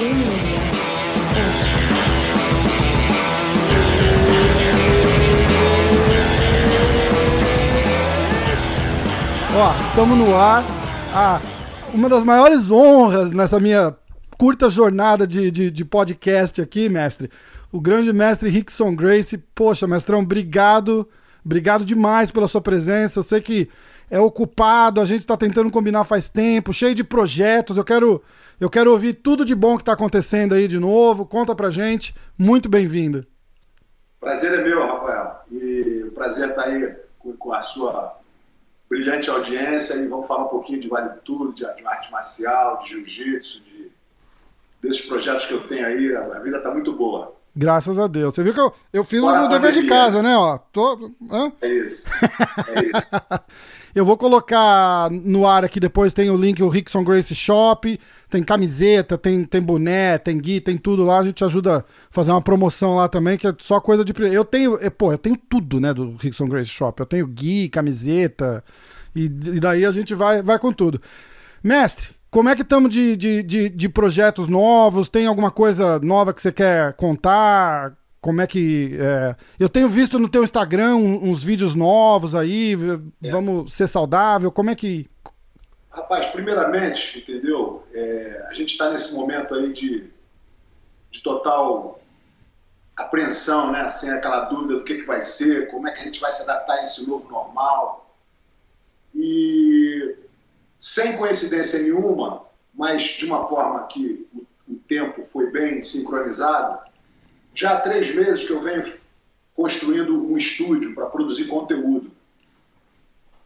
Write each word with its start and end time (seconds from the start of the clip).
Ó, 0.00 0.04
estamos 9.88 10.16
no 10.16 10.36
ar. 10.36 10.62
Ah, 11.12 11.40
uma 11.92 12.08
das 12.08 12.22
maiores 12.22 12.70
honras 12.70 13.32
nessa 13.32 13.58
minha 13.58 13.92
curta 14.36 14.70
jornada 14.70 15.26
de, 15.26 15.50
de, 15.50 15.68
de, 15.68 15.84
podcast 15.84 16.62
aqui, 16.62 16.88
mestre. 16.88 17.28
O 17.72 17.80
grande 17.80 18.12
mestre 18.12 18.48
Rickson 18.48 18.94
Grace. 18.94 19.36
Poxa, 19.52 19.88
mestrão, 19.88 20.20
obrigado. 20.20 21.08
Obrigado 21.44 21.84
demais 21.84 22.30
pela 22.30 22.46
sua 22.46 22.60
presença. 22.60 23.18
Eu 23.18 23.24
sei 23.24 23.40
que 23.40 23.68
é 24.10 24.18
ocupado, 24.18 25.00
a 25.00 25.04
gente 25.04 25.20
está 25.20 25.36
tentando 25.36 25.70
combinar 25.70 26.04
faz 26.04 26.28
tempo, 26.28 26.72
cheio 26.72 26.94
de 26.94 27.04
projetos. 27.04 27.76
Eu 27.76 27.84
quero, 27.84 28.22
eu 28.60 28.70
quero 28.70 28.90
ouvir 28.90 29.14
tudo 29.14 29.44
de 29.44 29.54
bom 29.54 29.76
que 29.76 29.82
está 29.82 29.92
acontecendo 29.92 30.54
aí 30.54 30.66
de 30.66 30.78
novo. 30.78 31.26
Conta 31.26 31.54
pra 31.54 31.70
gente. 31.70 32.14
Muito 32.36 32.68
bem-vindo. 32.68 33.26
Prazer 34.20 34.58
é 34.58 34.62
meu, 34.62 34.80
Rafael. 34.86 35.40
E 35.50 36.04
o 36.08 36.12
prazer 36.12 36.50
estar 36.50 36.62
tá 36.62 36.68
aí 36.68 36.96
com, 37.18 37.32
com 37.34 37.52
a 37.52 37.62
sua 37.62 38.18
brilhante 38.88 39.28
audiência 39.28 39.94
e 39.94 40.08
vamos 40.08 40.26
falar 40.26 40.44
um 40.44 40.48
pouquinho 40.48 40.80
de 40.80 40.88
Vale 40.88 41.10
Tudo, 41.24 41.52
de, 41.52 41.60
de 41.60 41.86
arte 41.86 42.10
marcial, 42.10 42.78
de 42.82 42.88
jiu-jitsu, 42.90 43.60
de, 43.60 43.92
desses 44.82 45.06
projetos 45.06 45.44
que 45.44 45.52
eu 45.52 45.60
tenho 45.68 45.86
aí. 45.86 46.16
A, 46.16 46.38
vida 46.40 46.56
está 46.56 46.72
muito 46.72 46.92
boa. 46.92 47.34
Graças 47.54 47.98
a 47.98 48.06
Deus. 48.06 48.34
Você 48.34 48.42
viu 48.42 48.54
que 48.54 48.60
eu, 48.60 48.72
eu 48.92 49.04
fiz 49.04 49.22
o 49.22 49.48
dever 49.48 49.72
de 49.72 49.86
casa, 49.86 50.22
né? 50.22 50.36
Ó, 50.36 50.58
tô, 50.58 51.12
hã? 51.30 51.52
É 51.60 51.68
isso. 51.68 52.06
É 52.68 52.80
isso. 52.84 53.06
eu 53.98 54.04
vou 54.04 54.16
colocar 54.16 55.10
no 55.10 55.44
ar 55.44 55.64
aqui 55.64 55.80
depois, 55.80 56.12
tem 56.12 56.30
o 56.30 56.36
link, 56.36 56.62
o 56.62 56.68
Rickson 56.68 57.02
Grace 57.02 57.34
Shop, 57.34 57.98
tem 58.30 58.44
camiseta, 58.44 59.18
tem, 59.18 59.44
tem 59.44 59.60
boné, 59.60 60.16
tem 60.18 60.38
guia, 60.38 60.60
tem 60.60 60.76
tudo 60.76 61.04
lá. 61.04 61.18
A 61.18 61.24
gente 61.24 61.44
ajuda 61.44 61.78
a 61.78 61.84
fazer 62.08 62.30
uma 62.30 62.40
promoção 62.40 62.94
lá 62.94 63.08
também, 63.08 63.36
que 63.36 63.46
é 63.46 63.54
só 63.58 63.80
coisa 63.80 64.04
de. 64.04 64.12
Eu 64.32 64.44
tenho, 64.44 64.78
é, 64.80 64.88
pô, 64.88 65.10
eu 65.10 65.18
tenho 65.18 65.36
tudo, 65.36 65.80
né, 65.80 65.92
do 65.92 66.14
Rickson 66.16 66.46
Grace 66.46 66.70
Shop. 66.70 67.00
Eu 67.00 67.06
tenho 67.06 67.26
guia, 67.26 67.68
camiseta, 67.68 68.62
e, 69.16 69.24
e 69.24 69.58
daí 69.60 69.84
a 69.84 69.90
gente 69.90 70.14
vai, 70.14 70.42
vai 70.42 70.60
com 70.60 70.72
tudo. 70.72 71.00
Mestre, 71.60 72.10
como 72.30 72.48
é 72.48 72.54
que 72.54 72.62
estamos 72.62 72.90
de, 72.90 73.16
de, 73.16 73.42
de, 73.42 73.68
de, 73.68 73.88
projetos 73.88 74.46
novos? 74.46 75.08
Tem 75.08 75.26
alguma 75.26 75.50
coisa 75.50 75.98
nova 75.98 76.32
que 76.32 76.40
você 76.40 76.52
quer 76.52 76.92
contar? 76.92 77.97
Como 78.20 78.40
é 78.40 78.46
que. 78.46 78.96
É... 79.00 79.36
Eu 79.58 79.68
tenho 79.68 79.88
visto 79.88 80.18
no 80.18 80.28
teu 80.28 80.42
Instagram 80.42 80.96
uns 80.96 81.42
vídeos 81.42 81.74
novos 81.74 82.34
aí. 82.34 82.76
É. 83.22 83.30
Vamos 83.30 83.72
ser 83.72 83.86
saudável. 83.86 84.50
Como 84.50 84.70
é 84.70 84.74
que. 84.74 85.08
Rapaz, 85.90 86.26
primeiramente, 86.26 87.18
entendeu? 87.18 87.84
É, 87.92 88.46
a 88.48 88.54
gente 88.54 88.70
está 88.72 88.90
nesse 88.90 89.14
momento 89.14 89.54
aí 89.54 89.72
de, 89.72 90.10
de 91.10 91.22
total 91.22 92.00
apreensão, 92.96 93.72
né? 93.72 93.88
Sem 93.88 94.10
aquela 94.10 94.44
dúvida 94.44 94.74
do 94.74 94.84
que, 94.84 94.96
que 94.96 95.06
vai 95.06 95.22
ser, 95.22 95.70
como 95.70 95.88
é 95.88 95.92
que 95.92 96.00
a 96.00 96.04
gente 96.04 96.20
vai 96.20 96.32
se 96.32 96.42
adaptar 96.42 96.74
a 96.74 96.82
esse 96.82 97.08
novo 97.08 97.28
normal. 97.30 98.14
E 99.14 100.16
sem 100.78 101.16
coincidência 101.16 101.80
nenhuma, 101.80 102.44
mas 102.74 103.02
de 103.02 103.24
uma 103.24 103.48
forma 103.48 103.86
que 103.86 104.28
o, 104.32 104.72
o 104.72 104.76
tempo 104.88 105.26
foi 105.32 105.50
bem 105.50 105.82
sincronizado, 105.82 106.87
já 107.58 107.72
há 107.72 107.80
três 107.80 108.14
meses 108.14 108.44
que 108.44 108.52
eu 108.52 108.60
venho 108.60 108.84
construindo 109.52 110.14
um 110.14 110.38
estúdio 110.38 110.94
para 110.94 111.06
produzir 111.06 111.48
conteúdo. 111.48 112.12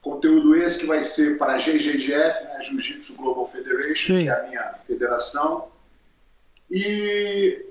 Conteúdo 0.03 0.55
esse 0.55 0.81
que 0.81 0.87
vai 0.87 1.01
ser 1.01 1.39
para 1.39 1.55
a 1.55 1.57
GGGF, 1.57 2.45
né, 2.45 2.63
Jiu-Jitsu 2.63 3.17
Global 3.17 3.51
Federation, 3.51 4.19
Sim. 4.19 4.25
que 4.25 4.29
é 4.29 4.33
a 4.33 4.43
minha 4.47 4.75
federação. 4.87 5.69
E 6.71 7.65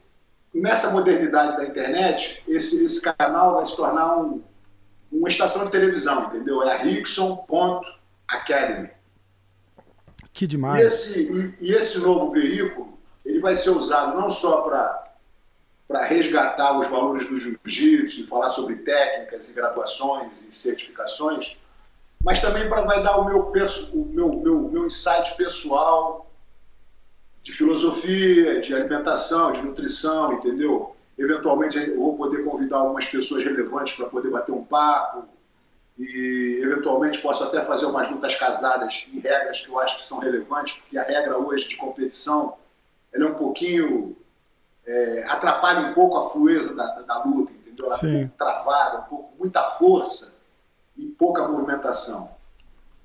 nessa 0.52 0.90
modernidade 0.90 1.58
da 1.58 1.66
internet, 1.66 2.44
esse, 2.48 2.84
esse 2.84 3.04
canal 3.04 3.58
vai 3.58 3.66
se 3.68 3.76
tornar 3.76 4.18
um, 4.18 4.42
uma 5.12 5.30
estação 5.30 5.66
de 5.66 5.72
televisão, 5.72 6.26
entendeu? 6.26 6.64
É 6.64 6.74
a 6.74 6.82
Rickson.academy. 6.82 8.90
Que 10.34 10.48
demais. 10.48 10.82
E 10.82 10.86
esse, 10.88 11.32
e, 11.32 11.54
e 11.70 11.74
esse 11.76 12.00
novo 12.00 12.32
veículo, 12.32 12.98
ele 13.24 13.40
vai 13.40 13.56
ser 13.56 13.70
usado 13.70 14.20
não 14.20 14.32
só 14.32 14.62
para 14.62 15.11
para 15.92 16.06
resgatar 16.06 16.80
os 16.80 16.88
valores 16.88 17.28
do 17.28 17.38
jiu-jitsu 17.38 18.26
falar 18.28 18.50
sobre 18.50 18.78
técnicas 18.78 19.52
e 19.52 19.54
graduações 19.54 20.48
e 20.48 20.56
certificações, 20.56 21.58
mas 22.24 22.40
também 22.40 22.70
para 22.70 22.84
vai 22.84 23.04
dar 23.04 23.18
o 23.18 23.26
meu, 23.26 23.52
o 23.52 24.06
meu, 24.06 24.30
meu, 24.30 24.60
meu 24.70 24.86
insight 24.86 25.36
pessoal 25.36 26.32
de 27.44 27.52
filosofia, 27.52 28.62
de 28.62 28.74
alimentação, 28.74 29.52
de 29.52 29.62
nutrição, 29.64 30.34
entendeu? 30.34 30.96
Eventualmente 31.18 31.78
eu 31.78 31.98
vou 31.98 32.16
poder 32.16 32.46
convidar 32.46 32.78
algumas 32.78 33.06
pessoas 33.06 33.44
relevantes 33.44 33.96
para 33.96 34.06
poder 34.06 34.30
bater 34.30 34.54
um 34.54 34.64
papo 34.64 35.26
e 36.00 36.62
eventualmente 36.64 37.20
posso 37.20 37.44
até 37.44 37.66
fazer 37.66 37.86
umas 37.88 38.10
lutas 38.10 38.34
casadas 38.36 39.06
em 39.12 39.20
regras 39.20 39.60
que 39.60 39.70
eu 39.70 39.78
acho 39.78 39.98
que 39.98 40.06
são 40.06 40.20
relevantes, 40.20 40.76
porque 40.76 40.98
a 40.98 41.04
regra 41.04 41.38
hoje 41.38 41.68
de 41.68 41.76
competição 41.76 42.56
ela 43.12 43.26
é 43.26 43.28
um 43.28 43.36
pouquinho 43.36 44.16
é, 44.92 45.24
atrapalha 45.28 45.90
um 45.90 45.94
pouco 45.94 46.18
a 46.18 46.30
fluência 46.30 46.76
da, 46.76 46.86
da, 46.86 47.02
da 47.02 47.24
luta, 47.24 47.54
entendeu? 47.54 47.86
Ela 47.86 47.96
Sim. 47.96 48.20
pouco 48.20 48.38
travada, 48.38 49.00
um 49.00 49.04
pouco, 49.04 49.34
muita 49.40 49.64
força 49.72 50.40
e 50.98 51.06
pouca 51.06 51.48
movimentação. 51.48 52.36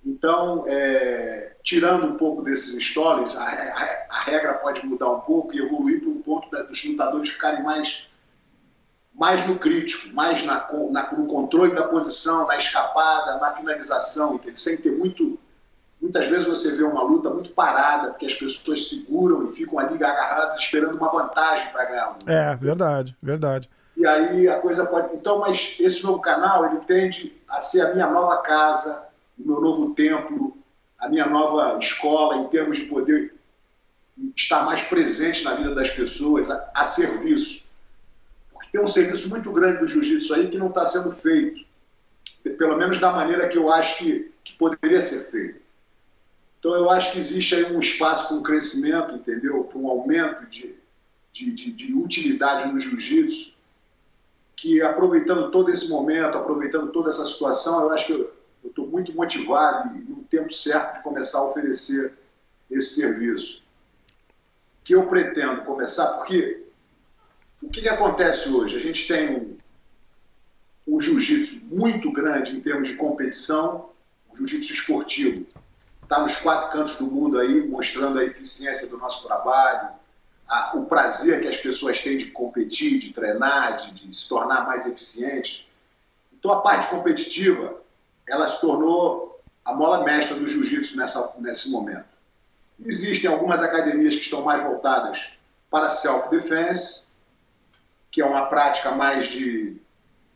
Então, 0.05 0.65
é, 0.67 1.57
tirando 1.63 2.07
um 2.07 2.17
pouco 2.17 2.43
desses 2.43 2.83
stories, 2.85 3.37
a, 3.37 3.43
a, 3.43 4.07
a, 4.11 4.23
regra 4.25 4.55
pode 4.55 4.85
mudar 4.85 5.11
um 5.11 5.21
pouco 5.21 5.55
e 5.55 5.61
evoluir 5.61 6.01
para 6.01 6.09
um 6.09 6.23
ponto 6.23 6.51
da, 6.51 6.63
dos 6.63 6.85
lutadores 6.85 7.31
ficarem 7.31 7.63
mais, 7.63 8.09
mais 9.15 9.47
no 9.47 9.57
crítico, 9.59 10.13
mais 10.15 10.45
na, 10.45 10.69
na, 10.91 11.13
no 11.13 11.27
controle 11.27 11.75
da 11.75 11.89
posição, 11.89 12.47
na 12.47 12.57
escapada, 12.57 13.39
na 13.39 13.55
finalização, 13.55 14.35
entendeu? 14.35 14.57
sem 14.57 14.77
ter 14.77 14.93
muito 14.93 15.39
Muitas 16.01 16.29
vezes 16.29 16.47
você 16.47 16.77
vê 16.77 16.85
uma 16.85 17.03
luta 17.03 17.31
muito 17.31 17.51
parada, 17.51 18.11
porque 18.11 18.27
as 18.27 18.35
pessoas 18.35 18.89
seguram 18.89 19.51
e 19.51 19.55
ficam 19.55 19.79
ali 19.79 19.95
agarradas 19.97 20.59
esperando 20.59 20.97
uma 20.97 21.11
vantagem 21.11 21.71
para 21.73 21.85
ganhar 21.87 22.05
a 22.05 22.09
luta. 22.11 22.33
É, 22.33 22.57
verdade, 22.57 23.17
verdade. 23.23 23.71
E 23.97 24.07
aí 24.07 24.49
a 24.49 24.61
coisa 24.61 24.85
pode. 24.87 25.17
Então, 25.17 25.39
mas 25.39 25.77
esse 25.81 26.05
novo 26.05 26.21
canal, 26.21 26.67
ele 26.67 26.81
tende 26.81 27.35
a 27.49 27.61
ser 27.61 27.81
a 27.81 27.95
minha 27.95 28.07
nova 28.09 28.43
casa, 28.43 29.07
o 29.39 29.49
meu 29.49 29.61
novo 29.61 29.95
templo, 29.95 30.57
a 30.99 31.09
minha 31.09 31.27
nova 31.27 31.79
escola, 31.79 32.37
em 32.37 32.49
termos 32.49 32.79
de 32.79 32.85
poder 32.85 33.35
estar 34.37 34.65
mais 34.65 34.83
presente 34.83 35.45
na 35.45 35.55
vida 35.55 35.75
das 35.75 35.91
pessoas, 35.91 36.51
a, 36.51 36.71
a 36.75 36.85
serviço. 36.85 37.67
Porque 38.53 38.69
tem 38.71 38.81
um 38.81 38.87
serviço 38.87 39.31
muito 39.31 39.51
grande 39.51 39.79
do 39.79 39.89
jiu-jitsu 39.89 40.35
aí 40.35 40.49
que 40.49 40.59
não 40.59 40.69
está 40.69 40.85
sendo 40.85 41.11
feito, 41.13 41.65
pelo 42.59 42.77
menos 42.77 42.99
da 42.99 43.13
maneira 43.13 43.49
que 43.49 43.57
eu 43.57 43.73
acho 43.73 43.99
que, 43.99 44.33
que 44.45 44.53
poderia 44.55 45.01
ser 45.01 45.31
feito. 45.31 45.66
Então, 46.67 46.75
eu 46.75 46.91
acho 46.91 47.13
que 47.13 47.21
existe 47.21 47.55
aí 47.55 47.73
um 47.73 47.79
espaço 47.79 48.27
para 48.27 48.37
um 48.39 48.43
crescimento, 48.43 49.15
entendeu? 49.15 49.63
Para 49.63 49.79
um 49.79 49.87
aumento 49.87 50.47
de, 50.47 50.75
de, 51.33 51.53
de, 51.53 51.71
de 51.71 51.95
utilidade 51.95 52.73
no 52.73 52.77
jiu-jitsu, 52.77 53.57
que 54.57 54.83
aproveitando 54.83 55.53
todo 55.53 55.71
esse 55.71 55.89
momento, 55.89 56.37
aproveitando 56.37 56.91
toda 56.91 57.11
essa 57.11 57.25
situação, 57.25 57.83
eu 57.83 57.93
acho 57.93 58.07
que 58.07 58.13
eu 58.15 58.35
estou 58.65 58.85
muito 58.89 59.13
motivado 59.13 59.97
e 59.97 60.01
no 60.01 60.25
tempo 60.25 60.53
certo 60.53 60.95
de 60.97 61.05
começar 61.05 61.39
a 61.39 61.51
oferecer 61.51 62.15
esse 62.69 63.01
serviço. 63.01 63.63
Que 64.83 64.97
eu 64.97 65.07
pretendo 65.07 65.63
começar, 65.63 66.15
porque 66.15 66.65
o 67.63 67.69
que, 67.69 67.83
que 67.83 67.89
acontece 67.89 68.49
hoje? 68.49 68.77
A 68.77 68.81
gente 68.81 69.07
tem 69.07 69.37
um, 69.37 69.57
um 70.97 71.01
jiu-jitsu 71.01 71.67
muito 71.67 72.11
grande 72.11 72.57
em 72.57 72.61
termos 72.61 72.89
de 72.89 72.97
competição, 72.97 73.91
um 74.33 74.37
jiu-jitsu 74.37 74.73
esportivo 74.73 75.47
está 76.07 76.21
nos 76.21 76.37
quatro 76.37 76.71
cantos 76.71 76.95
do 76.97 77.07
mundo 77.07 77.39
aí, 77.39 77.67
mostrando 77.67 78.19
a 78.19 78.25
eficiência 78.25 78.89
do 78.89 78.99
nosso 78.99 79.27
trabalho, 79.27 79.91
a, 80.49 80.77
o 80.77 80.87
prazer 80.87 81.43
que 81.43 81.49
as 81.49 81.57
pessoas 81.57 82.01
têm 82.01 82.17
de 82.17 82.31
competir, 82.31 83.01
de 83.01 83.13
treinar, 83.13 83.77
de, 83.77 84.07
de, 84.07 84.15
se 84.15 84.29
tornar 84.29 84.65
mais 84.65 84.87
eficientes. 84.87 85.69
Então, 86.33 86.53
a 86.53 86.63
parte 86.63 86.89
competitiva, 86.89 87.83
ela 88.29 88.47
se 88.47 88.61
tornou 88.61 89.41
a 89.65 89.75
mola 89.75 90.05
mestra 90.05 90.37
do 90.37 90.47
jiu-jitsu 90.47 90.97
nesse 91.41 91.71
momento. 91.71 92.07
Existem 92.79 93.29
algumas 93.29 93.61
academias 93.61 94.15
que 94.15 94.23
estão 94.23 94.43
mais 94.43 94.63
voltadas 94.63 95.33
para 95.69 95.91
self-defense, 95.91 97.07
que 98.13 98.23
é 98.23 98.25
uma 98.25 98.47
prática 98.47 98.93
mais 98.93 99.27
de 99.27 99.77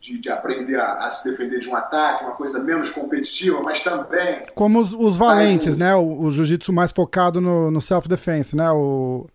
de, 0.01 0.17
de 0.17 0.29
aprender 0.29 0.77
a, 0.77 1.05
a, 1.05 1.09
se 1.11 1.29
defender 1.29 1.59
de 1.59 1.69
um 1.69 1.75
ataque, 1.75 2.23
uma 2.23 2.33
coisa 2.33 2.59
menos 2.63 2.89
competitiva, 2.89 3.61
mas 3.61 3.81
também. 3.81 4.41
Como 4.55 4.79
os, 4.79 4.93
os 4.93 5.15
valentes, 5.15 5.75
um... 5.75 5.79
né? 5.79 5.95
O, 5.95 6.23
o 6.23 6.31
jiu-jitsu 6.31 6.73
mais 6.73 6.91
focado 6.91 7.39
no, 7.39 7.69
no 7.69 7.79
self-defense, 7.79 8.55
né? 8.55 8.69
O... 8.71 9.27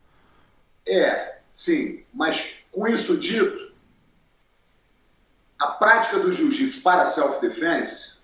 É, 0.86 1.38
sim. 1.52 2.02
Mas 2.12 2.56
com 2.72 2.86
isso 2.88 3.18
dito, 3.20 3.72
a 5.58 5.68
prática 5.68 6.18
do 6.18 6.32
jiu-jitsu 6.32 6.82
para 6.82 7.04
self-defense, 7.04 8.16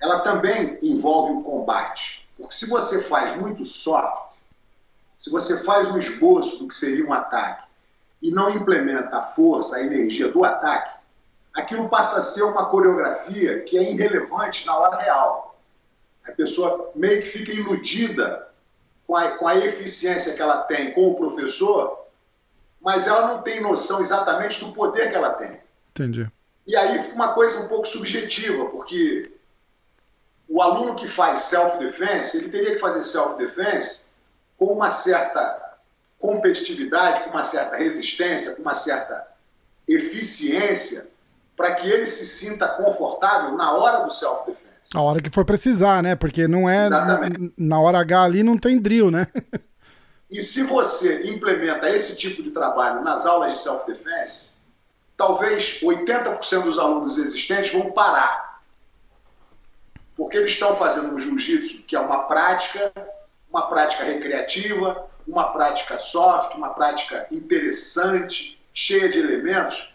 ela 0.00 0.20
também 0.20 0.78
envolve 0.82 1.34
o 1.34 1.42
combate. 1.42 2.26
Porque 2.38 2.54
se 2.54 2.66
você 2.66 3.02
faz 3.02 3.36
muito 3.36 3.62
soft, 3.62 4.32
se 5.18 5.30
você 5.30 5.64
faz 5.64 5.90
um 5.90 5.98
esboço 5.98 6.60
do 6.60 6.68
que 6.68 6.74
seria 6.74 7.06
um 7.06 7.12
ataque 7.12 7.68
e 8.22 8.30
não 8.30 8.48
implementa 8.48 9.18
a 9.18 9.22
força, 9.22 9.76
a 9.76 9.82
energia 9.82 10.32
do 10.32 10.44
ataque, 10.44 10.97
aquilo 11.58 11.88
passa 11.88 12.20
a 12.20 12.22
ser 12.22 12.42
uma 12.42 12.66
coreografia 12.66 13.60
que 13.64 13.76
é 13.76 13.90
irrelevante 13.90 14.64
na 14.64 14.76
hora 14.76 15.02
real. 15.02 15.58
A 16.24 16.30
pessoa 16.32 16.92
meio 16.94 17.22
que 17.22 17.28
fica 17.28 17.52
iludida 17.52 18.48
com 19.06 19.16
a, 19.16 19.32
com 19.32 19.48
a 19.48 19.56
eficiência 19.56 20.34
que 20.34 20.42
ela 20.42 20.62
tem 20.62 20.92
com 20.92 21.08
o 21.08 21.16
professor, 21.16 22.06
mas 22.80 23.06
ela 23.06 23.26
não 23.26 23.42
tem 23.42 23.60
noção 23.60 24.00
exatamente 24.00 24.64
do 24.64 24.72
poder 24.72 25.10
que 25.10 25.16
ela 25.16 25.34
tem. 25.34 25.60
Entendi. 25.90 26.30
E 26.66 26.76
aí 26.76 27.02
fica 27.02 27.14
uma 27.14 27.32
coisa 27.32 27.60
um 27.60 27.68
pouco 27.68 27.88
subjetiva, 27.88 28.66
porque 28.66 29.32
o 30.48 30.62
aluno 30.62 30.94
que 30.94 31.08
faz 31.08 31.40
self-defense, 31.40 32.36
ele 32.36 32.50
teria 32.50 32.74
que 32.74 32.78
fazer 32.78 33.02
self-defense 33.02 34.08
com 34.56 34.66
uma 34.66 34.90
certa 34.90 35.76
competitividade, 36.20 37.22
com 37.22 37.30
uma 37.30 37.42
certa 37.42 37.76
resistência, 37.76 38.54
com 38.54 38.62
uma 38.62 38.74
certa 38.74 39.26
eficiência, 39.88 41.17
para 41.58 41.74
que 41.74 41.90
ele 41.90 42.06
se 42.06 42.24
sinta 42.24 42.68
confortável 42.68 43.56
na 43.56 43.72
hora 43.72 44.04
do 44.04 44.12
self-defense. 44.12 44.68
A 44.94 45.02
hora 45.02 45.20
que 45.20 45.28
for 45.28 45.44
precisar, 45.44 46.00
né? 46.04 46.14
Porque 46.14 46.46
não 46.46 46.70
é. 46.70 46.78
Exatamente. 46.78 47.52
Na 47.58 47.80
hora 47.80 47.98
H 47.98 48.22
ali 48.22 48.42
não 48.44 48.56
tem 48.56 48.78
drill, 48.78 49.10
né? 49.10 49.26
e 50.30 50.40
se 50.40 50.62
você 50.62 51.28
implementa 51.28 51.90
esse 51.90 52.16
tipo 52.16 52.44
de 52.44 52.52
trabalho 52.52 53.02
nas 53.02 53.26
aulas 53.26 53.54
de 53.54 53.58
self-defense, 53.58 54.50
talvez 55.16 55.80
80% 55.82 56.62
dos 56.62 56.78
alunos 56.78 57.18
existentes 57.18 57.72
vão 57.72 57.90
parar. 57.90 58.62
Porque 60.16 60.36
eles 60.36 60.52
estão 60.52 60.74
fazendo 60.74 61.14
um 61.14 61.18
jiu-jitsu 61.18 61.86
que 61.86 61.96
é 61.96 62.00
uma 62.00 62.22
prática, 62.28 62.92
uma 63.50 63.68
prática 63.68 64.04
recreativa, 64.04 65.06
uma 65.26 65.52
prática 65.52 65.98
soft, 65.98 66.54
uma 66.54 66.70
prática 66.70 67.26
interessante, 67.32 68.60
cheia 68.72 69.08
de 69.08 69.18
elementos, 69.18 69.92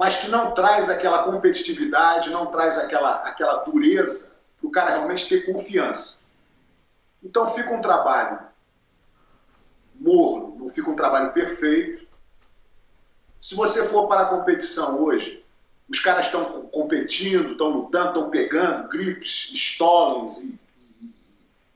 mas 0.00 0.16
que 0.16 0.28
não 0.28 0.54
traz 0.54 0.88
aquela 0.88 1.24
competitividade, 1.24 2.30
não 2.30 2.46
traz 2.46 2.78
aquela, 2.78 3.16
aquela 3.16 3.56
dureza 3.64 4.32
para 4.58 4.66
o 4.66 4.70
cara 4.70 4.90
realmente 4.92 5.28
ter 5.28 5.44
confiança. 5.44 6.20
Então 7.22 7.46
fica 7.48 7.70
um 7.70 7.82
trabalho 7.82 8.38
morno, 9.94 10.56
não 10.58 10.70
fica 10.70 10.88
um 10.88 10.96
trabalho 10.96 11.34
perfeito. 11.34 12.08
Se 13.38 13.54
você 13.54 13.86
for 13.88 14.08
para 14.08 14.22
a 14.22 14.28
competição 14.30 15.02
hoje, 15.02 15.44
os 15.86 16.00
caras 16.00 16.24
estão 16.24 16.62
competindo, 16.68 17.52
estão 17.52 17.68
lutando, 17.68 18.08
estão 18.08 18.30
pegando 18.30 18.88
grips, 18.88 19.50
stolings 19.52 20.44
e, 20.44 20.58
e, 21.02 21.14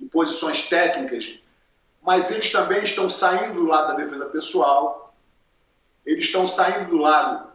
e 0.00 0.06
posições 0.06 0.66
técnicas, 0.66 1.38
mas 2.00 2.30
eles 2.30 2.50
também 2.50 2.84
estão 2.84 3.10
saindo 3.10 3.56
do 3.56 3.66
lado 3.66 3.88
da 3.88 4.02
defesa 4.02 4.24
pessoal, 4.30 5.14
eles 6.06 6.24
estão 6.24 6.46
saindo 6.46 6.88
do 6.88 6.96
lado 6.96 7.52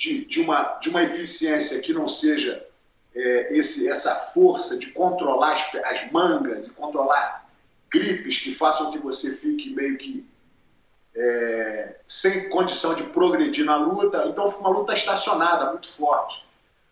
de, 0.00 0.24
de, 0.24 0.40
uma, 0.40 0.78
de 0.80 0.88
uma 0.88 1.02
eficiência 1.02 1.78
que 1.82 1.92
não 1.92 2.08
seja 2.08 2.66
é, 3.14 3.54
esse, 3.54 3.86
essa 3.86 4.14
força 4.32 4.78
de 4.78 4.86
controlar 4.92 5.52
as, 5.52 5.74
as, 5.84 6.10
mangas 6.10 6.68
e 6.68 6.74
controlar 6.74 7.46
gripes 7.92 8.38
que 8.38 8.54
façam 8.54 8.90
que 8.90 8.98
você 8.98 9.36
fique 9.36 9.74
meio 9.74 9.98
que 9.98 10.26
é, 11.14 11.96
sem 12.06 12.48
condição 12.48 12.94
de 12.94 13.02
progredir 13.02 13.66
na 13.66 13.76
luta. 13.76 14.24
Então, 14.26 14.48
fica 14.48 14.60
uma 14.60 14.70
luta 14.70 14.94
estacionada, 14.94 15.72
muito 15.72 15.90
forte. 15.90 16.46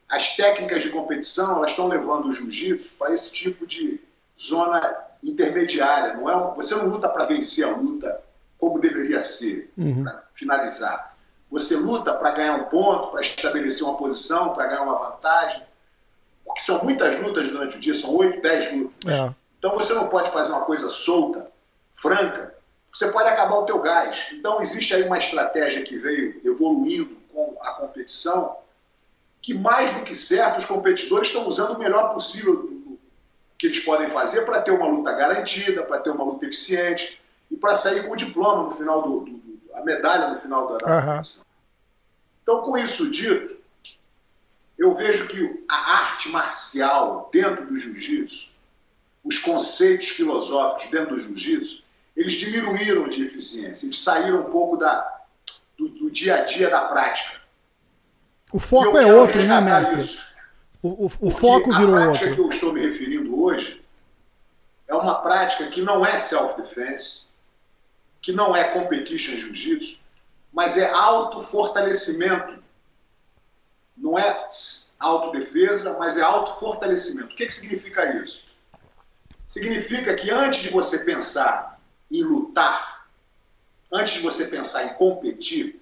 As 0.07 0.37
técnicas 0.37 0.83
de 0.83 0.91
competição 0.91 1.57
elas 1.57 1.71
estão 1.71 1.89
levando 1.89 2.27
o 2.27 2.33
jiu-jitsu 2.33 2.99
para 2.99 3.15
esse 3.15 3.33
tipo 3.33 3.67
de 3.67 3.99
zona 4.39 4.99
intermediária. 5.23 6.13
Não 6.13 6.29
é, 6.29 6.55
você 6.55 6.75
não 6.75 6.89
luta 6.89 7.09
para 7.09 7.25
vencer 7.25 7.65
a 7.65 7.75
luta 7.75 8.21
como 8.59 8.79
deveria 8.79 9.23
ser, 9.23 9.73
uhum. 9.79 10.05
para 10.05 10.25
finalizar. 10.35 11.08
Você 11.51 11.77
luta 11.77 12.13
para 12.13 12.31
ganhar 12.33 12.55
um 12.57 12.65
ponto, 12.65 13.09
para 13.11 13.21
estabelecer 13.21 13.87
uma 13.87 13.97
posição, 13.97 14.55
para 14.55 14.67
ganhar 14.67 14.83
uma 14.83 15.11
vantagem. 15.11 15.63
Porque 16.45 16.61
são 16.61 16.83
muitas 16.85 17.19
lutas 17.21 17.49
durante 17.49 17.77
o 17.77 17.81
dia, 17.81 17.95
são 17.95 18.15
8, 18.17 18.41
10 18.41 18.73
lutas. 18.73 19.15
É. 19.15 19.35
Então 19.59 19.75
você 19.75 19.95
não 19.95 20.09
pode 20.09 20.31
fazer 20.31 20.53
uma 20.53 20.65
coisa 20.65 20.89
solta, 20.89 21.51
franca, 21.95 22.55
você 22.93 23.11
pode 23.13 23.29
acabar 23.29 23.57
o 23.57 23.67
teu 23.67 23.81
gás. 23.81 24.29
Então 24.33 24.61
existe 24.61 24.95
aí 24.95 25.03
uma 25.03 25.19
estratégia 25.19 25.83
que 25.83 25.97
veio 25.97 26.41
evoluindo 26.45 27.17
com 27.33 27.57
a 27.61 27.73
competição, 27.73 28.57
que 29.43 29.55
mais 29.55 29.91
do 29.93 30.03
que 30.03 30.15
certo 30.15 30.59
os 30.59 30.65
competidores 30.65 31.29
estão 31.29 31.47
usando 31.47 31.77
o 31.77 31.79
melhor 31.79 32.13
possível 32.13 32.77
que 33.59 33.67
eles 33.67 33.81
podem 33.81 34.09
fazer 34.11 34.43
para 34.43 34.63
ter 34.63 34.71
uma 34.71 34.87
luta 34.87 35.13
garantida, 35.13 35.83
para 35.83 35.99
ter 35.99 36.11
uma 36.11 36.25
luta 36.25 36.47
eficiente 36.47 37.21
e 37.51 37.57
para 37.57 37.75
sair 37.75 38.07
com 38.07 38.13
o 38.13 38.17
diploma 38.17 38.65
no 38.65 38.71
final 38.71 39.03
do, 39.03 39.21
do 39.21 39.48
a 39.75 39.85
medalha 39.85 40.31
no 40.31 40.39
final 40.39 40.69
da, 40.69 40.79
da 40.79 41.15
uhum. 41.15 41.21
Então, 42.43 42.63
com 42.63 42.79
isso 42.79 43.11
dito, 43.11 43.57
eu 44.79 44.95
vejo 44.95 45.27
que 45.27 45.65
a 45.69 45.93
arte 45.99 46.29
marcial 46.31 47.29
dentro 47.33 47.67
do 47.67 47.79
jiu-jitsu, 47.79 48.53
os 49.25 49.39
conceitos 49.39 50.09
filosóficos 50.09 50.91
dentro 50.91 51.15
do 51.15 51.19
jiu-jitsu, 51.19 51.83
eles 52.17 52.33
diminuíram 52.33 53.09
de 53.09 53.27
eficiência, 53.27 53.87
eles 53.87 54.03
saíram 54.03 54.41
um 54.41 54.51
pouco 54.51 54.77
da, 54.77 55.23
do, 55.77 55.89
do 55.89 56.11
dia 56.11 56.37
a 56.37 56.45
dia 56.45 56.71
da 56.71 56.87
prática. 56.87 57.39
O 58.53 58.59
foco 58.59 58.97
é 58.97 59.13
outro, 59.13 59.43
né, 59.45 59.61
mestre? 59.61 60.21
O, 60.83 61.07
o, 61.07 61.11
o 61.21 61.31
foco 61.31 61.73
virou 61.73 61.95
outro. 61.95 62.11
A 62.11 62.19
prática 62.19 62.35
que 62.35 62.41
eu 62.41 62.49
estou 62.49 62.73
me 62.73 62.81
referindo 62.81 63.41
hoje 63.41 63.85
é 64.89 64.95
uma 64.95 65.21
prática 65.21 65.67
que 65.67 65.83
não 65.83 66.05
é 66.05 66.17
self-defense, 66.17 67.28
que 68.29 68.33
não 68.33 68.55
é 68.55 68.75
competition 68.75 69.39
jiu-jitsu, 69.39 70.01
mas 70.53 70.77
é 70.77 70.87
autofortalecimento. 70.91 72.63
Não 73.97 74.19
é 74.19 74.47
autodefesa, 74.99 75.99
mas 75.99 76.19
é 76.19 76.21
autofortalecimento. 76.21 77.33
O 77.33 77.35
que, 77.35 77.47
que 77.47 77.55
significa 77.55 78.17
isso? 78.23 78.45
Significa 79.47 80.15
que 80.15 80.31
antes 80.31 80.61
de 80.61 80.69
você 80.69 81.07
pensar 81.07 81.81
em 82.11 82.23
lutar, 82.23 83.09
antes 83.91 84.13
de 84.13 84.21
você 84.21 84.49
pensar 84.49 84.85
em 84.85 84.95
competir, 84.97 85.81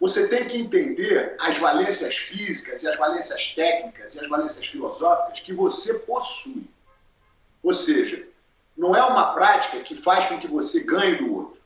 você 0.00 0.26
tem 0.26 0.48
que 0.48 0.58
entender 0.58 1.36
as 1.38 1.56
valências 1.58 2.16
físicas 2.16 2.82
e 2.82 2.88
as 2.88 2.98
valências 2.98 3.54
técnicas 3.54 4.16
e 4.16 4.20
as 4.20 4.28
valências 4.28 4.66
filosóficas 4.66 5.38
que 5.38 5.52
você 5.52 6.00
possui. 6.00 6.68
Ou 7.62 7.72
seja, 7.72 8.26
não 8.76 8.94
é 8.94 9.04
uma 9.04 9.34
prática 9.34 9.80
que 9.80 9.96
faz 9.96 10.26
com 10.26 10.38
que 10.38 10.48
você 10.48 10.84
ganhe 10.84 11.16
do 11.16 11.34
outro. 11.34 11.58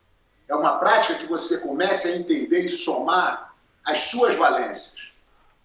É 0.48 0.54
uma 0.54 0.78
prática 0.78 1.14
que 1.14 1.26
você 1.26 1.58
comece 1.58 2.08
a 2.08 2.16
entender 2.16 2.60
e 2.60 2.68
somar 2.68 3.54
as 3.84 3.98
suas 4.00 4.34
valências. 4.34 5.12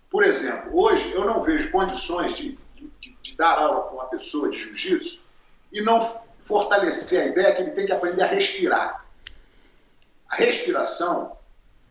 Por 0.09 0.23
exemplo, 0.23 0.77
hoje 0.77 1.11
eu 1.11 1.25
não 1.25 1.41
vejo 1.41 1.71
condições 1.71 2.37
de, 2.37 2.57
de, 2.75 3.17
de 3.21 3.35
dar 3.35 3.57
aula 3.57 3.83
para 3.85 3.93
uma 3.93 4.05
pessoa 4.05 4.49
de 4.49 4.57
jiu-jitsu 4.57 5.23
e 5.71 5.81
não 5.81 6.01
fortalecer 6.41 7.21
a 7.21 7.25
ideia 7.27 7.55
que 7.55 7.61
ele 7.61 7.71
tem 7.71 7.85
que 7.85 7.91
aprender 7.91 8.21
a 8.21 8.27
respirar. 8.27 9.05
A 10.29 10.35
respiração 10.35 11.37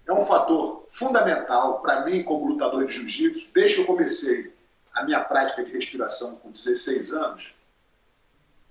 é 0.06 0.12
um 0.12 0.23
fator 0.23 0.87
fundamental 0.90 1.80
para 1.80 2.04
mim 2.04 2.23
como 2.23 2.47
lutador 2.47 2.87
de 2.87 2.94
jiu-jitsu. 2.94 3.50
Desde 3.52 3.76
que 3.76 3.80
eu 3.82 3.87
comecei 3.87 4.54
a 4.94 5.04
minha 5.04 5.21
prática 5.21 5.64
de 5.64 5.73
respiração 5.73 6.37
com 6.37 6.50
16 6.50 7.12
anos, 7.12 7.54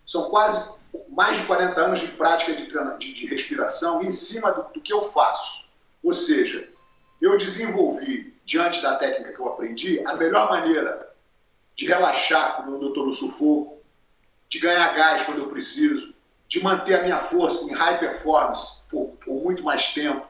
são 0.05 0.29
quase 0.29 0.73
mais 1.09 1.37
de 1.37 1.45
40 1.45 1.79
anos 1.79 1.99
de 1.99 2.07
prática 2.07 2.53
de, 2.53 2.67
de, 2.99 3.13
de 3.13 3.25
respiração 3.25 4.01
em 4.01 4.11
cima 4.11 4.51
do, 4.51 4.73
do 4.73 4.81
que 4.81 4.93
eu 4.93 5.01
faço. 5.03 5.65
Ou 6.03 6.13
seja, 6.13 6.67
eu 7.21 7.37
desenvolvi, 7.37 8.33
diante 8.43 8.81
da 8.81 8.95
técnica 8.95 9.33
que 9.33 9.39
eu 9.39 9.47
aprendi, 9.47 10.05
a 10.05 10.15
melhor 10.15 10.49
maneira 10.49 11.09
de 11.75 11.85
relaxar 11.85 12.57
quando 12.57 12.81
eu 12.81 12.89
estou 12.89 13.05
no 13.05 13.11
sufoco, 13.11 13.79
de 14.49 14.59
ganhar 14.59 14.93
gás 14.93 15.23
quando 15.23 15.39
eu 15.39 15.49
preciso, 15.49 16.13
de 16.47 16.61
manter 16.61 16.99
a 16.99 17.03
minha 17.03 17.19
força 17.19 17.71
em 17.71 17.75
high 17.75 17.99
performance 17.99 18.83
por, 18.89 19.15
por 19.23 19.41
muito 19.41 19.63
mais 19.63 19.93
tempo, 19.93 20.27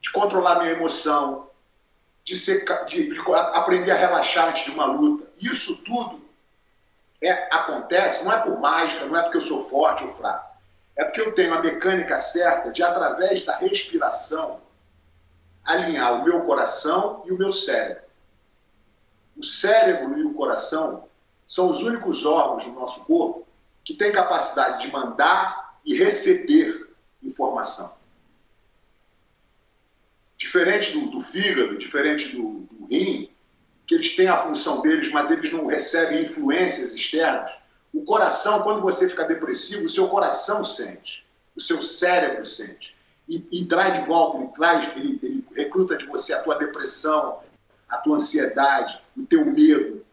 de 0.00 0.12
controlar 0.12 0.60
minha 0.60 0.72
emoção, 0.72 1.50
de, 2.22 2.36
ser, 2.36 2.64
de, 2.86 3.12
de 3.12 3.20
aprender 3.54 3.90
a 3.90 3.96
relaxar 3.96 4.50
antes 4.50 4.64
de 4.64 4.70
uma 4.70 4.86
luta. 4.86 5.26
Isso 5.40 5.82
tudo 5.82 6.27
é, 7.22 7.54
acontece, 7.54 8.24
não 8.24 8.32
é 8.32 8.40
por 8.42 8.58
mágica, 8.60 9.06
não 9.06 9.16
é 9.16 9.22
porque 9.22 9.38
eu 9.38 9.42
sou 9.42 9.64
forte 9.64 10.04
ou 10.04 10.14
fraco. 10.14 10.56
É 10.96 11.04
porque 11.04 11.20
eu 11.20 11.34
tenho 11.34 11.54
a 11.54 11.60
mecânica 11.60 12.18
certa 12.18 12.70
de, 12.70 12.82
através 12.82 13.44
da 13.44 13.56
respiração, 13.56 14.60
alinhar 15.64 16.20
o 16.20 16.24
meu 16.24 16.42
coração 16.42 17.22
e 17.26 17.32
o 17.32 17.38
meu 17.38 17.52
cérebro. 17.52 18.04
O 19.36 19.44
cérebro 19.44 20.18
e 20.18 20.24
o 20.24 20.34
coração 20.34 21.08
são 21.46 21.70
os 21.70 21.82
únicos 21.82 22.26
órgãos 22.26 22.64
do 22.64 22.72
nosso 22.72 23.06
corpo 23.06 23.46
que 23.84 23.94
têm 23.94 24.12
capacidade 24.12 24.84
de 24.84 24.92
mandar 24.92 25.78
e 25.84 25.96
receber 25.96 26.90
informação. 27.22 27.96
Diferente 30.36 30.92
do, 30.92 31.10
do 31.10 31.20
fígado, 31.20 31.78
diferente 31.78 32.36
do, 32.36 32.60
do 32.70 32.86
rim, 32.86 33.27
que 33.88 33.94
eles 33.94 34.14
têm 34.14 34.28
a 34.28 34.36
função 34.36 34.82
deles, 34.82 35.10
mas 35.10 35.30
eles 35.30 35.50
não 35.50 35.66
recebem 35.66 36.22
influências 36.22 36.92
externas, 36.92 37.50
o 37.92 38.04
coração, 38.04 38.62
quando 38.62 38.82
você 38.82 39.08
fica 39.08 39.24
depressivo, 39.24 39.86
o 39.86 39.88
seu 39.88 40.08
coração 40.08 40.62
sente, 40.62 41.26
o 41.56 41.60
seu 41.60 41.80
cérebro 41.80 42.44
sente. 42.44 42.94
E, 43.26 43.46
e 43.50 43.64
traz 43.66 43.98
de 43.98 44.06
volta, 44.06 44.38
ele 44.38 44.48
traz, 44.48 44.96
ele, 44.96 45.18
ele 45.22 45.46
recruta 45.54 45.96
de 45.96 46.04
você 46.04 46.34
a 46.34 46.42
tua 46.42 46.56
depressão, 46.56 47.40
a 47.88 47.96
tua 47.96 48.16
ansiedade, 48.16 49.02
o 49.16 49.24
teu 49.24 49.46
medo, 49.46 50.04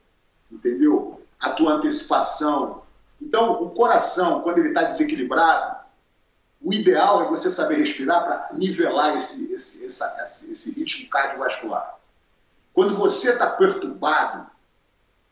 entendeu? 0.50 1.22
A 1.38 1.50
tua 1.52 1.74
antecipação. 1.74 2.82
Então, 3.22 3.62
o 3.62 3.70
coração, 3.72 4.42
quando 4.42 4.60
ele 4.60 4.70
está 4.70 4.84
desequilibrado, 4.84 5.84
o 6.62 6.74
ideal 6.74 7.24
é 7.24 7.30
você 7.30 7.50
saber 7.50 7.76
respirar 7.76 8.24
para 8.24 8.58
nivelar 8.58 9.18
esse, 9.18 9.54
esse, 9.54 9.86
essa, 9.86 10.50
esse 10.50 10.74
ritmo 10.74 11.10
cardiovascular. 11.10 11.95
Quando 12.76 12.94
você 12.94 13.32
está 13.32 13.48
perturbado, 13.52 14.46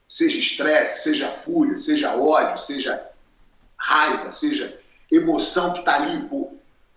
seja 0.07 0.39
estresse, 0.39 1.03
seja 1.03 1.27
fúria, 1.27 1.75
seja 1.75 2.15
ódio, 2.15 2.57
seja 2.57 3.09
raiva, 3.77 4.31
seja 4.31 4.79
emoção 5.11 5.73
que 5.73 5.79
está 5.79 5.95
ali, 5.95 6.29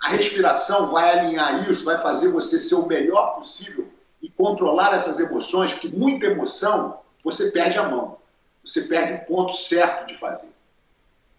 a 0.00 0.08
respiração 0.08 0.88
vai 0.88 1.18
alinhar 1.18 1.68
isso, 1.68 1.84
vai 1.84 2.00
fazer 2.00 2.28
você 2.28 2.60
ser 2.60 2.76
o 2.76 2.86
melhor 2.86 3.34
possível 3.34 3.88
e 4.22 4.30
controlar 4.30 4.94
essas 4.94 5.18
emoções, 5.18 5.72
porque 5.72 5.88
muita 5.88 6.26
emoção 6.26 7.00
você 7.24 7.50
perde 7.50 7.76
a 7.76 7.88
mão, 7.88 8.16
você 8.64 8.82
perde 8.82 9.14
o 9.14 9.26
ponto 9.26 9.52
certo 9.52 10.06
de 10.06 10.16
fazer. 10.16 10.48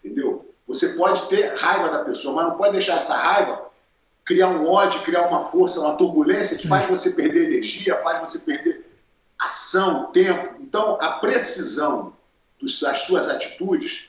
Entendeu? 0.04 0.52
Você 0.66 0.88
pode 0.90 1.22
ter 1.28 1.54
raiva 1.54 1.88
da 1.88 2.04
pessoa, 2.04 2.36
mas 2.36 2.48
não 2.48 2.58
pode 2.58 2.72
deixar 2.72 2.96
essa 2.96 3.16
raiva 3.16 3.68
criar 4.22 4.48
um 4.48 4.68
ódio, 4.68 5.00
criar 5.00 5.26
uma 5.28 5.44
força, 5.44 5.80
uma 5.80 5.96
turbulência 5.96 6.54
que 6.54 6.64
Sim. 6.64 6.68
faz 6.68 6.86
você 6.86 7.12
perder 7.12 7.46
energia, 7.46 7.96
faz 8.02 8.20
você 8.20 8.38
perder 8.40 8.87
ação, 9.38 10.10
tempo. 10.12 10.60
Então, 10.60 10.98
a 11.00 11.18
precisão 11.18 12.12
das 12.60 13.00
suas 13.00 13.28
atitudes, 13.28 14.08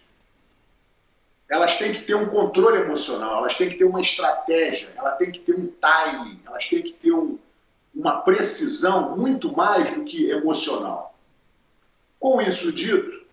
elas 1.50 1.76
têm 1.78 1.94
que 1.94 2.02
ter 2.02 2.16
um 2.16 2.30
controle 2.30 2.80
emocional, 2.80 3.40
elas 3.40 3.56
têm 3.56 3.70
que 3.70 3.78
ter 3.78 3.86
uma 3.86 4.02
estratégia, 4.02 4.92
elas 4.96 5.18
têm 5.18 5.32
que 5.32 5.40
ter 5.40 5.56
um 5.56 5.68
timing, 5.68 6.42
elas 6.46 6.66
têm 6.66 6.82
que 6.82 6.94
ter 6.94 7.12
um, 7.12 7.38
uma 7.94 8.22
precisão 8.22 9.16
muito 9.16 9.56
mais 9.56 9.94
do 9.94 10.04
que 10.04 10.30
emocional. 10.30 11.16
Com 12.20 12.42
isso 12.42 12.72
dito, 12.72 13.26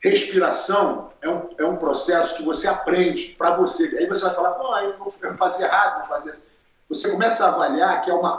respiração 0.00 1.12
é 1.20 1.28
um, 1.28 1.50
é 1.58 1.64
um 1.64 1.76
processo 1.76 2.36
que 2.36 2.42
você 2.42 2.68
aprende 2.68 3.34
para 3.36 3.56
você. 3.56 3.98
Aí 3.98 4.06
você 4.06 4.24
vai 4.24 4.34
falar, 4.34 4.58
não, 4.58 4.78
eu 4.78 4.98
vou 4.98 5.10
fazer 5.10 5.64
errado, 5.64 6.00
vou 6.00 6.08
fazer 6.08 6.30
assim. 6.30 6.44
Você 6.88 7.10
começa 7.10 7.44
a 7.44 7.48
avaliar 7.48 8.02
que 8.02 8.10
é 8.10 8.14
uma 8.14 8.38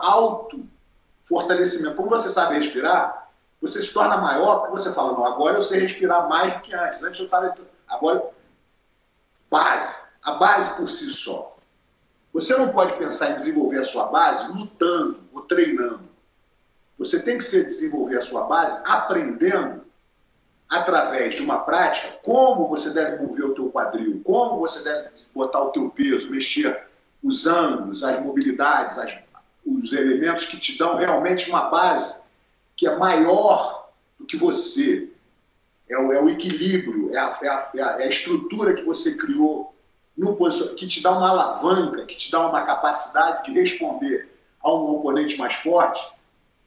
auto-fortalecimento. 1.27 1.96
Como 1.96 2.10
você 2.10 2.29
sabe 2.29 2.55
respirar, 2.55 3.29
você 3.62 3.81
se 3.81 3.93
torna 3.93 4.17
maior 4.17 4.60
porque 4.60 4.72
você 4.72 4.93
fala, 4.93 5.13
não, 5.13 5.25
agora 5.25 5.55
eu 5.57 5.62
sei 5.62 5.79
respirar 5.79 6.27
mais 6.29 6.53
do 6.53 6.62
que 6.62 6.74
antes. 6.74 7.03
Antes 7.03 7.19
eu 7.19 7.25
estava... 7.25 7.55
Agora, 7.88 8.29
base. 9.50 10.07
A 10.24 10.34
base 10.34 10.75
por 10.77 10.89
si 10.89 11.05
só. 11.10 11.57
Você 12.34 12.55
não 12.57 12.69
pode 12.69 12.93
pensar 12.93 13.31
em 13.31 13.34
desenvolver 13.34 13.79
a 13.79 13.84
sua 13.84 14.07
base 14.07 14.51
lutando 14.51 15.19
ou 15.34 15.41
treinando. 15.41 16.07
Você 16.98 17.24
tem 17.24 17.38
que 17.38 17.43
ser 17.43 17.63
desenvolver 17.65 18.17
a 18.17 18.22
sua 18.22 18.43
base 18.46 18.84
aprendendo 18.86 19.86
através 20.69 21.36
de 21.36 21.41
uma 21.41 21.60
prática, 21.60 22.19
como 22.24 22.67
você 22.67 22.89
deve 22.89 23.24
mover 23.24 23.46
o 23.46 23.53
teu 23.53 23.69
quadril, 23.69 24.22
como 24.25 24.60
você 24.60 24.84
deve 24.84 25.10
botar 25.34 25.62
o 25.62 25.72
teu 25.72 25.89
peso, 25.89 26.29
mexer 26.29 26.88
os 27.24 27.48
ângulos, 27.48 28.03
as 28.03 28.22
mobilidades, 28.22 28.98
as, 28.98 29.17
os 29.67 29.91
elementos 29.91 30.45
que 30.45 30.57
te 30.57 30.77
dão 30.77 30.95
realmente 30.95 31.50
uma 31.50 31.69
base 31.69 32.24
que 32.75 32.88
é 32.88 32.95
maior 32.95 33.89
do 34.17 34.25
que 34.25 34.38
você. 34.38 35.12
É 35.89 35.97
o, 35.97 36.12
é 36.12 36.21
o 36.21 36.29
equilíbrio, 36.29 37.13
é 37.13 37.17
a, 37.17 37.39
é, 37.41 37.50
a, 37.50 37.71
é 37.74 38.03
a, 38.03 38.07
estrutura 38.07 38.74
que 38.74 38.83
você 38.83 39.17
criou, 39.17 39.74
no, 40.17 40.36
que 40.75 40.88
te 40.88 41.01
dá 41.01 41.12
uma 41.12 41.29
alavanca, 41.29 42.05
que 42.05 42.15
te 42.15 42.31
dá 42.31 42.47
uma 42.47 42.65
capacidade 42.65 43.45
de 43.45 43.59
responder 43.59 44.29
a 44.62 44.74
um 44.74 44.95
oponente 44.95 45.38
mais 45.38 45.55
forte 45.55 46.05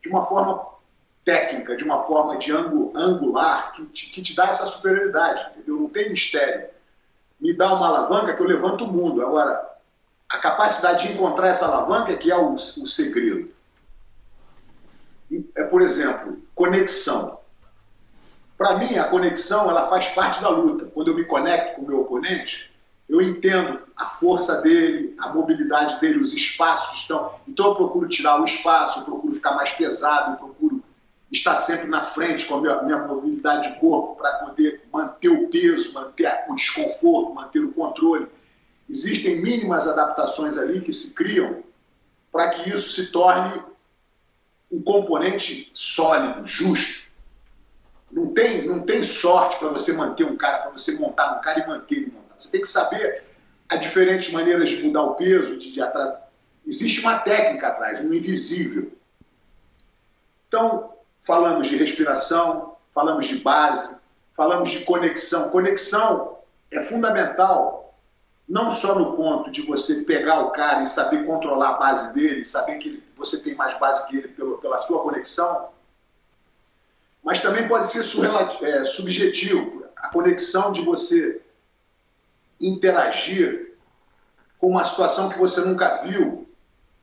de 0.01 0.09
uma 0.09 0.25
forma 0.25 0.67
técnica, 1.25 1.77
de 1.77 1.85
uma 1.85 2.03
forma 2.05 2.39
de 2.39 2.51
angular, 2.53 3.73
que 3.73 3.85
te, 3.87 4.11
que 4.11 4.23
te 4.23 4.35
dá 4.35 4.49
essa 4.49 4.67
superioridade, 4.67 5.51
entendeu? 5.51 5.81
Não 5.81 5.89
tem 5.89 6.11
mistério. 6.11 6.69
Me 7.39 7.53
dá 7.53 7.75
uma 7.75 7.89
alavanca 7.89 8.35
que 8.35 8.43
eu 8.43 8.47
levanto 8.47 8.85
o 8.85 8.89
mundo. 8.89 9.21
Agora, 9.21 9.70
a 10.31 10.39
capacidade 10.39 11.09
de 11.09 11.13
encontrar 11.13 11.49
essa 11.49 11.67
alavanca 11.67 12.17
que 12.17 12.31
é 12.31 12.37
o, 12.37 12.55
o 12.55 12.87
segredo. 12.87 13.51
É, 15.57 15.65
por 15.65 15.83
exemplo, 15.83 16.41
conexão. 16.55 17.41
Para 18.57 18.79
mim, 18.79 18.97
a 18.97 19.05
conexão 19.05 19.69
ela 19.69 19.89
faz 19.89 20.09
parte 20.09 20.41
da 20.41 20.49
luta. 20.49 20.87
Quando 20.87 21.09
eu 21.09 21.15
me 21.15 21.25
conecto 21.25 21.77
com 21.77 21.83
o 21.83 21.87
meu 21.89 22.01
oponente, 22.03 22.71
eu 23.09 23.21
entendo 23.21 23.81
a 23.97 24.07
força 24.07 24.63
dele, 24.63 25.17
a 25.19 25.33
mobilidade 25.33 26.01
dele, 26.01 26.21
os 26.21 26.33
espaços 26.33 26.91
que 26.91 26.97
estão. 26.99 27.35
Então 27.49 27.67
eu 27.67 27.75
procuro 27.75 28.09
tirar 28.09 28.41
o 28.41 28.45
espaço, 28.45 29.01
eu 29.01 29.05
procuro 29.05 29.35
ficar 29.35 29.55
mais 29.55 29.71
pesado, 29.71 30.35
eu 30.35 30.37
procuro 30.37 30.83
estar 31.33 31.57
sempre 31.57 31.89
na 31.89 32.03
frente 32.03 32.47
com 32.47 32.57
a 32.57 32.61
minha, 32.61 32.83
minha 32.83 32.99
mobilidade 32.99 33.73
de 33.73 33.81
corpo 33.81 34.17
para 34.17 34.33
poder 34.39 34.83
manter 34.93 35.29
o 35.29 35.49
peso, 35.49 35.93
manter 35.93 36.45
o 36.49 36.55
desconforto, 36.55 37.35
manter 37.35 37.65
o 37.65 37.73
controle. 37.73 38.29
Existem 38.91 39.41
mínimas 39.41 39.87
adaptações 39.87 40.59
ali 40.59 40.81
que 40.81 40.93
se 40.93 41.15
criam 41.15 41.63
para 42.33 42.51
que 42.51 42.71
isso 42.71 42.91
se 42.91 43.13
torne 43.13 43.63
um 44.71 44.83
componente 44.83 45.71
sólido, 45.73 46.45
justo. 46.45 47.09
Não 48.11 48.35
tem, 48.35 48.67
não 48.67 48.83
tem 48.83 49.03
sorte 49.05 49.59
para 49.59 49.69
você 49.69 49.93
manter 49.93 50.25
um 50.25 50.37
cara, 50.37 50.63
para 50.63 50.71
você 50.73 50.99
montar 50.99 51.39
um 51.39 51.41
cara 51.41 51.61
e 51.61 51.69
manter 51.69 51.97
ele 51.97 52.07
montado. 52.11 52.37
Você 52.41 52.51
tem 52.51 52.61
que 52.61 52.69
saber 52.69 53.23
as 53.69 53.81
diferentes 53.81 54.33
maneiras 54.33 54.69
de 54.69 54.83
mudar 54.83 55.03
o 55.03 55.15
peso, 55.15 55.57
de, 55.57 55.73
de 55.73 55.81
Existe 56.67 57.01
uma 57.01 57.21
técnica 57.21 57.69
atrás, 57.69 58.01
um 58.01 58.13
invisível. 58.13 58.93
Então, 60.49 60.95
falamos 61.23 61.69
de 61.69 61.77
respiração, 61.77 62.77
falamos 62.93 63.27
de 63.27 63.37
base, 63.37 63.97
falamos 64.35 64.71
de 64.71 64.81
conexão. 64.81 65.51
Conexão 65.51 66.39
é 66.73 66.83
fundamental, 66.83 67.90
não 68.51 68.69
só 68.69 68.99
no 68.99 69.17
ponto 69.17 69.49
de 69.49 69.63
você 69.63 70.03
pegar 70.03 70.41
o 70.41 70.51
cara 70.51 70.83
e 70.83 70.87
saber 70.87 71.25
controlar 71.25 71.77
a 71.77 71.79
base 71.79 72.13
dele, 72.13 72.45
saber 72.45 72.79
que 72.79 73.01
você 73.17 73.41
tem 73.45 73.55
mais 73.55 73.79
base 73.79 74.09
que 74.09 74.17
ele 74.17 74.27
pelo, 74.27 74.59
pela 74.59 74.81
sua 74.81 75.05
conexão, 75.05 75.69
mas 77.23 77.39
também 77.39 77.69
pode 77.69 77.87
ser 77.87 78.01
é, 78.65 78.85
subjetivo 78.85 79.85
a 79.97 80.09
conexão 80.09 80.73
de 80.73 80.83
você 80.83 81.41
interagir 82.61 83.77
com 84.59 84.69
uma 84.69 84.83
situação 84.83 85.29
que 85.29 85.39
você 85.39 85.61
nunca 85.61 86.03
viu, 86.03 86.49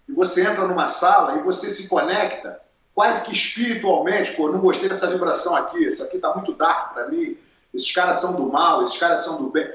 e 0.08 0.12
você 0.12 0.46
entra 0.46 0.68
numa 0.68 0.88
sala 0.88 1.38
e 1.38 1.44
você 1.44 1.70
se 1.70 1.88
conecta 1.88 2.60
quase 2.94 3.26
que 3.26 3.34
espiritualmente, 3.34 4.34
pô, 4.34 4.52
não 4.52 4.60
gostei 4.60 4.90
dessa 4.90 5.08
vibração 5.08 5.56
aqui, 5.56 5.86
isso 5.86 6.04
aqui 6.04 6.18
está 6.18 6.34
muito 6.34 6.54
dark 6.54 6.94
para 6.94 7.08
mim, 7.08 7.38
esses 7.74 7.92
caras 7.92 8.18
são 8.18 8.36
do 8.36 8.52
mal, 8.52 8.84
esses 8.84 8.98
caras 8.98 9.22
são 9.22 9.42
do 9.42 9.50
bem. 9.50 9.72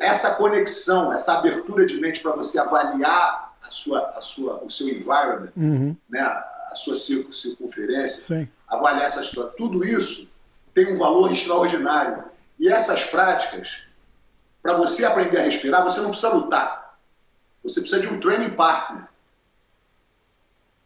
Essa 0.00 0.36
conexão, 0.36 1.12
essa 1.12 1.38
abertura 1.38 1.84
de 1.86 2.00
mente 2.00 2.20
para 2.20 2.32
você 2.32 2.58
avaliar 2.58 3.54
a 3.62 3.70
sua, 3.70 4.12
a 4.16 4.22
sua, 4.22 4.62
o 4.64 4.70
seu 4.70 4.88
environment, 4.88 5.52
uhum. 5.56 5.96
né, 6.08 6.20
a 6.20 6.72
sua 6.74 6.94
circunferência, 6.94 8.20
Sim. 8.20 8.48
avaliar 8.68 9.04
essa 9.04 9.22
história, 9.22 9.52
tudo 9.56 9.84
isso 9.84 10.30
tem 10.74 10.94
um 10.94 10.98
valor 10.98 11.32
extraordinário. 11.32 12.24
E 12.58 12.68
essas 12.68 13.04
práticas, 13.04 13.82
para 14.62 14.76
você 14.76 15.04
aprender 15.04 15.38
a 15.38 15.42
respirar, 15.42 15.82
você 15.82 16.00
não 16.00 16.10
precisa 16.10 16.34
lutar. 16.34 16.98
Você 17.62 17.80
precisa 17.80 18.00
de 18.00 18.08
um 18.08 18.20
training 18.20 18.50
partner. 18.50 19.08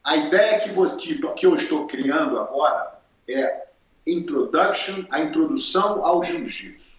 A 0.02 0.16
ideia 0.16 0.61
que, 0.61 1.18
que 1.35 1.47
eu 1.47 1.54
estou 1.56 1.87
criando 1.87 2.38
agora 2.38 2.99
é 3.28 3.66
introduction, 4.06 5.04
a 5.11 5.20
introdução 5.20 6.04
ao 6.04 6.23
jiu-jitsu. 6.23 6.89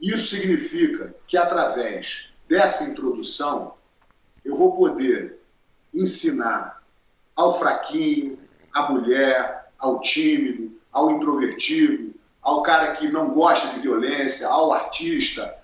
Isso 0.00 0.36
significa 0.36 1.14
que 1.26 1.36
através 1.36 2.28
dessa 2.48 2.90
introdução 2.90 3.74
eu 4.44 4.56
vou 4.56 4.76
poder 4.76 5.38
ensinar 5.92 6.82
ao 7.34 7.58
fraquinho, 7.58 8.38
à 8.72 8.90
mulher, 8.90 9.70
ao 9.78 10.00
tímido, 10.00 10.72
ao 10.92 11.10
introvertido, 11.10 12.14
ao 12.42 12.62
cara 12.62 12.94
que 12.94 13.08
não 13.08 13.30
gosta 13.30 13.74
de 13.74 13.80
violência, 13.80 14.48
ao 14.48 14.72
artista, 14.72 15.58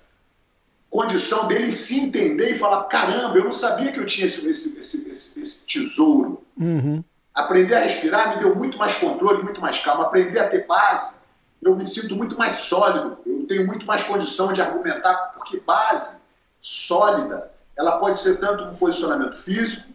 condição 0.94 1.48
dele 1.48 1.72
se 1.72 1.98
entender 1.98 2.52
e 2.52 2.54
falar: 2.54 2.84
caramba, 2.84 3.36
eu 3.36 3.44
não 3.44 3.52
sabia 3.52 3.90
que 3.90 3.98
eu 3.98 4.06
tinha 4.06 4.26
esse, 4.26 4.48
esse, 4.48 4.78
esse, 4.78 5.40
esse 5.40 5.66
tesouro. 5.66 6.44
Uhum. 6.56 7.02
Aprender 7.34 7.74
a 7.74 7.80
respirar 7.80 8.36
me 8.36 8.40
deu 8.40 8.54
muito 8.54 8.78
mais 8.78 8.94
controle, 8.94 9.42
muito 9.42 9.60
mais 9.60 9.78
calma. 9.80 10.04
Aprender 10.04 10.38
a 10.38 10.48
ter 10.48 10.66
base, 10.66 11.18
eu 11.64 11.74
me 11.74 11.86
sinto 11.86 12.14
muito 12.14 12.36
mais 12.36 12.54
sólido, 12.54 13.18
eu 13.24 13.46
tenho 13.46 13.66
muito 13.66 13.86
mais 13.86 14.02
condição 14.04 14.52
de 14.52 14.60
argumentar, 14.60 15.32
porque 15.34 15.60
base 15.60 16.20
sólida, 16.60 17.50
ela 17.76 17.98
pode 17.98 18.18
ser 18.18 18.38
tanto 18.38 18.64
um 18.64 18.76
posicionamento 18.76 19.34
físico, 19.34 19.92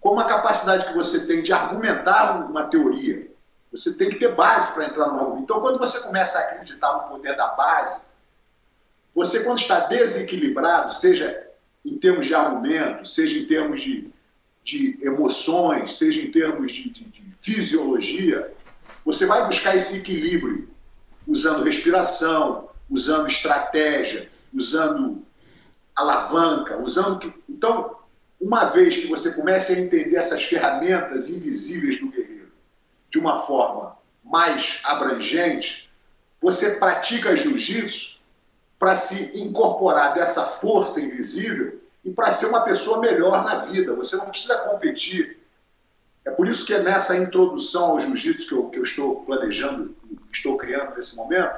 como 0.00 0.20
a 0.20 0.28
capacidade 0.28 0.86
que 0.86 0.94
você 0.94 1.26
tem 1.26 1.42
de 1.42 1.52
argumentar 1.52 2.48
uma 2.48 2.66
teoria. 2.66 3.28
Você 3.72 3.96
tem 3.96 4.08
que 4.08 4.16
ter 4.16 4.34
base 4.34 4.72
para 4.72 4.86
entrar 4.86 5.08
no 5.08 5.18
rugby. 5.18 5.42
Então, 5.42 5.60
quando 5.60 5.78
você 5.78 6.00
começa 6.06 6.38
a 6.38 6.42
acreditar 6.42 6.92
no 6.92 7.08
poder 7.08 7.36
da 7.36 7.48
base, 7.48 8.06
você, 9.14 9.42
quando 9.42 9.58
está 9.58 9.80
desequilibrado, 9.80 10.92
seja 10.92 11.44
em 11.84 11.98
termos 11.98 12.26
de 12.26 12.34
argumento, 12.34 13.08
seja 13.08 13.38
em 13.38 13.46
termos 13.46 13.82
de, 13.82 14.10
de 14.62 14.98
emoções, 15.02 15.96
seja 15.96 16.20
em 16.20 16.30
termos 16.30 16.72
de, 16.72 16.90
de, 16.90 17.04
de 17.04 17.34
fisiologia, 17.40 18.52
você 19.04 19.26
vai 19.26 19.46
buscar 19.46 19.74
esse 19.74 20.00
equilíbrio 20.00 20.73
usando 21.26 21.64
respiração, 21.64 22.68
usando 22.90 23.28
estratégia, 23.28 24.30
usando 24.52 25.22
alavanca, 25.94 26.78
usando. 26.78 27.32
Então, 27.48 27.96
uma 28.40 28.66
vez 28.66 28.96
que 28.96 29.06
você 29.06 29.32
comece 29.32 29.72
a 29.72 29.80
entender 29.80 30.16
essas 30.16 30.44
ferramentas 30.44 31.30
invisíveis 31.30 31.98
do 31.98 32.08
guerreiro 32.08 32.52
de 33.08 33.18
uma 33.18 33.42
forma 33.42 33.96
mais 34.22 34.80
abrangente, 34.84 35.90
você 36.40 36.76
pratica 36.76 37.36
jiu-jitsu 37.36 38.20
para 38.78 38.96
se 38.96 39.38
incorporar 39.38 40.14
dessa 40.14 40.42
força 40.42 41.00
invisível 41.00 41.80
e 42.04 42.10
para 42.10 42.30
ser 42.30 42.46
uma 42.46 42.62
pessoa 42.62 43.00
melhor 43.00 43.44
na 43.44 43.60
vida. 43.60 43.94
Você 43.94 44.16
não 44.16 44.30
precisa 44.30 44.58
competir. 44.68 45.38
É 46.24 46.30
por 46.30 46.48
isso 46.48 46.64
que 46.64 46.76
nessa 46.78 47.16
introdução 47.16 47.92
ao 47.92 48.00
jiu-jitsu 48.00 48.48
que 48.48 48.54
eu, 48.54 48.70
que 48.70 48.78
eu 48.78 48.82
estou 48.82 49.24
planejando, 49.24 49.94
que 50.30 50.36
estou 50.36 50.56
criando 50.56 50.96
nesse 50.96 51.14
momento, 51.16 51.54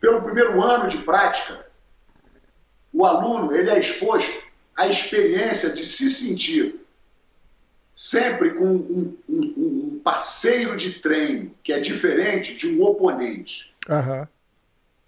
pelo 0.00 0.22
primeiro 0.22 0.62
ano 0.62 0.88
de 0.88 0.98
prática, 0.98 1.66
o 2.92 3.04
aluno 3.04 3.54
ele 3.54 3.70
é 3.70 3.78
exposto 3.78 4.42
à 4.74 4.86
experiência 4.88 5.70
de 5.70 5.84
se 5.84 6.08
sentir 6.08 6.80
sempre 7.94 8.52
com 8.52 8.64
um, 8.64 9.18
um, 9.28 9.54
um 9.56 10.00
parceiro 10.02 10.76
de 10.76 11.00
treino 11.00 11.54
que 11.62 11.72
é 11.72 11.78
diferente 11.78 12.56
de 12.56 12.74
um 12.74 12.82
oponente. 12.82 13.74
Uhum. 13.88 14.26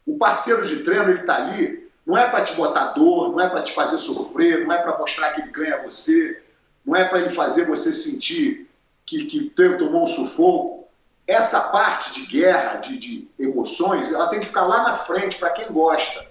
O 0.04 0.18
parceiro 0.18 0.66
de 0.66 0.82
treino 0.82 1.08
ele 1.10 1.20
está 1.20 1.36
ali 1.36 1.90
não 2.04 2.18
é 2.18 2.28
para 2.28 2.44
te 2.44 2.52
botar 2.54 2.92
dor, 2.92 3.30
não 3.30 3.40
é 3.40 3.48
para 3.48 3.62
te 3.62 3.72
fazer 3.72 3.96
sofrer, 3.96 4.66
não 4.66 4.72
é 4.72 4.82
para 4.82 4.98
mostrar 4.98 5.32
que 5.32 5.40
ele 5.40 5.50
ganha 5.50 5.82
você, 5.82 6.42
não 6.84 6.96
é 6.96 7.08
para 7.08 7.20
ele 7.20 7.30
fazer 7.30 7.64
você 7.64 7.92
sentir 7.92 8.68
que, 9.06 9.24
que 9.24 9.50
tomou 9.78 10.04
um 10.04 10.06
sufoco. 10.06 10.88
Essa 11.26 11.60
parte 11.68 12.12
de 12.12 12.26
guerra, 12.26 12.76
de, 12.76 12.98
de 12.98 13.28
emoções, 13.38 14.12
ela 14.12 14.28
tem 14.28 14.40
que 14.40 14.46
ficar 14.46 14.66
lá 14.66 14.82
na 14.82 14.96
frente 14.96 15.38
para 15.38 15.50
quem 15.50 15.72
gosta. 15.72 16.26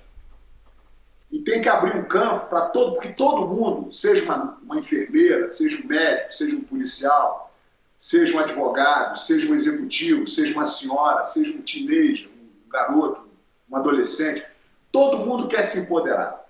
E 1.32 1.40
tem 1.40 1.62
que 1.62 1.70
abrir 1.70 1.96
um 1.96 2.04
campo 2.04 2.48
para 2.48 2.66
todo, 2.70 2.94
porque 2.94 3.10
todo 3.10 3.48
mundo, 3.48 3.94
seja 3.94 4.26
uma, 4.26 4.60
uma 4.62 4.80
enfermeira, 4.80 5.50
seja 5.50 5.82
um 5.82 5.88
médico, 5.88 6.34
seja 6.34 6.56
um 6.58 6.62
policial, 6.62 7.54
seja 7.98 8.36
um 8.36 8.40
advogado, 8.40 9.18
seja 9.18 9.50
um 9.50 9.56
executivo, 9.56 10.28
seja 10.28 10.54
uma 10.54 10.66
senhora, 10.66 11.26
seja 11.26 11.52
um 11.54 11.62
teenager, 11.62 12.28
um 12.28 12.70
garoto, 12.70 13.30
um 13.70 13.78
adolescente, 13.78 14.46
todo 14.92 15.26
mundo 15.26 15.48
quer 15.48 15.64
se 15.64 15.80
empoderar. 15.80 16.46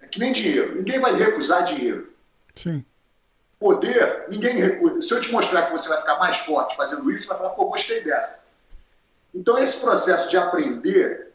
É 0.00 0.06
que 0.06 0.18
nem 0.18 0.32
dinheiro. 0.32 0.76
Ninguém 0.76 0.98
vai 0.98 1.14
recusar 1.14 1.64
dinheiro. 1.64 2.10
Sim. 2.54 2.84
Poder, 3.58 4.26
ninguém 4.28 4.56
recusa. 4.56 5.00
Se 5.00 5.14
eu 5.14 5.20
te 5.20 5.32
mostrar 5.32 5.66
que 5.66 5.72
você 5.72 5.88
vai 5.88 5.98
ficar 5.98 6.18
mais 6.18 6.36
forte 6.38 6.76
fazendo 6.76 7.10
isso, 7.10 7.26
você 7.26 7.30
vai 7.30 7.38
falar, 7.38 7.50
pô, 7.50 7.66
gostei 7.66 8.02
dessa. 8.02 8.44
Então, 9.34 9.58
esse 9.58 9.80
processo 9.80 10.30
de 10.30 10.36
aprender 10.36 11.32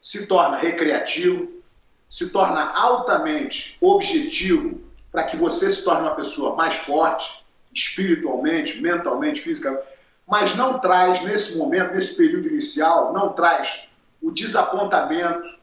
se 0.00 0.26
torna 0.26 0.56
recreativo, 0.56 1.62
se 2.08 2.30
torna 2.30 2.70
altamente 2.72 3.78
objetivo 3.80 4.80
para 5.10 5.24
que 5.24 5.36
você 5.36 5.70
se 5.70 5.84
torne 5.84 6.02
uma 6.02 6.16
pessoa 6.16 6.56
mais 6.56 6.74
forte, 6.74 7.44
espiritualmente, 7.72 8.80
mentalmente, 8.80 9.40
fisicamente, 9.40 9.84
mas 10.26 10.54
não 10.54 10.78
traz, 10.78 11.22
nesse 11.22 11.56
momento, 11.56 11.94
nesse 11.94 12.16
período 12.16 12.48
inicial, 12.48 13.12
não 13.12 13.32
traz 13.32 13.88
o 14.20 14.30
desapontamento, 14.30 15.58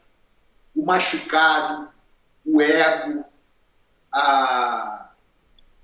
o 0.74 0.84
machucado, 0.84 1.88
o 2.44 2.60
ego, 2.60 3.24
a, 4.12 4.99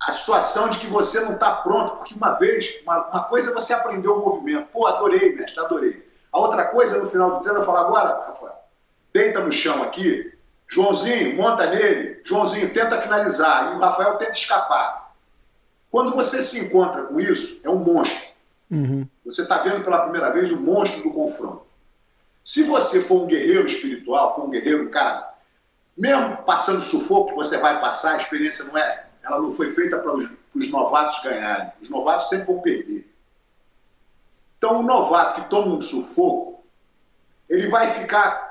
a 0.07 0.11
situação 0.13 0.69
de 0.69 0.79
que 0.79 0.87
você 0.87 1.19
não 1.19 1.33
está 1.33 1.51
pronto, 1.57 1.97
porque 1.97 2.13
uma 2.13 2.31
vez, 2.35 2.79
uma, 2.83 3.07
uma, 3.07 3.23
coisa 3.25 3.51
é 3.51 3.53
você 3.53 3.73
aprendeu 3.73 4.15
o 4.15 4.25
movimento, 4.25 4.69
pô, 4.71 4.87
adorei, 4.87 5.35
mestre, 5.35 5.59
adorei. 5.59 6.09
A 6.31 6.39
outra 6.39 6.63
coisa, 6.67 6.97
no 6.97 7.09
final 7.09 7.31
do 7.31 7.41
treino, 7.41 7.59
eu 7.59 7.65
falo, 7.65 7.79
agora, 7.79 8.25
Rafael, 8.25 8.55
deita 9.13 9.41
no 9.41 9.51
chão 9.51 9.83
aqui, 9.83 10.33
Joãozinho, 10.69 11.35
monta 11.35 11.69
nele. 11.69 12.21
Joãozinho, 12.23 12.73
tenta 12.73 13.01
finalizar. 13.01 13.73
E 13.73 13.75
o 13.75 13.79
Rafael 13.79 14.15
tenta 14.17 14.31
escapar. 14.31 15.13
Quando 15.91 16.15
você 16.15 16.41
se 16.41 16.65
encontra 16.65 17.03
com 17.03 17.19
isso, 17.19 17.59
é 17.63 17.69
um 17.69 17.77
monstro. 17.77 18.21
Uhum. 18.71 19.05
Você 19.25 19.41
está 19.41 19.59
vendo 19.59 19.83
pela 19.83 20.03
primeira 20.03 20.31
vez 20.31 20.51
o 20.53 20.61
monstro 20.61 21.03
do 21.03 21.11
confronto. 21.11 21.65
Se 22.43 22.63
você 22.63 23.01
for 23.01 23.23
um 23.23 23.27
guerreiro 23.27 23.67
espiritual, 23.67 24.35
for 24.35 24.45
um 24.45 24.49
guerreiro, 24.49 24.89
cara, 24.89 25.33
mesmo 25.97 26.37
passando 26.37 26.81
sufoco 26.81 27.29
que 27.29 27.35
você 27.35 27.57
vai 27.57 27.81
passar, 27.81 28.13
a 28.13 28.21
experiência 28.21 28.65
não 28.65 28.77
é, 28.77 29.06
ela 29.27 29.41
não 29.41 29.51
foi 29.51 29.71
feita 29.71 29.97
para 29.97 30.13
os, 30.15 30.71
novatos 30.71 31.21
ganharem. 31.23 31.71
Os 31.81 31.89
novatos 31.89 32.29
sempre 32.29 32.45
vão 32.45 32.61
perder. 32.61 33.11
Então, 34.57 34.79
o 34.79 34.83
novato 34.83 35.41
que 35.41 35.49
toma 35.49 35.75
um 35.75 35.81
sufoco, 35.81 36.63
ele 37.49 37.67
vai 37.67 37.89
ficar 37.89 38.47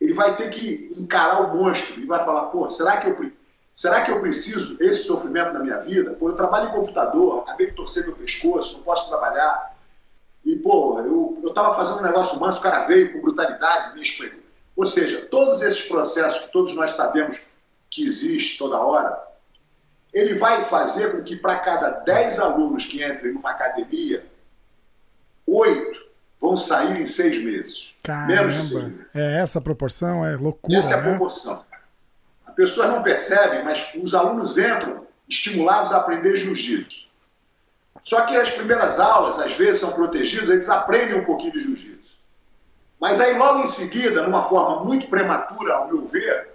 ele 0.00 0.14
vai 0.14 0.34
ter 0.36 0.50
que 0.50 0.92
encarar 0.96 1.42
o 1.42 1.56
monstro. 1.56 1.94
Ele 1.94 2.06
vai 2.06 2.24
falar, 2.24 2.46
pô, 2.46 2.68
será 2.70 2.96
que 2.96 3.08
eu, 3.08 3.30
será 3.74 4.02
que 4.02 4.10
eu 4.10 4.20
preciso 4.20 4.82
esse 4.82 5.04
sofrimento 5.04 5.52
na 5.52 5.60
minha 5.60 5.78
vida? 5.78 6.12
Pô, 6.12 6.30
eu 6.30 6.36
trabalho 6.36 6.70
em 6.70 6.72
computador, 6.72 7.40
acabei 7.40 7.66
de 7.66 7.76
torcer 7.76 8.06
meu 8.06 8.16
pescoço, 8.16 8.78
não 8.78 8.82
posso 8.82 9.10
trabalhar. 9.10 9.76
E, 10.44 10.56
pô, 10.56 10.98
eu 11.00 11.42
estava 11.44 11.74
fazendo 11.74 11.98
um 11.98 12.02
negócio 12.02 12.40
manso, 12.40 12.60
o 12.60 12.62
cara 12.62 12.84
veio 12.84 13.12
com 13.12 13.20
brutalidade, 13.20 13.94
me 13.94 14.02
explicou. 14.02 14.40
Ou 14.74 14.86
seja, 14.86 15.26
todos 15.26 15.60
esses 15.60 15.86
processos 15.86 16.44
que 16.44 16.52
todos 16.52 16.74
nós 16.74 16.92
sabemos 16.92 17.38
que 17.90 18.02
existe 18.02 18.56
toda 18.56 18.78
hora, 18.78 19.20
ele 20.12 20.34
vai 20.34 20.64
fazer 20.64 21.12
com 21.12 21.22
que 21.22 21.36
para 21.36 21.58
cada 21.60 21.90
10 21.90 22.38
alunos 22.38 22.84
que 22.84 23.04
entrem 23.04 23.32
numa 23.32 23.50
academia, 23.50 24.24
oito 25.46 26.00
vão 26.40 26.56
sair 26.56 27.00
em 27.00 27.06
seis 27.06 27.42
meses. 27.42 27.94
Caramba. 28.02 28.26
Menos 28.26 28.54
de 28.54 28.62
seis 28.62 28.84
meses. 28.84 29.06
É 29.14 29.40
essa 29.40 29.58
a 29.58 29.62
proporção? 29.62 30.24
É 30.24 30.36
loucura. 30.36 30.78
Essa 30.78 30.94
é 30.94 30.98
a 30.98 31.02
né? 31.02 31.10
proporção. 31.10 31.64
As 32.46 32.54
pessoas 32.54 32.88
não 32.88 33.02
percebem, 33.02 33.64
mas 33.64 33.92
os 33.94 34.14
alunos 34.14 34.58
entram 34.58 35.06
estimulados 35.28 35.92
a 35.92 35.98
aprender 35.98 36.36
jiu-jitsu. 36.36 37.08
Só 38.02 38.22
que 38.22 38.34
as 38.34 38.50
primeiras 38.50 38.98
aulas, 38.98 39.38
às 39.38 39.54
vezes, 39.54 39.80
são 39.80 39.92
protegidas, 39.92 40.48
eles 40.48 40.68
aprendem 40.68 41.20
um 41.20 41.24
pouquinho 41.24 41.52
de 41.52 41.60
jiu-jitsu. 41.60 42.00
Mas 42.98 43.20
aí, 43.20 43.36
logo 43.36 43.60
em 43.60 43.66
seguida, 43.66 44.22
numa 44.22 44.42
forma 44.42 44.84
muito 44.84 45.06
prematura, 45.08 45.74
ao 45.74 45.88
meu 45.88 46.06
ver, 46.06 46.49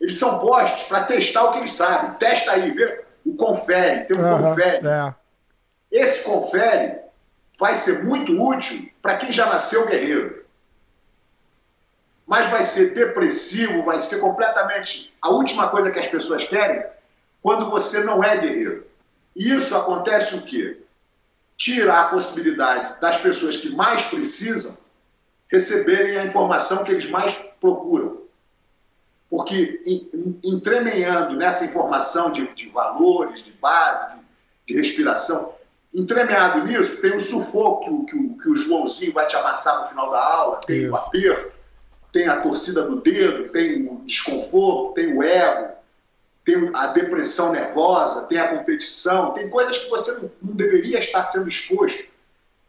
eles 0.00 0.16
são 0.16 0.38
postos 0.38 0.84
para 0.84 1.04
testar 1.04 1.44
o 1.44 1.52
que 1.52 1.58
eles 1.58 1.72
sabem. 1.72 2.12
Testa 2.14 2.52
aí, 2.52 2.70
vê 2.70 3.04
o 3.24 3.34
confere, 3.34 4.04
tem 4.04 4.16
um 4.16 4.24
uhum, 4.24 4.42
confere. 4.42 4.86
É. 4.86 5.14
Esse 5.90 6.24
confere 6.24 6.98
vai 7.58 7.74
ser 7.74 8.04
muito 8.04 8.32
útil 8.40 8.90
para 9.00 9.16
quem 9.16 9.32
já 9.32 9.46
nasceu 9.46 9.86
guerreiro. 9.86 10.44
Mas 12.26 12.48
vai 12.48 12.64
ser 12.64 12.94
depressivo, 12.94 13.84
vai 13.84 14.00
ser 14.00 14.18
completamente 14.18 15.14
a 15.22 15.30
última 15.30 15.68
coisa 15.68 15.90
que 15.90 15.98
as 15.98 16.08
pessoas 16.08 16.44
querem 16.44 16.84
quando 17.42 17.70
você 17.70 18.02
não 18.04 18.22
é 18.22 18.36
guerreiro. 18.36 18.84
E 19.34 19.54
isso 19.54 19.76
acontece 19.76 20.36
o 20.36 20.42
quê? 20.42 20.82
Tira 21.56 22.00
a 22.00 22.08
possibilidade 22.08 23.00
das 23.00 23.16
pessoas 23.18 23.56
que 23.56 23.70
mais 23.70 24.02
precisam 24.02 24.76
receberem 25.50 26.18
a 26.18 26.24
informação 26.24 26.84
que 26.84 26.90
eles 26.90 27.08
mais 27.08 27.34
procuram. 27.60 28.05
Porque 29.36 29.82
entremeando 30.42 31.36
nessa 31.36 31.66
informação 31.66 32.32
de, 32.32 32.54
de 32.54 32.68
valores, 32.70 33.44
de 33.44 33.52
base, 33.52 34.14
de, 34.66 34.74
de 34.74 34.80
respiração, 34.80 35.54
Entremeado 35.96 36.64
nisso, 36.64 37.00
tem 37.00 37.16
o 37.16 37.20
sufoco 37.20 38.04
que 38.04 38.14
o, 38.14 38.36
que 38.36 38.50
o 38.50 38.54
Joãozinho 38.54 39.14
vai 39.14 39.26
te 39.26 39.34
amassar 39.34 39.80
no 39.80 39.88
final 39.88 40.10
da 40.10 40.22
aula, 40.22 40.60
tem 40.66 40.82
Isso. 40.82 40.92
o 40.92 40.96
aperto, 40.96 41.52
tem 42.12 42.28
a 42.28 42.42
torcida 42.42 42.82
do 42.82 43.00
dedo, 43.00 43.48
tem 43.48 43.88
o 43.88 44.02
desconforto, 44.04 44.92
tem 44.92 45.16
o 45.16 45.22
ego, 45.22 45.72
tem 46.44 46.70
a 46.74 46.88
depressão 46.88 47.52
nervosa, 47.52 48.26
tem 48.26 48.38
a 48.38 48.58
competição, 48.58 49.32
tem 49.32 49.48
coisas 49.48 49.78
que 49.78 49.88
você 49.88 50.12
não, 50.12 50.30
não 50.42 50.54
deveria 50.54 50.98
estar 50.98 51.24
sendo 51.24 51.48
exposto 51.48 52.04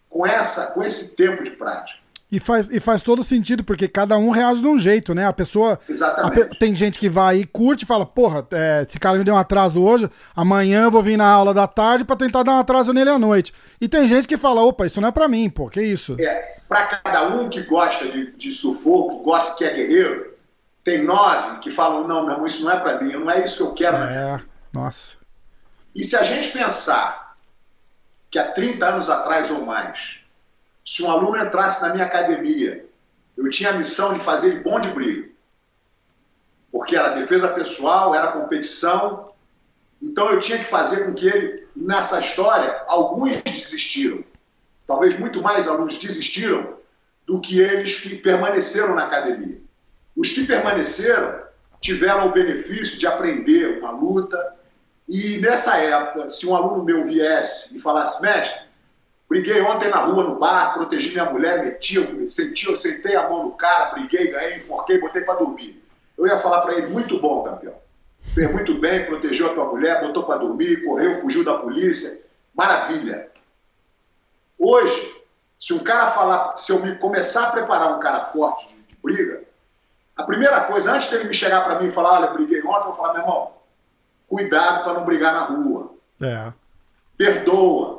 com, 0.09 0.25
essa, 0.25 0.71
com 0.71 0.81
esse 0.81 1.17
tempo 1.17 1.43
de 1.43 1.51
prática. 1.51 1.99
E 2.29 2.41
faz, 2.41 2.67
e 2.69 2.79
faz 2.81 3.01
todo 3.01 3.23
sentido, 3.23 3.63
porque 3.63 3.87
cada 3.87 4.17
um 4.17 4.31
reage 4.31 4.61
de 4.61 4.67
um 4.67 4.77
jeito, 4.77 5.15
né? 5.15 5.25
A 5.25 5.31
pessoa. 5.31 5.79
Exatamente. 5.87 6.41
A, 6.41 6.59
tem 6.59 6.75
gente 6.75 6.99
que 6.99 7.07
vai 7.07 7.37
e 7.37 7.45
curte 7.45 7.83
e 7.83 7.87
fala, 7.87 8.05
porra, 8.05 8.45
é, 8.51 8.85
esse 8.87 8.99
cara 8.99 9.17
me 9.17 9.23
deu 9.23 9.33
um 9.33 9.37
atraso 9.37 9.81
hoje, 9.81 10.09
amanhã 10.35 10.83
eu 10.83 10.91
vou 10.91 11.01
vir 11.01 11.17
na 11.17 11.25
aula 11.25 11.53
da 11.53 11.65
tarde 11.67 12.03
para 12.03 12.17
tentar 12.17 12.43
dar 12.43 12.51
um 12.51 12.59
atraso 12.59 12.91
nele 12.91 13.09
à 13.09 13.17
noite. 13.17 13.53
E 13.79 13.87
tem 13.87 14.09
gente 14.09 14.27
que 14.27 14.35
fala, 14.35 14.61
opa, 14.61 14.85
isso 14.85 14.99
não 14.99 15.07
é 15.07 15.11
para 15.11 15.27
mim, 15.29 15.49
pô, 15.49 15.69
que 15.69 15.81
isso? 15.81 16.17
É, 16.19 16.57
pra 16.67 16.97
cada 16.97 17.29
um 17.29 17.47
que 17.49 17.61
gosta 17.61 18.05
de, 18.09 18.31
de 18.33 18.51
sufoco, 18.51 19.23
gosta 19.23 19.55
que 19.55 19.63
é 19.63 19.73
guerreiro, 19.73 20.35
tem 20.83 21.03
nove 21.03 21.59
que 21.59 21.71
falam, 21.71 22.05
não, 22.05 22.23
meu 22.23 22.33
irmão, 22.33 22.45
isso 22.45 22.65
não 22.65 22.71
é 22.71 22.79
para 22.79 23.01
mim, 23.01 23.13
não 23.13 23.31
é 23.31 23.43
isso 23.43 23.57
que 23.57 23.63
eu 23.63 23.73
quero. 23.73 23.97
É, 23.97 24.39
nossa. 24.73 25.17
E 25.95 26.03
se 26.03 26.15
a 26.15 26.23
gente 26.23 26.49
pensar 26.49 27.35
que 28.29 28.37
há 28.37 28.51
30 28.51 28.85
anos 28.85 29.09
atrás 29.09 29.49
ou 29.49 29.65
mais, 29.65 30.19
se 30.87 31.03
um 31.03 31.11
aluno 31.11 31.35
entrasse 31.37 31.81
na 31.81 31.89
minha 31.89 32.05
academia, 32.05 32.85
eu 33.35 33.49
tinha 33.49 33.71
a 33.71 33.73
missão 33.73 34.13
de 34.13 34.21
fazer 34.21 34.47
ele 34.47 34.59
bom 34.61 34.79
de 34.79 34.87
briga. 34.87 35.27
Porque 36.71 36.95
era 36.95 37.19
defesa 37.19 37.49
pessoal, 37.49 38.15
era 38.15 38.31
competição. 38.31 39.33
Então 40.01 40.29
eu 40.29 40.39
tinha 40.39 40.57
que 40.57 40.63
fazer 40.63 41.03
com 41.03 41.13
que 41.13 41.27
ele, 41.27 41.67
nessa 41.75 42.21
história, 42.21 42.83
alguns 42.87 43.41
desistiram. 43.41 44.23
Talvez 44.87 45.19
muito 45.19 45.41
mais 45.41 45.67
alunos 45.67 45.97
desistiram 45.97 46.77
do 47.25 47.41
que 47.41 47.59
eles 47.59 47.97
permaneceram 48.21 48.95
na 48.95 49.07
academia. 49.07 49.59
Os 50.15 50.29
que 50.29 50.47
permaneceram 50.47 51.41
tiveram 51.81 52.29
o 52.29 52.31
benefício 52.31 52.97
de 52.97 53.05
aprender 53.05 53.79
uma 53.79 53.91
luta. 53.91 54.55
E 55.05 55.37
nessa 55.39 55.75
época, 55.79 56.29
se 56.29 56.47
um 56.47 56.55
aluno 56.55 56.85
meu 56.85 57.03
viesse 57.03 57.77
e 57.77 57.81
falasse, 57.81 58.21
mestre, 58.21 58.66
briguei 59.29 59.61
ontem 59.61 59.89
na 59.89 59.97
rua, 59.97 60.23
no 60.23 60.39
bar, 60.39 60.73
protegi 60.73 61.11
minha 61.11 61.25
mulher, 61.25 61.63
meti, 61.63 61.95
eu, 61.95 62.29
senti, 62.29 62.67
eu 62.67 62.75
sentei 62.75 63.15
a 63.15 63.29
mão 63.29 63.43
no 63.43 63.51
cara, 63.51 63.91
briguei, 63.91 64.31
ganhei, 64.31 64.57
enforquei, 64.57 64.99
botei 64.99 65.21
para 65.21 65.39
dormir. 65.39 65.83
Eu 66.17 66.25
ia 66.25 66.39
falar 66.39 66.61
para 66.61 66.75
ele, 66.75 66.87
muito 66.87 67.19
bom, 67.19 67.43
campeão. 67.43 67.75
Fez 68.33 68.51
muito 68.51 68.73
bem, 68.79 69.05
protegeu 69.05 69.51
a 69.51 69.53
tua 69.53 69.65
mulher, 69.65 70.01
botou 70.01 70.23
para 70.23 70.37
dormir, 70.37 70.83
correu, 70.83 71.21
fugiu 71.21 71.43
da 71.43 71.55
polícia. 71.55 72.25
Maravilha. 72.53 73.29
Hoje, 74.57 75.15
se 75.59 75.73
um 75.73 75.79
cara 75.79 76.09
falar, 76.11 76.57
se 76.57 76.71
eu 76.71 76.83
me 76.83 76.95
começar 76.95 77.47
a 77.47 77.51
preparar 77.51 77.95
um 77.95 77.99
cara 77.99 78.21
forte 78.21 78.67
de, 78.67 78.73
de 78.83 78.97
briga, 79.01 79.43
a 80.15 80.23
primeira 80.23 80.61
coisa, 80.61 80.91
antes 80.91 81.09
dele 81.09 81.25
me 81.25 81.33
chegar 81.33 81.63
para 81.63 81.79
mim 81.79 81.87
e 81.87 81.91
falar, 81.91 82.19
olha, 82.19 82.31
briguei 82.31 82.61
ontem, 82.61 82.79
eu 82.79 82.83
vou 82.85 82.95
falar, 82.95 83.13
meu 83.13 83.21
irmão, 83.21 83.51
cuidado 84.27 84.83
para 84.83 84.93
não 84.93 85.05
brigar 85.05 85.33
na 85.33 85.45
rua. 85.45 85.93
É. 86.19 86.51
Perdoa, 87.15 87.96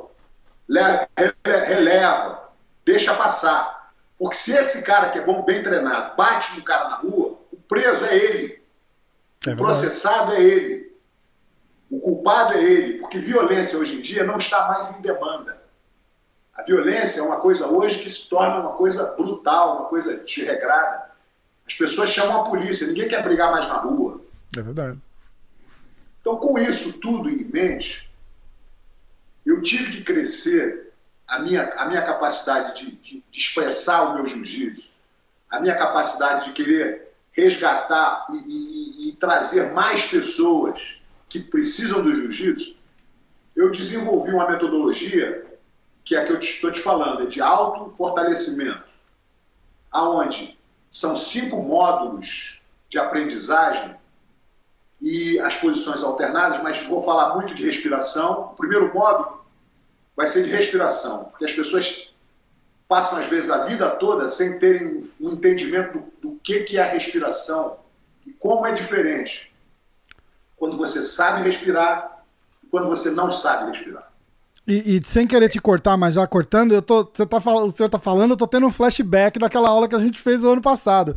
releva, 1.44 2.50
deixa 2.84 3.14
passar. 3.14 3.92
Porque 4.18 4.36
se 4.36 4.52
esse 4.52 4.84
cara 4.84 5.10
que 5.10 5.18
é 5.18 5.24
bom, 5.24 5.44
bem 5.44 5.62
treinado, 5.62 6.16
bate 6.16 6.56
no 6.56 6.64
cara 6.64 6.88
na 6.88 6.96
rua, 6.96 7.38
o 7.52 7.56
preso 7.68 8.04
é 8.04 8.16
ele. 8.16 8.62
É 9.46 9.52
o 9.52 9.56
processado 9.56 10.32
é 10.32 10.42
ele. 10.42 10.92
O 11.90 12.00
culpado 12.00 12.54
é 12.54 12.62
ele. 12.62 12.98
Porque 12.98 13.18
violência 13.18 13.78
hoje 13.78 13.96
em 13.96 14.02
dia 14.02 14.24
não 14.24 14.36
está 14.36 14.66
mais 14.66 14.98
em 14.98 15.02
demanda. 15.02 15.58
A 16.52 16.62
violência 16.64 17.20
é 17.20 17.22
uma 17.22 17.40
coisa 17.40 17.68
hoje 17.68 18.00
que 18.00 18.10
se 18.10 18.28
torna 18.28 18.58
uma 18.58 18.72
coisa 18.72 19.14
brutal, 19.14 19.76
uma 19.76 19.88
coisa 19.88 20.18
desregrada. 20.24 21.08
As 21.64 21.74
pessoas 21.74 22.10
chamam 22.10 22.42
a 22.42 22.50
polícia, 22.50 22.86
ninguém 22.88 23.08
quer 23.08 23.22
brigar 23.22 23.52
mais 23.52 23.68
na 23.68 23.78
rua. 23.78 24.20
É 24.56 24.60
verdade. 24.60 24.98
Então, 26.20 26.36
com 26.36 26.58
isso 26.58 27.00
tudo 27.00 27.30
em 27.30 27.44
mente, 27.44 28.07
eu 29.48 29.62
tive 29.62 29.90
que 29.90 30.04
crescer 30.04 30.92
a 31.26 31.38
minha, 31.38 31.64
a 31.74 31.86
minha 31.86 32.02
capacidade 32.02 32.84
de, 32.84 32.90
de, 32.96 33.24
de 33.30 33.38
expressar 33.38 34.02
o 34.02 34.14
meu 34.14 34.26
jiu-jitsu, 34.26 34.90
a 35.50 35.60
minha 35.60 35.74
capacidade 35.74 36.46
de 36.46 36.52
querer 36.52 37.14
resgatar 37.32 38.26
e, 38.30 38.36
e, 38.36 39.08
e 39.08 39.16
trazer 39.16 39.72
mais 39.72 40.04
pessoas 40.04 40.98
que 41.28 41.40
precisam 41.40 42.02
do 42.02 42.12
jiu-jitsu, 42.12 42.76
eu 43.56 43.72
desenvolvi 43.72 44.32
uma 44.32 44.50
metodologia 44.50 45.46
que 46.04 46.14
é 46.14 46.22
a 46.22 46.26
que 46.26 46.32
eu 46.32 46.38
estou 46.38 46.72
te 46.72 46.80
falando, 46.80 47.22
é 47.22 47.26
de 47.26 47.40
auto 47.40 47.94
fortalecimento, 47.96 48.84
aonde 49.90 50.58
são 50.90 51.16
cinco 51.16 51.62
módulos 51.62 52.60
de 52.88 52.98
aprendizagem 52.98 53.94
e 55.00 55.38
as 55.40 55.54
posições 55.56 56.02
alternadas, 56.02 56.62
mas 56.62 56.80
vou 56.86 57.02
falar 57.02 57.34
muito 57.34 57.54
de 57.54 57.64
respiração. 57.64 58.52
O 58.52 58.56
primeiro 58.56 58.92
módulo 58.92 59.37
vai 60.18 60.26
ser 60.26 60.42
de 60.42 60.50
respiração, 60.50 61.26
porque 61.26 61.44
as 61.44 61.52
pessoas 61.52 62.12
passam, 62.88 63.20
às 63.20 63.26
vezes, 63.26 63.50
a 63.50 63.66
vida 63.66 63.88
toda 63.90 64.26
sem 64.26 64.58
terem 64.58 65.00
um 65.20 65.34
entendimento 65.34 65.98
do, 66.20 66.30
do 66.30 66.40
que, 66.42 66.64
que 66.64 66.76
é 66.76 66.82
a 66.82 66.90
respiração 66.90 67.76
e 68.26 68.32
como 68.32 68.66
é 68.66 68.72
diferente 68.72 69.52
quando 70.56 70.76
você 70.76 71.04
sabe 71.04 71.44
respirar 71.44 72.24
e 72.64 72.66
quando 72.66 72.88
você 72.88 73.12
não 73.12 73.30
sabe 73.30 73.70
respirar. 73.70 74.10
E, 74.66 74.96
e, 74.96 75.04
sem 75.04 75.24
querer 75.24 75.48
te 75.48 75.60
cortar, 75.60 75.96
mas 75.96 76.14
já 76.14 76.26
cortando, 76.26 76.72
eu 76.72 76.82
tô, 76.82 77.04
você 77.04 77.24
tá, 77.24 77.38
o 77.38 77.70
senhor 77.70 77.88
tá 77.88 78.00
falando, 78.00 78.32
eu 78.32 78.36
tô 78.36 78.48
tendo 78.48 78.66
um 78.66 78.72
flashback 78.72 79.38
daquela 79.38 79.68
aula 79.68 79.86
que 79.86 79.94
a 79.94 80.00
gente 80.00 80.18
fez 80.18 80.42
no 80.42 80.50
ano 80.50 80.60
passado. 80.60 81.16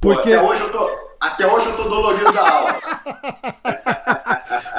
Porque... 0.00 0.30
Pô, 0.30 0.36
até, 0.36 0.40
hoje 0.40 0.62
eu 0.62 0.70
tô, 0.70 0.98
até 1.20 1.52
hoje 1.52 1.66
eu 1.66 1.76
tô 1.76 1.88
dolorido 1.88 2.32
da 2.32 2.48
aula. 2.48 2.76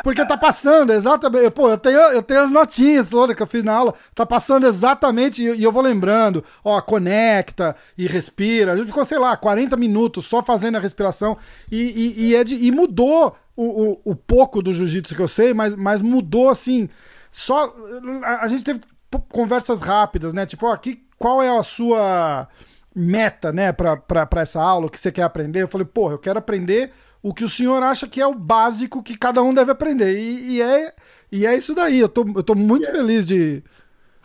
Porque 0.08 0.26
tá 0.26 0.38
passando 0.38 0.93
exatamente. 0.93 1.52
Pô, 1.52 1.70
eu 1.70 1.78
tenho, 1.78 2.00
eu 2.00 2.24
tenho 2.24 2.41
as 2.41 2.50
notinhas 2.50 3.10
todas 3.10 3.36
que 3.36 3.43
eu 3.43 3.48
fiz 3.48 3.62
na 3.62 3.74
aula. 3.74 3.93
Tá 4.15 4.26
passando 4.26 4.65
exatamente. 4.65 5.43
E, 5.43 5.54
e 5.56 5.63
eu 5.65 5.70
vou 5.70 5.84
lembrando. 5.84 6.46
Ó, 6.63 6.80
conecta 6.80 7.76
e 7.98 8.08
respira. 8.08 8.72
A 8.72 8.78
gente 8.78 8.88
ficou, 8.88 9.04
sei 9.04 9.20
lá, 9.20 9.36
40 9.36 9.76
minutos 9.76 10.24
só 10.24 10.41
fazendo 10.41 10.78
a 10.78 10.80
respiração. 10.80 11.38
E, 11.70 11.82
e, 11.82 12.28
e, 12.28 12.36
é 12.38 12.46
de, 12.46 12.56
e 12.56 12.72
mudou 12.72 13.36
o, 13.54 13.63
o, 13.84 14.02
o 14.06 14.15
pouco 14.15 14.62
do 14.62 14.74
jiu-jitsu 14.74 15.13
que 15.13 15.22
eu 15.22 15.28
sei, 15.28 15.54
mas, 15.54 15.76
mas 15.76 16.02
mudou 16.02 16.48
assim 16.48 16.88
só. 17.30 17.76
A, 18.24 18.48
gente 18.48 18.63
teve 18.63 18.80
conversas 19.28 19.82
rápidas, 19.82 20.34
né? 20.34 20.46
Tipo, 20.46 20.67
ó, 20.67 20.72
aqui, 20.72 21.04
qual 21.20 21.43
é 21.43 21.50
a 21.50 21.63
sua 21.63 22.48
meta, 22.96 23.52
né, 23.52 23.74
pra, 23.74 23.98
pra, 23.98 24.26
pra 24.26 24.41
essa 24.41 24.62
aula, 24.62 24.88
o 24.88 24.89
que 24.89 24.98
você 24.98 25.12
quer 25.12 25.24
aprender? 25.24 25.63
Eu 25.63 25.67
falei, 25.67 25.86
porra, 25.86 26.13
eu 26.13 26.17
quero 26.17 26.39
aprender 26.39 26.93
o 27.28 27.34
que 27.34 27.44
o 27.44 27.50
senhor 27.50 27.84
acha 27.84 28.08
que 28.08 28.22
é 28.22 28.26
o 28.26 28.34
básico 28.34 29.04
que 29.04 29.18
cada 29.18 29.44
um 29.44 29.54
deve 29.54 29.70
aprender. 29.70 30.18
E, 30.18 30.56
e 30.56 30.62
é, 30.62 30.96
e 31.30 31.46
é 31.46 31.58
isso 31.58 31.76
daí. 31.76 32.00
Eu 32.00 32.08
tô, 32.08 32.26
eu 32.34 32.42
tô 32.42 32.56
muito 32.56 32.88
é. 32.88 32.92
feliz 32.92 33.28
de. 33.28 33.62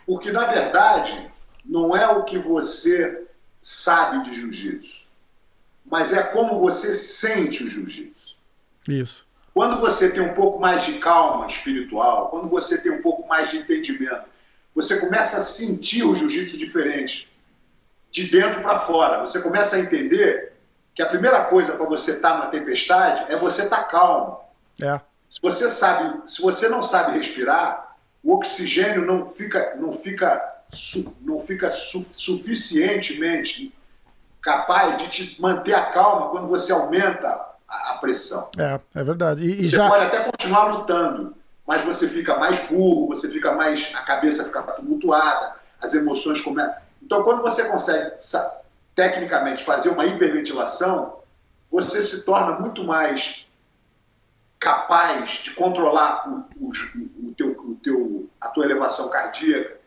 Porque, 0.05 0.31
na 0.31 0.45
verdade, 0.45 1.29
não 1.65 1.95
é 1.95 2.07
o 2.07 2.23
que 2.23 2.37
você 2.37 3.27
sabe 3.61 4.23
de 4.23 4.33
jiu-jitsu, 4.33 5.05
mas 5.85 6.13
é 6.13 6.23
como 6.23 6.59
você 6.59 6.93
sente 6.93 7.65
o 7.65 7.67
jiu-jitsu. 7.67 8.37
Isso. 8.87 9.27
Quando 9.53 9.81
você 9.81 10.09
tem 10.09 10.23
um 10.23 10.33
pouco 10.33 10.59
mais 10.59 10.85
de 10.85 10.93
calma 10.99 11.47
espiritual, 11.47 12.29
quando 12.29 12.47
você 12.47 12.81
tem 12.81 12.93
um 12.93 13.01
pouco 13.01 13.27
mais 13.27 13.51
de 13.51 13.57
entendimento, 13.57 14.23
você 14.73 14.97
começa 14.99 15.37
a 15.37 15.41
sentir 15.41 16.03
o 16.03 16.15
jiu-jitsu 16.15 16.57
diferente, 16.57 17.29
de 18.11 18.23
dentro 18.29 18.61
para 18.61 18.79
fora. 18.79 19.19
Você 19.19 19.41
começa 19.41 19.75
a 19.75 19.79
entender 19.79 20.52
que 20.95 21.01
a 21.01 21.07
primeira 21.07 21.45
coisa 21.45 21.75
para 21.75 21.85
você 21.85 22.11
estar 22.11 22.33
tá 22.33 22.37
na 22.39 22.45
tempestade 22.47 23.31
é 23.31 23.37
você 23.37 23.63
estar 23.63 23.77
tá 23.77 23.83
calmo. 23.85 24.39
É. 24.81 24.99
Se 25.29 25.39
você 25.41 25.69
sabe, 25.69 26.29
se 26.29 26.41
você 26.41 26.69
não 26.69 26.83
sabe 26.83 27.17
respirar, 27.17 27.95
o 28.23 28.35
oxigênio 28.35 29.05
não 29.05 29.27
fica, 29.27 29.75
não 29.75 29.91
fica, 29.91 30.61
não 31.21 31.39
fica 31.39 31.71
su, 31.71 32.05
suficientemente 32.13 33.73
capaz 34.41 34.97
de 34.97 35.07
te 35.09 35.41
manter 35.41 35.73
a 35.73 35.91
calma 35.91 36.29
quando 36.29 36.47
você 36.47 36.71
aumenta 36.71 37.27
a, 37.67 37.97
pressão. 37.99 38.49
É, 38.57 38.79
é 38.95 39.03
verdade. 39.03 39.43
E, 39.43 39.61
e 39.61 39.65
você 39.65 39.77
já... 39.77 39.89
pode 39.89 40.05
até 40.05 40.23
continuar 40.25 40.65
lutando, 40.65 41.35
mas 41.65 41.83
você 41.83 42.07
fica 42.07 42.37
mais 42.37 42.59
burro, 42.67 43.07
você 43.07 43.29
fica 43.29 43.53
mais. 43.53 43.91
a 43.95 44.01
cabeça 44.01 44.43
fica 44.43 44.61
tumultuada, 44.61 45.55
as 45.81 45.93
emoções 45.93 46.41
começam. 46.41 46.75
Então, 47.01 47.23
quando 47.23 47.41
você 47.41 47.63
consegue, 47.65 48.13
tecnicamente, 48.95 49.63
fazer 49.63 49.89
uma 49.89 50.05
hiperventilação, 50.05 51.19
você 51.71 52.01
se 52.01 52.25
torna 52.25 52.59
muito 52.59 52.83
mais 52.83 53.47
capaz 54.59 55.41
de 55.43 55.51
controlar 55.51 56.29
o, 56.29 56.45
o, 56.65 56.69
o, 56.69 57.33
teu, 57.35 57.51
o 57.51 57.77
teu, 57.83 58.29
a 58.39 58.47
tua 58.49 58.65
elevação 58.65 59.09
cardíaca, 59.09 59.77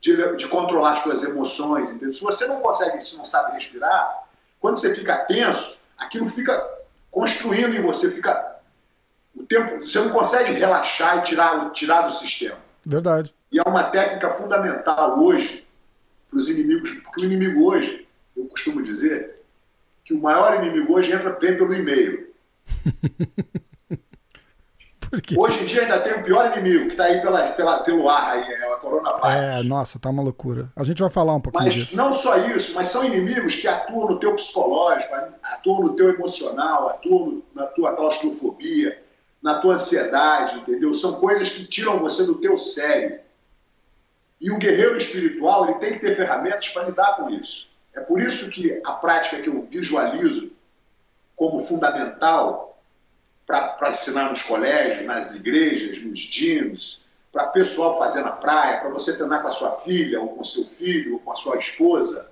de, 0.00 0.36
de 0.36 0.48
controlar 0.48 0.92
as 0.92 1.02
tuas 1.02 1.22
emoções. 1.22 1.90
Entendeu? 1.90 2.12
Se 2.12 2.22
você 2.22 2.46
não 2.46 2.60
consegue, 2.60 3.04
se 3.04 3.16
não 3.16 3.24
sabe 3.24 3.52
respirar, 3.52 4.24
quando 4.60 4.76
você 4.76 4.94
fica 4.94 5.16
tenso, 5.26 5.80
aquilo 5.98 6.26
fica 6.26 6.64
construindo 7.10 7.74
em 7.74 7.82
você, 7.82 8.10
fica 8.10 8.56
o 9.34 9.44
tempo, 9.44 9.80
você 9.80 9.98
não 9.98 10.10
consegue 10.10 10.52
relaxar 10.52 11.18
e 11.18 11.22
tirar, 11.22 11.70
tirar 11.72 12.02
do 12.02 12.12
sistema. 12.12 12.58
Verdade. 12.86 13.34
E 13.50 13.58
é 13.58 13.62
uma 13.62 13.90
técnica 13.90 14.30
fundamental 14.30 15.18
hoje 15.18 15.66
para 16.30 16.38
os 16.38 16.48
inimigos, 16.48 16.90
porque 17.00 17.20
o 17.20 17.24
inimigo 17.24 17.64
hoje, 17.64 18.08
eu 18.36 18.46
costumo 18.46 18.82
dizer, 18.82 19.42
que 20.04 20.14
o 20.14 20.20
maior 20.20 20.62
inimigo 20.62 20.94
hoje 20.94 21.12
entra 21.12 21.38
vem 21.38 21.56
pelo 21.56 21.74
e-mail. 21.74 22.32
Hoje 25.36 25.62
em 25.62 25.66
dia 25.66 25.82
ainda 25.82 26.00
tem 26.00 26.14
o 26.14 26.24
pior 26.24 26.56
inimigo, 26.56 26.86
que 26.86 26.92
está 26.92 27.04
aí 27.04 27.20
pela, 27.20 27.52
pela, 27.52 27.82
pelo 27.82 28.08
ar, 28.08 28.32
aí, 28.32 28.50
é 28.50 28.72
a 28.72 28.76
coronavírus. 28.76 29.30
É, 29.30 29.62
nossa, 29.62 29.98
tá 29.98 30.08
uma 30.08 30.22
loucura. 30.22 30.72
A 30.74 30.84
gente 30.84 31.02
vai 31.02 31.10
falar 31.10 31.34
um 31.34 31.40
pouquinho 31.40 31.64
mas 31.64 31.74
disso. 31.74 31.94
não 31.94 32.10
só 32.10 32.38
isso, 32.38 32.74
mas 32.74 32.88
são 32.88 33.04
inimigos 33.04 33.54
que 33.56 33.68
atuam 33.68 34.08
no 34.08 34.18
teu 34.18 34.34
psicológico, 34.34 35.14
atuam 35.42 35.82
no 35.82 35.96
teu 35.96 36.08
emocional, 36.08 36.88
atuam 36.88 37.42
na 37.54 37.66
tua 37.66 37.94
claustrofobia, 37.94 39.02
na 39.42 39.58
tua 39.58 39.74
ansiedade, 39.74 40.60
entendeu? 40.60 40.94
São 40.94 41.20
coisas 41.20 41.50
que 41.50 41.66
tiram 41.66 41.98
você 41.98 42.24
do 42.24 42.36
teu 42.36 42.56
sério. 42.56 43.20
E 44.40 44.50
o 44.50 44.56
guerreiro 44.56 44.96
espiritual, 44.96 45.68
ele 45.68 45.78
tem 45.78 45.92
que 45.92 45.98
ter 45.98 46.16
ferramentas 46.16 46.70
para 46.70 46.86
lidar 46.86 47.16
com 47.16 47.28
isso. 47.28 47.68
É 47.94 48.00
por 48.00 48.20
isso 48.20 48.50
que 48.50 48.80
a 48.84 48.92
prática 48.92 49.40
que 49.40 49.48
eu 49.48 49.62
visualizo 49.62 50.52
como 51.36 51.60
fundamental 51.60 52.80
para 53.46 53.88
ensinar 53.88 54.30
nos 54.30 54.42
colégios, 54.42 55.04
nas 55.04 55.34
igrejas, 55.34 56.02
nos 56.02 56.20
dinos, 56.20 57.02
para 57.32 57.48
pessoal 57.48 57.98
fazer 57.98 58.22
na 58.22 58.32
praia, 58.32 58.80
para 58.80 58.90
você 58.90 59.16
treinar 59.16 59.42
com 59.42 59.48
a 59.48 59.52
sua 59.52 59.80
filha, 59.80 60.20
ou 60.20 60.28
com 60.28 60.44
seu 60.44 60.64
filho, 60.64 61.14
ou 61.14 61.18
com 61.18 61.32
a 61.32 61.36
sua 61.36 61.56
esposa, 61.58 62.30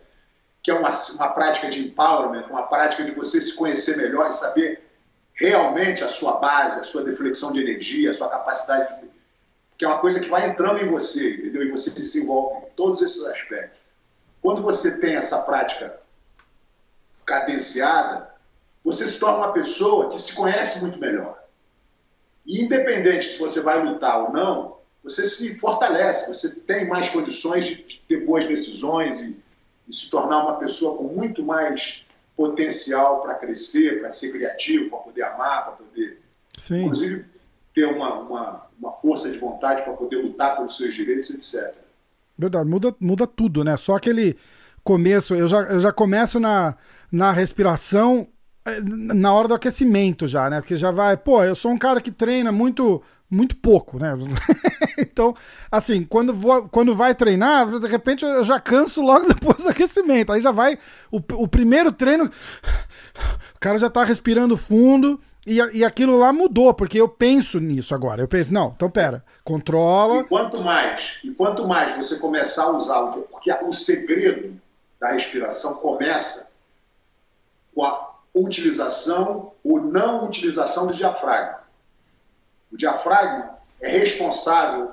que 0.63 0.71
é 0.71 0.75
uma, 0.75 0.91
uma 0.91 1.29
prática 1.31 1.71
de 1.71 1.81
empowerment, 1.81 2.47
uma 2.51 2.65
prática 2.65 3.03
de 3.03 3.13
você 3.13 3.41
se 3.41 3.55
conhecer 3.55 3.97
melhor 3.97 4.29
e 4.29 4.33
saber 4.33 4.83
realmente 5.35 6.05
a 6.05 6.09
sua 6.09 6.39
base, 6.39 6.81
a 6.81 6.85
sua 6.85 7.03
deflexão 7.03 7.51
de 7.51 7.61
energia, 7.61 8.11
a 8.11 8.15
sua 8.15 8.29
capacidade, 8.29 9.01
de, 9.01 9.11
que 9.79 9.85
é 9.87 9.89
uma 9.89 9.99
coisa 9.99 10.21
que 10.21 10.29
vai 10.29 10.49
entrando 10.49 10.83
em 10.83 10.89
você, 10.89 11.37
entendeu? 11.37 11.63
E 11.63 11.71
você 11.71 11.89
se 11.89 11.97
desenvolve 11.97 12.67
em 12.67 12.71
todos 12.77 13.01
esses 13.01 13.25
aspectos. 13.25 13.80
Quando 14.43 14.63
você 14.63 15.01
tem 15.01 15.17
essa 15.17 15.43
prática 15.43 16.01
cadenciada, 17.27 18.31
você 18.85 19.07
se 19.07 19.21
torna 19.21 19.39
uma 19.39 19.53
pessoa 19.53 20.11
que 20.11 20.19
se 20.19 20.35
conhece 20.35 20.81
muito 20.81 20.99
melhor. 20.99 21.39
E 22.47 22.63
independente 22.63 23.33
se 23.33 23.39
você 23.39 23.61
vai 23.61 23.85
lutar 23.85 24.25
ou 24.25 24.33
não, 24.33 24.79
você 25.03 25.27
se 25.27 25.59
fortalece, 25.59 26.33
você 26.33 26.61
tem 26.61 26.89
mais 26.89 27.09
condições 27.09 27.67
de 27.67 28.03
ter 28.09 28.25
boas 28.25 28.47
decisões 28.47 29.23
e, 29.23 29.37
e 29.89 29.95
se 29.95 30.11
tornar 30.11 30.43
uma 30.45 30.59
pessoa 30.59 30.97
com 30.97 31.05
muito 31.05 31.43
mais 31.43 32.05
potencial 32.37 33.23
para 33.23 33.35
crescer, 33.35 34.01
para 34.01 34.11
ser 34.13 34.33
criativo, 34.33 34.91
para 34.91 34.99
poder 34.99 35.23
amar, 35.23 35.65
para 35.65 35.73
poder, 35.73 36.21
Sim. 36.57 36.83
inclusive, 36.83 37.29
ter 37.75 37.85
uma, 37.85 38.15
uma, 38.15 38.67
uma 38.79 38.93
força 38.93 39.31
de 39.31 39.39
vontade 39.39 39.83
para 39.83 39.93
poder 39.93 40.17
lutar 40.17 40.57
pelos 40.57 40.77
seus 40.77 40.95
direitos, 40.95 41.31
etc. 41.31 41.75
Verdade, 42.41 42.69
muda, 42.69 42.95
muda 42.99 43.27
tudo, 43.27 43.63
né? 43.63 43.77
Só 43.77 43.97
aquele 43.97 44.37
começo, 44.83 45.35
eu 45.35 45.47
já, 45.47 45.61
eu 45.65 45.79
já 45.79 45.93
começo 45.93 46.41
na, 46.41 46.75
na 47.13 47.33
respiração 47.33 48.27
eh, 48.65 48.81
na 48.83 49.33
hora 49.33 49.47
do 49.47 49.55
aquecimento 49.55 50.27
já, 50.27 50.49
né? 50.49 50.61
Porque 50.61 50.75
já 50.75 50.91
vai, 50.91 51.19
pô, 51.19 51.45
eu 51.45 51.55
sou 51.55 51.71
um 51.71 51.77
cara 51.77 52.01
que 52.01 52.11
treina 52.11 52.51
muito 52.51 53.03
muito 53.31 53.57
pouco, 53.57 53.99
né? 53.99 54.13
então, 54.99 55.37
assim, 55.71 56.03
quando, 56.03 56.35
vou, 56.35 56.69
quando 56.69 56.97
vai 56.97 57.15
treinar, 57.15 57.79
de 57.79 57.87
repente 57.87 58.25
eu 58.25 58.43
já 58.43 58.59
canso 58.59 59.01
logo 59.01 59.29
depois 59.33 59.63
do 59.63 59.69
aquecimento. 59.69 60.33
Aí 60.33 60.41
já 60.41 60.51
vai 60.51 60.79
o, 61.13 61.19
o 61.35 61.47
primeiro 61.47 61.93
treino, 61.93 62.25
o 62.25 63.61
cara 63.61 63.79
já 63.79 63.89
tá 63.89 64.03
respirando 64.03 64.57
fundo 64.57 65.21
e, 65.51 65.79
e 65.79 65.85
aquilo 65.85 66.17
lá 66.17 66.33
mudou, 66.33 66.73
porque 66.73 67.01
eu 67.01 67.09
penso 67.09 67.59
nisso 67.59 67.93
agora. 67.93 68.23
Eu 68.23 68.29
penso, 68.29 68.53
não, 68.53 68.73
então 68.77 68.89
pera, 68.89 69.25
controla. 69.43 70.21
E 70.21 70.25
quanto 70.25 70.63
mais, 70.63 71.19
e 71.25 71.31
quanto 71.33 71.67
mais 71.67 71.97
você 71.97 72.21
começar 72.21 72.67
a 72.67 72.71
usar, 72.71 73.05
porque 73.29 73.53
o 73.53 73.73
segredo 73.73 74.57
da 75.01 75.11
respiração 75.11 75.75
começa 75.79 76.53
com 77.75 77.85
a 77.85 78.15
utilização 78.33 79.51
ou 79.65 79.81
não 79.81 80.25
utilização 80.25 80.87
do 80.87 80.95
diafragma. 80.95 81.65
O 82.71 82.77
diafragma 82.77 83.59
é 83.81 83.91
responsável, 83.91 84.93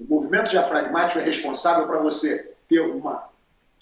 o 0.00 0.04
movimento 0.04 0.50
diafragmático 0.50 1.20
é 1.20 1.22
responsável 1.22 1.86
para 1.86 2.00
você 2.00 2.54
ter 2.68 2.80
uma 2.80 3.28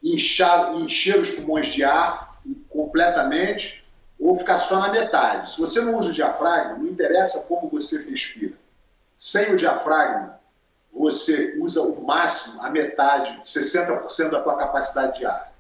inchar, 0.05 0.75
encher 0.75 1.19
os 1.19 1.31
pulmões 1.31 1.69
de 1.69 1.83
ar 1.83 2.39
completamente 2.69 3.86
ou 4.19 4.37
ficar 4.37 4.59
só 4.59 4.81
na 4.81 4.89
metade. 4.89 5.51
Se 5.51 5.61
você 5.61 5.81
não 5.81 5.97
usa 5.97 6.11
o 6.11 6.13
diafragma, 6.13 6.79
não 6.79 6.87
interessa 6.87 7.47
como 7.47 7.69
você 7.69 8.09
respira. 8.09 8.55
Sem 9.15 9.55
o 9.55 9.57
diafragma, 9.57 10.39
você 10.93 11.57
usa 11.59 11.83
o 11.83 12.05
máximo, 12.05 12.63
a 12.63 12.71
metade, 12.71 13.39
60% 13.43 14.31
da 14.31 14.41
tua 14.41 14.57
capacidade 14.57 15.19
de 15.19 15.27
ar. 15.27 15.53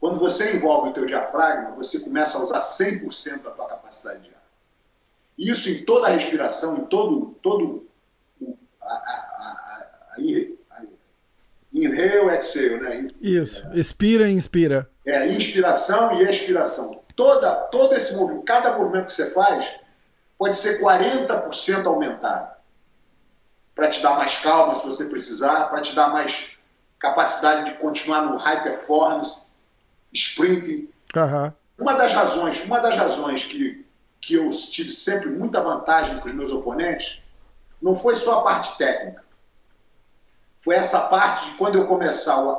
Quando 0.00 0.18
você 0.18 0.56
envolve 0.56 0.90
o 0.90 0.92
teu 0.92 1.06
diafragma, 1.06 1.70
você 1.76 2.00
começa 2.00 2.36
a 2.36 2.42
usar 2.42 2.60
100% 2.60 3.42
da 3.42 3.50
tua 3.50 3.66
capacidade 3.66 4.22
de 4.22 4.28
ar. 4.30 4.42
Isso 5.38 5.70
em 5.70 5.84
toda 5.84 6.08
a 6.08 6.10
respiração, 6.10 6.78
em 6.78 6.84
todo, 6.84 7.36
todo 7.42 7.88
a, 8.82 8.92
a, 8.92 8.96
a, 8.96 10.14
a 10.16 10.20
inhale, 11.74 12.38
exhale, 12.38 12.80
né? 12.80 13.08
Isso, 13.20 13.66
expira 13.72 14.28
e 14.28 14.32
inspira. 14.32 14.88
É, 15.04 15.26
inspiração 15.28 16.20
e 16.20 16.28
expiração. 16.28 17.03
Toda, 17.16 17.54
todo 17.70 17.94
esse 17.94 18.16
movimento, 18.16 18.44
cada 18.44 18.76
movimento 18.76 19.06
que 19.06 19.12
você 19.12 19.32
faz, 19.32 19.68
pode 20.38 20.56
ser 20.56 20.80
40% 20.80 21.86
aumentado. 21.86 22.54
Para 23.74 23.90
te 23.90 24.02
dar 24.02 24.16
mais 24.16 24.36
calma 24.38 24.74
se 24.74 24.84
você 24.84 25.06
precisar, 25.06 25.68
para 25.68 25.80
te 25.80 25.94
dar 25.94 26.08
mais 26.08 26.58
capacidade 26.98 27.70
de 27.70 27.78
continuar 27.78 28.22
no 28.22 28.36
high 28.38 28.62
performance, 28.62 29.56
sprinting. 30.12 30.88
Uhum. 31.16 31.52
Uma 31.78 31.94
das 31.94 32.12
razões, 32.12 32.60
uma 32.64 32.80
das 32.80 32.96
razões 32.96 33.44
que 33.44 33.84
que 34.24 34.34
eu 34.34 34.50
tive 34.50 34.90
sempre 34.90 35.28
muita 35.28 35.60
vantagem 35.60 36.18
com 36.18 36.28
os 36.28 36.34
meus 36.34 36.50
oponentes, 36.50 37.22
não 37.80 37.94
foi 37.94 38.14
só 38.14 38.40
a 38.40 38.42
parte 38.42 38.78
técnica. 38.78 39.22
Foi 40.62 40.74
essa 40.74 41.08
parte 41.08 41.50
de 41.50 41.56
quando 41.56 41.76
eu 41.76 41.86
começar 41.86 42.36
a, 42.36 42.58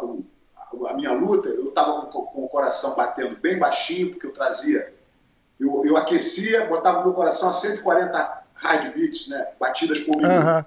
a 0.87 0.93
minha 0.93 1.11
luta, 1.11 1.47
eu 1.49 1.69
estava 1.69 2.05
com, 2.07 2.25
com, 2.25 2.45
o 2.45 2.49
coração 2.49 2.95
batendo 2.95 3.37
bem 3.37 3.57
baixinho, 3.57 4.11
porque 4.11 4.27
eu 4.27 4.33
trazia, 4.33 4.93
eu, 5.59 5.83
eu 5.85 5.97
aquecia, 5.97 6.65
botava 6.65 7.03
meu 7.03 7.13
coração 7.13 7.49
a 7.49 7.53
140 7.53 8.43
heartbeats, 8.63 9.27
né, 9.27 9.47
batidas 9.59 9.99
por 9.99 10.17
minuto. 10.17 10.33
Uhum. 10.33 10.65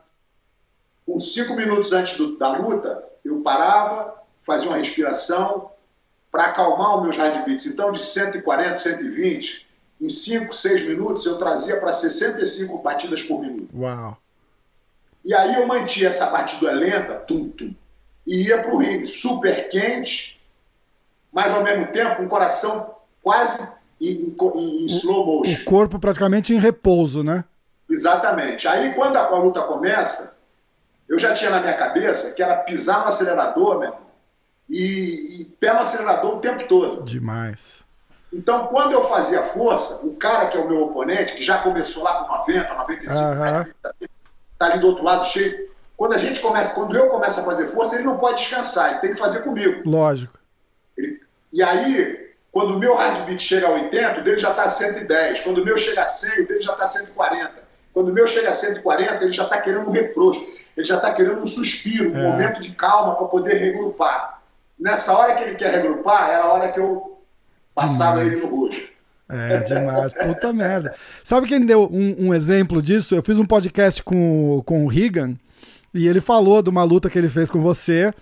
Com 1.07 1.21
cinco 1.21 1.55
minutos 1.55 1.93
antes 1.93 2.17
do, 2.17 2.37
da 2.37 2.57
luta, 2.57 3.05
eu 3.25 3.41
parava, 3.41 4.23
fazia 4.43 4.69
uma 4.69 4.79
respiração 4.79 5.71
para 6.31 6.45
acalmar 6.45 6.97
os 6.97 7.03
meus 7.03 7.17
heartbeats. 7.17 7.67
Então, 7.67 7.93
de 7.93 8.01
140, 8.01 8.75
120, 8.75 9.67
em 10.01 10.09
5, 10.09 10.55
6 10.55 10.87
minutos, 10.87 11.27
eu 11.27 11.39
trazia 11.39 11.81
para 11.81 11.93
65 11.93 12.79
batidas 12.79 13.23
por 13.23 13.41
minuto. 13.41 13.69
Uau! 13.75 14.17
E 15.25 15.35
aí 15.35 15.55
eu 15.55 15.67
mantinha 15.67 16.09
essa 16.09 16.31
batida 16.31 16.71
lenta, 16.73 17.15
tum, 17.15 17.49
tum, 17.51 17.75
e 18.29 18.49
ia 18.49 18.63
para 18.63 18.75
o 18.75 18.79
ringue 18.79 19.07
super 19.07 19.69
quente, 19.71 20.39
mas 21.33 21.53
ao 21.53 21.63
mesmo 21.63 21.87
tempo 21.87 22.23
um 22.23 22.29
coração 22.29 22.95
quase 23.23 23.77
em, 23.99 24.37
em, 24.39 24.83
em 24.83 24.87
slow 24.87 25.27
motion. 25.27 25.63
O 25.63 25.65
corpo 25.65 25.99
praticamente 25.99 26.55
em 26.55 26.59
repouso, 26.59 27.25
né? 27.25 27.43
Exatamente. 27.89 28.69
Aí 28.69 28.93
quando 28.93 29.17
a, 29.17 29.25
a 29.25 29.39
luta 29.39 29.63
começa, 29.63 30.37
eu 31.09 31.19
já 31.19 31.33
tinha 31.33 31.51
na 31.51 31.61
minha 31.61 31.75
cabeça 31.75 32.35
que 32.35 32.43
era 32.43 32.59
pisar 32.59 33.01
no 33.01 33.09
acelerador, 33.09 33.79
meu 33.79 33.89
irmão, 33.89 34.01
e, 34.69 35.41
e 35.41 35.45
pé 35.59 35.73
no 35.73 35.81
acelerador 35.81 36.37
o 36.37 36.41
tempo 36.41 36.69
todo. 36.69 37.03
Demais. 37.05 37.83
Então, 38.31 38.67
quando 38.67 38.93
eu 38.93 39.05
fazia 39.05 39.43
força, 39.43 40.07
o 40.07 40.15
cara 40.17 40.51
que 40.51 40.59
é 40.59 40.61
o 40.61 40.69
meu 40.69 40.83
oponente, 40.85 41.33
que 41.33 41.43
já 41.43 41.63
começou 41.63 42.05
lá 42.05 42.25
com 42.25 42.37
90, 42.37 42.75
95, 42.75 43.23
uhum. 43.23 43.73
tá 44.59 44.67
ali 44.67 44.81
do 44.81 44.89
outro 44.89 45.03
lado 45.03 45.25
cheio. 45.25 45.68
Quando 45.99 46.15
a 46.15 46.17
gente 46.17 46.41
começa, 46.41 46.75
quando 46.75 46.97
eu 46.97 47.09
começo 47.09 47.41
a 47.41 47.43
fazer 47.43 47.67
força, 47.67 47.97
ele 47.97 48.05
não 48.05 48.17
pode 48.17 48.39
descansar, 48.39 48.93
ele 48.93 49.01
tem 49.01 49.13
que 49.13 49.19
fazer 49.19 49.41
comigo. 49.41 49.83
Lógico. 49.85 50.39
Ele, 50.97 51.21
e 51.53 51.63
aí, 51.63 52.31
quando 52.51 52.77
o 52.77 52.79
meu 52.79 52.99
heartbeat 52.99 53.43
chega 53.43 53.67
a 53.67 53.73
80, 53.73 54.21
o 54.21 54.25
dele 54.25 54.39
já 54.39 54.51
está 54.51 54.63
a 54.63 54.69
110. 54.71 55.41
Quando 55.41 55.59
o 55.59 55.65
meu 55.65 55.77
chega 55.77 56.03
a 56.03 56.07
100, 56.07 56.45
o 56.45 56.49
dele 56.49 56.61
já 56.63 56.73
está 56.73 56.85
a 56.85 56.87
140. 56.87 57.53
Quando 57.93 58.09
o 58.09 58.13
meu 58.13 58.27
chega 58.27 58.49
a 58.49 58.55
140, 58.55 59.25
ele 59.25 59.33
já 59.33 59.45
está 59.45 59.61
querendo 59.61 59.89
um 59.89 59.93
refrouxo. 59.93 60.47
Ele 60.77 60.87
já 60.87 60.97
está 60.97 61.13
querendo 61.13 61.43
um 61.43 61.47
suspiro, 61.47 62.13
um 62.13 62.19
é. 62.19 62.31
momento 62.31 62.63
de 62.63 62.71
calma 62.71 63.17
para 63.17 63.27
poder 63.27 63.55
regrupar. 63.59 64.41
Nessa 64.79 65.13
hora 65.13 65.35
que 65.35 65.43
ele 65.43 65.57
quer 65.57 65.73
regrupar, 65.73 66.31
é 66.31 66.37
a 66.37 66.47
hora 66.47 66.73
que 66.73 66.79
eu 66.79 67.19
Passava 67.79 68.25
ele 68.25 68.37
no 68.37 68.47
roxo. 68.49 68.89
É, 69.31 69.59
demais. 69.59 70.13
Puta 70.13 70.53
merda. 70.53 70.95
Sabe 71.23 71.47
quem 71.47 71.65
deu 71.65 71.89
um, 71.93 72.27
um, 72.27 72.35
exemplo 72.35 72.83
disso? 72.83 73.15
Eu 73.15 73.23
fiz 73.23 73.39
um 73.39 73.45
podcast 73.45 74.03
com, 74.03 74.63
com 74.65 74.85
o 74.85 74.89
Regan 74.89 75.35
e 75.93 76.07
ele 76.07 76.21
falou 76.21 76.63
de 76.63 76.71
uma 76.71 76.83
luta 76.83 77.09
que 77.09 77.19
ele 77.19 77.29
fez 77.29 77.51
com 77.51 77.61
você. 77.61 78.13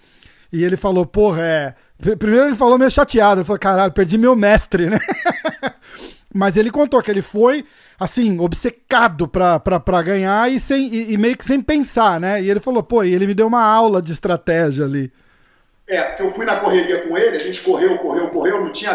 E 0.53 0.63
ele 0.63 0.77
falou, 0.77 1.05
porra, 1.05 1.43
é. 1.43 1.75
Primeiro 2.17 2.47
ele 2.47 2.55
falou 2.55 2.79
meio 2.79 2.91
chateado. 2.91 3.41
Ele 3.41 3.47
falou, 3.47 3.59
caralho, 3.59 3.93
perdi 3.93 4.17
meu 4.17 4.37
mestre, 4.37 4.89
né? 4.89 4.99
Mas 6.33 6.57
ele 6.57 6.71
contou 6.71 7.03
que 7.03 7.11
ele 7.11 7.23
foi, 7.23 7.65
assim, 7.99 8.39
obcecado 8.39 9.27
pra, 9.27 9.59
pra, 9.59 9.81
pra 9.81 10.03
ganhar 10.03 10.51
e, 10.53 10.61
sem, 10.61 10.87
e, 10.87 11.13
e 11.13 11.17
meio 11.17 11.37
que 11.37 11.45
sem 11.45 11.61
pensar, 11.61 12.21
né? 12.21 12.43
E 12.43 12.51
ele 12.51 12.61
falou, 12.61 12.83
pô, 12.83 13.03
e 13.03 13.15
ele 13.15 13.27
me 13.27 13.35
deu 13.35 13.47
uma 13.47 13.63
aula 13.63 14.03
de 14.03 14.13
estratégia 14.13 14.85
ali. 14.85 15.11
É, 15.89 16.03
porque 16.03 16.23
eu 16.23 16.31
fui 16.31 16.45
na 16.45 16.57
correria 16.57 17.09
com 17.09 17.17
ele, 17.17 17.37
a 17.37 17.41
gente 17.41 17.61
correu, 17.63 17.97
correu, 17.99 18.29
correu, 18.29 18.63
não 18.63 18.73
tinha 18.73 18.95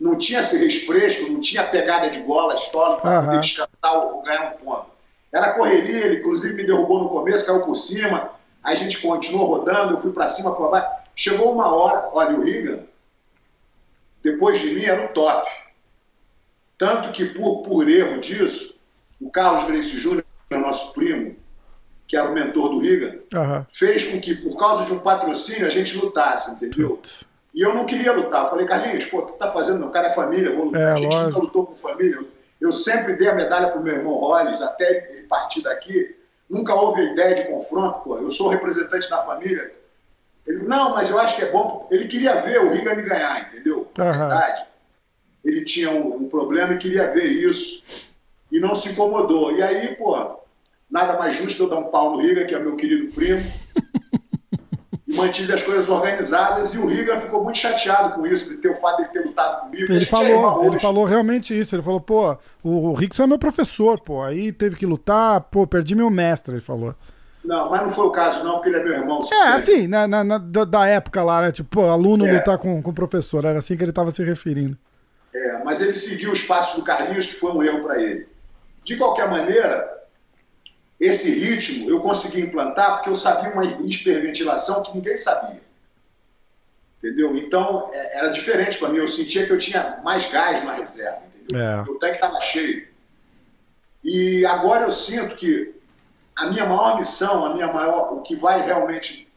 não 0.00 0.18
tinha 0.18 0.40
esse 0.40 0.56
refresco, 0.58 1.30
não 1.30 1.40
tinha 1.40 1.62
pegada 1.62 2.10
de 2.10 2.18
gola, 2.20 2.54
estola 2.54 2.96
para 2.96 3.20
uhum. 3.20 3.26
poder 3.26 3.38
descansar 3.38 3.94
ou 3.94 4.22
ganhar 4.22 4.54
um 4.54 4.64
ponto. 4.64 4.91
Era 5.32 5.54
correria, 5.54 6.04
ele 6.04 6.18
inclusive 6.18 6.54
me 6.54 6.64
derrubou 6.64 7.02
no 7.02 7.08
começo, 7.08 7.46
caiu 7.46 7.62
por 7.62 7.74
cima, 7.74 8.30
a 8.62 8.74
gente 8.74 9.00
continuou 9.00 9.46
rodando, 9.46 9.94
eu 9.94 9.98
fui 9.98 10.12
para 10.12 10.28
cima, 10.28 10.54
para 10.54 10.68
baixo. 10.68 11.02
Chegou 11.16 11.52
uma 11.52 11.74
hora, 11.74 12.08
olha, 12.12 12.36
o 12.36 12.42
Riga, 12.42 12.84
depois 14.22 14.60
de 14.60 14.70
mim, 14.74 14.84
era 14.84 15.06
o 15.06 15.08
top. 15.08 15.50
Tanto 16.78 17.12
que, 17.12 17.26
por, 17.26 17.62
por 17.62 17.88
erro 17.88 18.20
disso, 18.20 18.76
o 19.20 19.30
Carlos 19.30 19.64
Grace 19.64 19.96
Júnior, 19.98 20.24
nosso 20.50 20.92
primo, 20.92 21.36
que 22.06 22.16
era 22.16 22.28
o 22.28 22.34
mentor 22.34 22.70
do 22.70 22.80
Riga, 22.80 23.20
uhum. 23.32 23.64
fez 23.70 24.04
com 24.04 24.20
que, 24.20 24.34
por 24.34 24.56
causa 24.58 24.84
de 24.84 24.92
um 24.92 24.98
patrocínio, 24.98 25.66
a 25.66 25.70
gente 25.70 25.96
lutasse, 25.96 26.52
entendeu? 26.52 26.90
Putz. 26.90 27.24
E 27.54 27.60
eu 27.60 27.74
não 27.74 27.84
queria 27.84 28.12
lutar. 28.12 28.44
Eu 28.44 28.50
falei, 28.50 28.66
Carlinhos, 28.66 29.04
pô, 29.06 29.18
o 29.18 29.26
que 29.26 29.38
tá 29.38 29.50
fazendo? 29.50 29.78
Meu 29.78 29.90
cara 29.90 30.08
é 30.08 30.12
família, 30.12 30.54
vou 30.54 30.66
lutar. 30.66 30.80
É, 30.80 30.92
a 30.92 30.96
gente 30.96 31.04
lógico. 31.04 31.28
nunca 31.28 31.38
lutou 31.40 31.66
com 31.66 31.76
família. 31.76 32.24
Eu 32.62 32.70
sempre 32.70 33.16
dei 33.16 33.28
a 33.28 33.34
medalha 33.34 33.70
pro 33.70 33.82
meu 33.82 33.96
irmão 33.96 34.14
Rollins, 34.14 34.62
até 34.62 35.10
ele 35.10 35.26
partir 35.26 35.62
daqui. 35.62 36.14
nunca 36.48 36.72
houve 36.72 37.02
ideia 37.02 37.34
de 37.34 37.44
confronto, 37.46 38.04
pô. 38.04 38.18
Eu 38.18 38.30
sou 38.30 38.50
representante 38.50 39.10
da 39.10 39.24
família. 39.24 39.72
Ele, 40.46 40.62
não, 40.62 40.94
mas 40.94 41.10
eu 41.10 41.18
acho 41.18 41.34
que 41.34 41.42
é 41.42 41.50
bom. 41.50 41.88
Ele 41.90 42.06
queria 42.06 42.40
ver 42.40 42.60
o 42.60 42.70
Riga 42.70 42.94
me 42.94 43.02
ganhar, 43.02 43.48
entendeu? 43.48 43.90
Na 43.98 44.12
verdade, 44.12 44.64
ele 45.44 45.64
tinha 45.64 45.90
um, 45.90 46.14
um 46.14 46.28
problema 46.28 46.74
e 46.74 46.78
queria 46.78 47.12
ver 47.12 47.24
isso. 47.24 47.82
E 48.50 48.60
não 48.60 48.76
se 48.76 48.90
incomodou. 48.90 49.56
E 49.56 49.60
aí, 49.60 49.96
pô, 49.96 50.14
nada 50.88 51.18
mais 51.18 51.34
justo 51.34 51.64
eu 51.64 51.68
dar 51.68 51.78
um 51.78 51.90
pau 51.90 52.12
no 52.12 52.22
Riga, 52.22 52.44
que 52.44 52.54
é 52.54 52.60
meu 52.60 52.76
querido 52.76 53.12
primo 53.12 53.42
mantive 55.26 55.52
as 55.52 55.62
coisas 55.62 55.88
organizadas 55.88 56.74
e 56.74 56.78
o 56.78 56.86
Riga 56.86 57.20
ficou 57.20 57.42
muito 57.42 57.58
chateado 57.58 58.14
com 58.14 58.26
isso, 58.26 58.50
de 58.50 58.56
ter 58.56 58.70
o 58.70 58.76
fato 58.76 59.02
de 59.02 59.12
ter 59.12 59.20
lutado 59.20 59.62
comigo. 59.62 59.92
Ele 59.92 60.06
falou, 60.06 60.64
ele 60.64 60.78
falou 60.78 61.04
realmente 61.04 61.58
isso. 61.58 61.74
Ele 61.74 61.82
falou, 61.82 62.00
pô, 62.00 62.36
o 62.62 62.92
Rickson 62.92 63.24
é 63.24 63.26
meu 63.26 63.38
professor, 63.38 64.00
pô, 64.00 64.22
aí 64.22 64.52
teve 64.52 64.76
que 64.76 64.86
lutar, 64.86 65.40
pô, 65.42 65.66
perdi 65.66 65.94
meu 65.94 66.10
mestre, 66.10 66.54
ele 66.54 66.60
falou. 66.60 66.94
Não, 67.44 67.70
mas 67.70 67.82
não 67.82 67.90
foi 67.90 68.06
o 68.06 68.10
caso, 68.10 68.44
não, 68.44 68.54
porque 68.54 68.68
ele 68.68 68.78
é 68.78 68.84
meu 68.84 68.92
irmão. 68.92 69.20
É, 69.32 69.48
assim, 69.48 69.88
na, 69.88 70.06
na, 70.06 70.22
na 70.22 70.38
da, 70.38 70.86
época 70.86 71.22
lá, 71.24 71.42
né? 71.42 71.52
Tipo, 71.52 71.70
pô, 71.70 71.88
aluno 71.88 72.26
é. 72.26 72.32
lutar 72.32 72.56
com, 72.56 72.80
com 72.80 72.94
professor, 72.94 73.44
era 73.44 73.58
assim 73.58 73.76
que 73.76 73.82
ele 73.82 73.90
estava 73.90 74.10
se 74.10 74.22
referindo. 74.22 74.78
É, 75.34 75.64
mas 75.64 75.80
ele 75.80 75.94
seguiu 75.94 76.30
os 76.30 76.42
passos 76.42 76.76
do 76.76 76.84
Carlinhos, 76.84 77.26
que 77.26 77.34
foi 77.34 77.52
um 77.52 77.62
erro 77.62 77.82
para 77.82 78.00
ele. 78.00 78.28
De 78.84 78.96
qualquer 78.96 79.28
maneira, 79.28 80.01
esse 81.02 81.34
ritmo 81.34 81.90
eu 81.90 82.00
consegui 82.00 82.42
implantar 82.42 82.94
porque 82.94 83.10
eu 83.10 83.16
sabia 83.16 83.50
uma 83.50 83.64
hiperventilação 83.64 84.84
que 84.84 84.94
ninguém 84.94 85.16
sabia. 85.16 85.60
Entendeu? 86.98 87.36
Então, 87.36 87.90
é, 87.92 88.18
era 88.18 88.28
diferente 88.28 88.78
para 88.78 88.88
mim. 88.88 88.98
Eu 88.98 89.08
sentia 89.08 89.44
que 89.44 89.52
eu 89.52 89.58
tinha 89.58 90.00
mais 90.04 90.30
gás 90.30 90.64
na 90.64 90.74
reserva. 90.74 91.22
Entendeu? 91.34 91.60
É. 91.60 91.82
O 91.82 91.96
tanque 91.96 92.14
estava 92.14 92.40
cheio. 92.40 92.86
E 94.04 94.46
agora 94.46 94.84
eu 94.84 94.92
sinto 94.92 95.34
que 95.34 95.74
a 96.36 96.46
minha 96.46 96.66
maior 96.66 96.96
missão, 96.96 97.44
a 97.46 97.52
minha 97.52 97.72
maior, 97.72 98.12
o 98.12 98.22
que 98.22 98.36
vai 98.36 98.64
realmente 98.64 99.28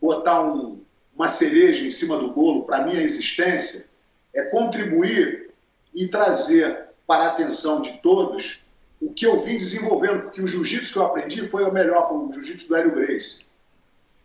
botar 0.00 0.42
um, 0.42 0.82
uma 1.14 1.28
cereja 1.28 1.84
em 1.84 1.90
cima 1.90 2.18
do 2.18 2.32
bolo 2.32 2.64
para 2.64 2.78
a 2.78 2.84
minha 2.84 3.00
existência 3.00 3.88
é 4.34 4.42
contribuir 4.42 5.52
e 5.94 6.08
trazer 6.08 6.86
para 7.06 7.26
a 7.26 7.28
atenção 7.28 7.82
de 7.82 7.98
todos 7.98 8.63
o 9.04 9.12
que 9.12 9.26
eu 9.26 9.42
vim 9.42 9.58
desenvolvendo, 9.58 10.22
porque 10.22 10.40
o 10.40 10.48
jiu-jitsu 10.48 10.92
que 10.94 10.98
eu 10.98 11.04
aprendi 11.04 11.46
foi 11.46 11.62
o 11.62 11.72
melhor, 11.72 12.10
o 12.10 12.32
jiu-jitsu 12.32 12.68
do 12.68 12.76
Hélio 12.76 12.94
Grace. 12.94 13.40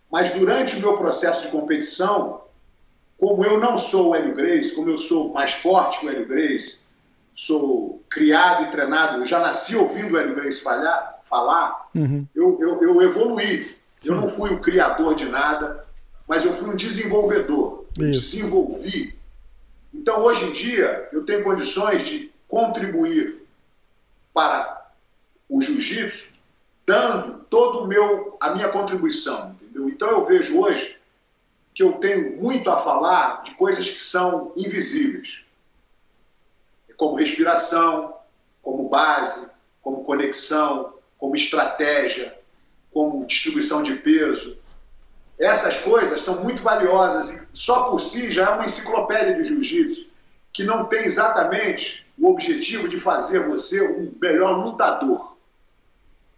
Mas 0.09 0.29
durante 0.31 0.77
o 0.77 0.79
meu 0.79 0.97
processo 0.97 1.43
de 1.43 1.51
competição, 1.51 2.43
como 3.17 3.43
eu 3.43 3.59
não 3.59 3.75
sou 3.75 4.09
o 4.09 4.15
Hélio 4.15 4.33
Grace, 4.33 4.73
como 4.73 4.89
eu 4.89 4.95
sou 4.95 5.33
mais 5.33 5.51
forte 5.51 5.99
que 5.99 6.05
o 6.05 6.09
Hélio 6.09 6.25
Grace, 6.25 6.83
sou 7.35 8.01
criado 8.09 8.67
e 8.67 8.71
treinado, 8.71 9.17
eu 9.17 9.25
já 9.25 9.39
nasci 9.39 9.75
ouvindo 9.75 10.13
o 10.13 10.17
Hélio 10.17 10.35
Grace 10.35 10.61
falhar, 10.61 11.19
falar, 11.25 11.89
uhum. 11.93 12.25
eu, 12.33 12.57
eu, 12.61 12.81
eu, 12.81 13.01
evoluí. 13.01 13.65
Sim. 14.01 14.11
Eu 14.11 14.15
não 14.15 14.29
fui 14.29 14.49
o 14.51 14.61
criador 14.61 15.13
de 15.13 15.25
nada, 15.25 15.85
mas 16.25 16.45
eu 16.45 16.53
fui 16.53 16.69
um 16.69 16.75
desenvolvedor. 16.75 17.85
Eu 17.97 18.11
desenvolvi. 18.11 19.19
Então, 19.93 20.23
hoje 20.23 20.45
em 20.45 20.53
dia, 20.53 21.09
eu 21.11 21.25
tenho 21.25 21.43
condições 21.43 22.07
de 22.07 22.31
contribuir 22.47 23.38
para 24.33 24.91
o 25.47 25.61
jiu-jitsu, 25.61 26.33
dando 26.85 27.45
todo 27.49 27.83
o 27.83 27.87
meu 27.87 28.37
a 28.39 28.51
minha 28.51 28.69
contribuição, 28.69 29.51
entendeu? 29.51 29.89
Então 29.89 30.09
eu 30.09 30.25
vejo 30.25 30.59
hoje 30.59 30.97
que 31.73 31.83
eu 31.83 31.93
tenho 31.93 32.37
muito 32.37 32.69
a 32.69 32.77
falar 32.77 33.43
de 33.43 33.51
coisas 33.55 33.87
que 33.87 34.01
são 34.01 34.51
invisíveis, 34.55 35.41
como 36.97 37.15
respiração, 37.15 38.15
como 38.61 38.89
base, 38.89 39.51
como 39.81 40.03
conexão, 40.03 40.93
como 41.17 41.35
estratégia, 41.35 42.37
como 42.91 43.25
distribuição 43.25 43.81
de 43.81 43.95
peso. 43.95 44.57
Essas 45.39 45.77
coisas 45.77 46.21
são 46.21 46.43
muito 46.43 46.61
valiosas 46.61 47.29
e 47.29 47.47
só 47.53 47.89
por 47.89 48.01
si 48.01 48.31
já 48.31 48.49
é 48.49 48.53
uma 48.55 48.65
enciclopédia 48.65 49.35
de 49.35 49.45
jiu-jitsu 49.45 50.09
que 50.51 50.63
não 50.63 50.85
tem 50.85 51.05
exatamente 51.05 52.05
o 52.19 52.29
objetivo 52.29 52.89
de 52.89 52.99
fazer 52.99 53.47
você 53.47 53.81
um 53.91 54.13
melhor 54.21 54.63
lutador. 54.63 55.37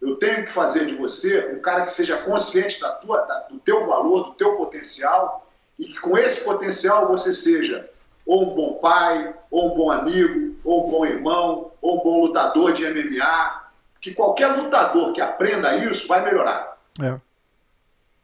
Eu 0.01 0.15
tenho 0.15 0.45
que 0.45 0.51
fazer 0.51 0.85
de 0.85 0.95
você 0.95 1.53
um 1.53 1.59
cara 1.59 1.85
que 1.85 1.91
seja 1.91 2.17
consciente 2.17 2.79
da 2.79 2.89
tua, 2.91 3.21
da, 3.21 3.39
do 3.49 3.59
teu 3.59 3.85
valor, 3.85 4.25
do 4.25 4.33
teu 4.33 4.55
potencial 4.55 5.47
e 5.77 5.85
que 5.85 5.99
com 5.99 6.17
esse 6.17 6.43
potencial 6.43 7.07
você 7.07 7.33
seja 7.33 7.89
ou 8.25 8.51
um 8.51 8.55
bom 8.55 8.73
pai, 8.75 9.35
ou 9.49 9.73
um 9.73 9.77
bom 9.77 9.91
amigo, 9.91 10.55
ou 10.63 10.87
um 10.87 10.91
bom 10.91 11.05
irmão, 11.05 11.71
ou 11.81 11.99
um 11.99 12.03
bom 12.03 12.21
lutador 12.21 12.71
de 12.71 12.85
MMA. 12.87 13.61
Que 13.99 14.13
qualquer 14.13 14.47
lutador 14.47 15.13
que 15.13 15.21
aprenda 15.21 15.75
isso 15.75 16.07
vai 16.07 16.23
melhorar. 16.23 16.77
É. 17.01 17.19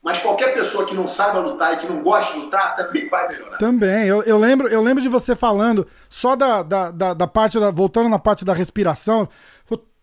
Mas 0.08 0.20
qualquer 0.20 0.54
pessoa 0.54 0.86
que 0.86 0.96
não 0.96 1.06
saiba 1.06 1.40
lutar 1.40 1.74
e 1.74 1.78
que 1.80 1.86
não 1.86 2.02
gosta 2.02 2.32
de 2.32 2.40
lutar 2.40 2.78
também 2.78 3.10
vai 3.10 3.28
melhorar. 3.28 3.58
Também. 3.58 4.08
Eu, 4.08 4.24
eu, 4.24 4.40
lembro, 4.40 4.70
eu 4.70 4.82
lembro 4.82 5.04
de 5.04 5.10
você 5.10 5.36
falando 5.36 5.86
só 6.10 6.34
da, 6.34 6.64
da, 6.64 6.92
da, 6.92 7.14
da 7.14 7.28
parte 7.28 7.60
da. 7.60 7.72
Voltando 7.72 8.08
na 8.08 8.18
parte 8.18 8.46
da 8.46 8.54
respiração. 8.54 9.28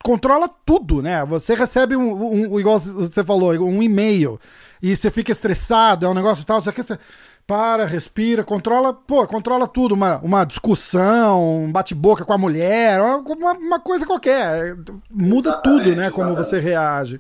Controla 0.03 0.47
tudo, 0.67 1.01
né? 1.01 1.25
Você 1.25 1.55
recebe 1.55 1.97
um, 1.97 2.53
um, 2.53 2.61
igual 2.61 2.79
você 2.79 3.25
falou, 3.25 3.53
um 3.53 3.83
e-mail 3.83 4.38
e 4.83 4.95
você 4.95 5.11
fica 5.11 5.33
estressado, 5.33 6.05
é 6.05 6.09
um 6.11 6.12
negócio 6.12 6.45
tal, 6.45 6.61
você, 6.61 6.71
você 6.71 6.99
para, 7.47 7.87
respira, 7.87 8.45
controla, 8.45 8.93
pô, 8.93 9.27
controla 9.27 9.67
tudo, 9.67 9.95
uma, 9.95 10.19
uma 10.19 10.45
discussão, 10.45 11.64
um 11.64 11.73
bate-boca 11.73 12.27
com 12.27 12.33
a 12.35 12.38
mulher, 12.38 13.01
uma, 13.01 13.53
uma 13.53 13.81
coisa 13.81 14.05
qualquer. 14.05 14.77
Muda 15.11 15.49
exatamente, 15.49 15.62
tudo, 15.62 15.97
né? 15.97 16.11
Como 16.11 16.37
você 16.37 16.61
reage. 16.61 17.19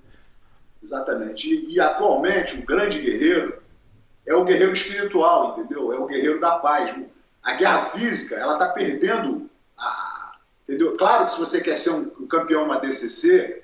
Exatamente. 0.84 1.50
E, 1.50 1.74
e, 1.74 1.80
atualmente 1.80 2.56
o 2.56 2.62
grande 2.62 3.00
guerreiro 3.00 3.62
é 4.26 4.34
o 4.34 4.44
guerreiro 4.44 4.74
espiritual, 4.74 5.58
entendeu? 5.58 5.92
É 5.94 5.98
o 5.98 6.06
guerreiro 6.06 6.38
da 6.38 6.58
paz. 6.58 6.94
A 7.42 7.54
guerra 7.54 7.86
física, 7.86 8.36
ela 8.36 8.54
está 8.54 8.68
perdendo 8.68 9.50
a, 9.78 10.36
entendeu? 10.68 10.94
Claro 10.96 11.24
que 11.24 11.32
se 11.32 11.40
você 11.40 11.62
quer 11.62 11.74
ser 11.74 11.90
um, 11.90 12.12
um 12.20 12.26
campeão 12.26 12.64
uma 12.64 12.78
DCC, 12.78 13.62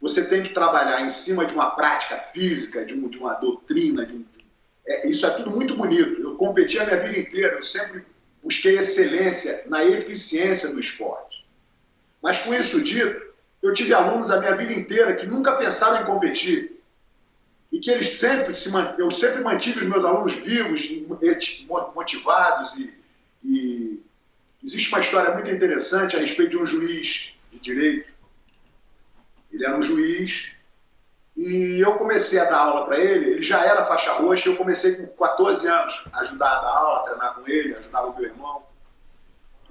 você 0.00 0.28
tem 0.28 0.44
que 0.44 0.54
trabalhar 0.54 1.02
em 1.02 1.08
cima 1.08 1.44
de 1.44 1.52
uma 1.52 1.70
prática 1.70 2.18
física, 2.18 2.84
de, 2.84 2.94
um, 2.94 3.08
de 3.08 3.18
uma 3.18 3.34
doutrina, 3.34 4.06
de 4.06 4.14
um, 4.14 4.24
é, 4.86 5.08
isso 5.08 5.26
é 5.26 5.30
tudo 5.30 5.50
muito 5.50 5.76
bonito. 5.76 6.20
Eu 6.20 6.36
competi 6.36 6.78
a 6.78 6.84
minha 6.84 7.00
vida 7.00 7.18
inteira, 7.18 7.56
eu 7.56 7.62
sempre 7.62 8.04
busquei 8.42 8.78
excelência 8.78 9.64
na 9.66 9.84
eficiência 9.84 10.68
do 10.72 10.78
esporte. 10.78 11.44
Mas 12.22 12.38
com 12.38 12.54
isso 12.54 12.82
dito, 12.84 13.33
eu 13.64 13.72
tive 13.72 13.94
alunos 13.94 14.30
a 14.30 14.38
minha 14.38 14.54
vida 14.54 14.74
inteira 14.74 15.16
que 15.16 15.26
nunca 15.26 15.56
pensaram 15.56 16.02
em 16.02 16.04
competir. 16.04 16.82
E 17.72 17.80
que 17.80 17.90
eles 17.90 18.10
sempre 18.10 18.54
se 18.54 18.70
eu 18.98 19.10
sempre 19.10 19.42
mantive 19.42 19.80
os 19.80 19.86
meus 19.86 20.04
alunos 20.04 20.34
vivos, 20.34 20.86
motivados 21.94 22.76
e, 22.76 22.94
e 23.42 24.02
existe 24.62 24.90
uma 24.90 25.00
história 25.00 25.32
muito 25.32 25.50
interessante 25.50 26.14
a 26.14 26.20
respeito 26.20 26.50
de 26.50 26.58
um 26.58 26.66
juiz 26.66 27.32
de 27.50 27.58
direito. 27.58 28.12
Ele 29.50 29.64
era 29.64 29.76
um 29.76 29.82
juiz 29.82 30.52
e 31.34 31.80
eu 31.80 31.94
comecei 31.96 32.38
a 32.38 32.44
dar 32.44 32.58
aula 32.58 32.86
para 32.86 32.98
ele, 32.98 33.30
ele 33.30 33.42
já 33.42 33.64
era 33.64 33.86
faixa 33.86 34.12
roxa, 34.12 34.50
eu 34.50 34.56
comecei 34.56 35.06
com 35.06 35.06
14 35.16 35.66
anos 35.66 36.04
a 36.12 36.20
ajudar 36.20 36.58
a 36.58 36.60
dar 36.60 36.68
aula, 36.68 36.98
a 36.98 37.02
treinar 37.04 37.34
com 37.34 37.48
ele, 37.48 37.74
ajudar 37.76 38.04
o 38.04 38.14
meu 38.14 38.24
irmão. 38.24 38.62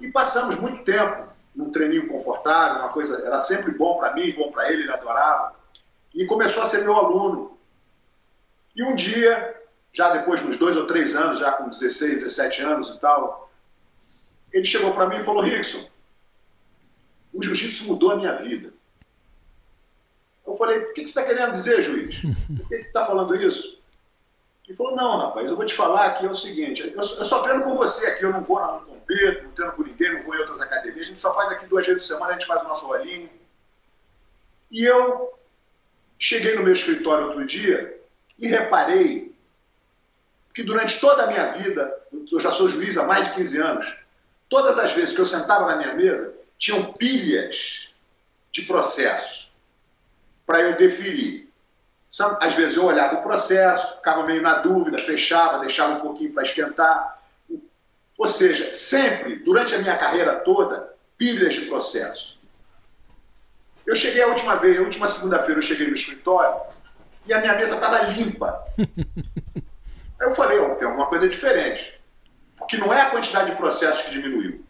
E 0.00 0.10
passamos 0.10 0.56
muito 0.56 0.82
tempo 0.82 1.32
num 1.54 1.70
treininho 1.70 2.08
confortável, 2.08 2.82
uma 2.82 2.92
coisa, 2.92 3.24
era 3.24 3.40
sempre 3.40 3.72
bom 3.72 3.98
para 3.98 4.14
mim, 4.14 4.32
bom 4.32 4.50
para 4.50 4.72
ele, 4.72 4.82
ele 4.82 4.92
adorava. 4.92 5.54
E 6.12 6.26
começou 6.26 6.62
a 6.62 6.66
ser 6.66 6.82
meu 6.82 6.94
aluno. 6.94 7.58
E 8.74 8.82
um 8.82 8.94
dia, 8.94 9.62
já 9.92 10.12
depois 10.12 10.40
de 10.40 10.46
uns 10.46 10.56
dois 10.56 10.76
ou 10.76 10.86
três 10.86 11.14
anos, 11.14 11.38
já 11.38 11.52
com 11.52 11.68
16, 11.68 12.22
17 12.22 12.62
anos 12.62 12.90
e 12.90 13.00
tal, 13.00 13.50
ele 14.52 14.66
chegou 14.66 14.92
para 14.92 15.08
mim 15.08 15.16
e 15.16 15.24
falou: 15.24 15.42
Rickson, 15.42 15.88
o 17.32 17.42
jiu-jitsu 17.42 17.86
mudou 17.86 18.12
a 18.12 18.16
minha 18.16 18.36
vida. 18.36 18.72
Eu 20.46 20.54
falei: 20.54 20.78
o 20.78 20.92
que 20.92 21.00
você 21.00 21.20
está 21.20 21.22
querendo 21.24 21.52
dizer, 21.52 21.82
juiz? 21.82 22.20
Por 22.20 22.68
que 22.68 22.76
você 22.76 22.80
está 22.80 23.06
falando 23.06 23.34
isso? 23.34 23.78
Ele 24.66 24.76
falou: 24.76 24.96
não, 24.96 25.18
rapaz, 25.18 25.46
eu 25.46 25.56
vou 25.56 25.66
te 25.66 25.74
falar 25.74 26.14
que 26.14 26.26
é 26.26 26.30
o 26.30 26.34
seguinte: 26.34 26.92
eu, 26.94 27.02
só 27.02 27.42
treino 27.42 27.64
com 27.64 27.76
você 27.76 28.06
aqui, 28.08 28.24
eu 28.24 28.32
não 28.32 28.42
vou, 28.42 28.60
não 28.60 28.80
competo, 28.80 29.44
não 29.44 29.50
treino 29.52 29.72
com 29.72 29.82
ninguém, 29.82 30.14
não 30.14 30.22
vou 30.22 30.34
em 30.34 30.38
outras 30.38 30.60
academias, 30.60 31.02
a 31.02 31.08
gente 31.08 31.20
só 31.20 31.34
faz 31.34 31.50
aqui 31.50 31.66
duas 31.66 31.86
vezes 31.86 32.06
por 32.06 32.14
semana, 32.14 32.32
a 32.32 32.34
gente 32.34 32.46
faz 32.46 32.62
o 32.62 32.68
nosso 32.68 32.86
rolinho. 32.86 33.28
E 34.70 34.84
eu 34.84 35.32
cheguei 36.18 36.54
no 36.56 36.62
meu 36.62 36.72
escritório 36.72 37.26
outro 37.26 37.44
dia 37.44 38.00
e 38.38 38.48
reparei 38.48 39.34
que 40.54 40.62
durante 40.62 41.00
toda 41.00 41.24
a 41.24 41.26
minha 41.26 41.52
vida, 41.52 41.94
eu 42.30 42.40
já 42.40 42.50
sou 42.50 42.68
juiz 42.68 42.96
há 42.96 43.04
mais 43.04 43.28
de 43.28 43.34
15 43.34 43.60
anos, 43.60 43.94
todas 44.48 44.78
as 44.78 44.92
vezes 44.92 45.14
que 45.14 45.20
eu 45.20 45.26
sentava 45.26 45.66
na 45.66 45.76
minha 45.76 45.94
mesa, 45.94 46.34
tinham 46.58 46.92
pilhas 46.92 47.90
de 48.52 48.62
processo 48.62 49.50
para 50.46 50.60
eu 50.60 50.76
deferir. 50.76 51.43
Às 52.40 52.54
vezes 52.54 52.76
eu 52.76 52.84
olhava 52.84 53.16
o 53.16 53.22
processo, 53.22 53.96
ficava 53.96 54.24
meio 54.24 54.40
na 54.40 54.58
dúvida, 54.58 54.98
fechava, 54.98 55.58
deixava 55.58 55.94
um 55.94 56.00
pouquinho 56.00 56.32
para 56.32 56.44
esquentar. 56.44 57.20
Ou 58.16 58.28
seja, 58.28 58.74
sempre, 58.74 59.36
durante 59.36 59.74
a 59.74 59.78
minha 59.78 59.98
carreira 59.98 60.36
toda, 60.36 60.94
pilhas 61.18 61.54
de 61.54 61.62
processo. 61.62 62.38
Eu 63.86 63.94
cheguei 63.94 64.22
a 64.22 64.28
última 64.28 64.56
vez, 64.56 64.78
a 64.78 64.82
última 64.82 65.08
segunda-feira 65.08 65.58
eu 65.58 65.62
cheguei 65.62 65.88
no 65.88 65.94
escritório 65.94 66.60
e 67.26 67.32
a 67.32 67.40
minha 67.40 67.54
mesa 67.54 67.74
estava 67.74 68.02
limpa. 68.02 68.64
Aí 68.78 70.28
eu 70.28 70.32
falei, 70.32 70.58
oh, 70.58 70.74
tem 70.76 70.86
alguma 70.86 71.06
coisa 71.06 71.28
diferente. 71.28 72.00
Porque 72.56 72.76
não 72.76 72.92
é 72.92 73.00
a 73.00 73.10
quantidade 73.10 73.50
de 73.50 73.56
processos 73.56 74.02
que 74.02 74.12
diminuiu. 74.12 74.64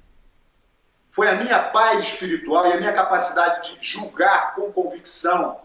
Foi 1.10 1.28
a 1.28 1.36
minha 1.36 1.60
paz 1.60 2.02
espiritual 2.02 2.66
e 2.66 2.72
a 2.72 2.76
minha 2.76 2.92
capacidade 2.92 3.78
de 3.78 3.86
julgar 3.86 4.54
com 4.56 4.72
convicção, 4.72 5.60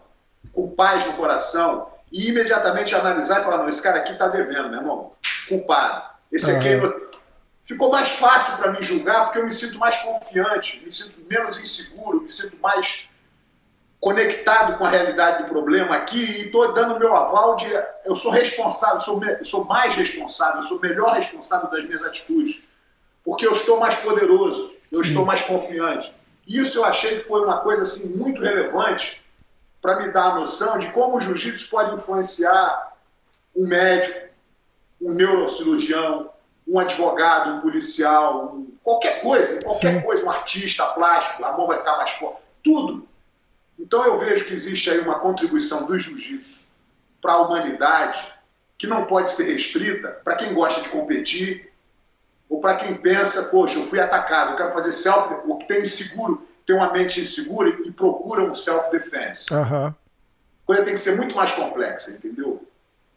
com 0.52 0.68
paz 0.68 1.04
no 1.06 1.14
coração, 1.14 1.90
e 2.12 2.28
imediatamente 2.28 2.94
analisar 2.94 3.40
e 3.40 3.44
falar, 3.44 3.58
não, 3.58 3.68
esse 3.68 3.82
cara 3.82 3.98
aqui 3.98 4.12
está 4.12 4.28
devendo, 4.28 4.68
meu 4.68 4.80
irmão, 4.80 5.12
culpado. 5.48 6.10
Esse 6.32 6.50
aqui 6.50 6.74
uhum. 6.74 7.08
ficou 7.64 7.90
mais 7.90 8.08
fácil 8.10 8.56
para 8.56 8.72
mim 8.72 8.82
julgar 8.82 9.26
porque 9.26 9.38
eu 9.38 9.44
me 9.44 9.50
sinto 9.50 9.78
mais 9.78 9.96
confiante, 9.98 10.82
me 10.84 10.90
sinto 10.90 11.20
menos 11.28 11.58
inseguro, 11.58 12.22
me 12.22 12.30
sinto 12.30 12.56
mais 12.60 13.08
conectado 14.00 14.78
com 14.78 14.84
a 14.84 14.88
realidade 14.88 15.44
do 15.44 15.50
problema 15.50 15.94
aqui 15.94 16.18
e 16.18 16.46
estou 16.46 16.72
dando 16.72 16.98
meu 16.98 17.14
aval 17.14 17.56
de 17.56 17.66
eu 18.04 18.14
sou 18.14 18.30
responsável, 18.30 19.00
sou, 19.00 19.22
eu 19.22 19.44
sou 19.44 19.66
mais 19.66 19.94
responsável, 19.94 20.62
sou 20.62 20.80
melhor 20.80 21.14
responsável 21.14 21.70
das 21.70 21.84
minhas 21.84 22.02
atitudes, 22.02 22.62
porque 23.22 23.46
eu 23.46 23.52
estou 23.52 23.78
mais 23.78 23.96
poderoso, 23.96 24.72
eu 24.90 25.04
Sim. 25.04 25.10
estou 25.10 25.26
mais 25.26 25.42
confiante. 25.42 26.12
Isso 26.46 26.78
eu 26.78 26.84
achei 26.84 27.18
que 27.18 27.24
foi 27.24 27.44
uma 27.44 27.58
coisa 27.58 27.82
assim 27.82 28.16
muito 28.16 28.40
relevante 28.40 29.20
para 29.80 30.00
me 30.00 30.12
dar 30.12 30.32
a 30.32 30.34
noção 30.36 30.78
de 30.78 30.90
como 30.92 31.16
o 31.16 31.20
jiu-jitsu 31.20 31.68
pode 31.70 31.94
influenciar 31.94 32.92
um 33.56 33.66
médico, 33.66 34.28
um 35.00 35.14
neurocirurgião, 35.14 36.30
um 36.66 36.78
advogado, 36.78 37.56
um 37.56 37.60
policial, 37.60 38.54
um, 38.54 38.74
qualquer 38.82 39.22
coisa, 39.22 39.62
qualquer 39.62 39.96
Sim. 39.96 40.02
coisa, 40.02 40.24
um 40.24 40.30
artista 40.30 40.86
plástico, 40.86 41.44
a 41.44 41.56
mão 41.56 41.66
vai 41.66 41.78
ficar 41.78 41.96
mais 41.96 42.10
forte, 42.12 42.40
tudo. 42.62 43.08
Então 43.78 44.04
eu 44.04 44.18
vejo 44.18 44.44
que 44.44 44.52
existe 44.52 44.90
aí 44.90 45.00
uma 45.00 45.18
contribuição 45.18 45.86
do 45.86 45.98
jiu-jitsu 45.98 46.66
para 47.20 47.32
a 47.32 47.42
humanidade 47.42 48.32
que 48.76 48.86
não 48.86 49.04
pode 49.04 49.30
ser 49.30 49.44
restrita 49.52 50.08
para 50.24 50.36
quem 50.36 50.54
gosta 50.54 50.82
de 50.82 50.88
competir 50.90 51.70
ou 52.48 52.60
para 52.60 52.76
quem 52.76 52.94
pensa, 52.94 53.50
poxa, 53.50 53.78
eu 53.78 53.86
fui 53.86 54.00
atacado, 54.00 54.52
eu 54.52 54.56
quero 54.56 54.72
fazer 54.72 54.92
self, 54.92 55.34
o 55.44 55.56
que 55.56 55.68
tem 55.68 55.82
inseguro, 55.82 56.46
tem 56.66 56.76
uma 56.76 56.92
mente 56.92 57.20
insegura 57.20 57.68
e 57.84 57.90
procura 57.90 58.44
um 58.44 58.54
self-defense. 58.54 59.52
Uhum. 59.52 59.94
Coisa 60.66 60.84
tem 60.84 60.94
que 60.94 61.00
ser 61.00 61.16
muito 61.16 61.34
mais 61.34 61.52
complexa, 61.52 62.16
entendeu? 62.16 62.66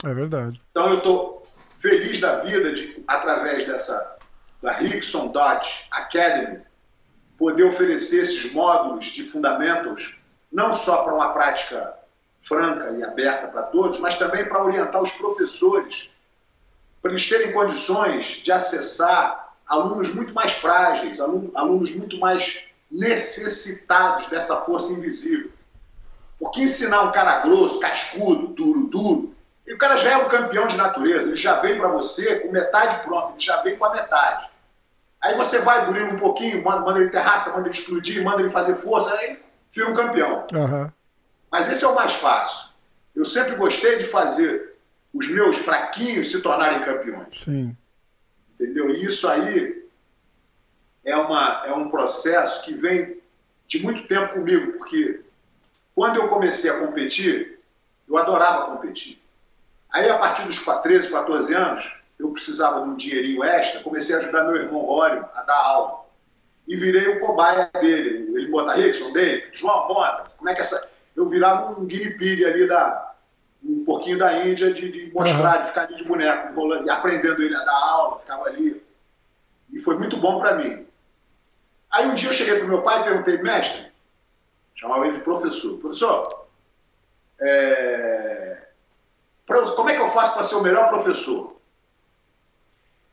É 0.03 0.13
verdade. 0.13 0.61
Então 0.71 0.89
eu 0.89 0.97
estou 0.97 1.47
feliz 1.79 2.19
da 2.19 2.39
vida 2.39 2.73
de, 2.73 3.03
através 3.07 3.65
dessa 3.65 4.13
da 4.61 4.71
Rickson 4.71 5.27
Dodge 5.27 5.85
Academy, 5.91 6.61
poder 7.37 7.65
oferecer 7.65 8.21
esses 8.21 8.53
módulos 8.53 9.05
de 9.07 9.23
fundamentos, 9.23 10.17
não 10.49 10.71
só 10.71 11.03
para 11.03 11.13
uma 11.13 11.33
prática 11.33 11.93
franca 12.41 12.91
e 12.91 13.03
aberta 13.03 13.47
para 13.47 13.63
todos, 13.63 13.99
mas 13.99 14.15
também 14.15 14.47
para 14.47 14.63
orientar 14.63 15.03
os 15.03 15.11
professores, 15.11 16.09
para 17.01 17.11
eles 17.11 17.27
terem 17.27 17.51
condições 17.51 18.41
de 18.41 18.51
acessar 18.51 19.53
alunos 19.67 20.13
muito 20.13 20.33
mais 20.33 20.53
frágeis, 20.53 21.19
alunos 21.19 21.93
muito 21.93 22.17
mais 22.17 22.63
necessitados 22.93 24.27
dessa 24.27 24.61
força 24.61 24.93
invisível. 24.93 25.49
Porque 26.39 26.61
ensinar 26.61 27.01
um 27.01 27.11
cara 27.11 27.39
grosso, 27.39 27.79
cascudo, 27.79 28.47
duro, 28.47 28.87
duro, 28.87 29.35
e 29.65 29.73
o 29.73 29.77
cara 29.77 29.97
já 29.97 30.11
é 30.11 30.17
um 30.17 30.29
campeão 30.29 30.67
de 30.67 30.75
natureza, 30.75 31.29
ele 31.29 31.37
já 31.37 31.59
vem 31.59 31.77
para 31.77 31.87
você 31.87 32.39
com 32.39 32.51
metade 32.51 33.03
pronta, 33.03 33.31
ele 33.31 33.39
já 33.39 33.61
vem 33.61 33.77
com 33.77 33.85
a 33.85 33.93
metade. 33.93 34.49
Aí 35.21 35.35
você 35.37 35.59
vai 35.59 35.85
durir 35.85 36.03
um 36.03 36.17
pouquinho, 36.17 36.63
manda, 36.63 36.81
manda 36.81 36.99
ele 36.99 37.09
ter 37.09 37.19
raça, 37.19 37.51
manda 37.53 37.69
ele 37.69 37.77
explodir, 37.77 38.23
manda 38.23 38.41
ele 38.41 38.49
fazer 38.49 38.75
força, 38.75 39.13
aí 39.15 39.39
vira 39.71 39.89
um 39.89 39.93
campeão. 39.93 40.45
Uhum. 40.53 40.91
Mas 41.49 41.71
esse 41.71 41.83
é 41.83 41.87
o 41.87 41.95
mais 41.95 42.13
fácil. 42.13 42.69
Eu 43.15 43.23
sempre 43.23 43.55
gostei 43.55 43.97
de 43.97 44.03
fazer 44.03 44.75
os 45.13 45.27
meus 45.29 45.57
fraquinhos 45.57 46.29
se 46.29 46.41
tornarem 46.41 46.83
campeões. 46.83 47.41
Sim. 47.41 47.75
Entendeu? 48.59 48.89
E 48.89 49.05
isso 49.05 49.27
aí 49.27 49.82
é, 51.03 51.15
uma, 51.15 51.63
é 51.65 51.73
um 51.73 51.89
processo 51.89 52.63
que 52.63 52.73
vem 52.73 53.21
de 53.67 53.81
muito 53.81 54.07
tempo 54.07 54.33
comigo, 54.33 54.73
porque 54.73 55.21
quando 55.95 56.17
eu 56.17 56.27
comecei 56.29 56.69
a 56.69 56.79
competir, 56.79 57.59
eu 58.07 58.17
adorava 58.17 58.75
competir. 58.75 59.21
Aí, 59.91 60.09
a 60.09 60.17
partir 60.17 60.43
dos 60.45 60.57
13, 60.57 61.11
14 61.11 61.53
anos, 61.53 61.93
eu 62.19 62.29
precisava 62.29 62.81
de 62.81 62.89
um 62.89 62.95
dinheirinho 62.95 63.43
extra, 63.43 63.81
comecei 63.81 64.15
a 64.15 64.19
ajudar 64.19 64.45
meu 64.45 64.55
irmão 64.55 64.81
Rório 64.81 65.25
a 65.35 65.41
dar 65.43 65.55
aula. 65.55 66.03
E 66.67 66.75
virei 66.75 67.07
o 67.09 67.19
cobaia 67.19 67.69
dele. 67.79 68.31
Ele 68.35 68.47
bota, 68.47 68.73
Rickson, 68.73 69.11
dele, 69.11 69.49
João, 69.51 69.87
bota. 69.87 70.31
Como 70.37 70.49
é 70.49 70.55
que 70.55 70.61
essa. 70.61 70.93
Eu 71.15 71.27
virava 71.29 71.79
um 71.79 71.85
guinea 71.85 72.17
pig 72.17 72.43
ali 72.45 72.67
da. 72.67 73.13
Um 73.63 73.85
pouquinho 73.85 74.17
da 74.17 74.45
Índia 74.45 74.73
de, 74.73 74.91
de 74.91 75.13
mostrar, 75.13 75.55
uhum. 75.55 75.61
de 75.61 75.67
ficar 75.67 75.83
ali 75.83 75.95
de 75.95 76.03
boneco, 76.03 76.53
rolando, 76.53 76.85
e 76.85 76.89
aprendendo 76.89 77.41
ele 77.41 77.55
a 77.55 77.63
dar 77.63 77.71
aula, 77.71 78.19
ficava 78.19 78.45
ali. 78.45 78.83
E 79.71 79.79
foi 79.79 79.97
muito 79.97 80.17
bom 80.17 80.39
para 80.39 80.55
mim. 80.55 80.85
Aí 81.93 82.07
um 82.07 82.15
dia 82.15 82.29
eu 82.29 82.33
cheguei 82.33 82.57
para 82.57 82.67
meu 82.67 82.81
pai 82.81 83.01
e 83.01 83.03
perguntei, 83.03 83.37
mestre, 83.37 83.91
chamava 84.73 85.05
ele 85.05 85.17
de 85.17 85.23
professor, 85.23 85.77
professor, 85.77 86.47
é... 87.39 88.67
como 89.45 89.89
é 89.89 89.95
que 89.95 90.01
eu 90.01 90.07
faço 90.07 90.33
para 90.33 90.43
ser 90.43 90.55
o 90.55 90.63
melhor 90.63 90.89
professor? 90.89 91.55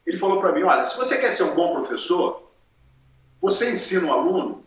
Ele 0.06 0.16
falou 0.16 0.40
para 0.40 0.52
mim, 0.52 0.62
olha, 0.62 0.86
se 0.86 0.96
você 0.96 1.18
quer 1.18 1.30
ser 1.30 1.42
um 1.42 1.54
bom 1.54 1.74
professor, 1.74 2.50
você 3.40 3.70
ensina 3.70 4.06
o 4.06 4.12
aluno 4.12 4.66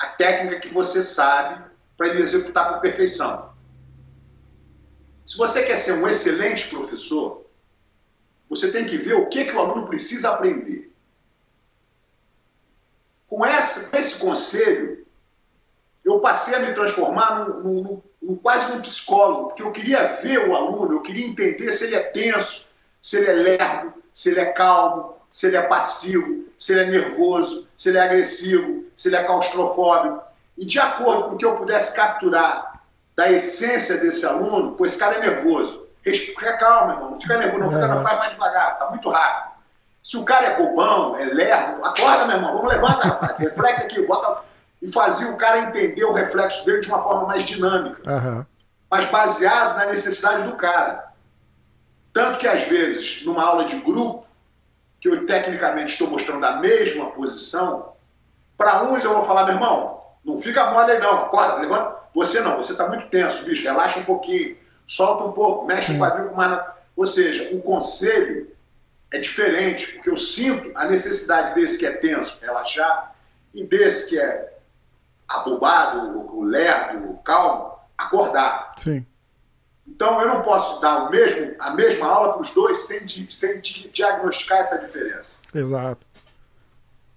a 0.00 0.06
técnica 0.08 0.60
que 0.60 0.74
você 0.74 1.02
sabe 1.02 1.64
para 1.96 2.08
ele 2.08 2.22
executar 2.22 2.74
com 2.74 2.80
perfeição. 2.80 3.52
Se 5.24 5.38
você 5.38 5.64
quer 5.64 5.76
ser 5.76 5.92
um 5.92 6.08
excelente 6.08 6.68
professor, 6.68 7.46
você 8.48 8.72
tem 8.72 8.84
que 8.84 8.98
ver 8.98 9.14
o 9.14 9.28
que, 9.28 9.44
que 9.44 9.52
o 9.52 9.60
aluno 9.60 9.86
precisa 9.86 10.30
aprender. 10.30 10.91
Com, 13.42 13.46
essa, 13.46 13.90
com 13.90 13.96
esse 13.96 14.20
conselho, 14.20 15.04
eu 16.04 16.20
passei 16.20 16.54
a 16.54 16.60
me 16.60 16.74
transformar 16.74 17.40
num, 17.40 17.60
num, 17.60 18.02
num, 18.22 18.36
quase 18.36 18.72
num 18.72 18.80
psicólogo, 18.80 19.48
porque 19.48 19.64
eu 19.64 19.72
queria 19.72 20.20
ver 20.22 20.48
o 20.48 20.54
aluno, 20.54 20.92
eu 20.92 21.02
queria 21.02 21.26
entender 21.26 21.72
se 21.72 21.86
ele 21.86 21.96
é 21.96 22.04
tenso, 22.04 22.68
se 23.00 23.16
ele 23.16 23.30
é 23.30 23.32
lerdo, 23.32 23.94
se 24.14 24.30
ele 24.30 24.38
é 24.38 24.44
calmo, 24.52 25.16
se 25.28 25.48
ele 25.48 25.56
é 25.56 25.62
passivo, 25.62 26.44
se 26.56 26.72
ele 26.72 26.82
é 26.82 27.00
nervoso, 27.00 27.66
se 27.76 27.88
ele 27.88 27.98
é 27.98 28.02
agressivo, 28.02 28.84
se 28.94 29.08
ele 29.08 29.16
é 29.16 29.24
claustrofóbico. 29.24 30.22
E 30.56 30.64
de 30.64 30.78
acordo 30.78 31.24
com 31.24 31.34
o 31.34 31.36
que 31.36 31.44
eu 31.44 31.56
pudesse 31.56 31.96
capturar 31.96 32.80
da 33.16 33.28
essência 33.28 33.96
desse 33.96 34.24
aluno, 34.24 34.76
pois 34.78 34.92
esse 34.92 35.00
cara 35.00 35.16
é 35.16 35.18
nervoso. 35.18 35.88
Fica 36.04 36.58
calmo, 36.58 36.92
irmão, 36.92 37.10
não 37.10 37.20
fica 37.20 37.36
nervoso, 37.38 37.64
não, 37.64 37.72
fica, 37.72 37.88
não 37.88 38.02
faz 38.04 38.18
mais 38.20 38.30
devagar, 38.34 38.78
tá 38.78 38.88
muito 38.88 39.08
rápido. 39.08 39.51
Se 40.02 40.16
o 40.16 40.24
cara 40.24 40.46
é 40.46 40.56
bobão, 40.56 41.16
é 41.16 41.26
lerdo, 41.26 41.84
acorda, 41.84 42.26
meu 42.26 42.36
irmão, 42.36 42.54
vamos 42.56 42.72
levantar, 42.72 43.08
rapaz, 43.08 43.38
reflete 43.38 43.82
aqui, 43.82 44.02
bota. 44.06 44.42
E 44.80 44.90
fazia 44.90 45.28
o 45.30 45.36
cara 45.36 45.60
entender 45.60 46.04
o 46.04 46.12
reflexo 46.12 46.66
dele 46.66 46.80
de 46.80 46.88
uma 46.88 47.02
forma 47.02 47.28
mais 47.28 47.44
dinâmica, 47.44 48.02
uhum. 48.04 48.44
mas 48.90 49.08
baseado 49.10 49.76
na 49.76 49.86
necessidade 49.86 50.42
do 50.42 50.56
cara. 50.56 51.12
Tanto 52.12 52.38
que, 52.38 52.48
às 52.48 52.64
vezes, 52.64 53.24
numa 53.24 53.44
aula 53.44 53.64
de 53.64 53.76
grupo, 53.76 54.26
que 55.00 55.08
eu 55.08 55.24
tecnicamente 55.24 55.92
estou 55.92 56.10
mostrando 56.10 56.44
a 56.44 56.56
mesma 56.56 57.10
posição, 57.10 57.92
para 58.58 58.82
uns 58.84 59.04
eu 59.04 59.14
vou 59.14 59.24
falar, 59.24 59.44
meu 59.44 59.54
irmão, 59.54 60.00
não 60.24 60.38
fica 60.38 60.70
mole 60.70 60.92
aí 60.92 61.00
não, 61.00 61.24
acorda, 61.24 61.60
levanta. 61.60 61.96
Você 62.14 62.40
não, 62.40 62.56
você 62.56 62.72
está 62.72 62.88
muito 62.88 63.08
tenso, 63.08 63.44
bicho, 63.44 63.62
relaxa 63.62 64.00
um 64.00 64.04
pouquinho, 64.04 64.56
solta 64.86 65.24
um 65.24 65.32
pouco, 65.32 65.64
mexe 65.64 65.92
o 65.92 65.98
quadril 65.98 66.28
com 66.28 66.36
mais. 66.36 66.64
Ou 66.96 67.06
seja, 67.06 67.54
o 67.54 67.62
conselho 67.62 68.51
é 69.12 69.18
diferente, 69.18 69.92
porque 69.92 70.10
eu 70.10 70.16
sinto 70.16 70.72
a 70.74 70.86
necessidade 70.86 71.54
desse 71.54 71.78
que 71.78 71.86
é 71.86 71.92
tenso 71.92 72.40
relaxar 72.40 73.14
e 73.54 73.64
desse 73.66 74.08
que 74.08 74.18
é 74.18 74.58
abobado, 75.28 76.18
o 76.34 76.42
lerdo, 76.42 77.18
calmo, 77.22 77.78
acordar. 77.96 78.74
Sim. 78.78 79.06
Então 79.86 80.20
eu 80.22 80.28
não 80.28 80.42
posso 80.42 80.80
dar 80.80 81.04
o 81.04 81.10
mesmo, 81.10 81.54
a 81.58 81.74
mesma 81.74 82.06
aula 82.06 82.32
para 82.32 82.42
os 82.42 82.52
dois 82.52 82.86
sem, 82.86 83.06
sem 83.30 83.60
diagnosticar 83.60 84.58
essa 84.58 84.86
diferença. 84.86 85.36
Exato. 85.54 86.06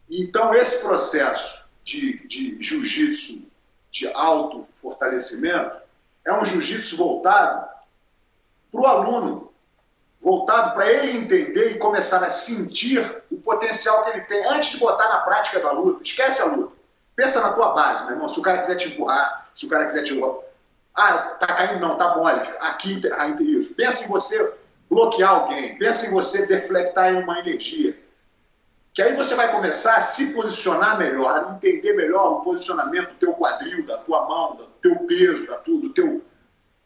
Então 0.09 0.53
esse 0.53 0.83
processo 0.83 1.65
de, 1.83 2.27
de 2.27 2.61
jiu-jitsu 2.61 3.49
de 3.89 4.07
alto 4.09 4.67
fortalecimento 4.75 5.77
é 6.25 6.33
um 6.33 6.43
jiu-jitsu 6.43 6.97
voltado 6.97 7.67
para 8.71 8.81
o 8.81 8.85
aluno, 8.85 9.53
voltado 10.25 10.73
para 10.73 10.91
ele 10.91 11.19
entender 11.19 11.73
e 11.73 11.77
começar 11.77 12.17
a 12.25 12.31
sentir 12.31 12.99
o 13.29 13.37
potencial 13.37 14.03
que 14.03 14.09
ele 14.09 14.21
tem 14.21 14.43
antes 14.47 14.71
de 14.71 14.77
botar 14.77 15.07
na 15.07 15.19
prática 15.19 15.59
da 15.59 15.71
luta. 15.71 16.01
Esquece 16.01 16.41
a 16.41 16.45
luta. 16.45 16.73
Pensa 17.15 17.39
na 17.41 17.53
tua 17.53 17.73
base, 17.73 18.05
meu 18.05 18.13
irmão. 18.13 18.27
Se 18.27 18.39
o 18.39 18.41
cara 18.41 18.57
quiser 18.57 18.75
te 18.75 18.87
empurrar, 18.87 19.51
se 19.53 19.67
o 19.67 19.69
cara 19.69 19.85
quiser 19.85 20.01
te. 20.01 20.19
Ah, 20.95 21.17
tá 21.39 21.45
caindo, 21.45 21.79
não, 21.79 21.95
tá 21.95 22.15
mole. 22.17 22.41
Aqui, 22.59 22.99
isso. 23.39 23.75
Pensa 23.75 24.03
em 24.03 24.07
você 24.07 24.51
bloquear 24.89 25.29
alguém. 25.29 25.77
Pensa 25.77 26.07
em 26.07 26.09
você 26.09 26.47
deflectar 26.47 27.13
em 27.13 27.21
uma 27.21 27.39
energia. 27.41 27.95
que 28.95 29.03
aí 29.03 29.15
você 29.15 29.35
vai 29.35 29.51
começar 29.51 29.97
a 29.97 30.01
se 30.01 30.33
posicionar 30.33 30.97
melhor, 30.97 31.29
a 31.29 31.53
entender 31.53 31.93
melhor 31.93 32.31
o 32.31 32.41
posicionamento 32.41 33.09
do 33.09 33.19
teu 33.19 33.33
quadril, 33.33 33.85
da 33.85 33.99
tua 33.99 34.27
mão, 34.27 34.55
do 34.55 34.65
teu 34.81 34.95
peso, 35.05 35.45
da 35.45 35.57
tudo, 35.57 35.89
do 35.89 35.93
teu... 35.93 36.23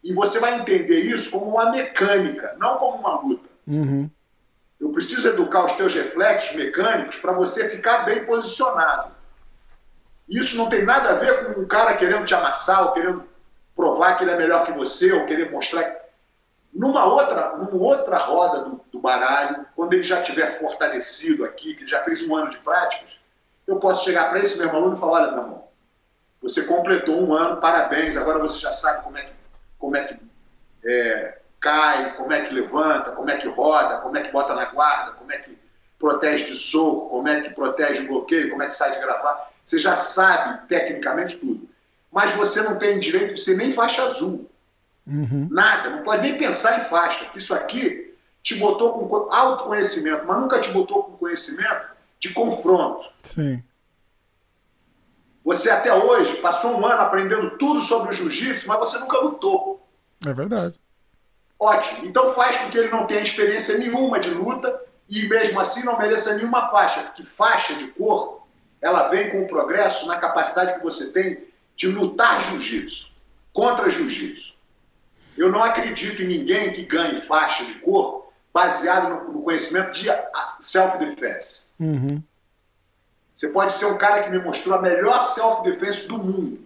E 0.02 0.14
você 0.14 0.38
vai 0.38 0.58
entender 0.58 1.00
isso 1.00 1.30
como 1.30 1.50
uma 1.50 1.70
mecânica, 1.70 2.54
não 2.58 2.76
como 2.76 2.98
uma 2.98 3.20
luta. 3.20 3.48
Uhum. 3.66 4.10
Eu 4.80 4.90
preciso 4.90 5.28
educar 5.28 5.66
os 5.66 5.72
teus 5.72 5.92
reflexos 5.92 6.56
mecânicos 6.56 7.16
para 7.16 7.32
você 7.32 7.68
ficar 7.68 8.04
bem 8.04 8.24
posicionado. 8.24 9.12
Isso 10.28 10.56
não 10.56 10.68
tem 10.68 10.84
nada 10.84 11.10
a 11.10 11.14
ver 11.14 11.54
com 11.54 11.60
um 11.60 11.66
cara 11.66 11.96
querendo 11.96 12.24
te 12.24 12.34
amassar, 12.34 12.86
ou 12.86 12.92
querendo 12.92 13.24
provar 13.76 14.16
que 14.16 14.24
ele 14.24 14.30
é 14.30 14.36
melhor 14.36 14.64
que 14.64 14.72
você, 14.72 15.12
ou 15.12 15.26
querer 15.26 15.50
mostrar. 15.50 16.00
Numa 16.72 17.04
outra, 17.04 17.56
numa 17.56 17.74
outra 17.74 18.16
roda 18.16 18.64
do, 18.64 18.80
do 18.92 19.00
baralho, 19.00 19.66
quando 19.74 19.92
ele 19.92 20.04
já 20.04 20.22
tiver 20.22 20.58
fortalecido 20.58 21.44
aqui, 21.44 21.74
que 21.74 21.82
ele 21.82 21.90
já 21.90 22.02
fez 22.04 22.26
um 22.26 22.36
ano 22.36 22.50
de 22.50 22.58
práticas, 22.58 23.10
eu 23.66 23.76
posso 23.76 24.04
chegar 24.04 24.30
para 24.30 24.38
esse 24.38 24.58
mesmo 24.58 24.76
aluno 24.76 24.96
e 24.96 25.00
falar: 25.00 25.22
olha, 25.22 25.32
meu 25.32 25.42
irmão, 25.42 25.64
você 26.40 26.62
completou 26.62 27.20
um 27.20 27.34
ano, 27.34 27.60
parabéns, 27.60 28.16
agora 28.16 28.38
você 28.38 28.58
já 28.58 28.72
sabe 28.72 29.02
como 29.02 29.18
é 29.18 29.22
que, 29.22 29.32
como 29.80 29.96
é 29.96 30.04
que 30.04 30.16
é, 30.84 31.38
cai, 31.58 32.14
como 32.14 32.32
é 32.32 32.46
que 32.46 32.54
levanta, 32.54 33.10
como 33.12 33.28
é 33.28 33.36
que 33.36 33.48
roda, 33.48 33.98
como 33.98 34.16
é 34.16 34.22
que 34.22 34.30
bota 34.30 34.54
na 34.54 34.66
guarda, 34.66 35.12
como 35.12 35.32
é 35.32 35.38
que 35.38 35.58
protege 35.98 36.44
de 36.44 36.54
soco, 36.54 37.08
como 37.08 37.26
é 37.26 37.40
que 37.40 37.50
protege 37.50 38.02
o 38.02 38.06
bloqueio, 38.06 38.50
como 38.50 38.62
é 38.62 38.66
que 38.66 38.74
sai 38.74 38.92
de 38.92 39.00
gravar. 39.00 39.50
Você 39.64 39.78
já 39.78 39.96
sabe 39.96 40.66
tecnicamente 40.68 41.36
tudo. 41.36 41.68
Mas 42.12 42.32
você 42.32 42.62
não 42.62 42.78
tem 42.78 42.98
direito 42.98 43.34
de 43.34 43.40
ser 43.40 43.56
nem 43.56 43.72
faixa 43.72 44.02
azul. 44.02 44.48
Uhum. 45.06 45.48
Nada, 45.50 45.90
não 45.90 46.02
pode 46.02 46.22
nem 46.22 46.38
pensar 46.38 46.78
em 46.78 46.84
faixa. 46.84 47.26
Isso 47.34 47.54
aqui 47.54 48.16
te 48.42 48.56
botou 48.56 49.06
com 49.06 49.32
autoconhecimento, 49.32 50.24
mas 50.26 50.40
nunca 50.40 50.60
te 50.60 50.70
botou 50.70 51.04
com 51.04 51.18
conhecimento 51.18 51.86
de 52.18 52.30
confronto. 52.32 53.10
Sim. 53.22 53.62
Você 55.50 55.68
até 55.68 55.92
hoje 55.92 56.36
passou 56.36 56.78
um 56.78 56.86
ano 56.86 57.02
aprendendo 57.02 57.58
tudo 57.58 57.80
sobre 57.80 58.10
o 58.10 58.12
jiu-jitsu, 58.12 58.68
mas 58.68 58.78
você 58.78 59.00
nunca 59.00 59.18
lutou. 59.18 59.84
É 60.24 60.32
verdade. 60.32 60.78
Ótimo. 61.58 62.06
Então 62.06 62.32
faz 62.32 62.56
com 62.56 62.70
que 62.70 62.78
ele 62.78 62.88
não 62.88 63.04
tenha 63.04 63.20
experiência 63.20 63.76
nenhuma 63.76 64.20
de 64.20 64.30
luta 64.30 64.80
e 65.08 65.28
mesmo 65.28 65.58
assim 65.58 65.84
não 65.84 65.98
mereça 65.98 66.36
nenhuma 66.36 66.70
faixa, 66.70 67.02
porque 67.02 67.24
faixa 67.24 67.74
de 67.74 67.88
cor, 67.88 68.46
ela 68.80 69.08
vem 69.08 69.28
com 69.30 69.42
o 69.42 69.48
progresso 69.48 70.06
na 70.06 70.20
capacidade 70.20 70.74
que 70.74 70.84
você 70.84 71.10
tem 71.12 71.44
de 71.74 71.88
lutar 71.88 72.40
jiu-jitsu, 72.44 73.10
contra 73.52 73.90
jiu-jitsu. 73.90 74.54
Eu 75.36 75.50
não 75.50 75.64
acredito 75.64 76.22
em 76.22 76.28
ninguém 76.28 76.72
que 76.72 76.84
ganhe 76.84 77.20
faixa 77.22 77.64
de 77.64 77.74
cor 77.80 78.32
baseado 78.54 79.24
no, 79.24 79.32
no 79.32 79.42
conhecimento 79.42 79.90
de 79.90 80.08
self-defense. 80.60 81.64
Uhum. 81.80 82.22
Você 83.40 83.48
pode 83.48 83.72
ser 83.72 83.86
um 83.86 83.96
cara 83.96 84.22
que 84.22 84.28
me 84.28 84.38
mostrou 84.38 84.76
a 84.76 84.82
melhor 84.82 85.22
self-defense 85.22 86.06
do 86.06 86.18
mundo. 86.18 86.60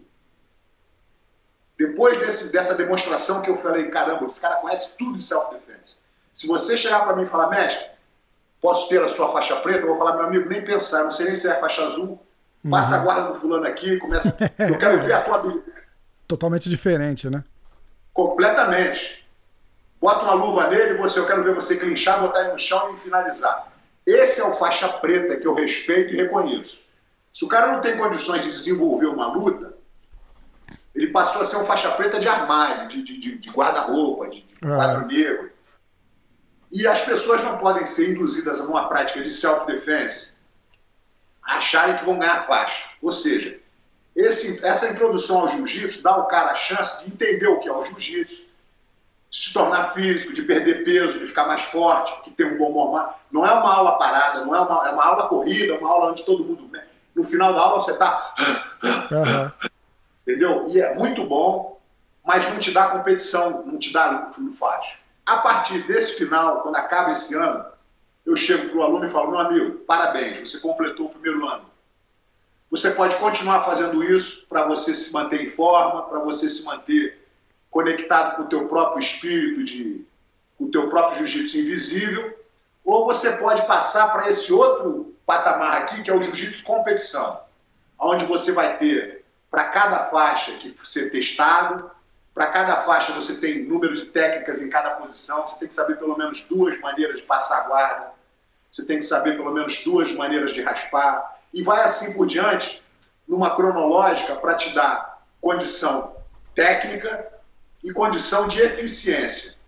Depois 1.79 2.19
desse, 2.19 2.51
dessa 2.51 2.75
demonstração 2.75 3.43
que 3.43 3.49
eu 3.49 3.55
falei, 3.55 3.93
caramba, 3.93 4.27
esse 4.27 4.41
cara 4.41 4.57
conhece 4.57 4.99
tudo 4.99 5.17
de 5.17 5.23
self-defense. 5.23 5.95
Se 6.33 6.49
você 6.49 6.77
chegar 6.77 7.05
para 7.05 7.15
mim 7.15 7.23
e 7.23 7.27
falar, 7.27 7.49
mestre, 7.49 7.87
posso 8.61 8.89
ter 8.89 9.01
a 9.01 9.07
sua 9.07 9.31
faixa 9.31 9.55
preta? 9.61 9.83
Eu 9.83 9.91
vou 9.91 9.99
falar, 9.99 10.17
meu 10.17 10.27
amigo, 10.27 10.49
nem 10.49 10.65
pensar, 10.65 10.99
eu 10.99 11.05
não 11.05 11.13
sei 11.13 11.27
nem 11.27 11.37
se 11.37 11.49
é 11.49 11.55
faixa 11.61 11.85
azul. 11.85 12.21
Passa 12.69 12.97
uhum. 12.97 13.01
a 13.01 13.05
guarda 13.05 13.29
do 13.29 13.35
fulano 13.37 13.67
aqui, 13.69 13.97
começa. 13.99 14.37
Eu 14.59 14.77
quero 14.77 15.01
ver 15.01 15.13
a 15.13 15.23
tua 15.23 15.37
habilidade. 15.37 15.85
Totalmente 16.27 16.69
diferente, 16.69 17.31
né? 17.31 17.45
Completamente. 18.13 19.25
Bota 20.01 20.25
uma 20.25 20.35
luva 20.35 20.67
nele, 20.71 20.95
você, 20.95 21.21
eu 21.21 21.27
quero 21.27 21.45
ver 21.45 21.55
você 21.55 21.77
clinchar, 21.77 22.21
botar 22.21 22.41
ele 22.41 22.53
no 22.53 22.59
chão 22.59 22.93
e 22.93 22.99
finalizar. 22.99 23.74
Esse 24.07 24.41
é 24.41 24.45
o 24.45 24.55
faixa 24.55 24.89
preta 24.89 25.37
que 25.37 25.47
eu 25.47 25.55
respeito 25.55 26.13
e 26.13 26.17
reconheço. 26.17 26.79
Se 27.33 27.45
o 27.45 27.49
cara 27.49 27.73
não 27.73 27.81
tem 27.81 27.97
condições 27.97 28.43
de 28.43 28.51
desenvolver 28.51 29.07
uma 29.07 29.33
luta, 29.33 29.75
ele 30.95 31.09
passou 31.09 31.43
a 31.43 31.47
ser 31.47 31.57
um 31.57 31.65
faixa 31.65 31.91
preta 31.93 32.21
de 32.21 32.29
armário, 32.29 32.87
de, 32.89 33.03
de, 33.03 33.39
de 33.39 33.51
guarda-roupa, 33.51 34.29
de, 34.29 34.43
de 34.43 34.55
ah. 34.63 34.77
quadro 34.77 35.07
negro. 35.07 35.51
E 36.71 36.87
as 36.87 37.01
pessoas 37.01 37.43
não 37.43 37.59
podem 37.59 37.85
ser 37.85 38.13
induzidas 38.13 38.61
a 38.61 38.65
uma 38.65 38.89
prática 38.89 39.23
de 39.23 39.31
self-defense 39.31 40.35
acharem 41.43 41.97
que 41.97 42.05
vão 42.05 42.19
ganhar 42.19 42.43
faixa. 42.43 42.85
Ou 43.03 43.13
seja, 43.13 43.59
esse, 44.15 44.65
essa 44.65 44.91
introdução 44.91 45.41
ao 45.41 45.49
jiu-jitsu 45.49 46.03
dá 46.03 46.11
ao 46.11 46.29
cara 46.29 46.53
a 46.53 46.57
chance 46.57 47.05
de 47.05 47.13
entender 47.13 47.49
o 47.49 47.59
que 47.59 47.69
é 47.69 47.73
o 47.73 47.83
jiu-jitsu, 47.83 48.47
se 49.35 49.53
tornar 49.53 49.93
físico, 49.93 50.33
de 50.33 50.43
perder 50.43 50.85
peso, 50.85 51.19
de 51.19 51.27
ficar 51.27 51.45
mais 51.45 51.63
forte, 51.63 52.23
que 52.23 52.31
tem 52.31 52.47
um 52.47 52.57
bom 52.57 52.73
normal. 52.73 53.21
Não 53.33 53.45
é 53.45 53.51
uma 53.51 53.75
aula 53.75 53.99
parada, 53.99 54.45
não 54.45 54.55
é 54.55 54.61
uma, 54.61 54.89
é 54.89 54.93
uma 54.93 55.05
aula 55.05 55.27
corrida, 55.27 55.75
é 55.75 55.77
uma 55.77 55.91
aula 55.91 56.13
onde 56.13 56.25
todo 56.25 56.45
mundo. 56.45 56.69
Né? 56.71 56.85
No 57.17 57.25
final 57.25 57.53
da 57.53 57.61
aula 57.61 57.81
você 57.81 57.91
está. 57.91 58.33
Uhum. 58.85 59.69
Entendeu? 60.23 60.67
E 60.69 60.81
é 60.81 60.95
muito 60.95 61.25
bom, 61.25 61.81
mas 62.25 62.49
não 62.49 62.61
te 62.61 62.71
dá 62.71 62.91
competição, 62.91 63.67
não 63.67 63.77
te 63.77 63.93
dá 63.93 64.31
faixa. 64.57 64.99
A 65.27 65.39
partir 65.39 65.85
desse 65.89 66.17
final, 66.17 66.61
quando 66.61 66.77
acaba 66.77 67.11
esse 67.11 67.35
ano, 67.35 67.65
eu 68.25 68.37
chego 68.37 68.69
para 68.69 68.79
o 68.79 68.83
aluno 68.85 69.05
e 69.05 69.09
falo: 69.09 69.33
meu 69.33 69.41
amigo, 69.41 69.81
parabéns, 69.81 70.49
você 70.49 70.61
completou 70.61 71.07
o 71.07 71.11
primeiro 71.11 71.45
ano. 71.45 71.65
Você 72.71 72.93
pode 72.93 73.17
continuar 73.17 73.65
fazendo 73.65 74.01
isso 74.05 74.47
para 74.49 74.65
você 74.65 74.95
se 74.95 75.13
manter 75.13 75.43
em 75.43 75.49
forma, 75.49 76.03
para 76.05 76.21
você 76.21 76.49
se 76.49 76.65
manter 76.65 77.24
conectado 77.75 78.37
com 78.37 78.43
o 78.43 78.47
teu 78.47 78.69
próprio 78.69 79.01
espírito, 79.01 79.65
de, 79.65 80.07
com 80.57 80.67
o 80.67 80.71
teu 80.71 80.89
próprio 80.89 81.19
jiu-jitsu 81.19 81.59
invisível, 81.59 82.39
ou 82.85 83.05
você 83.05 83.33
pode 83.39 83.67
passar 83.67 84.13
para 84.13 84.29
esse 84.29 84.53
outro 84.53 85.13
patamar 85.27 85.83
aqui, 85.83 86.01
que 86.05 86.09
é 86.09 86.15
o 86.15 86.23
jiu-jitsu 86.23 86.63
competição, 86.63 87.41
onde 87.99 88.25
você 88.27 88.53
vai 88.53 88.79
ter 88.79 89.25
para 89.51 89.71
cada 89.71 90.05
faixa 90.09 90.53
que 90.53 90.73
ser 90.89 91.11
testado, 91.11 91.91
para 92.33 92.47
cada 92.47 92.83
faixa 92.83 93.13
você 93.13 93.41
tem 93.41 93.65
número 93.65 93.97
de 93.97 94.07
técnicas 94.07 94.63
em 94.63 94.71
cada 94.71 94.91
posição, 94.91 95.45
você 95.45 95.59
tem 95.59 95.67
que 95.67 95.75
saber 95.75 95.99
pelo 95.99 96.17
menos 96.17 96.43
duas 96.43 96.79
maneiras 96.79 97.17
de 97.17 97.23
passar 97.23 97.65
a 97.65 97.67
guarda, 97.67 98.13
você 98.71 98.87
tem 98.87 98.99
que 98.99 99.05
saber 99.05 99.37
pelo 99.37 99.53
menos 99.53 99.83
duas 99.83 100.13
maneiras 100.13 100.55
de 100.55 100.63
raspar, 100.63 101.41
e 101.53 101.61
vai 101.65 101.83
assim 101.83 102.15
por 102.15 102.29
diante, 102.29 102.85
numa 103.27 103.57
cronológica 103.57 104.37
para 104.37 104.55
te 104.55 104.73
dar 104.73 105.25
condição 105.41 106.15
técnica 106.55 107.34
e 107.85 107.93
condição 107.93 108.49
de 108.49 108.61
eficiência. 108.61 109.63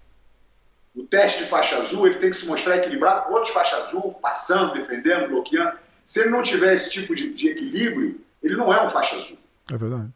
O 0.95 1.05
teste 1.05 1.45
de 1.45 1.49
faixa 1.49 1.77
azul 1.77 2.07
ele 2.07 2.19
tem 2.19 2.31
que 2.31 2.37
se 2.37 2.47
mostrar 2.47 2.79
equilibrado 2.79 3.27
com 3.27 3.35
outros 3.35 3.53
faixa 3.53 3.77
azul, 3.77 4.15
passando, 4.15 4.73
defendendo, 4.73 5.29
bloqueando. 5.29 5.79
Se 6.03 6.21
ele 6.21 6.31
não 6.31 6.43
tiver 6.43 6.73
esse 6.73 6.91
tipo 6.91 7.15
de, 7.15 7.35
de 7.35 7.51
equilíbrio, 7.51 8.19
ele 8.43 8.57
não 8.57 8.73
é 8.73 8.85
um 8.85 8.89
faixa 8.89 9.17
azul. 9.17 9.37
É 9.71 9.77
verdade. 9.77 10.11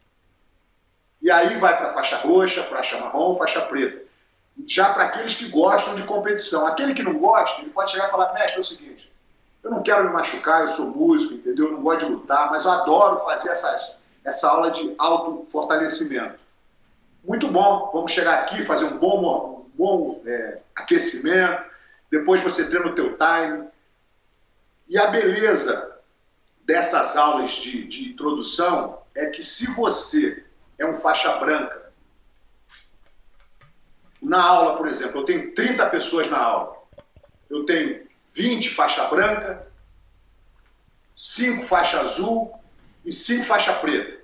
E 1.21 1.31
aí 1.31 1.59
vai 1.59 1.77
para 1.77 1.93
faixa 1.93 2.17
roxa, 2.17 2.65
faixa 2.65 2.99
marrom, 2.99 3.35
faixa 3.35 3.61
preta. 3.61 4.03
Já 4.67 4.95
para 4.95 5.05
aqueles 5.05 5.35
que 5.35 5.49
gostam 5.51 5.95
de 5.95 6.03
competição. 6.05 6.67
Aquele 6.67 6.95
que 6.95 7.03
não 7.03 7.19
gosta, 7.19 7.61
ele 7.61 7.71
pode 7.71 7.91
chegar 7.91 8.09
e 8.09 8.11
falar: 8.11 8.33
mestre, 8.33 8.57
é 8.57 8.61
o 8.61 8.65
seguinte, 8.65 9.13
eu 9.63 9.71
não 9.71 9.83
quero 9.83 10.05
me 10.05 10.11
machucar, 10.15 10.63
eu 10.63 10.69
sou 10.69 10.91
músico, 10.91 11.35
entendeu? 11.35 11.67
Eu 11.67 11.73
não 11.73 11.83
gosto 11.83 12.07
de 12.07 12.13
lutar, 12.13 12.51
mas 12.51 12.65
eu 12.65 12.71
adoro 12.71 13.19
fazer 13.25 13.51
essas, 13.51 14.01
essa 14.25 14.49
aula 14.49 14.71
de 14.71 14.95
auto-fortalecimento. 14.97 16.40
Muito 17.23 17.49
bom, 17.49 17.91
vamos 17.93 18.13
chegar 18.13 18.41
aqui, 18.41 18.65
fazer 18.65 18.87
um 18.87 18.99
bom, 18.99 19.67
um 19.67 19.77
bom 19.77 20.23
é, 20.27 20.61
aquecimento, 20.75 21.65
depois 22.11 22.41
você 22.41 22.69
treina 22.69 22.89
o 22.89 22.95
teu 22.95 23.17
time. 23.17 23.69
E 24.89 24.99
a 24.99 25.09
beleza 25.09 25.99
dessas 26.65 27.17
aulas 27.17 27.53
de, 27.53 27.87
de 27.87 28.11
introdução 28.11 29.03
é 29.15 29.27
que 29.27 29.43
se 29.43 29.75
você 29.75 30.45
é 30.79 30.87
um 30.87 30.97
faixa 30.97 31.37
branca, 31.37 31.93
na 34.21 34.43
aula, 34.43 34.77
por 34.77 34.87
exemplo, 34.87 35.21
eu 35.21 35.25
tenho 35.25 35.55
30 35.55 35.89
pessoas 35.91 36.29
na 36.31 36.39
aula, 36.39 36.77
eu 37.49 37.65
tenho 37.65 38.07
20 38.33 38.71
faixa 38.71 39.07
branca, 39.09 39.67
5 41.15 41.65
faixa 41.65 42.01
azul 42.01 42.53
e 43.05 43.13
5 43.13 43.45
faixa 43.45 43.73
preta. 43.75 44.20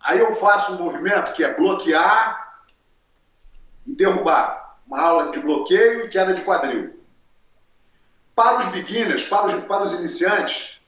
Aí 0.00 0.18
eu 0.18 0.34
faço 0.34 0.72
um 0.72 0.84
movimento 0.84 1.32
que 1.32 1.44
é 1.44 1.52
bloquear 1.52 2.62
e 3.86 3.94
derrubar. 3.94 4.78
Uma 4.86 5.00
aula 5.00 5.30
de 5.30 5.38
bloqueio 5.38 6.06
e 6.06 6.08
queda 6.08 6.34
de 6.34 6.42
quadril. 6.42 6.98
Para 8.34 8.58
os 8.60 8.66
beginners, 8.66 9.24
para 9.24 9.46
os, 9.46 9.64
para 9.64 9.82
os 9.82 9.92
iniciantes, 9.92 10.80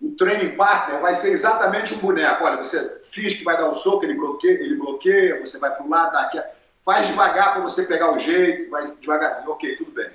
o 0.00 0.10
training 0.16 0.54
partner 0.56 1.00
vai 1.00 1.14
ser 1.14 1.30
exatamente 1.30 1.94
um 1.94 1.98
boneco. 1.98 2.44
Olha, 2.44 2.58
você 2.58 3.00
finge 3.04 3.36
que 3.36 3.44
vai 3.44 3.56
dar 3.56 3.68
um 3.68 3.72
soco, 3.72 4.04
ele 4.04 4.14
bloqueia, 4.14 4.60
ele 4.60 4.76
bloqueia, 4.76 5.40
você 5.40 5.58
vai 5.58 5.74
para 5.74 5.84
o 5.84 5.88
lado, 5.88 6.12
dá 6.12 6.20
aqui. 6.20 6.40
Faz 6.84 7.06
devagar 7.06 7.54
para 7.54 7.62
você 7.62 7.84
pegar 7.84 8.12
o 8.12 8.18
jeito, 8.18 8.70
vai 8.70 8.92
devagarzinho. 8.92 9.50
Ok, 9.50 9.76
tudo 9.76 9.90
bem. 9.92 10.10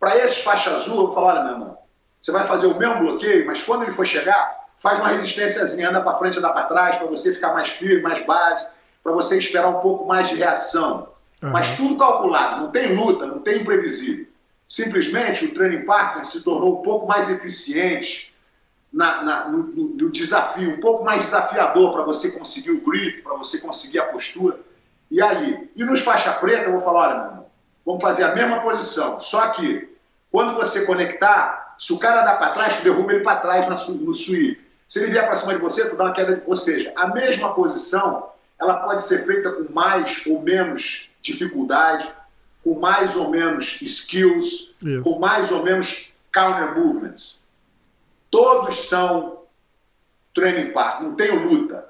Para 0.00 0.16
esses 0.16 0.42
faixa 0.42 0.70
azul, 0.70 0.96
eu 0.96 1.06
vou 1.06 1.14
falar, 1.14 1.34
olha, 1.34 1.44
meu 1.44 1.52
irmão, 1.52 1.78
você 2.20 2.32
vai 2.32 2.44
fazer 2.46 2.66
o 2.66 2.76
mesmo 2.76 2.98
bloqueio, 2.98 3.46
mas 3.46 3.62
quando 3.62 3.82
ele 3.82 3.92
for 3.92 4.06
chegar, 4.06 4.63
faz 4.78 5.00
uma 5.00 5.08
resistênciazinha, 5.08 5.90
anda 5.90 6.00
para 6.00 6.18
frente, 6.18 6.38
anda 6.38 6.50
para 6.50 6.66
trás, 6.66 6.96
para 6.96 7.06
você 7.06 7.32
ficar 7.32 7.52
mais 7.52 7.68
firme, 7.68 8.02
mais 8.02 8.24
base, 8.26 8.70
para 9.02 9.12
você 9.12 9.38
esperar 9.38 9.68
um 9.68 9.80
pouco 9.80 10.06
mais 10.06 10.28
de 10.28 10.36
reação. 10.36 11.08
Uhum. 11.42 11.50
Mas 11.50 11.76
tudo 11.76 11.98
calculado, 11.98 12.62
não 12.62 12.70
tem 12.70 12.94
luta, 12.94 13.26
não 13.26 13.40
tem 13.40 13.60
imprevisível. 13.60 14.26
Simplesmente 14.66 15.44
o 15.44 15.54
training 15.54 15.84
partner 15.84 16.24
se 16.24 16.42
tornou 16.42 16.80
um 16.80 16.82
pouco 16.82 17.06
mais 17.06 17.30
eficiente 17.30 18.34
na, 18.92 19.22
na, 19.22 19.48
no, 19.48 19.64
no, 19.64 20.10
desafio, 20.10 20.70
um 20.70 20.80
pouco 20.80 21.04
mais 21.04 21.24
desafiador 21.24 21.92
para 21.92 22.02
você 22.02 22.30
conseguir 22.30 22.70
o 22.70 22.80
grip, 22.80 23.22
para 23.22 23.34
você 23.36 23.58
conseguir 23.58 23.98
a 23.98 24.06
postura. 24.06 24.58
E 25.10 25.20
ali. 25.20 25.70
E 25.76 25.84
nos 25.84 26.00
faixa 26.00 26.32
preta, 26.32 26.64
eu 26.64 26.72
vou 26.72 26.80
falar: 26.80 27.00
olha, 27.00 27.14
meu 27.14 27.26
irmão, 27.26 27.46
vamos 27.84 28.02
fazer 28.02 28.24
a 28.24 28.34
mesma 28.34 28.60
posição, 28.60 29.20
só 29.20 29.48
que 29.48 29.92
quando 30.30 30.54
você 30.54 30.84
conectar, 30.86 31.76
se 31.78 31.92
o 31.92 31.98
cara 31.98 32.22
dá 32.22 32.36
para 32.36 32.52
trás, 32.54 32.78
derruba 32.78 33.12
ele 33.12 33.22
para 33.22 33.40
trás 33.40 33.68
no 33.68 34.12
sweep. 34.12 34.63
Se 34.94 35.00
ele 35.00 35.10
vier 35.10 35.26
para 35.26 35.34
cima 35.34 35.54
de 35.54 35.60
você, 35.60 35.90
tu 35.90 35.96
dá 35.96 36.04
uma 36.04 36.12
queda. 36.12 36.40
Ou 36.46 36.54
seja, 36.54 36.92
a 36.94 37.08
mesma 37.08 37.52
posição, 37.52 38.28
ela 38.60 38.76
pode 38.84 39.02
ser 39.02 39.26
feita 39.26 39.50
com 39.50 39.72
mais 39.72 40.24
ou 40.24 40.40
menos 40.40 41.10
dificuldade, 41.20 42.08
com 42.62 42.78
mais 42.78 43.16
ou 43.16 43.28
menos 43.28 43.82
skills, 43.82 44.72
Isso. 44.80 45.02
com 45.02 45.18
mais 45.18 45.50
ou 45.50 45.64
menos 45.64 46.14
counter 46.32 46.78
movements. 46.78 47.40
Todos 48.30 48.88
são 48.88 49.40
training 50.32 50.70
partner, 50.70 51.08
não 51.08 51.16
tem 51.16 51.44
luta. 51.44 51.84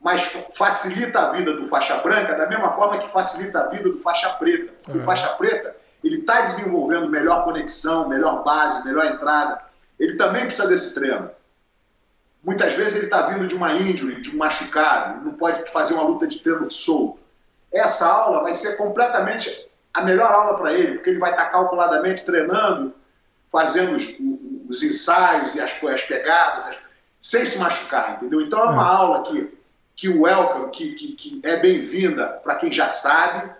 Mas 0.00 0.22
facilita 0.52 1.28
a 1.28 1.30
vida 1.30 1.52
do 1.52 1.62
faixa 1.62 1.96
branca 1.98 2.34
da 2.34 2.48
mesma 2.48 2.72
forma 2.72 2.98
que 2.98 3.08
facilita 3.08 3.60
a 3.60 3.68
vida 3.68 3.88
do 3.88 4.00
faixa 4.00 4.30
preta. 4.30 4.74
É. 4.88 4.96
O 4.96 5.00
faixa 5.02 5.28
preta, 5.34 5.76
ele 6.02 6.18
está 6.18 6.40
desenvolvendo 6.40 7.08
melhor 7.08 7.44
conexão, 7.44 8.08
melhor 8.08 8.42
base, 8.42 8.84
melhor 8.84 9.06
entrada. 9.06 9.60
Ele 9.96 10.16
também 10.16 10.44
precisa 10.44 10.66
desse 10.66 10.92
treino. 10.92 11.30
Muitas 12.46 12.74
vezes 12.74 12.94
ele 12.94 13.06
está 13.06 13.22
vindo 13.22 13.48
de 13.48 13.56
uma 13.56 13.74
injury, 13.74 14.20
de 14.20 14.30
um 14.30 14.38
machucado, 14.38 15.24
não 15.24 15.34
pode 15.34 15.68
fazer 15.72 15.94
uma 15.94 16.04
luta 16.04 16.28
de 16.28 16.38
treino 16.38 16.70
solto. 16.70 17.18
Essa 17.72 18.06
aula 18.06 18.44
vai 18.44 18.54
ser 18.54 18.76
completamente 18.76 19.68
a 19.92 20.02
melhor 20.02 20.30
aula 20.30 20.56
para 20.56 20.72
ele, 20.72 20.94
porque 20.94 21.10
ele 21.10 21.18
vai 21.18 21.32
estar 21.32 21.46
calculadamente 21.46 22.24
treinando, 22.24 22.94
fazendo 23.50 23.96
os, 23.96 24.06
os 24.68 24.80
ensaios 24.80 25.56
e 25.56 25.60
as, 25.60 25.72
as 25.82 26.02
pegadas, 26.02 26.68
as, 26.68 26.76
sem 27.20 27.44
se 27.44 27.58
machucar, 27.58 28.14
entendeu? 28.14 28.40
Então 28.40 28.60
é 28.60 28.64
uma 28.66 28.82
é. 28.82 28.94
aula 28.94 29.22
que, 29.24 29.58
que 29.96 30.08
o 30.08 30.22
welcome, 30.22 30.70
que, 30.70 30.92
que, 30.92 31.12
que 31.16 31.40
é 31.44 31.56
bem-vinda 31.56 32.28
para 32.44 32.54
quem 32.54 32.72
já 32.72 32.88
sabe, 32.88 33.50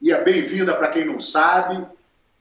e 0.00 0.10
é 0.10 0.24
bem-vinda 0.24 0.74
para 0.74 0.88
quem 0.88 1.04
não 1.04 1.20
sabe, 1.20 1.86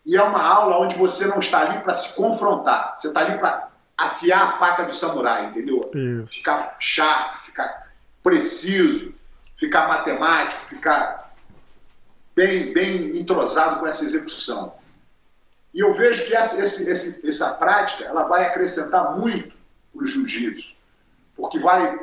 e 0.06 0.16
é 0.16 0.24
uma 0.24 0.42
aula 0.42 0.78
onde 0.78 0.96
você 0.96 1.28
não 1.28 1.40
está 1.40 1.64
ali 1.64 1.80
para 1.80 1.94
se 1.94 2.16
confrontar, 2.16 2.96
você 2.98 3.10
está 3.10 3.20
ali 3.20 3.38
para 3.38 3.75
afiar 3.98 4.44
a 4.44 4.52
faca 4.54 4.84
do 4.84 4.94
samurai, 4.94 5.48
entendeu? 5.48 5.90
Isso. 5.94 6.34
Ficar 6.34 6.78
sharp, 6.80 7.46
ficar 7.46 7.92
preciso, 8.24 9.14
ficar 9.56 9.88
matemático, 9.88 10.62
ficar 10.62 11.34
bem, 12.36 12.74
bem 12.74 13.18
entrosado 13.18 13.80
com 13.80 13.88
essa 13.88 14.04
execução. 14.04 14.76
E 15.74 15.80
eu 15.80 15.94
vejo 15.94 16.26
que 16.26 16.36
essa, 16.36 16.62
esse, 16.62 17.28
essa 17.28 17.54
prática 17.56 18.06
ela 18.06 18.24
vai 18.24 18.46
acrescentar 18.46 19.18
muito 19.18 19.56
para 19.94 20.04
o 20.04 20.08
jiu-jitsu, 20.08 20.78
porque 21.36 21.60
vai 21.60 22.00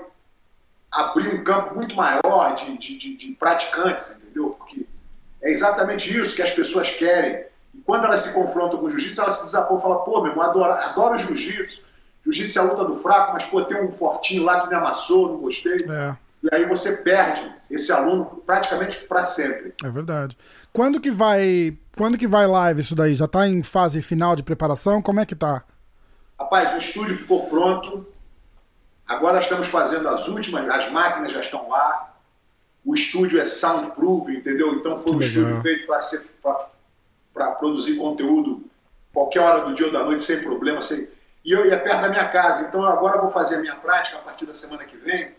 abrir 0.91 1.35
um 1.35 1.43
campo 1.43 1.75
muito 1.75 1.95
maior 1.95 2.55
de, 2.55 2.77
de, 2.77 2.99
de, 2.99 3.17
de, 3.17 3.33
praticantes, 3.33 4.19
entendeu? 4.19 4.51
Porque 4.59 4.87
é 5.41 5.51
exatamente 5.51 6.15
isso 6.15 6.37
que 6.37 6.43
as 6.43 6.51
pessoas 6.51 6.91
querem. 6.91 7.47
E 7.75 7.81
quando 7.81 8.05
elas 8.05 8.21
se 8.21 8.33
confrontam 8.33 8.79
com 8.79 8.87
o 8.87 8.91
jiu-jitsu, 8.91 9.21
elas 9.21 9.37
se 9.37 9.45
desapoiam 9.45 9.79
e 9.79 9.83
falam, 9.83 9.99
pô, 9.99 10.21
meu 10.23 10.31
irmão, 10.31 10.45
adoro, 10.45 10.73
adoro 10.73 11.19
jiu-jitsu. 11.19 11.83
Jiu-jitsu 12.25 12.59
é 12.59 12.63
a 12.63 12.65
luta 12.65 12.85
do 12.85 12.97
fraco, 12.97 13.33
mas, 13.33 13.45
pô, 13.47 13.63
tem 13.65 13.83
um 13.83 13.91
fortinho 13.91 14.45
lá 14.45 14.61
que 14.63 14.69
me 14.69 14.75
amassou, 14.75 15.29
não 15.29 15.39
gostei. 15.39 15.77
É. 15.89 16.17
E 16.43 16.55
aí 16.55 16.67
você 16.67 17.03
perde 17.03 17.53
esse 17.71 17.93
aluno 17.93 18.43
praticamente 18.45 18.99
para 19.05 19.23
sempre. 19.23 19.73
É 19.83 19.89
verdade. 19.89 20.37
Quando 20.73 21.01
que 21.01 21.11
vai, 21.11 21.77
quando 21.97 22.19
que 22.19 22.27
vai 22.27 22.47
live 22.47 22.81
isso 22.81 22.97
daí? 22.97 23.15
Já 23.15 23.27
está 23.27 23.47
em 23.47 23.63
fase 23.63 24.03
final 24.03 24.35
de 24.35 24.43
preparação? 24.43 25.01
Como 25.01 25.21
é 25.21 25.27
que 25.27 25.37
tá? 25.37 25.63
Rapaz, 26.39 26.75
o 26.75 26.79
estúdio 26.79 27.15
ficou 27.15 27.49
pronto. 27.49 28.07
Agora 29.07 29.39
estamos 29.39 29.69
fazendo 29.69 30.09
as 30.09 30.27
últimas, 30.27 30.69
as 30.69 30.91
máquinas 30.91 31.33
já 31.33 31.41
estão 31.41 31.69
lá. 31.69 32.13
O 32.85 32.95
estúdio 32.95 33.41
é 33.41 33.45
soundproof, 33.45 34.29
entendeu? 34.29 34.75
Então 34.75 34.99
foi 34.99 35.13
que 35.13 35.17
um 35.17 35.19
legal. 35.19 35.29
estúdio 35.29 35.61
feito 35.63 35.87
para 35.87 36.69
produzir 37.33 37.97
conteúdo 37.97 38.65
qualquer 39.13 39.41
hora 39.41 39.65
do 39.67 39.75
dia 39.75 39.87
ou 39.87 39.93
da 39.93 40.05
noite, 40.05 40.23
sem 40.23 40.43
problema. 40.43 40.81
Sem... 40.81 41.09
E 41.45 41.53
eu 41.53 41.67
ia 41.67 41.79
perto 41.79 42.03
da 42.03 42.09
minha 42.09 42.29
casa, 42.29 42.69
então 42.69 42.85
agora 42.85 43.17
eu 43.17 43.23
vou 43.23 43.31
fazer 43.31 43.57
a 43.57 43.61
minha 43.61 43.77
prática 43.77 44.19
a 44.19 44.21
partir 44.21 44.47
da 44.47 44.55
semana 44.55 44.85
que 44.85 44.97
vem 44.97 45.33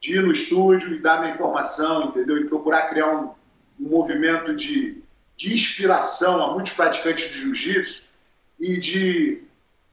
de 0.00 0.16
ir 0.16 0.22
no 0.22 0.32
estúdio 0.32 0.94
e 0.94 0.98
dar 0.98 1.20
minha 1.20 1.32
informação, 1.32 2.06
entendeu? 2.06 2.38
E 2.38 2.48
procurar 2.48 2.88
criar 2.88 3.14
um, 3.14 3.30
um 3.78 3.90
movimento 3.90 4.54
de, 4.56 5.02
de 5.36 5.54
inspiração 5.54 6.42
a 6.42 6.54
muitos 6.54 6.72
praticantes 6.72 7.30
de 7.30 7.38
jiu-jitsu 7.38 8.10
e 8.58 8.78
de 8.78 9.42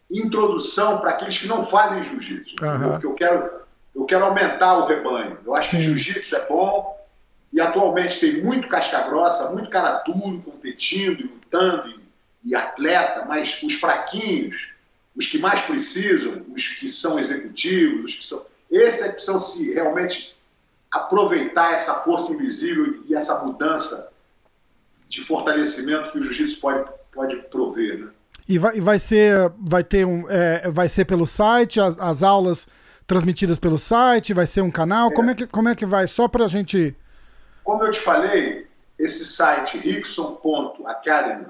introdução 0.09 0.99
para 0.99 1.11
aqueles 1.11 1.37
que 1.37 1.47
não 1.47 1.61
fazem 1.61 2.01
jiu-jitsu. 2.01 2.55
Uhum. 2.61 2.91
Porque 2.91 3.05
eu 3.05 3.13
quero, 3.13 3.61
eu 3.93 4.05
quero 4.05 4.25
aumentar 4.25 4.77
o 4.77 4.85
rebanho. 4.85 5.37
Eu 5.45 5.53
acho 5.53 5.71
Sim. 5.71 5.77
que 5.77 5.83
jiu-jitsu 5.83 6.35
é 6.37 6.47
bom 6.47 6.96
e 7.51 7.61
atualmente 7.61 8.19
tem 8.19 8.43
muito 8.43 8.67
casca 8.67 9.01
grossa, 9.01 9.51
muito 9.53 9.69
cara 9.69 10.03
duro 10.05 10.41
competindo 10.41 11.21
e 11.21 11.23
lutando 11.23 11.89
e, 11.89 11.99
e 12.51 12.55
atleta, 12.55 13.25
mas 13.25 13.61
os 13.63 13.73
fraquinhos, 13.73 14.69
os 15.15 15.25
que 15.25 15.37
mais 15.37 15.61
precisam, 15.61 16.45
os 16.53 16.67
que 16.67 16.89
são 16.89 17.17
executivos, 17.17 18.11
os 18.11 18.15
que 18.15 18.25
são 18.25 18.45
esse 18.69 19.03
é 19.03 19.07
que 19.07 19.13
precisam 19.13 19.39
se 19.39 19.73
realmente 19.73 20.35
aproveitar 20.91 21.73
essa 21.73 21.95
força 21.95 22.33
invisível 22.33 23.03
e 23.07 23.15
essa 23.15 23.43
mudança 23.45 24.11
de 25.07 25.21
fortalecimento 25.21 26.11
que 26.11 26.19
o 26.19 26.21
jiu-jitsu 26.21 26.59
pode, 26.59 26.89
pode 27.11 27.35
prover, 27.49 27.99
né? 27.99 28.11
E 28.47 28.57
vai, 28.57 28.77
e 28.77 28.81
vai 28.81 28.97
ser, 28.97 29.51
vai 29.59 29.83
ter 29.83 30.05
um, 30.05 30.29
é, 30.29 30.69
vai 30.69 30.87
ser 30.87 31.05
pelo 31.05 31.25
site, 31.25 31.81
as, 31.81 31.97
as, 31.99 32.23
aulas 32.23 32.67
transmitidas 33.05 33.59
pelo 33.59 33.77
site, 33.77 34.33
vai 34.33 34.45
ser 34.45 34.61
um 34.61 34.71
canal, 34.71 35.11
é. 35.11 35.13
como, 35.13 35.29
é 35.29 35.35
que, 35.35 35.47
como 35.47 35.69
é 35.69 35.75
que 35.75 35.85
vai? 35.85 36.07
Só 36.07 36.27
para 36.27 36.45
a 36.45 36.47
gente... 36.47 36.95
Como 37.67 37.83
eu 37.83 37.91
te 37.91 37.99
falei, 37.99 38.65
esse 38.97 39.25
site, 39.25 39.77
rickson.academy, 39.77 41.47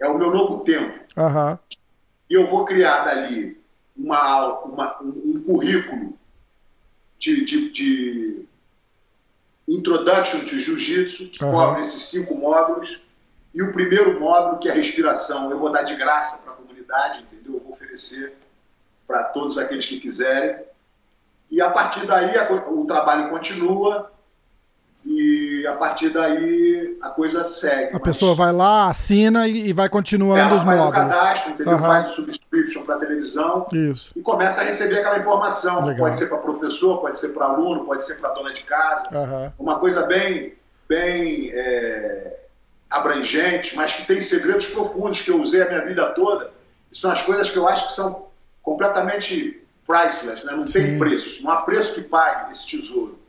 é 0.00 0.08
o 0.08 0.16
meu 0.16 0.30
novo 0.30 0.64
tempo. 0.64 0.98
Uhum. 1.14 1.58
E 2.30 2.32
eu 2.32 2.46
vou 2.46 2.64
criar 2.64 3.04
dali 3.04 3.62
uma, 3.94 4.60
uma, 4.60 5.02
um, 5.02 5.08
um 5.22 5.42
currículo 5.42 6.18
de, 7.18 7.44
de, 7.44 7.70
de 7.72 8.48
Introduction 9.68 10.46
to 10.46 10.58
Jiu-Jitsu, 10.58 11.28
que 11.28 11.44
uhum. 11.44 11.50
cobre 11.50 11.82
esses 11.82 12.04
cinco 12.04 12.36
módulos. 12.36 13.02
E 13.52 13.62
o 13.62 13.70
primeiro 13.70 14.18
módulo, 14.18 14.58
que 14.58 14.70
é 14.70 14.72
a 14.72 14.74
respiração, 14.74 15.50
eu 15.50 15.58
vou 15.58 15.70
dar 15.70 15.82
de 15.82 15.94
graça 15.94 16.42
para 16.42 16.54
a 16.54 16.56
comunidade, 16.56 17.20
entendeu? 17.20 17.56
Eu 17.56 17.60
vou 17.60 17.72
oferecer 17.74 18.34
para 19.06 19.24
todos 19.24 19.58
aqueles 19.58 19.84
que 19.84 20.00
quiserem. 20.00 20.64
E 21.50 21.60
a 21.60 21.68
partir 21.68 22.06
daí 22.06 22.32
o 22.70 22.86
trabalho 22.86 23.28
continua 23.28 24.13
e 25.64 25.66
a 25.66 25.72
partir 25.72 26.10
daí 26.10 26.98
a 27.00 27.08
coisa 27.08 27.42
segue. 27.42 27.88
A 27.88 27.92
mas... 27.94 28.02
pessoa 28.02 28.34
vai 28.34 28.52
lá, 28.52 28.90
assina 28.90 29.48
e, 29.48 29.70
e 29.70 29.72
vai 29.72 29.88
continuando 29.88 30.54
é, 30.54 30.58
os 30.58 30.62
faz 30.62 30.78
módulos. 30.78 30.94
Faz 30.94 31.08
o 31.08 31.18
cadastro, 31.18 31.52
entendeu? 31.52 31.72
Uhum. 31.72 31.80
Faz 31.80 32.06
o 32.06 32.10
subscription 32.10 32.82
para 32.82 32.98
televisão 32.98 33.66
Isso. 33.72 34.10
e 34.14 34.20
começa 34.20 34.60
a 34.60 34.64
receber 34.64 34.98
aquela 34.98 35.18
informação. 35.18 35.86
Legal. 35.86 36.00
Pode 36.00 36.16
ser 36.16 36.26
para 36.26 36.36
professor, 36.36 37.00
pode 37.00 37.18
ser 37.18 37.30
para 37.30 37.46
aluno, 37.46 37.86
pode 37.86 38.04
ser 38.04 38.20
para 38.20 38.34
dona 38.34 38.52
de 38.52 38.60
casa. 38.62 39.08
Uhum. 39.16 39.52
Uma 39.58 39.78
coisa 39.78 40.06
bem, 40.06 40.52
bem 40.86 41.50
é, 41.54 42.40
abrangente, 42.90 43.74
mas 43.74 43.94
que 43.94 44.06
tem 44.06 44.20
segredos 44.20 44.66
profundos 44.66 45.22
que 45.22 45.30
eu 45.30 45.40
usei 45.40 45.62
a 45.62 45.66
minha 45.66 45.86
vida 45.86 46.06
toda. 46.10 46.50
E 46.92 46.96
são 46.96 47.10
as 47.10 47.22
coisas 47.22 47.48
que 47.48 47.56
eu 47.56 47.66
acho 47.66 47.86
que 47.86 47.92
são 47.94 48.26
completamente 48.62 49.66
priceless, 49.86 50.44
né? 50.44 50.52
não 50.52 50.66
Sim. 50.66 50.82
tem 50.82 50.98
preço, 50.98 51.42
não 51.42 51.50
há 51.50 51.62
preço 51.62 51.94
que 51.94 52.02
pague 52.02 52.50
esse 52.50 52.66
tesouro 52.66 53.23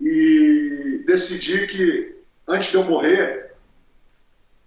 e 0.00 1.02
decidi 1.06 1.66
que, 1.66 2.16
antes 2.46 2.70
de 2.70 2.76
eu 2.76 2.84
morrer, 2.84 3.54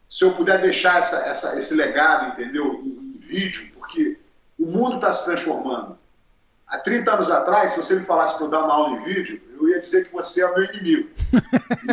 se 0.09 0.23
eu 0.23 0.31
puder 0.31 0.61
deixar 0.61 0.99
essa, 0.99 1.17
essa, 1.27 1.57
esse 1.57 1.75
legado, 1.75 2.33
entendeu, 2.33 2.81
em, 2.83 3.15
em 3.15 3.19
vídeo, 3.19 3.71
porque 3.75 4.17
o 4.57 4.65
mundo 4.65 4.95
está 4.95 5.11
se 5.11 5.25
transformando. 5.25 5.97
Há 6.67 6.79
30 6.79 7.13
anos 7.13 7.31
atrás, 7.31 7.71
se 7.71 7.77
você 7.77 7.95
me 7.95 8.05
falasse 8.05 8.35
para 8.35 8.45
eu 8.45 8.49
dar 8.49 8.65
uma 8.65 8.73
aula 8.73 8.97
em 8.97 9.03
vídeo, 9.03 9.41
eu 9.57 9.69
ia 9.69 9.79
dizer 9.79 10.05
que 10.05 10.13
você 10.13 10.41
é 10.41 10.47
o 10.47 10.55
meu 10.55 10.65
inimigo. 10.65 11.09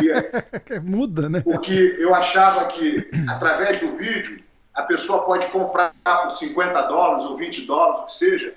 Ia... 0.01 0.81
Muda, 0.83 1.29
né? 1.29 1.41
Porque 1.41 1.95
eu 1.97 2.13
achava 2.13 2.67
que, 2.67 3.09
através 3.29 3.79
do 3.79 3.95
vídeo, 3.95 4.37
a 4.73 4.83
pessoa 4.83 5.25
pode 5.25 5.47
comprar 5.47 5.93
por 6.03 6.29
50 6.29 6.81
dólares 6.83 7.23
ou 7.23 7.37
20 7.37 7.65
dólares, 7.65 8.01
o 8.01 8.05
que 8.07 8.13
seja, 8.13 8.53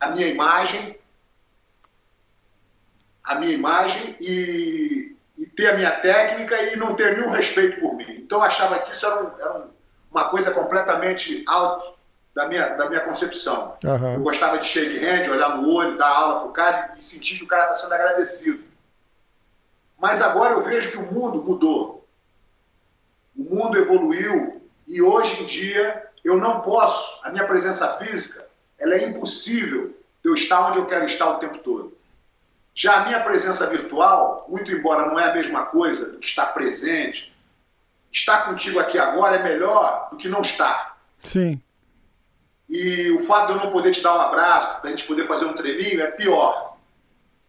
a 0.00 0.10
minha 0.10 0.26
imagem 0.26 0.96
a 3.30 3.36
minha 3.36 3.52
imagem 3.52 4.16
e, 4.20 5.16
e, 5.38 5.46
ter 5.46 5.68
a 5.68 5.76
minha 5.76 5.92
técnica 5.92 6.60
e 6.64 6.74
não 6.74 6.96
ter 6.96 7.16
nenhum 7.16 7.30
respeito 7.30 7.80
por 7.80 7.94
mim. 7.94 8.16
Então 8.18 8.38
eu 8.38 8.42
achava 8.42 8.80
que 8.80 8.90
isso 8.90 9.06
era, 9.06 9.22
um, 9.22 9.30
era 9.38 9.66
uma 10.10 10.28
coisa 10.28 10.50
completamente 10.50 11.44
alto 11.46 11.94
da 12.34 12.48
minha, 12.48 12.70
da 12.70 12.88
minha 12.88 13.02
concepção. 13.02 13.76
Uhum. 13.84 14.14
Eu 14.14 14.20
gostava 14.20 14.58
de 14.58 14.66
shake 14.66 14.98
hand, 14.98 15.30
olhar 15.30 15.56
no 15.56 15.70
olho, 15.72 15.96
dar 15.96 16.08
aula 16.08 16.40
para 16.40 16.48
o 16.48 16.52
cara 16.52 16.94
e 16.98 17.04
sentir 17.04 17.38
que 17.38 17.44
o 17.44 17.46
cara 17.46 17.70
está 17.70 17.74
sendo 17.76 17.94
agradecido. 17.94 18.64
Mas 19.96 20.20
agora 20.20 20.54
eu 20.54 20.62
vejo 20.62 20.90
que 20.90 20.96
o 20.96 21.12
mundo 21.12 21.40
mudou. 21.40 22.04
O 23.36 23.54
mundo 23.54 23.78
evoluiu 23.78 24.60
E 24.88 25.00
hoje 25.00 25.40
em 25.40 25.46
dia 25.46 26.08
eu 26.24 26.36
não 26.36 26.62
posso, 26.62 27.24
a 27.24 27.30
minha 27.30 27.46
presença 27.46 27.96
física, 27.96 28.44
ela 28.76 28.94
é 28.94 29.04
impossível 29.04 29.94
de 30.20 30.28
eu 30.28 30.34
estar 30.34 30.68
onde 30.68 30.78
eu 30.78 30.86
quero 30.86 31.04
estar 31.04 31.30
o 31.30 31.38
tempo 31.38 31.58
todo. 31.58 31.99
Já 32.80 33.02
a 33.02 33.04
minha 33.04 33.20
presença 33.20 33.66
virtual, 33.66 34.46
muito 34.48 34.72
embora 34.72 35.06
não 35.06 35.20
é 35.20 35.28
a 35.28 35.34
mesma 35.34 35.66
coisa 35.66 36.12
do 36.12 36.18
que 36.18 36.26
estar 36.26 36.46
presente, 36.46 37.30
estar 38.10 38.46
contigo 38.46 38.80
aqui 38.80 38.98
agora 38.98 39.36
é 39.36 39.42
melhor 39.42 40.08
do 40.10 40.16
que 40.16 40.30
não 40.30 40.40
estar. 40.40 40.96
Sim. 41.18 41.60
E 42.66 43.10
o 43.10 43.26
fato 43.26 43.48
de 43.48 43.58
eu 43.58 43.64
não 43.64 43.70
poder 43.70 43.90
te 43.90 44.02
dar 44.02 44.16
um 44.16 44.20
abraço, 44.22 44.82
da 44.82 44.88
gente 44.88 45.04
poder 45.04 45.26
fazer 45.26 45.44
um 45.44 45.52
treininho, 45.52 46.00
é 46.00 46.10
pior. 46.12 46.78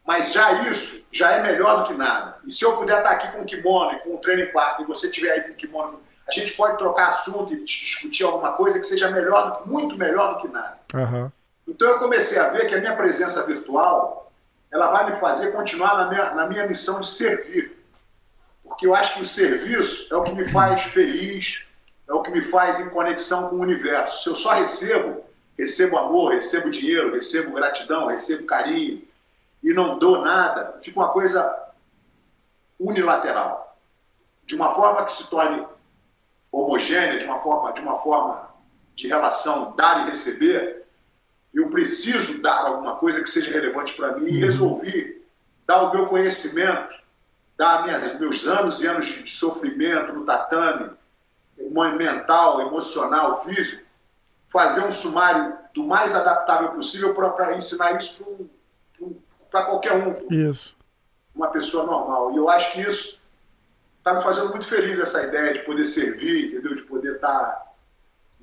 Mas 0.05 0.33
já 0.33 0.51
isso, 0.69 1.05
já 1.13 1.31
é 1.31 1.41
melhor 1.41 1.83
do 1.83 1.87
que 1.87 1.93
nada. 1.93 2.37
E 2.45 2.51
se 2.51 2.65
eu 2.65 2.75
puder 2.75 2.97
estar 2.97 3.11
aqui 3.11 3.31
com 3.31 3.43
um 3.43 3.45
kimono 3.45 3.93
e 3.93 3.99
com 3.99 4.15
um 4.15 4.17
treino 4.17 4.41
em 4.41 4.51
quarto, 4.51 4.81
e 4.81 4.85
você 4.85 5.07
estiver 5.07 5.31
aí 5.31 5.41
com 5.43 5.51
um 5.51 5.55
kimono, 5.55 6.01
a 6.27 6.31
gente 6.33 6.51
pode 6.57 6.77
trocar 6.77 7.07
assunto 7.07 7.53
e 7.53 7.63
discutir 7.63 8.25
alguma 8.25 8.51
coisa 8.51 8.77
que 8.77 8.85
seja 8.85 9.09
melhor, 9.09 9.61
muito 9.65 9.95
melhor 9.95 10.33
do 10.33 10.41
que 10.41 10.47
nada. 10.49 10.77
Uhum. 10.93 11.31
Então 11.65 11.87
eu 11.87 11.99
comecei 11.99 12.37
a 12.37 12.49
ver 12.49 12.67
que 12.67 12.75
a 12.75 12.81
minha 12.81 12.97
presença 12.97 13.47
virtual, 13.47 14.29
ela 14.71 14.87
vai 14.87 15.11
me 15.11 15.17
fazer 15.17 15.51
continuar 15.51 15.97
na 15.97 16.09
minha, 16.09 16.33
na 16.33 16.47
minha 16.47 16.67
missão 16.67 17.01
de 17.01 17.07
servir. 17.07 17.77
Porque 18.63 18.87
eu 18.87 18.95
acho 18.95 19.15
que 19.15 19.21
o 19.21 19.25
serviço 19.25 20.11
é 20.13 20.15
o 20.15 20.23
que 20.23 20.31
me 20.31 20.47
faz 20.47 20.81
feliz, 20.83 21.63
é 22.07 22.13
o 22.13 22.21
que 22.21 22.31
me 22.31 22.41
faz 22.41 22.79
em 22.79 22.89
conexão 22.89 23.49
com 23.49 23.57
o 23.57 23.61
universo. 23.61 24.23
Se 24.23 24.29
eu 24.29 24.35
só 24.35 24.53
recebo, 24.53 25.23
recebo 25.57 25.97
amor, 25.97 26.33
recebo 26.33 26.69
dinheiro, 26.69 27.13
recebo 27.13 27.53
gratidão, 27.53 28.07
recebo 28.07 28.45
carinho 28.45 29.05
e 29.61 29.73
não 29.73 29.99
dou 29.99 30.21
nada, 30.21 30.79
fica 30.81 30.99
uma 30.99 31.09
coisa 31.09 31.69
unilateral. 32.79 33.77
De 34.45 34.55
uma 34.55 34.71
forma 34.71 35.05
que 35.05 35.11
se 35.11 35.29
torne 35.29 35.65
homogênea, 36.51 37.19
de 37.19 37.25
uma 37.25 37.39
forma 37.39 37.73
de, 37.73 37.81
uma 37.81 37.97
forma 37.99 38.49
de 38.95 39.07
relação 39.07 39.73
dar 39.75 40.03
e 40.03 40.09
receber, 40.09 40.80
eu 41.53 41.69
preciso 41.69 42.41
dar 42.41 42.65
alguma 42.65 42.95
coisa 42.95 43.21
que 43.21 43.29
seja 43.29 43.51
relevante 43.51 43.93
para 43.93 44.17
mim 44.17 44.27
e 44.27 44.35
uhum. 44.35 44.39
resolvi 44.39 45.21
dar 45.67 45.83
o 45.83 45.93
meu 45.93 46.07
conhecimento, 46.07 46.93
dar 47.57 47.83
minhas, 47.83 48.19
meus 48.19 48.47
anos 48.47 48.81
e 48.81 48.87
anos 48.87 49.05
de 49.07 49.29
sofrimento 49.29 50.13
no 50.13 50.25
tatame, 50.25 50.91
mental, 51.97 52.61
emocional, 52.61 53.43
físico, 53.43 53.85
fazer 54.49 54.81
um 54.81 54.91
sumário 54.91 55.57
do 55.73 55.83
mais 55.83 56.15
adaptável 56.15 56.71
possível 56.71 57.13
para 57.13 57.55
ensinar 57.55 57.95
isso 57.97 58.49
para 59.49 59.65
qualquer 59.65 59.93
um. 59.93 60.15
Isso. 60.29 60.75
Uma 61.35 61.49
pessoa 61.49 61.85
normal. 61.85 62.33
E 62.33 62.37
eu 62.37 62.49
acho 62.49 62.73
que 62.73 62.81
isso 62.81 63.21
está 63.97 64.15
me 64.15 64.21
fazendo 64.21 64.49
muito 64.49 64.65
feliz, 64.65 64.99
essa 64.99 65.23
ideia 65.27 65.53
de 65.53 65.59
poder 65.59 65.85
servir, 65.85 66.47
entendeu? 66.47 66.75
De 66.75 66.81
poder 66.83 67.15
estar, 67.15 67.29
tá, 67.29 67.70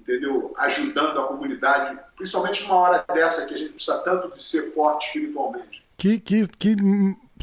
entendeu? 0.09 0.53
Ajudando 0.57 1.21
a 1.21 1.27
comunidade, 1.29 1.99
principalmente 2.17 2.63
numa 2.63 2.77
hora 2.77 3.05
dessa 3.13 3.47
que 3.47 3.55
a 3.55 3.59
gente 3.59 3.75
precisa 3.75 3.99
tanto 3.99 4.35
de 4.35 4.43
ser 4.43 4.73
forte 4.73 5.07
espiritualmente. 5.07 5.85
Que, 5.99 6.19
que, 6.19 6.49
que 6.49 6.77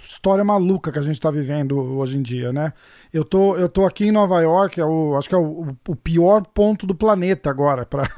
história 0.02 0.44
maluca 0.44 0.92
que 0.92 1.00
a 1.00 1.02
gente 1.04 1.16
está 1.16 1.30
vivendo 1.30 1.78
hoje 1.78 2.18
em 2.18 2.22
dia, 2.22 2.52
né? 2.52 2.74
Eu 3.14 3.24
tô, 3.24 3.56
eu 3.56 3.70
tô 3.70 3.86
aqui 3.86 4.06
em 4.06 4.12
Nova 4.12 4.42
York, 4.42 4.82
é 4.82 4.86
o, 4.86 5.16
acho 5.16 5.30
que 5.30 5.36
é 5.36 5.38
o, 5.38 5.68
o 5.88 5.96
pior 5.96 6.46
ponto 6.48 6.88
do 6.88 6.96
planeta 6.96 7.50
agora 7.50 7.86
para 7.86 8.06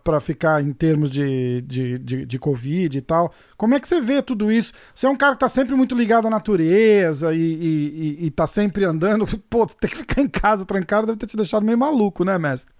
para 0.00 0.20
ficar 0.20 0.62
em 0.62 0.72
termos 0.72 1.10
de, 1.10 1.60
de, 1.62 1.98
de, 1.98 2.24
de, 2.24 2.38
Covid 2.38 2.96
e 2.96 3.02
tal. 3.02 3.34
Como 3.56 3.74
é 3.74 3.80
que 3.80 3.86
você 3.86 4.00
vê 4.00 4.22
tudo 4.22 4.50
isso? 4.50 4.72
Você 4.94 5.06
é 5.06 5.10
um 5.10 5.16
cara 5.16 5.34
que 5.34 5.40
tá 5.40 5.48
sempre 5.48 5.74
muito 5.74 5.94
ligado 5.94 6.26
à 6.26 6.30
natureza 6.30 7.34
e, 7.34 7.38
e, 7.38 8.26
e 8.26 8.30
tá 8.30 8.46
sempre 8.46 8.84
andando. 8.84 9.26
Pô, 9.50 9.66
ter 9.66 9.88
que 9.88 9.96
ficar 9.96 10.22
em 10.22 10.28
casa 10.28 10.64
trancado 10.64 11.06
deve 11.06 11.18
ter 11.18 11.26
te 11.26 11.36
deixado 11.36 11.66
meio 11.66 11.76
maluco, 11.76 12.24
né, 12.24 12.38
mestre? 12.38 12.75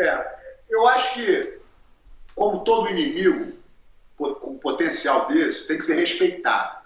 É, 0.00 0.38
eu 0.68 0.86
acho 0.86 1.14
que, 1.14 1.58
como 2.34 2.64
todo 2.64 2.90
inimigo, 2.90 3.58
com 4.16 4.58
potencial 4.58 5.28
desse 5.28 5.66
tem 5.66 5.78
que 5.78 5.84
ser 5.84 5.94
respeitado. 5.94 6.78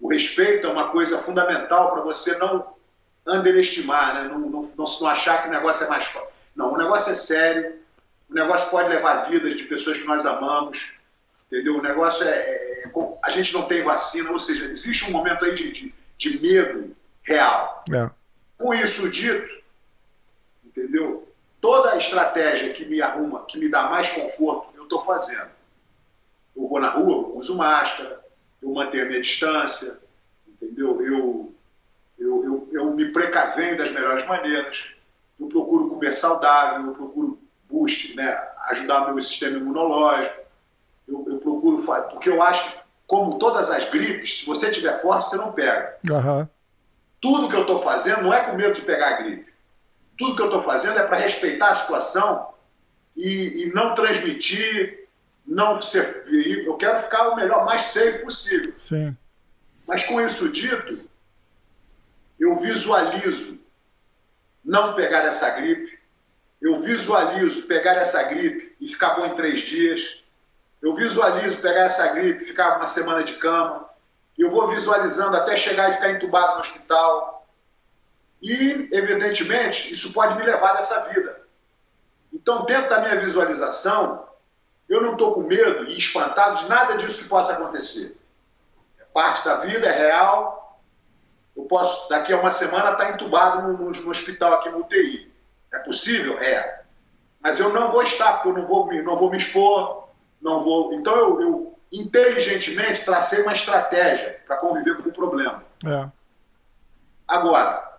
O 0.00 0.08
respeito 0.08 0.66
é 0.66 0.70
uma 0.70 0.90
coisa 0.90 1.18
fundamental 1.18 1.92
para 1.92 2.02
você 2.02 2.36
não 2.38 2.74
underestimar, 3.26 4.14
né? 4.14 4.28
não, 4.28 4.38
não, 4.38 4.62
não, 4.62 4.84
não 4.98 5.06
achar 5.06 5.42
que 5.42 5.48
o 5.48 5.52
negócio 5.52 5.84
é 5.84 5.88
mais 5.88 6.06
forte. 6.06 6.32
Não, 6.56 6.72
o 6.72 6.76
negócio 6.78 7.12
é 7.12 7.14
sério, 7.14 7.78
o 8.28 8.34
negócio 8.34 8.70
pode 8.70 8.88
levar 8.88 9.28
vidas 9.28 9.54
de 9.54 9.64
pessoas 9.64 9.98
que 9.98 10.06
nós 10.06 10.24
amamos, 10.24 10.92
entendeu? 11.46 11.78
O 11.78 11.82
negócio 11.82 12.26
é, 12.26 12.30
é, 12.30 12.82
é 12.84 12.90
a 13.22 13.30
gente 13.30 13.52
não 13.52 13.66
tem 13.66 13.82
vacina, 13.82 14.30
ou 14.30 14.38
seja, 14.38 14.66
existe 14.66 15.04
um 15.04 15.12
momento 15.12 15.44
aí 15.44 15.54
de, 15.54 15.70
de, 15.70 15.94
de 16.16 16.40
medo 16.40 16.96
real. 17.22 17.84
É. 17.92 18.10
Com 18.56 18.72
isso 18.72 19.10
dito, 19.10 19.62
entendeu? 20.64 21.29
Toda 21.60 21.92
a 21.92 21.98
estratégia 21.98 22.72
que 22.72 22.84
me 22.84 23.02
arruma, 23.02 23.44
que 23.44 23.58
me 23.58 23.68
dá 23.68 23.84
mais 23.84 24.08
conforto, 24.10 24.70
estou 24.90 25.00
fazendo. 25.00 25.50
Eu 26.56 26.68
vou 26.68 26.80
na 26.80 26.90
rua, 26.90 27.28
uso 27.36 27.56
máscara, 27.56 28.20
eu 28.60 28.70
mantenho 28.72 29.04
a 29.04 29.06
minha 29.06 29.20
distância, 29.20 30.00
entendeu? 30.46 31.00
Eu, 31.00 31.54
eu, 32.18 32.44
eu, 32.44 32.68
eu 32.72 32.92
me 32.92 33.06
precavendo 33.12 33.78
das 33.78 33.92
melhores 33.92 34.26
maneiras, 34.26 34.84
eu 35.38 35.46
procuro 35.46 35.88
comer 35.88 36.12
saudável, 36.12 36.88
eu 36.88 36.94
procuro 36.94 37.38
boost, 37.70 38.16
né? 38.16 38.36
ajudar 38.70 39.02
o 39.06 39.14
meu 39.14 39.22
sistema 39.22 39.56
imunológico, 39.56 40.36
eu, 41.08 41.24
eu 41.28 41.38
procuro, 41.38 41.82
porque 42.10 42.28
eu 42.28 42.42
acho 42.42 42.70
que, 42.70 42.80
como 43.06 43.38
todas 43.38 43.70
as 43.70 43.88
gripes, 43.88 44.40
se 44.40 44.46
você 44.46 44.70
tiver 44.70 45.00
forte, 45.00 45.30
você 45.30 45.36
não 45.36 45.52
pega. 45.52 45.96
Uhum. 46.10 46.46
Tudo 47.20 47.48
que 47.48 47.56
eu 47.56 47.62
estou 47.62 47.78
fazendo 47.78 48.22
não 48.22 48.34
é 48.34 48.40
com 48.40 48.56
medo 48.56 48.74
de 48.74 48.82
pegar 48.82 49.08
a 49.08 49.22
gripe. 49.22 49.49
Tudo 50.20 50.36
que 50.36 50.42
eu 50.42 50.46
estou 50.46 50.60
fazendo 50.60 50.98
é 50.98 51.06
para 51.06 51.16
respeitar 51.16 51.70
a 51.70 51.74
situação 51.74 52.52
e, 53.16 53.64
e 53.64 53.72
não 53.72 53.94
transmitir, 53.94 55.08
não 55.46 55.80
ser. 55.80 56.26
Eu 56.28 56.76
quero 56.76 57.00
ficar 57.00 57.30
o 57.30 57.36
melhor, 57.36 57.64
mais 57.64 57.80
safe 57.80 58.18
possível. 58.18 58.74
Sim. 58.76 59.16
Mas 59.86 60.04
com 60.04 60.20
isso 60.20 60.52
dito, 60.52 61.08
eu 62.38 62.54
visualizo 62.58 63.58
não 64.62 64.94
pegar 64.94 65.24
essa 65.24 65.48
gripe, 65.58 65.98
eu 66.60 66.78
visualizo 66.80 67.62
pegar 67.62 67.94
essa 67.94 68.22
gripe 68.24 68.76
e 68.78 68.88
ficar 68.88 69.14
bom 69.14 69.24
em 69.24 69.34
três 69.34 69.62
dias, 69.62 70.22
eu 70.82 70.94
visualizo 70.94 71.62
pegar 71.62 71.84
essa 71.84 72.12
gripe 72.12 72.42
e 72.42 72.46
ficar 72.46 72.76
uma 72.76 72.86
semana 72.86 73.24
de 73.24 73.36
cama, 73.36 73.88
eu 74.38 74.50
vou 74.50 74.68
visualizando 74.68 75.34
até 75.34 75.56
chegar 75.56 75.88
e 75.88 75.94
ficar 75.94 76.10
entubado 76.10 76.56
no 76.56 76.60
hospital. 76.60 77.39
E, 78.42 78.88
evidentemente, 78.92 79.92
isso 79.92 80.12
pode 80.12 80.36
me 80.36 80.44
levar 80.44 80.74
nessa 80.74 81.08
vida. 81.08 81.40
Então, 82.32 82.64
dentro 82.64 82.88
da 82.88 83.00
minha 83.00 83.20
visualização, 83.20 84.26
eu 84.88 85.02
não 85.02 85.12
estou 85.12 85.34
com 85.34 85.42
medo 85.42 85.84
e 85.84 85.98
espantado 85.98 86.60
de 86.60 86.68
nada 86.68 86.96
disso 86.96 87.22
que 87.22 87.28
possa 87.28 87.52
acontecer. 87.52 88.18
É 88.98 89.04
parte 89.12 89.44
da 89.44 89.56
vida, 89.56 89.86
é 89.86 89.96
real. 89.96 90.80
Eu 91.56 91.64
posso, 91.64 92.08
daqui 92.08 92.32
a 92.32 92.40
uma 92.40 92.50
semana, 92.50 92.92
estar 92.92 93.06
tá 93.06 93.10
entubado 93.10 93.72
no, 93.72 94.10
hospital 94.10 94.54
aqui 94.54 94.70
no 94.70 94.78
UTI. 94.78 95.30
É 95.72 95.78
possível? 95.78 96.38
É. 96.38 96.82
Mas 97.40 97.60
eu 97.60 97.72
não 97.72 97.92
vou 97.92 98.02
estar, 98.02 98.34
porque 98.34 98.48
eu 98.48 98.54
não 98.54 98.66
vou, 98.66 98.92
não 99.02 99.16
vou 99.16 99.30
me 99.30 99.38
expor, 99.38 100.08
não 100.40 100.62
vou. 100.62 100.94
Então, 100.94 101.14
eu, 101.14 101.40
eu 101.40 101.78
inteligentemente 101.92 103.04
tracei 103.04 103.42
uma 103.42 103.52
estratégia 103.52 104.40
para 104.46 104.56
conviver 104.56 104.96
com 105.02 105.08
o 105.08 105.12
problema. 105.12 105.62
É. 105.84 106.08
Agora, 107.26 107.89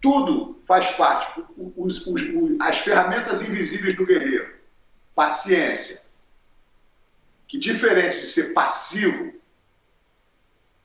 tudo 0.00 0.62
faz 0.66 0.90
parte. 0.92 1.42
Os, 1.76 2.06
os, 2.06 2.22
os, 2.22 2.60
as 2.60 2.78
ferramentas 2.78 3.42
invisíveis 3.42 3.96
do 3.96 4.06
guerreiro. 4.06 4.54
Paciência. 5.14 6.08
Que 7.46 7.58
diferente 7.58 8.20
de 8.20 8.26
ser 8.26 8.52
passivo, 8.52 9.32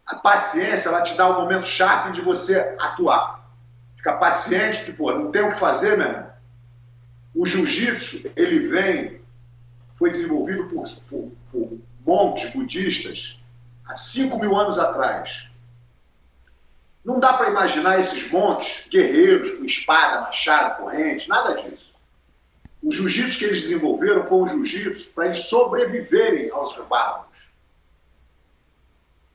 a 0.05 0.16
paciência 0.16 0.89
ela 0.89 1.01
te 1.01 1.16
dá 1.16 1.28
o 1.28 1.41
momento 1.41 1.68
chave 1.68 2.14
de 2.14 2.22
você 2.22 2.76
atuar. 2.80 3.49
Fica 3.97 4.14
paciente, 4.14 4.86
que 4.86 4.93
pô, 4.93 5.11
não 5.11 5.32
tem 5.32 5.43
o 5.43 5.51
que 5.51 5.59
fazer, 5.59 5.97
meu 5.97 6.07
irmão. 6.07 6.34
O 7.36 7.45
jiu-jitsu, 7.45 8.32
ele 8.36 8.68
vem, 8.68 9.22
foi 9.95 10.09
desenvolvido 10.09 10.66
por, 10.66 10.88
por, 11.09 11.32
por 11.51 11.80
monges 12.05 12.51
budistas 12.51 13.39
há 13.86 13.93
5 13.93 14.39
mil 14.39 14.55
anos 14.55 14.78
atrás 14.78 15.47
não 17.04 17.20
dá 17.20 17.34
para 17.34 17.49
imaginar 17.49 17.99
esses 17.99 18.32
montes 18.32 18.88
guerreiros 18.88 19.51
com 19.51 19.66
espada, 19.66 20.22
machado, 20.22 20.78
corrente, 20.78 21.28
nada 21.28 21.56
disso. 21.56 21.93
O 22.82 22.91
jiu-jitsu 22.91 23.39
que 23.39 23.45
eles 23.45 23.62
desenvolveram 23.62 24.26
foi 24.26 24.38
um 24.39 24.47
jiu-jitsu 24.47 25.12
para 25.14 25.28
eles 25.28 25.45
sobreviverem 25.45 26.49
aos 26.51 26.76
bárbaros. 26.88 27.34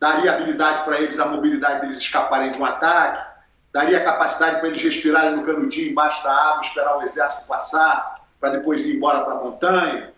Daria 0.01 0.35
habilidade 0.35 0.85
para 0.85 1.01
eles, 1.01 1.19
a 1.19 1.27
mobilidade 1.27 1.81
deles 1.81 1.99
escaparem 1.99 2.53
de 2.53 2.59
um 2.59 2.65
ataque, 2.65 3.27
daria 3.73 4.05
capacidade 4.05 4.61
para 4.61 4.69
eles 4.69 4.83
respirarem 4.83 5.37
no 5.37 5.45
canudinho 5.45 5.91
embaixo 5.91 6.23
da 6.23 6.33
água, 6.33 6.63
esperar 6.63 6.99
o 6.99 7.03
exército 7.03 7.47
passar, 7.47 8.27
para 8.41 8.51
depois 8.51 8.83
ir 8.83 8.97
embora 8.97 9.25
para 9.25 9.35
a 9.35 9.43
montanha, 9.43 10.13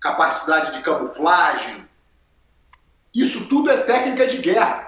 capacidade 0.00 0.72
de 0.72 0.82
camuflagem. 0.82 1.86
Isso 3.14 3.48
tudo 3.48 3.70
é 3.70 3.76
técnica 3.76 4.26
de 4.26 4.38
guerra. 4.38 4.85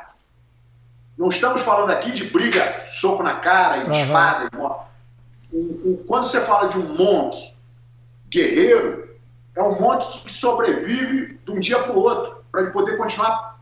Não 1.19 1.29
estamos 1.29 1.62
falando 1.62 1.91
aqui 1.91 2.12
de 2.12 2.25
briga, 2.25 2.85
soco 2.87 3.25
na 3.25 3.41
cara, 3.41 3.85
uhum. 3.85 3.93
espada, 3.93 4.49
um, 5.53 5.59
um, 5.59 6.05
quando 6.07 6.25
você 6.25 6.41
fala 6.43 6.69
de 6.69 6.79
um 6.79 6.95
monk 6.95 7.55
guerreiro, 8.31 9.09
é 9.57 9.62
um 9.62 9.81
monk 9.81 10.23
que 10.23 10.33
sobrevive 10.33 11.41
de 11.45 11.51
um 11.51 11.59
dia 11.59 11.83
para 11.83 11.93
o 11.93 11.99
outro, 11.99 12.45
para 12.53 12.61
ele 12.62 12.71
poder 12.71 12.97
continuar 12.97 13.59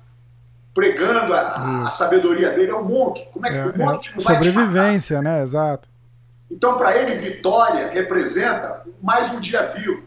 pregando 0.74 1.32
a, 1.32 1.88
a, 1.88 1.90
sabedoria 1.90 2.50
dele. 2.50 2.70
É 2.70 2.74
um 2.74 2.84
monk. 2.84 3.26
Como 3.32 3.46
é 3.46 3.50
que 3.50 3.56
é, 3.56 3.64
o 3.64 3.78
monk 3.78 4.12
é, 4.14 4.20
Sobrevivência, 4.20 5.22
né? 5.22 5.42
Exato. 5.42 5.88
Então, 6.50 6.76
para 6.76 6.94
ele, 6.96 7.14
vitória 7.14 7.88
representa 7.88 8.82
mais 9.00 9.32
um 9.32 9.40
dia 9.40 9.62
vivo. 9.68 10.02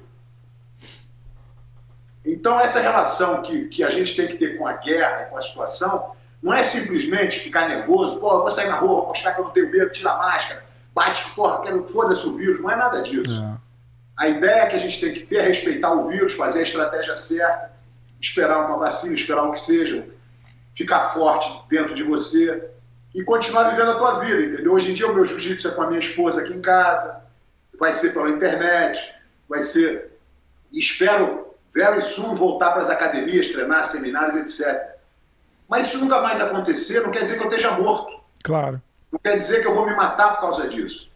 Então, 2.23 2.59
essa 2.59 2.79
relação 2.79 3.41
que, 3.41 3.67
que 3.69 3.83
a 3.83 3.89
gente 3.89 4.15
tem 4.15 4.27
que 4.27 4.37
ter 4.37 4.57
com 4.57 4.67
a 4.67 4.73
guerra, 4.73 5.25
com 5.25 5.37
a 5.37 5.41
situação, 5.41 6.11
não 6.41 6.53
é 6.53 6.63
simplesmente 6.63 7.39
ficar 7.39 7.67
nervoso, 7.67 8.19
pô, 8.19 8.31
eu 8.31 8.41
vou 8.41 8.51
sair 8.51 8.67
na 8.67 8.75
rua, 8.75 9.07
mostrar 9.07 9.33
que 9.33 9.41
eu 9.41 9.45
não 9.45 9.51
tenho 9.51 9.69
medo, 9.69 9.91
tira 9.91 10.11
a 10.11 10.17
máscara, 10.17 10.63
bate, 10.93 11.29
porra, 11.31 11.61
quero 11.61 11.87
foda-se 11.87 12.25
o 12.25 12.37
vírus. 12.37 12.61
Não 12.61 12.71
é 12.71 12.75
nada 12.75 13.01
disso. 13.01 13.41
É. 13.41 13.57
A 14.17 14.27
ideia 14.27 14.67
que 14.67 14.75
a 14.75 14.79
gente 14.79 14.99
tem 14.99 15.13
que 15.13 15.25
ter 15.25 15.37
é 15.37 15.41
respeitar 15.41 15.91
o 15.91 16.07
vírus, 16.07 16.33
fazer 16.33 16.59
a 16.59 16.63
estratégia 16.63 17.15
certa, 17.15 17.71
esperar 18.21 18.67
uma 18.67 18.77
vacina, 18.77 19.15
esperar 19.15 19.43
o 19.43 19.51
que 19.51 19.59
seja, 19.59 20.07
ficar 20.75 21.09
forte 21.09 21.51
dentro 21.69 21.93
de 21.93 22.03
você 22.03 22.69
e 23.13 23.23
continuar 23.23 23.71
vivendo 23.71 23.91
a 23.91 23.97
tua 23.97 24.19
vida, 24.19 24.41
entendeu? 24.41 24.73
Hoje 24.73 24.91
em 24.91 24.93
dia 24.93 25.09
o 25.09 25.13
meu 25.13 25.25
jiu-jitsu 25.25 25.67
é 25.67 25.71
com 25.71 25.81
a 25.81 25.87
minha 25.87 25.99
esposa 25.99 26.41
aqui 26.41 26.53
em 26.53 26.61
casa, 26.61 27.21
vai 27.79 27.91
ser 27.91 28.13
pela 28.13 28.29
internet, 28.29 29.13
vai 29.47 29.61
ser. 29.61 30.11
Espero, 30.71 31.55
very 31.73 32.01
soon, 32.01 32.35
voltar 32.35 32.71
para 32.71 32.81
as 32.81 32.89
academias, 32.89 33.47
treinar, 33.47 33.83
seminários, 33.83 34.35
etc. 34.35 34.98
Mas 35.69 35.87
isso 35.87 35.99
nunca 35.99 36.19
mais 36.19 36.41
acontecer, 36.41 37.01
não 37.01 37.11
quer 37.11 37.21
dizer 37.21 37.37
que 37.37 37.43
eu 37.43 37.49
esteja 37.49 37.71
morto. 37.77 38.19
Claro. 38.43 38.81
Não 39.11 39.19
quer 39.19 39.37
dizer 39.37 39.61
que 39.61 39.67
eu 39.67 39.75
vou 39.75 39.85
me 39.85 39.95
matar 39.95 40.33
por 40.33 40.41
causa 40.41 40.67
disso. 40.67 41.07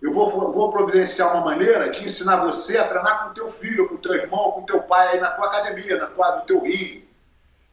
Eu 0.00 0.12
vou, 0.12 0.30
vou 0.52 0.70
providenciar 0.70 1.34
uma 1.34 1.44
maneira 1.44 1.90
de 1.90 2.04
ensinar 2.04 2.36
você 2.36 2.78
a 2.78 2.86
treinar 2.86 3.24
com 3.24 3.34
teu 3.34 3.50
filho, 3.50 3.88
com 3.88 3.96
teu 3.96 4.14
irmão, 4.14 4.52
com 4.52 4.62
teu 4.62 4.80
pai 4.82 5.08
aí 5.08 5.20
na 5.20 5.32
tua 5.32 5.46
academia, 5.46 5.98
na 5.98 6.06
tua, 6.06 6.36
no 6.36 6.42
teu 6.42 6.62
ringue. 6.62 7.08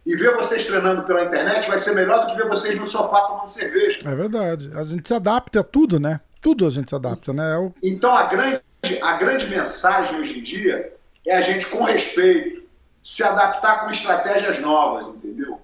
E 0.04 0.16
ver 0.16 0.36
vocês 0.36 0.66
treinando 0.66 1.04
pela 1.04 1.24
internet 1.24 1.68
vai 1.68 1.78
ser 1.78 1.94
melhor 1.94 2.22
do 2.22 2.28
que 2.28 2.36
ver 2.36 2.48
vocês 2.48 2.80
no 2.80 2.88
sofá 2.88 3.22
tomando 3.22 3.48
cerveja. 3.48 4.00
É 4.06 4.16
verdade. 4.16 4.72
A 4.76 4.84
gente 4.84 5.08
se 5.08 5.14
adapta 5.14 5.60
a 5.60 5.64
tudo, 5.64 6.00
né? 6.00 6.20
Tudo 6.42 6.66
a 6.66 6.70
gente 6.70 6.90
se 6.90 6.96
adapta, 6.96 7.32
né? 7.32 7.44
É. 7.60 7.72
Então 7.82 8.16
a 8.16 8.24
grande, 8.24 8.62
a 9.02 9.18
grande 9.18 9.48
mensagem 9.48 10.20
hoje 10.20 10.40
em 10.40 10.44
dia 10.44 10.94
é 11.26 11.36
a 11.36 11.42
gente, 11.42 11.68
com 11.68 11.84
respeito, 11.84 12.64
se 13.02 13.24
adaptar 13.24 13.84
com 13.84 13.92
estratégias 13.92 14.60
novas, 14.60 15.10
entendeu? 15.10 15.60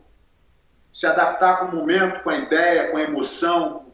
Se 0.92 1.08
adaptar 1.08 1.60
com 1.60 1.66
o 1.68 1.80
momento, 1.80 2.22
com 2.24 2.30
a 2.30 2.38
ideia, 2.38 2.90
com 2.92 2.98
a 2.98 3.02
emoção. 3.02 3.86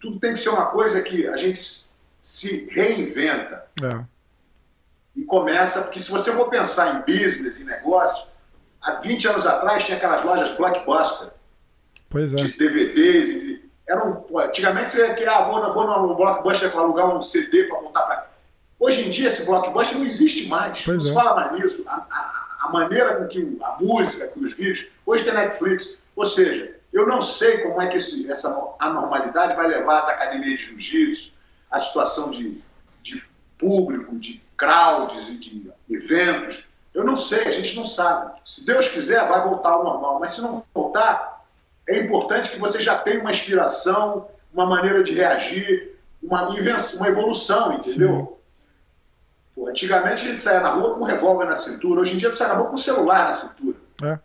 Tudo 0.00 0.18
tem 0.18 0.32
que 0.32 0.38
ser 0.40 0.48
uma 0.48 0.66
coisa 0.66 1.00
que 1.02 1.26
a 1.28 1.36
gente 1.36 1.60
se 2.20 2.68
reinventa. 2.70 3.66
É. 3.82 4.04
E 5.14 5.24
começa, 5.24 5.82
porque 5.82 6.00
se 6.00 6.10
você 6.10 6.32
for 6.32 6.48
pensar 6.48 6.96
em 6.96 7.12
business, 7.12 7.60
em 7.60 7.64
negócio, 7.64 8.26
há 8.80 8.94
20 8.94 9.28
anos 9.28 9.46
atrás 9.46 9.84
tinha 9.84 9.96
aquelas 9.96 10.24
lojas 10.24 10.56
blockbuster. 10.56 11.30
Pois 12.08 12.32
é. 12.32 12.36
De 12.36 12.58
DVDs. 12.58 13.28
E, 13.28 13.70
era 13.86 14.06
um, 14.06 14.38
antigamente 14.38 14.90
você 14.90 15.14
queria, 15.14 15.32
ah, 15.32 15.48
vou, 15.48 15.72
vou 15.72 15.86
no 15.86 16.14
blockbuster 16.14 16.70
para 16.70 16.80
alugar 16.80 17.14
um 17.14 17.20
CD 17.20 17.64
para 17.64 17.82
montar 17.82 18.02
para. 18.02 18.32
Hoje 18.78 19.06
em 19.06 19.10
dia 19.10 19.28
esse 19.28 19.44
blockbuster 19.44 19.98
não 19.98 20.04
existe 20.04 20.48
mais. 20.48 20.82
Pois 20.82 20.98
não 20.98 21.04
é. 21.04 21.08
se 21.08 21.14
fala 21.14 21.34
mais 21.34 21.60
nisso. 21.60 21.84
A, 21.86 21.94
a, 22.10 22.66
a, 22.66 22.72
maneira 22.72 23.16
com 23.16 23.28
que 23.28 23.58
a 23.62 23.76
música, 23.80 24.28
com 24.28 24.40
os 24.40 24.54
vídeos. 24.54 24.86
Hoje 25.04 25.24
tem 25.24 25.34
Netflix. 25.34 26.00
Ou 26.14 26.24
seja, 26.24 26.76
eu 26.92 27.06
não 27.06 27.20
sei 27.20 27.58
como 27.58 27.80
é 27.80 27.88
que 27.88 27.96
esse, 27.96 28.30
essa 28.30 28.74
anormalidade 28.78 29.56
vai 29.56 29.66
levar 29.66 29.98
as 29.98 30.08
academias 30.08 30.58
de 30.58 30.66
jiu-jitsu, 30.66 31.32
a 31.70 31.78
situação 31.78 32.30
de, 32.30 32.60
de 33.02 33.24
público, 33.58 34.16
de 34.18 34.42
crowds 34.56 35.30
e 35.30 35.38
de 35.38 35.72
eventos. 35.90 36.66
Eu 36.92 37.04
não 37.04 37.16
sei, 37.16 37.48
a 37.48 37.50
gente 37.50 37.74
não 37.74 37.86
sabe. 37.86 38.38
Se 38.44 38.66
Deus 38.66 38.88
quiser, 38.88 39.26
vai 39.26 39.42
voltar 39.48 39.70
ao 39.70 39.84
normal. 39.84 40.20
Mas 40.20 40.34
se 40.34 40.42
não 40.42 40.62
voltar, 40.74 41.42
é 41.88 41.98
importante 42.00 42.50
que 42.50 42.58
você 42.58 42.78
já 42.78 42.98
tenha 42.98 43.20
uma 43.20 43.30
inspiração, 43.30 44.28
uma 44.52 44.66
maneira 44.66 45.02
de 45.02 45.14
reagir, 45.14 45.98
uma, 46.22 46.48
uma 46.48 47.08
evolução, 47.08 47.72
entendeu? 47.72 48.38
Pô, 49.54 49.66
antigamente 49.68 50.22
a 50.22 50.26
gente 50.26 50.38
saía 50.38 50.60
na 50.60 50.70
rua 50.70 50.94
com 50.94 51.00
um 51.00 51.04
revólver 51.06 51.46
na 51.46 51.56
cintura, 51.56 52.00
hoje 52.00 52.14
em 52.14 52.18
dia 52.18 52.30
você 52.30 52.36
sai 52.36 52.48
na 52.48 52.54
rua 52.54 52.68
com 52.68 52.74
um 52.74 52.78
celular 52.78 53.28
na 53.28 53.34
cintura. 53.34 53.76
É. 54.02 54.18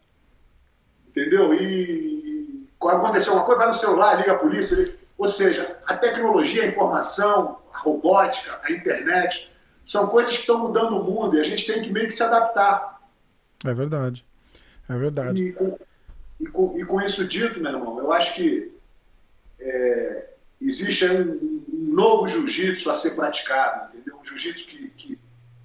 Entendeu? 1.17 1.51
E 1.55 2.67
quando 2.77 2.97
acontecer 2.97 3.29
alguma 3.29 3.45
coisa, 3.45 3.59
vai 3.59 3.67
no 3.69 3.73
celular, 3.73 4.19
liga 4.19 4.33
a 4.33 4.37
polícia. 4.37 4.93
Ou 5.17 5.27
seja, 5.27 5.79
a 5.87 5.97
tecnologia, 5.97 6.63
a 6.63 6.67
informação, 6.67 7.57
a 7.73 7.79
robótica, 7.79 8.59
a 8.63 8.71
internet, 8.71 9.51
são 9.83 10.07
coisas 10.09 10.35
que 10.35 10.41
estão 10.41 10.59
mudando 10.59 10.95
o 10.95 11.03
mundo 11.03 11.35
e 11.35 11.39
a 11.39 11.43
gente 11.43 11.65
tem 11.65 11.81
que 11.81 11.91
meio 11.91 12.05
que 12.05 12.13
se 12.13 12.21
adaptar. 12.21 13.01
É 13.65 13.73
verdade. 13.73 14.23
É 14.87 14.95
verdade. 14.95 15.43
E 15.43 15.53
com, 15.53 15.79
e 16.39 16.45
com, 16.45 16.79
e 16.79 16.85
com 16.85 17.01
isso 17.01 17.27
dito, 17.27 17.59
meu 17.59 17.71
irmão, 17.71 17.97
eu 17.97 18.13
acho 18.13 18.35
que 18.35 18.71
é, 19.59 20.29
existe 20.61 21.03
um, 21.07 21.63
um, 21.73 21.93
novo 21.95 22.27
jiu-jitsu 22.27 22.91
a 22.91 22.93
ser 22.93 23.15
praticado, 23.15 23.89
entendeu? 23.95 24.19
Um 24.21 24.25
jiu-jitsu 24.25 24.67
que, 24.67 24.87
que, 24.89 25.19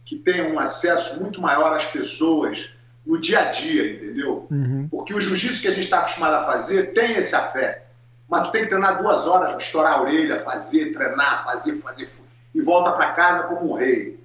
que 0.06 0.16
tem 0.16 0.50
um 0.50 0.58
acesso 0.58 1.20
muito 1.20 1.42
maior 1.42 1.76
às 1.76 1.84
pessoas 1.84 2.70
no 3.04 3.20
dia 3.20 3.40
a 3.40 3.44
dia, 3.50 3.94
entendeu? 3.94 4.46
Uhum. 4.50 4.88
Porque 4.90 5.12
o 5.14 5.20
jiu-jitsu 5.20 5.60
que 5.60 5.68
a 5.68 5.72
gente 5.72 5.84
está 5.84 6.00
acostumado 6.00 6.34
a 6.34 6.44
fazer 6.44 6.92
tem 6.94 7.12
esse 7.12 7.34
afeto. 7.34 7.82
Mas 8.28 8.46
tu 8.46 8.52
tem 8.52 8.62
que 8.62 8.68
treinar 8.68 9.02
duas 9.02 9.26
horas, 9.26 9.62
estourar 9.62 9.94
a 9.94 10.02
orelha, 10.02 10.40
fazer, 10.40 10.92
treinar, 10.92 11.44
fazer, 11.44 11.74
fazer, 11.80 12.10
e 12.54 12.60
volta 12.60 12.92
para 12.92 13.12
casa 13.12 13.48
como 13.48 13.72
um 13.72 13.74
rei. 13.74 14.20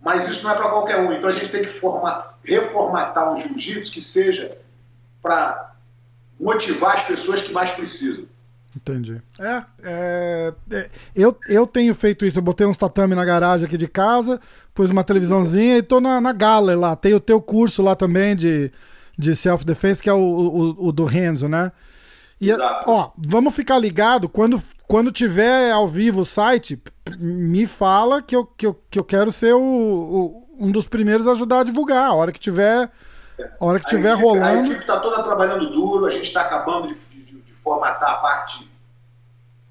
Mas 0.00 0.26
isso 0.28 0.44
não 0.44 0.52
é 0.52 0.56
para 0.56 0.70
qualquer 0.70 0.98
um. 0.98 1.12
Então 1.12 1.28
a 1.28 1.32
gente 1.32 1.50
tem 1.50 1.62
que 1.62 1.68
format, 1.68 2.24
reformatar 2.42 3.32
um 3.32 3.38
jiu-jitsu 3.38 3.92
que 3.92 4.00
seja 4.00 4.58
para 5.22 5.74
motivar 6.40 6.96
as 6.96 7.04
pessoas 7.04 7.42
que 7.42 7.52
mais 7.52 7.70
precisam. 7.70 8.24
Entendi. 8.74 9.20
É, 9.38 9.64
é, 9.82 10.54
é, 10.70 10.90
eu, 11.14 11.36
eu 11.48 11.66
tenho 11.66 11.94
feito 11.94 12.24
isso. 12.24 12.38
Eu 12.38 12.42
botei 12.42 12.66
uns 12.66 12.76
tatame 12.76 13.14
na 13.14 13.24
garagem 13.24 13.66
aqui 13.66 13.76
de 13.76 13.88
casa, 13.88 14.40
pus 14.72 14.90
uma 14.90 15.02
televisãozinha 15.02 15.78
e 15.78 15.82
tô 15.82 16.00
na, 16.00 16.20
na 16.20 16.32
Galler 16.32 16.78
lá. 16.78 16.94
Tem 16.94 17.12
o 17.12 17.20
teu 17.20 17.40
curso 17.40 17.82
lá 17.82 17.96
também 17.96 18.36
de, 18.36 18.70
de 19.18 19.34
self-defense, 19.34 20.02
que 20.02 20.08
é 20.08 20.12
o, 20.12 20.18
o, 20.18 20.88
o 20.88 20.92
do 20.92 21.04
Renzo, 21.04 21.48
né? 21.48 21.72
E, 22.40 22.50
Exato. 22.50 22.90
ó, 22.90 23.10
vamos 23.18 23.54
ficar 23.54 23.78
ligado 23.78 24.28
quando, 24.28 24.62
quando 24.86 25.12
tiver 25.12 25.70
ao 25.70 25.86
vivo 25.86 26.20
o 26.20 26.24
site, 26.24 26.80
me 27.18 27.66
fala 27.66 28.22
que 28.22 28.34
eu, 28.34 28.46
que 28.46 28.66
eu, 28.66 28.80
que 28.90 28.98
eu 28.98 29.04
quero 29.04 29.30
ser 29.30 29.52
o, 29.52 29.60
o 29.60 30.50
um 30.60 30.70
dos 30.70 30.86
primeiros 30.86 31.26
a 31.26 31.32
ajudar 31.32 31.60
a 31.60 31.64
divulgar. 31.64 32.10
A 32.10 32.14
hora 32.14 32.32
que 32.32 32.38
tiver, 32.38 32.90
a 33.38 33.64
hora 33.64 33.80
que 33.80 33.86
tiver 33.86 34.12
equipe, 34.12 34.22
rolando. 34.22 34.46
A 34.46 34.66
equipe 34.66 34.80
está 34.80 35.00
toda 35.00 35.22
trabalhando 35.22 35.70
duro, 35.72 36.06
a 36.06 36.10
gente 36.10 36.24
está 36.24 36.42
acabando 36.42 36.88
de, 36.88 36.96
formatar 37.62 38.10
a 38.10 38.16
parte 38.16 38.70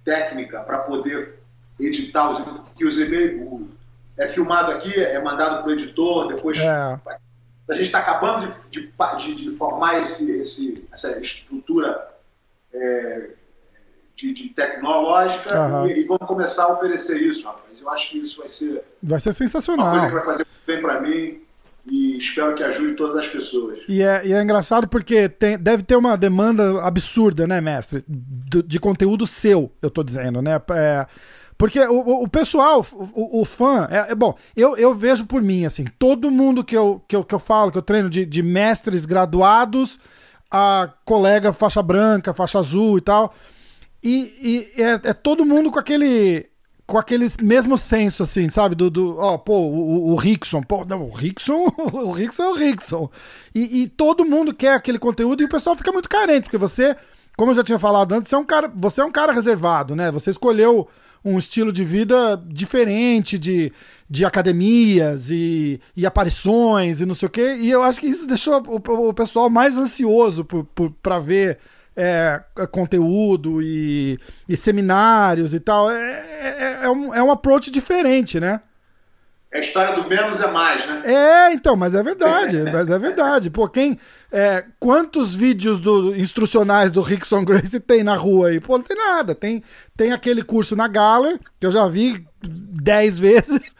técnica 0.03 0.61
para 0.61 0.79
poder 0.79 1.39
editar 1.79 2.29
os 2.29 2.41
que 2.75 2.85
os 2.85 2.99
e-mails. 2.99 3.67
É 4.17 4.27
filmado 4.27 4.71
aqui, 4.71 4.93
é 4.99 5.21
mandado 5.21 5.61
para 5.61 5.69
o 5.69 5.71
editor, 5.71 6.27
depois. 6.27 6.57
É. 6.59 6.67
A 6.67 7.73
gente 7.73 7.85
está 7.85 7.99
acabando 7.99 8.53
de, 8.69 8.91
de, 9.17 9.35
de, 9.35 9.51
formar 9.51 10.01
esse, 10.01 10.41
esse, 10.41 10.85
essa 10.91 11.21
estrutura 11.21 12.09
é, 12.73 13.29
de, 14.15 14.33
de, 14.33 14.49
tecnológica 14.49 15.57
uhum. 15.57 15.87
e, 15.87 16.01
e, 16.01 16.05
vamos 16.05 16.27
começar 16.27 16.65
a 16.65 16.73
oferecer 16.73 17.17
isso, 17.21 17.45
rapaz. 17.45 17.79
Eu 17.79 17.89
acho 17.89 18.09
que 18.09 18.17
isso 18.17 18.39
vai 18.39 18.49
ser. 18.49 18.83
Vai 19.01 19.19
ser 19.21 19.31
sensacional. 19.31 19.87
Uma 19.87 19.91
coisa 19.93 20.07
que 20.07 20.15
vai 20.15 20.25
fazer 20.25 20.47
bem 20.67 20.81
para 20.81 21.01
mim 21.01 21.41
e 21.85 22.17
espero 22.17 22.55
que 22.55 22.63
ajude 22.63 22.95
todas 22.95 23.15
as 23.15 23.27
pessoas. 23.27 23.79
E 23.87 24.01
é, 24.01 24.25
e 24.25 24.33
é 24.33 24.41
engraçado 24.41 24.87
porque 24.87 25.29
tem, 25.29 25.57
deve 25.57 25.83
ter 25.83 25.95
uma 25.95 26.17
demanda 26.17 26.81
absurda, 26.81 27.47
né, 27.47 27.61
mestre? 27.61 28.03
De, 28.07 28.63
de 28.63 28.79
conteúdo 28.79 29.27
seu, 29.27 29.71
eu 29.81 29.89
tô 29.89 30.03
dizendo, 30.03 30.41
né? 30.41 30.61
É, 30.71 31.05
porque 31.57 31.79
o, 31.79 32.23
o 32.23 32.27
pessoal, 32.27 32.85
o, 32.93 33.41
o 33.41 33.45
fã, 33.45 33.87
é, 33.91 34.11
é, 34.11 34.15
bom, 34.15 34.37
eu, 34.55 34.77
eu 34.77 34.95
vejo 34.95 35.25
por 35.25 35.41
mim, 35.41 35.65
assim, 35.65 35.85
todo 35.97 36.31
mundo 36.31 36.63
que 36.63 36.75
eu, 36.75 37.03
que 37.07 37.15
eu, 37.15 37.23
que 37.23 37.35
eu 37.35 37.39
falo, 37.39 37.71
que 37.71 37.77
eu 37.77 37.81
treino 37.81 38.09
de, 38.09 38.25
de 38.25 38.41
mestres 38.41 39.05
graduados 39.05 39.99
a 40.49 40.91
colega 41.05 41.53
faixa 41.53 41.81
branca, 41.83 42.33
faixa 42.33 42.59
azul 42.59 42.97
e 42.97 43.01
tal. 43.01 43.33
E, 44.03 44.67
e 44.75 44.81
é, 44.81 45.09
é, 45.09 45.13
todo 45.13 45.45
mundo 45.45 45.69
com 45.69 45.79
aquele 45.79 46.49
com 46.89 46.97
aquele 46.97 47.31
mesmo 47.41 47.77
senso, 47.77 48.23
assim, 48.23 48.49
sabe? 48.49 48.73
Do, 48.73 48.89
do 48.89 49.15
ó, 49.19 49.37
pô, 49.37 49.59
o, 49.59 50.15
Rickson, 50.15 50.63
pô, 50.63 50.83
não, 50.83 51.03
o 51.03 51.11
Rickson, 51.11 51.71
o 51.77 52.11
Rickson 52.11 52.43
é 52.43 52.49
o 52.49 52.55
Rickson. 52.55 53.09
E, 53.53 53.83
e, 53.83 53.87
todo 53.87 54.25
mundo 54.25 54.51
quer 54.53 54.73
aquele 54.73 54.97
conteúdo 54.97 55.43
e 55.43 55.45
o 55.45 55.49
pessoal 55.49 55.75
fica 55.75 55.91
muito 55.91 56.09
carente, 56.09 56.45
porque 56.45 56.57
você, 56.57 56.97
como 57.37 57.51
eu 57.51 57.55
já 57.55 57.63
tinha 57.63 57.77
falado 57.77 58.13
antes, 58.13 58.29
você 58.29 58.35
é 58.35 58.39
um 58.39 58.43
cara, 58.43 58.71
você 58.75 59.01
é 59.01 59.05
um 59.05 59.11
cara 59.11 59.31
reservado, 59.31 59.95
né? 59.95 60.09
Você 60.11 60.31
escolheu 60.31 60.87
um 61.23 61.37
estilo 61.37 61.71
de 61.71 61.83
vida 61.83 62.41
diferente 62.47 63.37
de, 63.37 63.71
de 64.09 64.25
academias 64.25 65.29
e, 65.29 65.79
e 65.95 66.07
aparições 66.07 67.01
e 67.01 67.05
não 67.05 67.13
sei 67.13 67.27
o 67.27 67.31
quê. 67.31 67.55
E 67.59 67.69
eu 67.69 67.83
acho 67.83 67.99
que 67.99 68.07
isso 68.07 68.25
deixou 68.25 68.63
o, 68.65 69.09
o 69.09 69.13
pessoal 69.13 69.47
mais 69.47 69.77
ansioso 69.77 70.43
para 71.03 71.19
ver 71.19 71.59
é, 71.99 72.41
conteúdo 72.67 73.61
e, 73.61 74.17
e, 74.47 74.55
seminários 74.55 75.53
e 75.53 75.59
tal. 75.59 75.91
É, 75.91 75.97
é, 75.97 76.79
é, 76.83 76.89
um, 76.89 77.13
é 77.13 77.21
um 77.21 77.29
approach 77.29 77.69
diferente, 77.69 78.39
né? 78.39 78.61
É 79.51 79.57
a 79.57 79.61
história 79.61 80.01
do 80.01 80.07
menos 80.07 80.39
é 80.39 80.49
mais, 80.49 80.87
né? 80.87 81.01
É, 81.03 81.53
então, 81.53 81.75
mas 81.75 81.93
é 81.93 82.01
verdade, 82.01 82.63
mas 82.71 82.89
é 82.89 82.97
verdade. 82.97 83.49
Pô, 83.49 83.67
quem. 83.67 83.99
É, 84.31 84.63
quantos 84.79 85.35
vídeos 85.35 85.81
do, 85.81 86.15
instrucionais 86.15 86.91
do 86.91 87.01
Rickson 87.01 87.43
Grace 87.43 87.79
tem 87.79 88.01
na 88.01 88.15
rua 88.15 88.49
aí? 88.49 88.61
Pô, 88.61 88.77
não 88.77 88.85
tem 88.85 88.95
nada. 88.95 89.35
Tem, 89.35 89.61
tem 89.97 90.13
aquele 90.13 90.41
curso 90.41 90.75
na 90.75 90.87
Galler, 90.87 91.37
que 91.59 91.65
eu 91.65 91.71
já 91.71 91.85
vi 91.87 92.25
dez 92.41 93.19
vezes. 93.19 93.75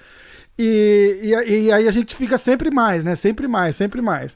E, 0.58 1.22
e, 1.24 1.68
e 1.68 1.72
aí 1.72 1.88
a 1.88 1.92
gente 1.92 2.14
fica 2.18 2.38
sempre 2.38 2.70
mais, 2.70 3.06
né? 3.06 3.16
Sempre 3.16 3.48
mais, 3.48 3.78
sempre 3.78 4.02
mais. 4.02 4.36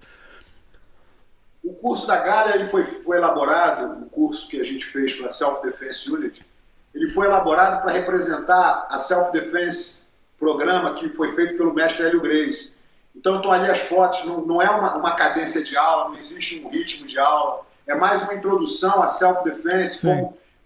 O 1.64 1.74
curso 1.74 2.06
da 2.06 2.18
Galha 2.18 2.56
ele 2.56 2.68
foi, 2.68 2.84
foi 2.84 3.18
elaborado, 3.18 4.04
o 4.04 4.10
curso 4.10 4.50
que 4.50 4.60
a 4.60 4.64
gente 4.64 4.86
fez 4.86 5.14
para 5.14 5.30
Self 5.30 5.62
Defense 5.66 6.12
Unit, 6.12 6.46
ele 6.94 7.10
foi 7.10 7.26
elaborado 7.26 7.82
para 7.82 7.92
representar 7.92 8.88
a 8.90 9.00
Self 9.00 9.32
Defense 9.32 10.04
programa 10.44 10.94
que 10.94 11.08
foi 11.10 11.34
feito 11.36 11.56
pelo 11.56 11.74
mestre 11.74 12.06
Hélio 12.06 12.22
Grace. 12.22 12.78
Então, 13.16 13.38
estão 13.38 13.52
ali 13.52 13.70
as 13.70 13.80
fotos, 13.80 14.26
não, 14.26 14.46
não 14.46 14.62
é 14.62 14.70
uma, 14.70 14.98
uma, 14.98 15.16
cadência 15.16 15.64
de 15.64 15.78
aula, 15.78 16.10
não 16.10 16.18
existe 16.18 16.60
um 16.60 16.70
ritmo 16.70 17.08
de 17.08 17.18
aula, 17.18 17.62
é 17.88 17.96
mais 17.96 18.22
uma 18.24 18.34
introdução 18.34 19.02
à 19.02 19.08
self-defense, 19.08 20.06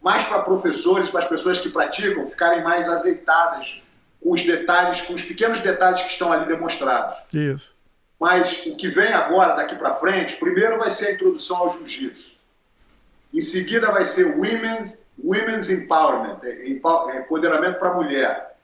mais 0.02 0.24
para 0.24 0.42
professores, 0.42 1.10
para 1.10 1.22
as 1.22 1.30
pessoas 1.30 1.60
que 1.60 1.70
praticam, 1.70 2.28
ficarem 2.28 2.64
mais 2.64 2.90
azeitadas 2.90 3.84
com 4.22 4.32
os 4.32 4.44
detalhes, 4.44 5.02
com 5.02 5.14
os 5.14 5.22
pequenos 5.22 5.60
detalhes 5.60 6.02
que 6.02 6.12
estão 6.12 6.32
ali 6.32 6.48
demonstrados. 6.48 7.18
Isso. 7.34 7.77
Mas 8.20 8.66
o 8.66 8.76
que 8.76 8.88
vem 8.88 9.14
agora, 9.14 9.56
daqui 9.56 9.76
para 9.76 9.96
frente, 9.96 10.38
primeiro 10.38 10.80
vai 10.80 10.90
ser 10.90 11.08
a 11.08 11.12
introdução 11.14 11.58
ao 11.58 11.70
jiu-jitsu. 11.70 12.36
Em 13.34 13.42
seguida 13.42 13.92
vai 13.92 14.06
ser 14.06 14.38
Women, 14.38 14.98
Women's 15.24 15.70
Empowerment, 15.70 16.40
é, 16.44 16.50
é, 16.50 16.70
empoderamento 16.70 17.78
para 17.78 17.90
a 17.90 17.94
mulher. 17.94 18.58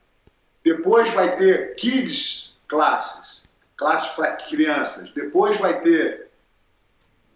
Depois 0.64 1.12
vai 1.14 1.38
ter 1.38 1.76
Kids 1.76 2.58
classes, 2.68 3.44
classes 3.78 4.10
para 4.12 4.32
crianças. 4.38 5.12
Depois 5.12 5.60
vai 5.60 5.82
ter 5.82 6.30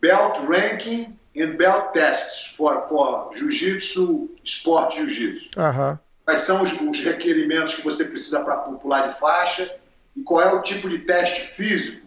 Belt 0.02 0.38
Ranking 0.48 1.16
and 1.36 1.56
Belt 1.58 1.92
Tests 1.92 2.56
for, 2.56 2.88
for 2.88 3.32
Jiu-Jitsu, 3.36 4.32
esporte 4.44 4.98
Jiu-Jitsu. 4.98 5.52
Uhum. 5.58 6.00
Quais 6.26 6.40
são 6.40 6.64
os, 6.64 6.72
os 6.72 7.04
requerimentos 7.04 7.76
que 7.76 7.84
você 7.84 8.06
precisa 8.06 8.44
para 8.44 8.56
pular 8.58 9.12
de 9.12 9.20
faixa 9.20 9.72
e 10.16 10.24
qual 10.24 10.42
é 10.42 10.52
o 10.54 10.64
tipo 10.64 10.90
de 10.90 11.00
teste 11.00 11.42
físico 11.42 12.07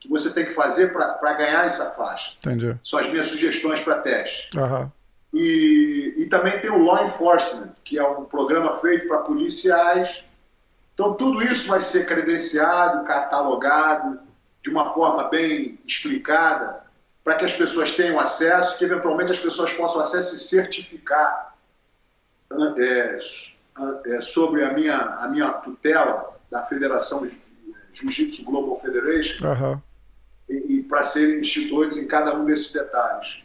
que 0.00 0.08
você 0.08 0.32
tem 0.32 0.44
que 0.44 0.52
fazer 0.52 0.92
para 0.92 1.32
ganhar 1.34 1.66
essa 1.66 1.96
faixa. 1.96 2.32
Entendi. 2.38 2.76
São 2.84 3.00
as 3.00 3.08
minhas 3.10 3.26
sugestões 3.26 3.80
para 3.80 3.98
teste. 4.00 4.56
Uhum. 4.56 4.90
E, 5.32 6.14
e 6.16 6.26
também 6.26 6.60
tem 6.60 6.70
o 6.70 6.78
Law 6.78 7.04
Enforcement, 7.04 7.70
que 7.84 7.98
é 7.98 8.06
um 8.06 8.24
programa 8.24 8.76
feito 8.78 9.08
para 9.08 9.18
policiais. 9.18 10.24
Então, 10.94 11.14
tudo 11.14 11.42
isso 11.42 11.68
vai 11.68 11.80
ser 11.80 12.06
credenciado, 12.06 13.04
catalogado, 13.04 14.20
de 14.62 14.70
uma 14.70 14.92
forma 14.94 15.28
bem 15.28 15.78
explicada, 15.86 16.82
para 17.22 17.34
que 17.34 17.44
as 17.44 17.52
pessoas 17.52 17.90
tenham 17.92 18.18
acesso, 18.18 18.78
que 18.78 18.84
eventualmente 18.84 19.32
as 19.32 19.38
pessoas 19.38 19.72
possam 19.72 20.00
acesso 20.00 20.36
e 20.36 20.38
certificar 20.38 21.54
é, 22.78 23.18
é, 24.06 24.20
sobre 24.20 24.64
a 24.64 24.72
minha, 24.72 24.96
a 24.96 25.28
minha 25.28 25.50
tutela 25.52 26.36
da 26.50 26.62
Federação 26.64 27.28
Jiu-Jitsu 27.92 28.44
Global 28.44 28.80
Federation. 28.80 29.44
Uhum 29.46 29.87
e, 30.48 30.78
e 30.78 30.82
para 30.82 31.02
serem 31.02 31.40
instituídos 31.40 31.96
em 31.96 32.06
cada 32.06 32.34
um 32.34 32.44
desses 32.44 32.72
detalhes. 32.72 33.42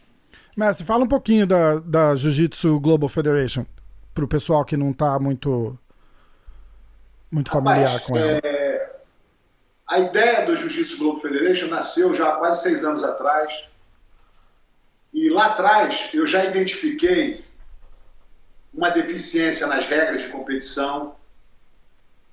Mestre, 0.55 0.85
fala 0.85 1.03
um 1.03 1.07
pouquinho 1.07 1.47
da, 1.47 1.79
da 1.79 2.15
Jiu-Jitsu 2.15 2.79
Global 2.79 3.09
Federation, 3.09 3.65
para 4.13 4.23
o 4.23 4.27
pessoal 4.27 4.63
que 4.63 4.77
não 4.77 4.91
está 4.91 5.19
muito, 5.19 5.77
muito 7.31 7.49
familiar 7.49 7.93
Rapaz, 7.93 8.03
com 8.03 8.17
ela. 8.17 8.39
É... 8.43 8.95
A 9.87 9.99
ideia 9.99 10.45
do 10.45 10.55
Jiu-Jitsu 10.55 10.97
Global 10.97 11.21
Federation 11.21 11.67
nasceu 11.67 12.13
já 12.13 12.29
há 12.29 12.35
quase 12.37 12.63
seis 12.63 12.85
anos 12.85 13.03
atrás. 13.03 13.51
E 15.13 15.29
lá 15.29 15.47
atrás 15.47 16.09
eu 16.13 16.25
já 16.25 16.45
identifiquei 16.45 17.43
uma 18.73 18.89
deficiência 18.89 19.67
nas 19.67 19.85
regras 19.85 20.21
de 20.21 20.29
competição. 20.29 21.15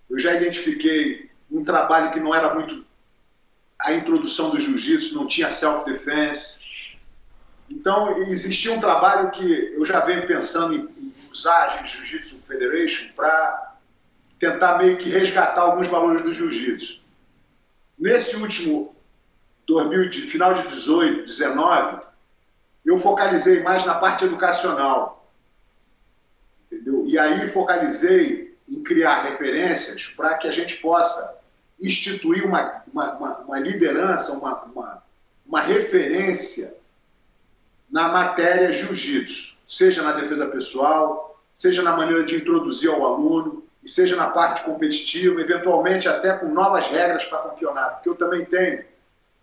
Eu 0.09 0.19
já 0.19 0.35
identifiquei 0.35 1.31
um 1.51 1.63
trabalho 1.63 2.13
que 2.13 2.21
não 2.21 2.35
era 2.35 2.55
muito 2.55 2.85
a 3.81 3.95
introdução 3.95 4.51
do 4.51 4.61
jiu-jitsu, 4.61 5.15
não 5.15 5.27
tinha 5.27 5.51
self-defense. 5.51 6.61
Então, 7.71 8.19
existia 8.23 8.73
um 8.73 8.81
trabalho 8.81 9.31
que 9.31 9.75
eu 9.75 9.85
já 9.87 10.01
venho 10.01 10.27
pensando 10.27 10.75
em, 10.75 11.11
usar 11.31 11.79
a 11.81 11.85
Jiu-Jitsu 11.85 12.41
Federation 12.41 13.09
para 13.15 13.77
tentar 14.39 14.79
meio 14.79 14.99
que 14.99 15.09
resgatar 15.09 15.61
alguns 15.61 15.87
valores 15.87 16.23
do 16.23 16.33
jiu-jitsu. 16.33 17.01
Nesse 17.99 18.37
último 18.37 18.97
2000, 19.69 20.11
final 20.27 20.55
de 20.55 20.67
18, 20.67 21.25
19, 21.25 22.03
eu 22.85 22.97
focalizei 22.97 23.63
mais 23.63 23.85
na 23.85 23.95
parte 23.95 24.25
educacional. 24.25 25.31
Entendeu? 26.67 27.07
E 27.07 27.19
aí 27.19 27.47
focalizei 27.49 28.59
em 28.69 28.83
criar 28.83 29.23
referências 29.23 30.07
para 30.07 30.37
que 30.39 30.49
a 30.49 30.53
gente 30.53 30.77
possa 30.77 31.40
instituir 31.81 32.47
uma, 32.47 32.83
uma, 32.93 33.15
uma, 33.15 33.39
uma 33.39 33.59
liderança, 33.59 34.33
uma, 34.33 34.63
uma, 34.65 35.03
uma 35.47 35.61
referência 35.61 36.77
na 37.91 38.09
matéria 38.09 38.73
jiu-jitsu, 38.73 39.57
seja 39.67 40.03
na 40.03 40.13
defesa 40.13 40.47
pessoal, 40.47 41.41
seja 41.55 41.83
na 41.83 41.97
maneira 41.97 42.25
de 42.25 42.37
introduzir 42.37 42.91
ao 42.91 43.05
aluno, 43.05 43.65
e 43.83 43.89
seja 43.89 44.15
na 44.15 44.31
parte 44.31 44.63
competitiva, 44.65 45.41
eventualmente 45.41 46.07
até 46.07 46.37
com 46.37 46.49
novas 46.49 46.87
regras 46.87 47.25
para 47.25 47.39
campeonato, 47.39 47.95
porque 47.97 48.09
eu 48.11 48.15
também 48.15 48.45
tenho 48.45 48.85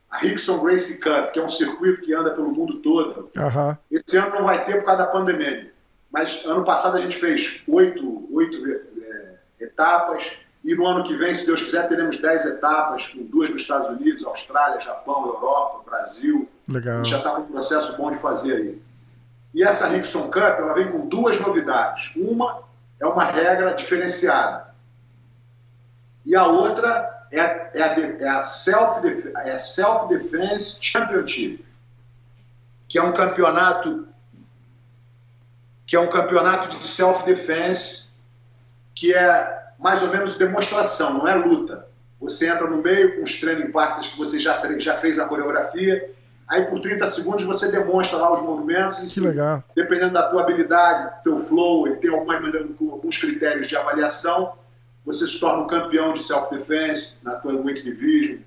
a 0.09 0.19
Rickson 0.19 0.63
Gracie 0.63 1.01
Cup, 1.01 1.31
que 1.31 1.39
é 1.39 1.43
um 1.43 1.49
circuito 1.49 2.01
que 2.01 2.13
anda 2.13 2.31
pelo 2.31 2.51
mundo 2.53 2.79
todo. 2.79 3.29
Uhum. 3.35 3.77
Esse 3.91 4.15
ano 4.17 4.35
não 4.35 4.43
vai 4.43 4.63
ter 4.65 4.75
por 4.77 4.85
causa 4.85 5.03
da 5.03 5.09
pandemia, 5.09 5.71
mas 6.11 6.45
ano 6.45 6.63
passado 6.63 6.97
a 6.97 7.01
gente 7.01 7.17
fez 7.17 7.61
oito, 7.67 8.27
oito 8.31 8.57
é, 9.01 9.33
etapas, 9.59 10.37
e 10.67 10.75
no 10.75 10.85
ano 10.85 11.05
que 11.05 11.15
vem, 11.15 11.33
se 11.33 11.45
Deus 11.45 11.61
quiser, 11.61 11.87
teremos 11.87 12.21
10 12.21 12.45
etapas, 12.45 13.07
com 13.07 13.23
duas 13.23 13.49
nos 13.49 13.61
Estados 13.61 13.87
Unidos, 13.87 14.25
Austrália, 14.25 14.81
Japão, 14.81 15.25
Europa, 15.25 15.89
Brasil. 15.89 16.45
Legal. 16.67 16.95
A 16.95 16.97
gente 16.97 17.11
já 17.11 17.19
está 17.19 17.31
com 17.31 17.43
um 17.43 17.45
processo 17.45 17.95
bom 17.95 18.11
de 18.11 18.17
fazer 18.17 18.57
aí. 18.57 18.81
E 19.53 19.63
essa 19.63 19.87
Rickson 19.87 20.23
Cup, 20.29 20.59
ela 20.59 20.73
vem 20.73 20.91
com 20.91 21.07
duas 21.07 21.39
novidades. 21.39 22.11
Uma 22.17 22.63
é 22.99 23.07
uma 23.07 23.23
regra 23.23 23.75
diferenciada. 23.75 24.75
E 26.25 26.35
a 26.35 26.45
outra 26.45 27.27
é, 27.31 27.39
é 27.39 27.81
a, 27.81 28.25
é 28.25 28.27
a 28.27 28.41
Self-Defense 28.41 29.37
é 29.45 29.57
Self 29.57 30.13
Championship, 30.81 31.65
que 32.89 32.99
é 32.99 33.03
um 33.03 33.13
campeonato 33.13 34.05
que 35.85 35.95
é 35.95 35.99
um 36.01 36.09
campeonato 36.09 36.77
de 36.77 36.85
self-defense 36.85 38.09
que 38.93 39.13
é 39.13 39.66
mais 39.79 40.01
ou 40.01 40.09
menos 40.09 40.37
demonstração, 40.37 41.13
não 41.13 41.27
é 41.27 41.35
luta. 41.35 41.87
Você 42.19 42.49
entra 42.49 42.67
no 42.67 42.81
meio 42.81 43.17
com 43.17 43.23
os 43.23 43.39
training 43.39 43.71
partners 43.71 44.07
que 44.07 44.17
você 44.17 44.39
já, 44.39 44.59
já 44.79 44.97
fez 44.97 45.19
a 45.19 45.27
coreografia, 45.27 46.09
aí 46.47 46.65
por 46.65 46.81
30 46.81 47.05
segundos 47.05 47.43
você 47.43 47.71
demonstra 47.71 48.17
lá 48.17 48.33
os 48.33 48.41
movimentos 48.41 48.99
e, 48.99 49.13
que 49.13 49.27
legal. 49.27 49.63
dependendo 49.75 50.13
da 50.13 50.23
tua 50.23 50.41
habilidade, 50.41 51.23
teu 51.23 51.37
flow, 51.37 51.87
e 51.87 51.95
tem 51.97 52.09
algumas, 52.09 52.43
alguns 52.79 53.17
critérios 53.17 53.67
de 53.67 53.75
avaliação, 53.75 54.53
você 55.05 55.27
se 55.27 55.39
torna 55.39 55.63
um 55.63 55.67
campeão 55.67 56.13
de 56.13 56.23
self-defense 56.23 57.17
na 57.23 57.35
tua 57.35 57.53
week 57.53 57.81
division. 57.83 58.39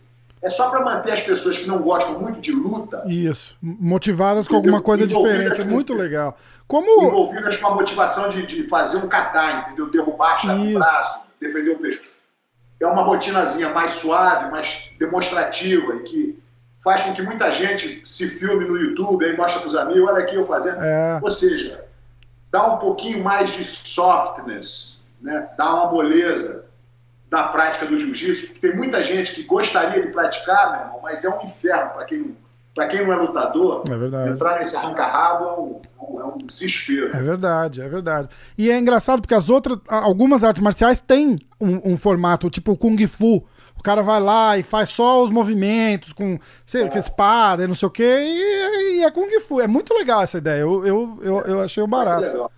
É 0.43 0.49
só 0.49 0.70
para 0.70 0.82
manter 0.82 1.12
as 1.12 1.20
pessoas 1.20 1.59
que 1.59 1.66
não 1.66 1.82
gostam 1.82 2.18
muito 2.18 2.41
de 2.41 2.51
luta. 2.51 3.05
Isso, 3.07 3.59
motivadas 3.61 4.49
com 4.49 4.57
alguma 4.57 4.80
coisa 4.80 5.07
diferente. 5.07 5.61
É 5.61 5.64
muito 5.64 5.93
legal. 5.93 6.36
Como... 6.66 7.05
Envolvidas 7.05 7.59
com 7.59 7.66
a 7.66 7.74
motivação 7.74 8.30
de, 8.30 8.47
de 8.47 8.62
fazer 8.66 8.99
um 8.99 9.09
catar, 9.09 9.66
entendeu? 9.66 9.91
Derrubar 9.91 10.41
o 10.47 10.74
braço, 10.74 11.20
defender 11.38 11.70
o 11.72 11.78
pescoço. 11.78 12.11
É 12.80 12.86
uma 12.86 13.03
rotinazinha 13.03 13.68
mais 13.68 13.93
suave, 13.93 14.51
mais 14.51 14.88
demonstrativa 14.99 15.97
e 15.97 16.03
que 16.05 16.43
faz 16.82 17.03
com 17.03 17.12
que 17.12 17.20
muita 17.20 17.51
gente 17.53 18.03
se 18.07 18.26
filme 18.26 18.64
no 18.64 18.78
YouTube 18.78 19.26
e 19.26 19.36
mostra 19.36 19.61
para 19.61 19.68
os 19.68 19.76
amigos, 19.76 20.09
olha 20.09 20.24
aqui 20.24 20.36
eu 20.36 20.47
fazendo. 20.47 20.82
É. 20.82 21.18
Ou 21.20 21.28
seja, 21.28 21.84
dá 22.51 22.74
um 22.74 22.78
pouquinho 22.78 23.22
mais 23.22 23.51
de 23.51 23.62
softness, 23.62 25.03
né? 25.20 25.51
dá 25.59 25.74
uma 25.74 25.93
moleza 25.93 26.70
da 27.31 27.45
prática 27.45 27.87
do 27.87 27.97
jiu-jitsu, 27.97 28.49
porque 28.49 28.68
tem 28.68 28.76
muita 28.76 29.03
gente 29.03 29.33
que 29.33 29.45
gostaria 29.45 30.03
de 30.03 30.12
praticar, 30.12 30.72
meu 30.72 30.81
irmão, 30.81 31.01
mas 31.03 31.24
é 31.24 31.31
um 31.31 31.47
inferno 31.47 31.91
para 31.91 32.05
quem 32.05 32.37
quem 32.89 33.07
não 33.07 33.12
é 33.12 33.16
lutador, 33.16 33.85
é 33.91 34.31
entrar 34.31 34.59
nesse 34.59 34.74
arranca-rabo 34.74 35.83
é 35.99 36.03
um, 36.03 36.20
é 36.20 36.24
um 36.24 36.39
desespero. 36.39 37.14
É 37.14 37.22
verdade, 37.22 37.83
é 37.83 37.89
verdade. 37.89 38.28
E 38.57 38.70
é 38.70 38.78
engraçado 38.78 39.20
porque 39.20 39.35
as 39.35 39.51
outras, 39.51 39.78
algumas 39.87 40.43
artes 40.43 40.62
marciais 40.62 41.01
têm 41.01 41.37
um, 41.61 41.93
um 41.93 41.99
formato 41.99 42.49
tipo 42.49 42.76
Kung 42.76 42.97
Fu. 43.07 43.45
O 43.76 43.83
cara 43.83 44.03
vai 44.03 44.20
lá 44.20 44.57
e 44.57 44.62
faz 44.62 44.91
só 44.91 45.22
os 45.22 45.31
movimentos 45.31 46.12
com, 46.12 46.39
sei, 46.64 46.85
é. 46.85 46.99
espada 46.99 47.64
e 47.64 47.66
não 47.66 47.74
sei 47.74 47.89
o 47.89 47.91
quê, 47.91 48.18
e, 48.22 48.99
e 48.99 49.05
é 49.05 49.11
Kung 49.11 49.31
Fu. 49.41 49.61
É 49.61 49.66
muito 49.66 49.93
legal 49.93 50.22
essa 50.22 50.39
ideia. 50.39 50.61
Eu, 50.61 50.87
eu, 50.87 51.18
eu, 51.22 51.41
eu 51.43 51.61
achei 51.61 51.83
um 51.83 51.89
barato. 51.89 52.51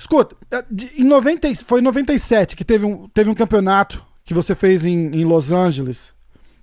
Escuta, 0.00 0.34
é, 0.50 0.64
em 0.96 1.04
90, 1.04 1.54
foi 1.66 1.80
em 1.80 1.84
97 1.84 2.56
que 2.56 2.64
teve 2.64 2.86
um, 2.86 3.06
teve 3.08 3.28
um 3.28 3.34
campeonato 3.34 4.02
que 4.24 4.32
você 4.32 4.54
fez 4.54 4.82
em, 4.86 5.08
em 5.08 5.26
Los 5.26 5.52
Angeles, 5.52 6.14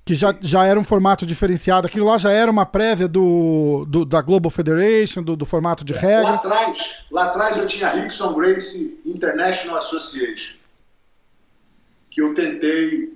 que 0.04 0.16
já, 0.16 0.36
já 0.42 0.66
era 0.66 0.80
um 0.80 0.84
formato 0.84 1.24
diferenciado. 1.24 1.86
Aquilo 1.86 2.08
lá 2.08 2.18
já 2.18 2.32
era 2.32 2.50
uma 2.50 2.66
prévia 2.66 3.08
do, 3.08 3.86
do 3.88 4.04
da 4.06 4.24
Global 4.24 4.50
Federation, 4.50 5.22
do, 5.22 5.36
do 5.36 5.46
formato 5.46 5.86
de 5.86 5.94
regra. 5.94 6.32
Lá 6.32 6.36
atrás, 6.36 6.96
lá 7.12 7.26
atrás 7.26 7.58
eu 7.58 7.68
tinha 7.68 7.90
a 7.90 7.94
Rickson 7.94 8.34
Gracie 8.34 9.00
International 9.06 9.78
Association, 9.78 10.56
que 12.10 12.24
eu 12.24 12.34
tentei 12.34 13.14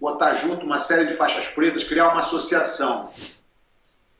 botar 0.00 0.32
junto 0.34 0.64
uma 0.64 0.78
série 0.78 1.04
de 1.04 1.12
faixas 1.12 1.46
pretas, 1.48 1.84
criar 1.84 2.08
uma 2.08 2.20
associação. 2.20 3.10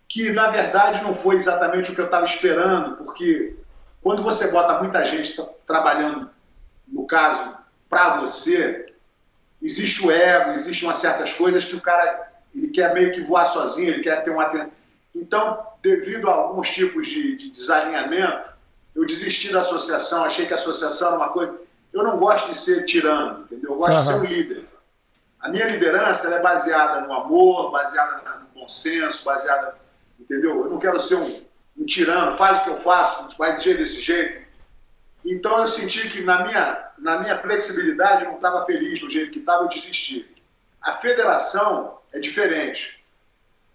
Que, 0.07 0.33
na 0.33 0.51
verdade, 0.51 1.03
não 1.03 1.14
foi 1.14 1.37
exatamente 1.37 1.91
o 1.91 1.95
que 1.95 2.01
eu 2.03 2.05
estava 2.05 2.27
esperando, 2.27 2.97
porque 2.99 3.57
quando 4.05 4.22
você 4.22 4.52
bota 4.52 4.80
muita 4.80 5.02
gente 5.07 5.34
trabalhando, 5.66 6.28
no 6.86 7.07
caso, 7.07 7.57
para 7.88 8.20
você, 8.20 8.84
existe 9.62 10.07
o 10.07 10.11
ego, 10.12 10.50
existem 10.50 10.86
umas 10.86 10.98
certas 10.98 11.32
coisas 11.32 11.64
que 11.64 11.74
o 11.74 11.80
cara 11.80 12.30
ele 12.55 12.68
quer 12.68 12.92
meio 12.92 13.12
que 13.12 13.22
voar 13.22 13.46
sozinho, 13.46 13.88
ele 13.88 14.02
quer 14.02 14.22
ter 14.22 14.30
uma. 14.30 14.70
Então, 15.14 15.66
devido 15.82 16.28
a 16.28 16.34
alguns 16.34 16.70
tipos 16.70 17.09
de, 17.09 17.36
de 17.36 17.50
desalinhamento, 17.50 18.50
eu 18.94 19.07
desisti 19.07 19.50
da 19.50 19.61
associação, 19.61 20.24
achei 20.24 20.44
que 20.44 20.52
a 20.52 20.57
associação 20.57 21.09
era 21.09 21.16
uma 21.16 21.30
coisa. 21.30 21.55
Eu 21.90 22.02
não 22.02 22.18
gosto 22.18 22.50
de 22.50 22.59
ser 22.59 22.84
tirano, 22.84 23.44
entendeu? 23.44 23.70
Eu 23.70 23.78
gosto 23.78 23.96
uhum. 23.96 24.02
de 24.02 24.07
ser 24.07 24.14
um 24.16 24.24
líder. 24.24 24.64
A 25.40 25.48
minha 25.48 25.66
liderança 25.66 26.28
é 26.28 26.42
baseada 26.42 27.00
no 27.07 27.12
amor, 27.12 27.70
baseada 27.70 28.22
no 28.40 28.61
bom 28.61 28.68
senso, 28.68 29.24
baseada. 29.24 29.74
Entendeu? 30.20 30.64
Eu 30.64 30.70
não 30.70 30.78
quero 30.78 31.00
ser 31.00 31.16
um, 31.16 31.40
um 31.77 31.85
tirano, 31.85 32.37
faz 32.37 32.59
o 32.59 32.64
que 32.64 32.70
eu 32.70 32.77
faço, 32.77 33.37
vai 33.37 33.57
dizer 33.57 33.77
desse 33.79 34.01
jeito. 34.01 34.45
Então 35.25 35.59
eu 35.59 35.66
senti 35.66 36.09
que 36.09 36.22
na 36.22 36.45
minha, 36.45 36.91
na 36.99 37.20
minha 37.20 37.39
flexibilidade 37.41 38.25
eu 38.25 38.31
não 38.31 38.37
estava 38.37 38.64
feliz 38.64 39.01
do 39.01 39.11
jeito 39.11 39.33
que 39.33 39.39
estava, 39.39 39.64
eu 39.64 39.68
desisti. 39.68 40.35
A 40.81 40.93
federação 40.93 41.99
é 42.12 42.18
diferente. 42.18 43.03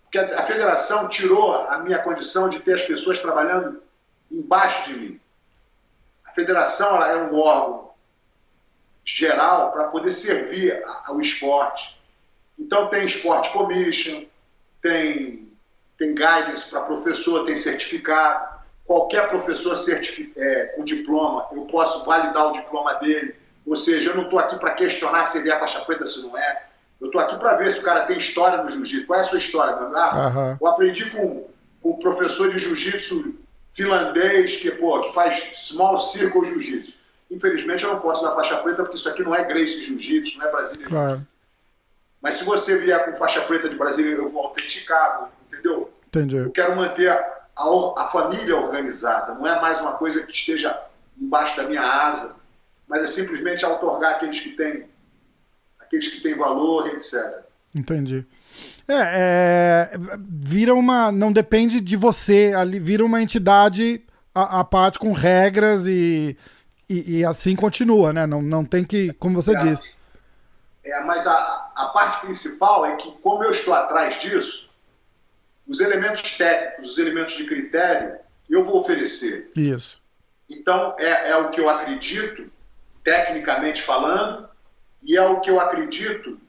Porque 0.03 0.19
a, 0.19 0.39
a 0.39 0.43
federação 0.43 1.09
tirou 1.09 1.55
a 1.55 1.79
minha 1.79 1.99
condição 1.99 2.49
de 2.49 2.59
ter 2.59 2.73
as 2.73 2.83
pessoas 2.83 3.19
trabalhando 3.19 3.81
embaixo 4.31 4.89
de 4.89 4.99
mim. 4.99 5.21
A 6.23 6.31
federação 6.31 6.95
ela 6.95 7.11
é 7.11 7.23
um 7.23 7.35
órgão 7.35 7.89
geral 9.03 9.71
para 9.71 9.87
poder 9.87 10.11
servir 10.11 10.83
ao 11.05 11.19
esporte. 11.19 11.99
Então 12.57 12.89
tem 12.89 13.05
esporte 13.05 13.51
commission, 13.51 14.25
tem 14.81 15.48
tem 15.99 16.15
guidance 16.15 16.69
para 16.69 16.81
professor, 16.81 17.45
tem 17.45 17.55
certificado. 17.55 18.57
Qualquer 18.85 19.29
professor 19.29 19.77
é, 20.35 20.65
com 20.75 20.83
diploma, 20.83 21.45
eu 21.51 21.63
posso 21.63 22.03
validar 22.05 22.47
o 22.47 22.53
diploma 22.53 22.95
dele. 22.95 23.35
Ou 23.67 23.75
seja, 23.75 24.09
eu 24.09 24.15
não 24.15 24.23
estou 24.23 24.39
aqui 24.39 24.55
para 24.57 24.71
questionar 24.71 25.25
se 25.25 25.37
ele 25.37 25.51
é 25.51 25.59
faixa 25.59 25.81
preta, 25.81 26.05
se 26.05 26.25
não 26.25 26.35
é. 26.35 26.63
Eu 26.99 27.07
estou 27.07 27.21
aqui 27.21 27.37
para 27.37 27.57
ver 27.57 27.71
se 27.71 27.81
o 27.81 27.83
cara 27.83 28.05
tem 28.05 28.17
história 28.17 28.63
no 28.63 28.69
jiu-jitsu. 28.69 29.05
Qual 29.05 29.19
é 29.19 29.21
a 29.21 29.25
sua 29.25 29.37
história, 29.37 29.75
meu 29.75 29.95
ah, 29.95 30.33
uhum. 30.35 30.57
Eu 30.59 30.67
aprendi 30.67 31.09
com, 31.11 31.47
com 31.81 31.91
um 31.91 31.99
professor 31.99 32.51
de 32.51 32.57
jiu-jitsu 32.57 33.35
finlandês 33.73 34.55
que, 34.55 34.71
pô, 34.71 35.01
que 35.01 35.13
faz 35.13 35.51
small 35.53 35.97
circle 35.97 36.45
jiu-jitsu. 36.45 36.97
Infelizmente, 37.29 37.83
eu 37.83 37.93
não 37.93 37.99
posso 37.99 38.23
dar 38.23 38.33
faixa 38.33 38.57
preta 38.57 38.83
porque 38.83 38.95
isso 38.95 39.07
aqui 39.07 39.21
não 39.21 39.35
é 39.35 39.43
Grace 39.43 39.83
Jiu-Jitsu, 39.83 40.39
não 40.39 40.47
é 40.47 40.51
Brasília 40.51 40.87
claro. 40.87 41.27
Mas 42.21 42.37
se 42.37 42.43
você 42.43 42.79
vier 42.79 43.05
com 43.05 43.15
faixa 43.15 43.41
preta 43.41 43.69
de 43.69 43.77
Brasília, 43.77 44.15
eu 44.15 44.27
vou 44.27 44.45
autenticar, 44.45 45.29
entendeu? 45.47 45.88
Entendi. 46.09 46.37
Eu 46.37 46.51
quero 46.51 46.75
manter 46.75 47.11
a, 47.11 47.15
a, 47.55 48.03
a, 48.03 48.07
família 48.07 48.57
organizada, 48.57 49.35
não 49.35 49.45
é 49.45 49.61
mais 49.61 49.79
uma 49.79 49.93
coisa 49.93 50.25
que 50.25 50.33
esteja 50.33 50.77
embaixo 51.19 51.55
da 51.55 51.63
minha 51.63 51.83
asa, 51.83 52.35
mas 52.87 53.03
é 53.03 53.05
simplesmente 53.07 53.63
otorgar 53.63 54.15
aqueles 54.15 54.39
que 54.39 54.49
têm, 54.49 54.85
aqueles 55.79 56.07
que 56.07 56.21
têm 56.21 56.35
valor, 56.35 56.87
etc. 56.87 57.43
Entendi. 57.75 58.25
É, 58.87 59.93
é, 59.93 59.99
vira 60.27 60.73
uma. 60.73 61.11
Não 61.11 61.31
depende 61.31 61.79
de 61.79 61.95
você, 61.95 62.53
ali 62.57 62.79
vira 62.79 63.05
uma 63.05 63.21
entidade 63.21 64.03
a, 64.33 64.61
a 64.61 64.63
parte 64.63 64.97
com 64.97 65.11
regras 65.11 65.85
e, 65.85 66.35
e, 66.89 67.19
e, 67.19 67.25
assim 67.25 67.55
continua, 67.55 68.11
né? 68.11 68.25
Não, 68.25 68.41
não 68.41 68.65
tem 68.65 68.83
que, 68.83 69.13
como 69.13 69.39
você 69.39 69.55
é, 69.55 69.57
disse. 69.57 69.91
É, 70.83 71.03
mas 71.03 71.27
a, 71.27 71.71
a 71.75 71.85
parte 71.93 72.21
principal 72.21 72.83
é 72.87 72.95
que, 72.95 73.11
como 73.21 73.43
eu 73.43 73.51
estou 73.51 73.75
atrás 73.75 74.19
disso, 74.19 74.68
os 75.69 75.79
elementos 75.79 76.35
técnicos, 76.35 76.91
os 76.91 76.97
elementos 76.97 77.35
de 77.35 77.45
critério, 77.45 78.17
eu 78.49 78.65
vou 78.65 78.79
oferecer. 78.81 79.51
Isso. 79.55 80.01
Então, 80.49 80.95
é, 80.97 81.29
é 81.29 81.37
o 81.37 81.51
que 81.51 81.61
eu 81.61 81.69
acredito, 81.69 82.51
tecnicamente 83.03 83.83
falando, 83.83 84.49
e 85.03 85.15
é 85.15 85.21
o 85.21 85.39
que 85.39 85.51
eu 85.51 85.59
acredito, 85.59 86.39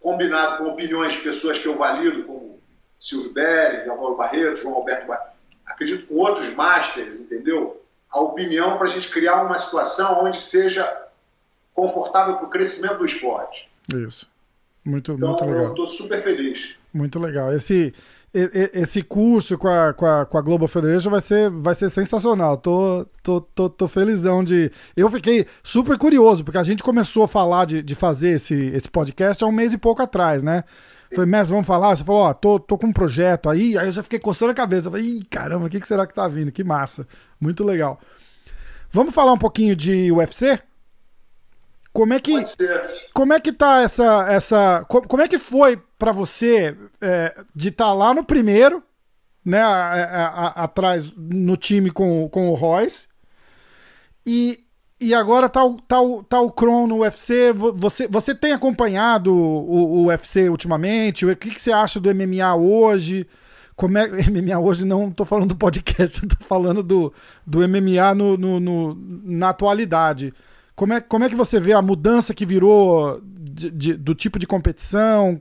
combinado 0.00 0.64
com 0.64 0.70
opiniões 0.70 1.12
de 1.12 1.20
pessoas 1.20 1.58
que 1.58 1.68
eu 1.68 1.76
valido, 1.76 2.24
como 2.24 2.58
Silvio 2.98 3.34
Belli, 3.34 3.84
Galvão 3.84 4.16
Barreto, 4.16 4.62
João 4.62 4.76
Alberto 4.76 5.06
Barreto, 5.06 5.32
acredito 5.66 6.06
com 6.06 6.14
outros 6.14 6.48
masters, 6.54 7.20
entendeu? 7.20 7.84
A 8.10 8.18
opinião 8.18 8.78
para 8.78 8.86
a 8.86 8.90
gente 8.90 9.10
criar 9.10 9.42
uma 9.42 9.58
situação 9.58 10.24
onde 10.24 10.40
seja 10.40 11.06
confortável 11.74 12.36
para 12.36 12.46
o 12.46 12.50
crescimento 12.50 12.98
do 12.98 13.04
esporte. 13.04 13.70
Isso. 13.94 14.30
Muito, 14.84 15.12
então, 15.12 15.28
muito 15.28 15.44
legal. 15.44 15.64
Eu 15.64 15.70
estou 15.70 15.86
super 15.86 16.22
feliz. 16.22 16.76
Muito 16.92 17.18
legal. 17.18 17.52
Esse, 17.52 17.94
esse 18.34 19.02
curso 19.02 19.58
com 19.58 19.68
a, 19.68 19.92
com 19.92 20.06
a, 20.06 20.24
com 20.24 20.38
a 20.38 20.40
Global 20.40 20.66
Federation 20.66 21.10
vai 21.10 21.20
ser, 21.20 21.50
vai 21.50 21.74
ser 21.74 21.90
sensacional. 21.90 22.56
Tô, 22.56 23.06
tô, 23.22 23.40
tô, 23.40 23.68
tô 23.68 23.88
felizão 23.88 24.42
de. 24.42 24.70
Eu 24.96 25.10
fiquei 25.10 25.46
super 25.62 25.98
curioso, 25.98 26.42
porque 26.42 26.58
a 26.58 26.62
gente 26.62 26.82
começou 26.82 27.24
a 27.24 27.28
falar 27.28 27.66
de, 27.66 27.82
de 27.82 27.94
fazer 27.94 28.30
esse, 28.30 28.54
esse 28.54 28.90
podcast 28.90 29.44
há 29.44 29.46
um 29.46 29.52
mês 29.52 29.72
e 29.72 29.78
pouco 29.78 30.02
atrás, 30.02 30.42
né? 30.42 30.64
Falei, 31.14 31.30
mestre, 31.30 31.52
vamos 31.52 31.66
falar? 31.66 31.94
Você 31.94 32.04
falou, 32.04 32.22
ó, 32.22 32.32
tô, 32.32 32.58
tô 32.58 32.78
com 32.78 32.86
um 32.86 32.92
projeto 32.92 33.50
aí. 33.50 33.76
Aí 33.76 33.86
eu 33.86 33.92
já 33.92 34.02
fiquei 34.02 34.18
coçando 34.18 34.52
a 34.52 34.54
cabeça. 34.54 34.86
Eu 34.86 34.92
falei, 34.92 35.06
ih, 35.06 35.24
caramba, 35.24 35.66
o 35.66 35.68
que, 35.68 35.78
que 35.78 35.86
será 35.86 36.06
que 36.06 36.14
tá 36.14 36.26
vindo? 36.26 36.50
Que 36.50 36.64
massa. 36.64 37.06
Muito 37.38 37.62
legal. 37.62 38.00
Vamos 38.90 39.14
falar 39.14 39.32
um 39.32 39.38
pouquinho 39.38 39.76
de 39.76 40.10
UFC? 40.10 40.58
Como 41.92 42.14
é 42.14 42.20
que 42.20 42.32
como 43.12 43.32
é 43.34 43.40
que 43.40 43.52
tá 43.52 43.82
essa 43.82 44.26
essa 44.30 44.84
como 44.88 45.22
é 45.22 45.28
que 45.28 45.38
foi 45.38 45.76
para 45.98 46.10
você 46.10 46.76
é, 47.00 47.34
de 47.54 47.68
estar 47.68 47.86
tá 47.86 47.92
lá 47.92 48.14
no 48.14 48.24
primeiro, 48.24 48.82
né, 49.44 49.60
a, 49.60 49.92
a, 49.92 50.26
a, 50.26 50.64
atrás 50.64 51.12
no 51.16 51.56
time 51.56 51.90
com, 51.90 52.28
com 52.30 52.48
o 52.48 52.54
Royce 52.54 53.08
e, 54.26 54.60
e 55.00 55.14
agora 55.14 55.48
tá 55.48 55.64
o, 55.64 55.80
tá, 55.80 56.00
o, 56.00 56.22
tá 56.22 56.40
o 56.40 56.50
Kron 56.50 56.86
no 56.86 56.98
UFC. 57.00 57.52
Você, 57.52 58.06
você 58.08 58.34
tem 58.34 58.52
acompanhado 58.52 59.32
o, 59.32 60.02
o 60.02 60.06
UFC 60.06 60.48
ultimamente? 60.48 61.26
O 61.26 61.36
que, 61.36 61.50
que 61.50 61.60
você 61.60 61.72
acha 61.72 62.00
do 62.00 62.12
MMA 62.14 62.54
hoje? 62.54 63.26
Como 63.74 63.98
é 63.98 64.06
MMA 64.30 64.58
hoje 64.58 64.84
não 64.84 65.10
tô 65.10 65.24
falando 65.24 65.48
do 65.48 65.56
podcast, 65.56 66.20
tô 66.26 66.44
falando 66.44 66.82
do, 66.82 67.12
do 67.46 67.58
MMA 67.68 68.14
no, 68.14 68.36
no, 68.36 68.60
no 68.60 68.98
na 69.24 69.48
atualidade. 69.50 70.32
Como 70.74 70.94
é, 70.94 71.00
como 71.00 71.24
é 71.24 71.28
que 71.28 71.34
você 71.34 71.60
vê 71.60 71.72
a 71.72 71.82
mudança 71.82 72.34
que 72.34 72.46
virou 72.46 73.20
de, 73.22 73.70
de, 73.70 73.94
do 73.94 74.14
tipo 74.14 74.38
de 74.38 74.46
competição? 74.46 75.40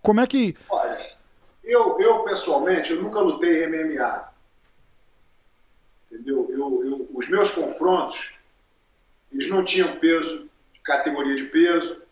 Como 0.00 0.20
é 0.20 0.26
que. 0.26 0.56
Olha, 0.70 0.98
eu, 1.62 1.98
eu 2.00 2.24
pessoalmente, 2.24 2.92
eu 2.92 3.02
nunca 3.02 3.20
lutei 3.20 3.66
MMA. 3.66 4.28
Entendeu? 6.10 6.48
Eu, 6.50 6.84
eu, 6.84 7.10
os 7.12 7.28
meus 7.28 7.50
confrontos, 7.50 8.32
eles 9.32 9.48
não 9.48 9.64
tinham 9.64 9.96
peso, 9.96 10.48
categoria 10.82 11.34
de 11.34 11.44
peso, 11.44 12.02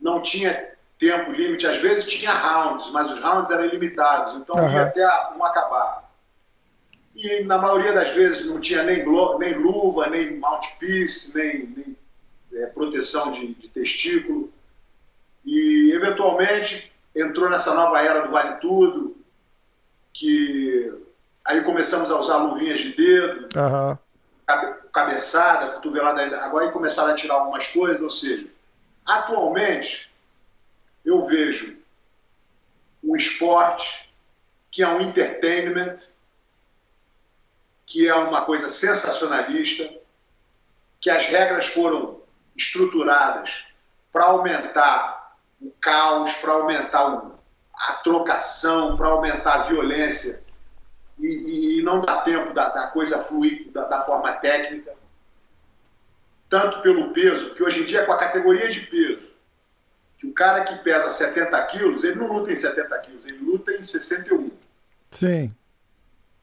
não 0.00 0.22
tinha 0.22 0.70
tempo 0.98 1.32
limite, 1.32 1.66
às 1.66 1.78
vezes 1.78 2.06
tinha 2.06 2.32
rounds, 2.32 2.90
mas 2.92 3.10
os 3.10 3.20
rounds 3.20 3.50
eram 3.50 3.64
ilimitados, 3.64 4.34
então 4.34 4.54
uhum. 4.54 4.70
ia 4.70 4.82
até 4.82 5.06
um 5.34 5.44
acabar 5.44 5.99
e 7.22 7.44
na 7.44 7.58
maioria 7.58 7.92
das 7.92 8.12
vezes 8.12 8.46
não 8.46 8.60
tinha 8.60 8.82
nem, 8.82 9.04
nem 9.38 9.54
luva, 9.54 10.06
nem 10.08 10.38
mouthpiece, 10.38 11.36
nem, 11.36 11.66
nem 11.66 11.96
é, 12.54 12.66
proteção 12.66 13.30
de, 13.32 13.54
de, 13.54 13.68
testículo. 13.68 14.50
E, 15.44 15.92
eventualmente, 15.92 16.90
entrou 17.14 17.50
nessa 17.50 17.74
nova 17.74 18.00
era 18.00 18.22
do 18.22 18.30
Vale 18.30 18.56
Tudo, 18.56 19.16
que 20.14 20.92
aí 21.44 21.62
começamos 21.62 22.10
a 22.10 22.18
usar 22.18 22.38
luvinhas 22.38 22.80
de 22.80 22.94
dedo, 22.94 23.48
uhum. 23.54 23.98
cabeçada, 24.90 25.74
cotovelada, 25.74 26.40
agora 26.40 26.66
aí 26.66 26.72
começaram 26.72 27.10
a 27.10 27.14
tirar 27.14 27.34
algumas 27.34 27.66
coisas, 27.66 28.00
ou 28.00 28.10
seja, 28.10 28.46
atualmente 29.04 30.10
eu 31.04 31.24
vejo 31.26 31.76
um 33.04 33.14
esporte 33.14 34.10
que 34.70 34.82
é 34.82 34.88
um 34.88 35.00
entertainment, 35.00 35.96
que 37.90 38.06
é 38.06 38.14
uma 38.14 38.44
coisa 38.44 38.68
sensacionalista, 38.68 39.92
que 41.00 41.10
as 41.10 41.26
regras 41.26 41.66
foram 41.66 42.20
estruturadas 42.56 43.66
para 44.12 44.26
aumentar 44.26 45.34
o 45.60 45.72
caos, 45.80 46.32
para 46.34 46.52
aumentar 46.52 47.32
a 47.74 47.92
trocação, 47.94 48.96
para 48.96 49.08
aumentar 49.08 49.54
a 49.54 49.62
violência 49.64 50.44
e, 51.18 51.78
e, 51.78 51.82
não 51.82 52.00
dá 52.00 52.22
tempo 52.22 52.54
da, 52.54 52.68
da 52.68 52.86
coisa 52.86 53.18
fluir 53.24 53.70
da, 53.72 53.84
da, 53.86 54.02
forma 54.02 54.32
técnica, 54.34 54.94
tanto 56.48 56.80
pelo 56.82 57.12
peso, 57.12 57.54
que 57.54 57.62
hoje 57.62 57.82
em 57.82 57.86
dia 57.86 58.06
com 58.06 58.12
a 58.12 58.18
categoria 58.18 58.68
de 58.68 58.80
peso, 58.82 59.28
que 60.16 60.28
o 60.28 60.32
cara 60.32 60.64
que 60.64 60.76
pesa 60.84 61.10
70 61.10 61.66
quilos, 61.66 62.04
ele 62.04 62.20
não 62.20 62.28
luta 62.28 62.52
em 62.52 62.56
70 62.56 62.98
quilos, 63.00 63.26
ele 63.26 63.38
luta 63.38 63.72
em 63.72 63.82
61. 63.82 64.50
Sim. 65.10 65.54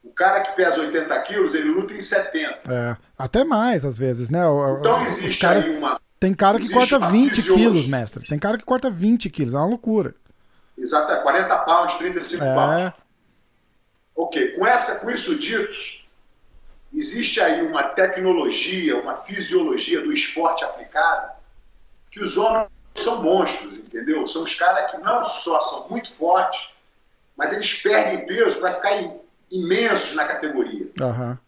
O 0.08 0.14
cara 0.14 0.40
que 0.40 0.56
pesa 0.56 0.80
80 0.80 1.22
quilos, 1.22 1.54
ele 1.54 1.70
luta 1.70 1.92
em 1.92 2.00
70. 2.00 2.72
É, 2.72 2.96
até 3.16 3.44
mais 3.44 3.84
às 3.84 3.98
vezes, 3.98 4.30
né? 4.30 4.40
Então 4.80 5.02
existe 5.02 5.38
caras... 5.38 5.64
aí 5.64 5.76
uma 5.76 6.00
tem 6.20 6.34
cara 6.34 6.58
que 6.58 6.68
corta 6.72 6.98
20 6.98 7.42
quilos, 7.42 7.86
mestre. 7.86 8.26
Tem 8.26 8.38
cara 8.38 8.58
que 8.58 8.64
corta 8.64 8.90
20 8.90 9.30
quilos, 9.30 9.54
é 9.54 9.58
uma 9.58 9.66
loucura. 9.66 10.14
Exato, 10.76 11.12
é 11.12 11.22
40 11.22 11.56
pounds, 11.58 11.94
35 11.94 12.44
é. 12.44 12.54
pounds. 12.54 12.92
Ok, 14.16 14.48
com, 14.56 14.66
essa, 14.66 15.00
com 15.00 15.10
isso 15.10 15.38
dito, 15.38 15.72
existe 16.92 17.40
aí 17.40 17.62
uma 17.62 17.84
tecnologia, 17.84 19.00
uma 19.00 19.18
fisiologia 19.18 20.00
do 20.00 20.12
esporte 20.12 20.64
aplicado, 20.64 21.32
que 22.10 22.20
os 22.20 22.36
homens 22.36 22.68
são 22.96 23.22
monstros, 23.22 23.74
entendeu? 23.74 24.26
São 24.26 24.42
os 24.42 24.54
caras 24.54 24.90
que 24.90 24.98
não 24.98 25.22
só 25.22 25.60
são 25.60 25.88
muito 25.88 26.10
fortes, 26.10 26.70
mas 27.36 27.52
eles 27.52 27.74
perdem 27.74 28.26
peso 28.26 28.58
para 28.58 28.74
ficar 28.74 29.00
imensos 29.50 30.14
na 30.14 30.24
categoria. 30.24 30.90
Uhum. 31.00 31.38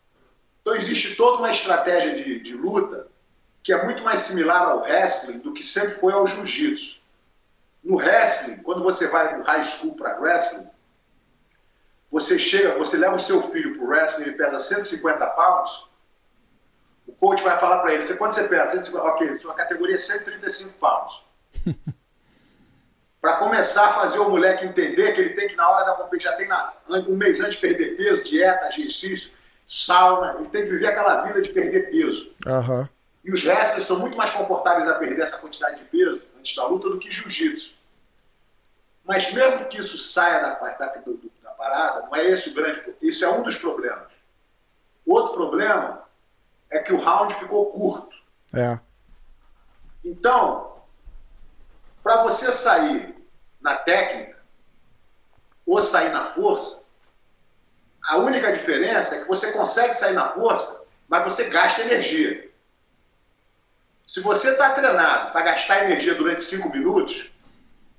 Então 0.61 0.75
existe 0.75 1.17
toda 1.17 1.39
uma 1.39 1.51
estratégia 1.51 2.15
de, 2.17 2.41
de 2.41 2.55
luta 2.55 3.09
que 3.63 3.73
é 3.73 3.85
muito 3.85 4.03
mais 4.03 4.21
similar 4.21 4.63
ao 4.63 4.81
wrestling 4.81 5.41
do 5.41 5.53
que 5.53 5.63
sempre 5.63 5.93
foi 5.97 6.13
ao 6.13 6.27
jiu-jitsu. 6.27 7.01
No 7.85 7.97
wrestling, 7.97 8.63
quando 8.63 8.83
você 8.83 9.09
vai 9.09 9.37
do 9.37 9.43
high 9.43 9.63
school 9.63 9.95
para 9.97 10.19
wrestling, 10.19 10.71
você 12.11 12.39
chega, 12.39 12.77
você 12.77 12.97
leva 12.97 13.17
o 13.17 13.21
seu 13.21 13.43
filho 13.43 13.75
para 13.77 13.85
o 13.85 13.89
wrestling, 13.89 14.27
ele 14.27 14.37
pesa 14.37 14.59
150 14.59 15.27
pounds, 15.27 15.85
o 17.07 17.13
coach 17.13 17.43
vai 17.43 17.59
falar 17.59 17.81
para 17.81 17.95
ele, 17.95 18.03
você, 18.03 18.17
quanto 18.17 18.35
você 18.35 18.49
pesa? 18.49 18.73
150, 18.73 19.05
ok, 19.05 19.39
sua 19.39 19.55
categoria 19.55 19.95
é 19.95 19.99
135 19.99 20.79
pounds. 20.79 21.23
para 23.21 23.37
começar 23.37 23.89
a 23.89 23.93
fazer 23.93 24.19
o 24.19 24.31
moleque 24.31 24.65
entender 24.65 25.13
que 25.13 25.21
ele 25.21 25.35
tem 25.35 25.49
que, 25.49 25.57
na 25.57 25.69
hora 25.69 25.87
da 25.87 25.93
competição, 25.93 26.33
já 26.33 26.39
tem 26.39 26.49
na, 26.49 26.73
um 26.89 27.17
mês 27.17 27.41
antes 27.41 27.55
de 27.55 27.61
perder 27.61 27.97
peso, 27.97 28.25
dieta, 28.25 28.69
exercício, 28.69 29.33
sauna, 29.67 30.37
ele 30.39 30.49
tem 30.49 30.65
que 30.65 30.71
viver 30.71 30.87
aquela 30.87 31.23
vida 31.25 31.43
de 31.43 31.51
perder 31.51 31.91
peso. 31.91 32.33
Uhum. 32.47 32.89
E 33.25 33.33
os 33.33 33.45
wrestlers 33.45 33.85
são 33.85 33.99
muito 33.99 34.17
mais 34.17 34.31
confortáveis 34.31 34.89
a 34.89 34.95
perder 34.95 35.21
essa 35.21 35.39
quantidade 35.39 35.77
de 35.77 35.85
peso 35.85 36.23
antes 36.39 36.57
da 36.57 36.67
luta 36.67 36.89
do 36.89 36.99
que 36.99 37.11
jiu-jitsu. 37.11 37.75
Mas 39.05 39.31
mesmo 39.33 39.67
que 39.67 39.79
isso 39.79 39.99
saia 39.99 40.41
da, 40.41 40.55
da, 40.55 40.87
da, 40.87 41.51
parada, 41.51 42.07
não 42.07 42.17
é 42.17 42.25
esse 42.25 42.51
o 42.51 42.55
grande 42.55 42.95
Isso 43.03 43.25
é 43.25 43.29
um 43.29 43.43
dos 43.43 43.57
problemas. 43.57 44.09
Outro 45.07 45.35
problema 45.35 46.05
é 46.71 46.79
que 46.79 46.93
o 46.93 46.99
round 46.99 47.35
ficou 47.35 47.67
curto. 47.73 48.17
É. 48.55 48.79
Então, 50.05 50.80
para 52.11 52.25
você 52.25 52.51
sair 52.51 53.15
na 53.61 53.77
técnica 53.77 54.37
ou 55.65 55.81
sair 55.81 56.11
na 56.11 56.25
força, 56.25 56.89
a 58.03 58.17
única 58.17 58.53
diferença 58.53 59.15
é 59.15 59.21
que 59.21 59.29
você 59.29 59.53
consegue 59.53 59.95
sair 59.95 60.15
na 60.15 60.31
força, 60.31 60.89
mas 61.09 61.23
você 61.23 61.49
gasta 61.51 61.83
energia. 61.83 62.51
Se 64.05 64.21
você 64.23 64.51
está 64.51 64.71
treinado 64.71 65.31
para 65.31 65.43
gastar 65.43 65.85
energia 65.85 66.17
durante 66.17 66.43
cinco 66.43 66.71
minutos, 66.71 67.31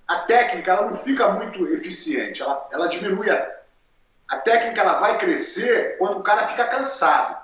a 0.05 0.19
técnica 0.23 0.71
ela 0.73 0.87
não 0.87 0.97
fica 0.97 1.29
muito 1.29 1.65
eficiente, 1.69 2.41
ela, 2.41 2.67
ela 2.69 2.87
diminui. 2.87 3.29
A, 3.29 3.59
a 4.27 4.39
técnica 4.39 4.81
ela 4.81 4.99
vai 4.99 5.19
crescer 5.19 5.97
quando 5.97 6.19
o 6.19 6.23
cara 6.23 6.49
fica 6.49 6.67
cansado. 6.67 7.41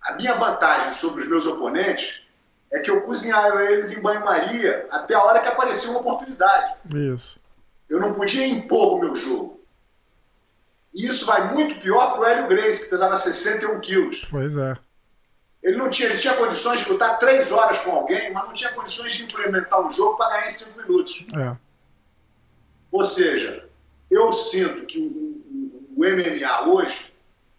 A 0.00 0.12
minha 0.12 0.34
vantagem 0.34 0.92
sobre 0.92 1.22
os 1.22 1.28
meus 1.28 1.44
oponentes 1.44 2.24
é 2.70 2.80
que 2.80 2.90
eu 2.90 3.02
cozinhava 3.02 3.64
eles 3.64 3.96
em 3.96 4.02
banho-maria 4.02 4.86
até 4.90 5.14
a 5.14 5.22
hora 5.22 5.40
que 5.40 5.48
apareceu 5.48 5.90
uma 5.90 6.00
oportunidade. 6.00 6.74
Isso. 6.94 7.38
Eu 7.88 8.00
não 8.00 8.14
podia 8.14 8.46
impor 8.46 8.94
o 8.94 9.00
meu 9.00 9.14
jogo. 9.14 9.60
E 10.92 11.06
isso 11.06 11.26
vai 11.26 11.52
muito 11.52 11.80
pior 11.80 12.12
para 12.12 12.20
o 12.20 12.24
Hélio 12.24 12.48
Grace, 12.48 12.84
que 12.84 12.90
pesava 12.90 13.16
61 13.16 13.80
quilos. 13.80 14.26
Pois 14.30 14.56
é. 14.56 14.76
Ele 15.62 15.76
não 15.76 15.90
tinha, 15.90 16.08
ele 16.08 16.18
tinha 16.18 16.34
condições 16.34 16.80
de 16.80 16.88
lutar 16.88 17.18
três 17.18 17.50
horas 17.52 17.78
com 17.78 17.90
alguém, 17.90 18.32
mas 18.32 18.44
não 18.44 18.54
tinha 18.54 18.72
condições 18.72 19.14
de 19.14 19.24
implementar 19.24 19.84
um 19.84 19.90
jogo 19.90 20.16
para 20.16 20.30
ganhar 20.30 20.46
em 20.46 20.50
cinco 20.50 20.80
minutos. 20.80 21.26
É. 21.34 21.56
Ou 22.90 23.04
seja, 23.04 23.68
eu 24.10 24.32
sinto 24.32 24.86
que 24.86 24.98
o, 24.98 25.02
o, 25.02 25.94
o 25.96 26.00
MMA 26.00 26.68
hoje 26.68 27.12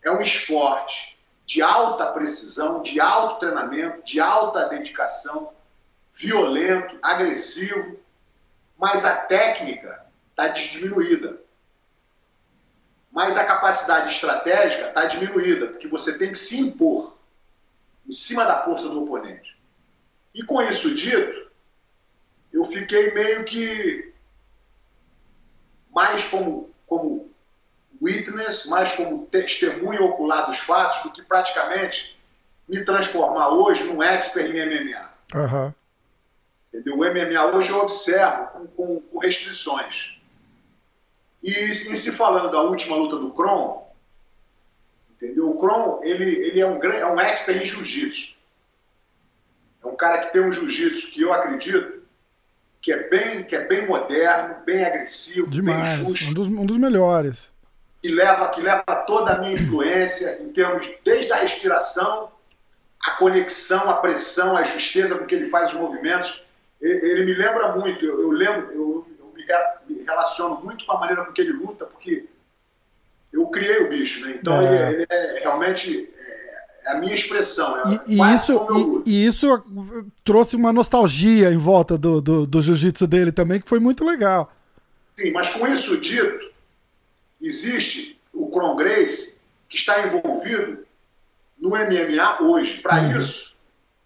é 0.04 0.12
um 0.12 0.22
esporte 0.22 1.17
de 1.48 1.62
alta 1.62 2.08
precisão, 2.08 2.82
de 2.82 3.00
alto 3.00 3.40
treinamento, 3.40 4.04
de 4.04 4.20
alta 4.20 4.68
dedicação, 4.68 5.54
violento, 6.14 7.00
agressivo, 7.02 7.98
mas 8.78 9.06
a 9.06 9.16
técnica 9.16 10.06
está 10.30 10.50
diminuída. 10.50 11.42
Mas 13.10 13.38
a 13.38 13.46
capacidade 13.46 14.14
estratégica 14.14 14.90
está 14.90 15.06
diminuída, 15.06 15.68
porque 15.68 15.88
você 15.88 16.18
tem 16.18 16.32
que 16.32 16.38
se 16.38 16.60
impor 16.60 17.18
em 18.06 18.12
cima 18.12 18.44
da 18.44 18.64
força 18.64 18.90
do 18.90 19.06
oponente. 19.06 19.58
E 20.36 20.44
com 20.44 20.62
isso 20.62 20.94
dito, 20.94 21.50
eu 22.52 22.66
fiquei 22.66 23.14
meio 23.14 23.46
que 23.46 24.14
mais 25.92 26.26
como, 26.26 26.76
como 26.86 27.27
witness, 28.02 28.66
mais 28.68 28.92
como 28.94 29.26
testemunho 29.28 30.06
ocular 30.06 30.46
dos 30.48 30.58
fatos, 30.58 31.04
do 31.04 31.12
que 31.12 31.22
praticamente 31.22 32.18
me 32.68 32.84
transformar 32.84 33.50
hoje 33.50 33.84
num 33.84 34.04
expert 34.04 34.50
em 34.50 34.66
MMA. 34.66 35.10
Uhum. 35.34 35.74
Entendeu? 36.74 36.96
O 36.96 37.00
MMA 37.00 37.56
hoje 37.56 37.70
eu 37.70 37.80
observo 37.80 38.48
com, 38.48 38.68
com, 38.68 39.00
com 39.00 39.20
restrições. 39.20 40.18
E 41.42 41.52
em 41.52 41.74
se 41.74 42.12
falando 42.12 42.52
da 42.52 42.62
última 42.62 42.96
luta 42.96 43.18
do 43.18 43.32
Kron, 43.32 43.88
Entendeu? 45.18 45.50
O 45.50 45.58
Kron, 45.58 46.00
ele, 46.04 46.26
ele 46.26 46.60
é, 46.60 46.68
um, 46.68 46.82
é 46.84 47.12
um 47.12 47.20
expert 47.20 47.60
em 47.62 47.66
jiu-jitsu. 47.66 48.38
É 49.84 49.88
um 49.88 49.96
cara 49.96 50.20
que 50.20 50.32
tem 50.32 50.44
um 50.44 50.52
jiu-jitsu 50.52 51.12
que 51.12 51.22
eu 51.22 51.34
acredito 51.34 52.04
que 52.80 52.94
é 52.94 53.10
bem, 53.10 53.44
que 53.44 53.56
é 53.56 53.66
bem 53.66 53.88
moderno, 53.88 54.64
bem 54.64 54.86
agressivo, 54.86 55.50
Demais. 55.50 55.98
bem 55.98 56.08
justo. 56.08 56.30
Um 56.30 56.34
dos, 56.34 56.48
um 56.48 56.66
dos 56.66 56.78
melhores. 56.78 57.52
Que 58.02 58.10
leva, 58.10 58.50
que 58.50 58.62
leva 58.62 58.84
toda 59.08 59.34
a 59.34 59.40
minha 59.40 59.54
influência 59.54 60.42
em 60.42 60.52
termos 60.52 60.90
desde 61.04 61.32
a 61.32 61.38
respiração, 61.38 62.32
a 63.02 63.12
conexão, 63.12 63.90
a 63.90 63.96
pressão, 63.96 64.56
a 64.56 64.64
justeza 64.64 65.18
com 65.18 65.26
que 65.26 65.36
ele 65.36 65.46
faz 65.46 65.74
os 65.74 65.80
movimentos. 65.80 66.44
Ele, 66.80 66.94
ele 67.06 67.26
me 67.26 67.34
lembra 67.34 67.76
muito, 67.76 68.04
eu, 68.06 68.22
eu 68.22 68.32
lembro, 68.32 68.72
eu, 68.72 69.08
eu 69.20 69.34
me, 69.36 69.96
me 69.96 70.04
relaciono 70.04 70.62
muito 70.64 70.86
com 70.86 70.92
a 70.92 71.00
maneira 71.00 71.26
com 71.26 71.32
que 71.32 71.42
ele 71.42 71.54
luta, 71.54 71.86
porque 71.86 72.28
eu 73.34 73.48
criei 73.48 73.84
o 73.84 73.90
bicho, 73.90 74.26
né? 74.26 74.38
Então 74.40 74.62
é. 74.62 74.94
Ele, 74.94 74.96
ele, 74.96 75.08
é 75.10 75.40
realmente 75.40 76.10
é 76.88 76.92
a 76.92 77.00
minha 77.00 77.14
expressão. 77.14 77.78
É 77.80 78.00
e, 78.08 78.16
e 78.16 78.34
isso, 78.34 79.04
e, 79.06 79.10
e, 79.10 79.26
isso 79.26 79.64
trouxe 80.24 80.56
uma 80.56 80.72
nostalgia 80.72 81.52
em 81.52 81.58
volta 81.58 81.98
do, 81.98 82.22
do, 82.22 82.48
do 82.48 82.62
jiu-jitsu 82.62 83.06
dele 83.06 83.32
também, 83.32 83.60
que 83.60 83.70
foi 83.70 83.80
muito 83.80 84.06
legal. 84.06 84.52
Sim, 85.16 85.32
mas 85.34 85.50
com 85.50 85.68
isso 85.68 86.00
dito, 86.00 86.47
existe 87.42 88.20
o 88.34 88.50
Cron 88.50 88.76
Grace 88.76 89.42
que 89.70 89.76
está 89.76 90.06
envolvido 90.06 90.86
no 91.60 91.70
MMA 91.70 92.42
hoje. 92.42 92.82
Para 92.82 93.02
uhum. 93.02 93.18
isso, 93.18 93.56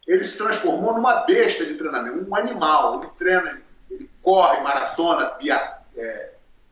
ele 0.07 0.23
se 0.23 0.37
transformou 0.37 0.93
numa 0.93 1.21
besta 1.25 1.65
de 1.65 1.75
treinamento, 1.75 2.27
um 2.27 2.35
animal. 2.35 3.01
Ele 3.01 3.11
treina, 3.17 3.61
ele 3.89 4.09
corre 4.21 4.61
maratona, 4.61 5.35
bia, 5.39 5.77
é, 5.95 6.31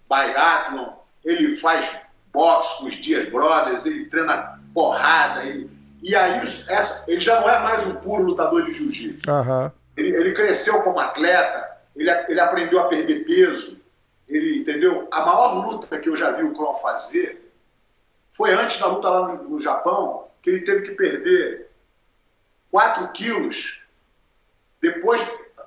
biathlon, 0.10 0.94
ele 1.24 1.56
faz 1.58 1.90
boxe 2.32 2.80
com 2.80 2.86
os 2.86 2.96
Dias 2.96 3.30
Brothers, 3.30 3.86
ele 3.86 4.06
treina 4.06 4.60
porrada, 4.74 5.44
ele, 5.46 5.70
e 6.02 6.16
aí 6.16 6.40
essa, 6.42 7.12
ele 7.12 7.20
já 7.20 7.42
não 7.42 7.50
é 7.50 7.60
mais 7.60 7.86
um 7.86 7.96
puro 7.96 8.24
lutador 8.24 8.66
de 8.66 8.72
jiu-jitsu. 8.72 9.30
Uhum. 9.30 9.72
Ele, 9.98 10.16
ele, 10.16 10.34
cresceu 10.34 10.82
como 10.84 11.00
atleta, 11.00 11.78
ele, 11.96 12.10
ele 12.10 12.40
aprendeu 12.40 12.80
a 12.80 12.88
perder 12.88 13.26
peso, 13.26 13.79
ele 14.30 14.60
entendeu? 14.60 15.08
A 15.12 15.26
maior 15.26 15.66
luta 15.66 16.00
que 16.00 16.08
eu 16.08 16.16
já 16.16 16.32
vi 16.32 16.44
o 16.44 16.54
Kron 16.54 16.76
fazer 16.76 17.52
foi 18.32 18.54
antes 18.54 18.80
da 18.80 18.88
luta 18.88 19.10
lá 19.10 19.28
no, 19.28 19.50
no 19.50 19.60
Japão, 19.60 20.28
que 20.42 20.50
ele 20.50 20.62
teve 20.62 20.84
que 20.88 20.92
perder 20.96 21.70
4 22.72 23.10
quilos 23.10 23.82
depois, 24.82 25.22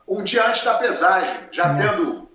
um 0.08 0.24
dia 0.24 0.46
antes 0.46 0.64
da 0.64 0.78
pesagem, 0.78 1.48
já 1.50 1.72
Nossa. 1.72 1.98
tendo 1.98 2.28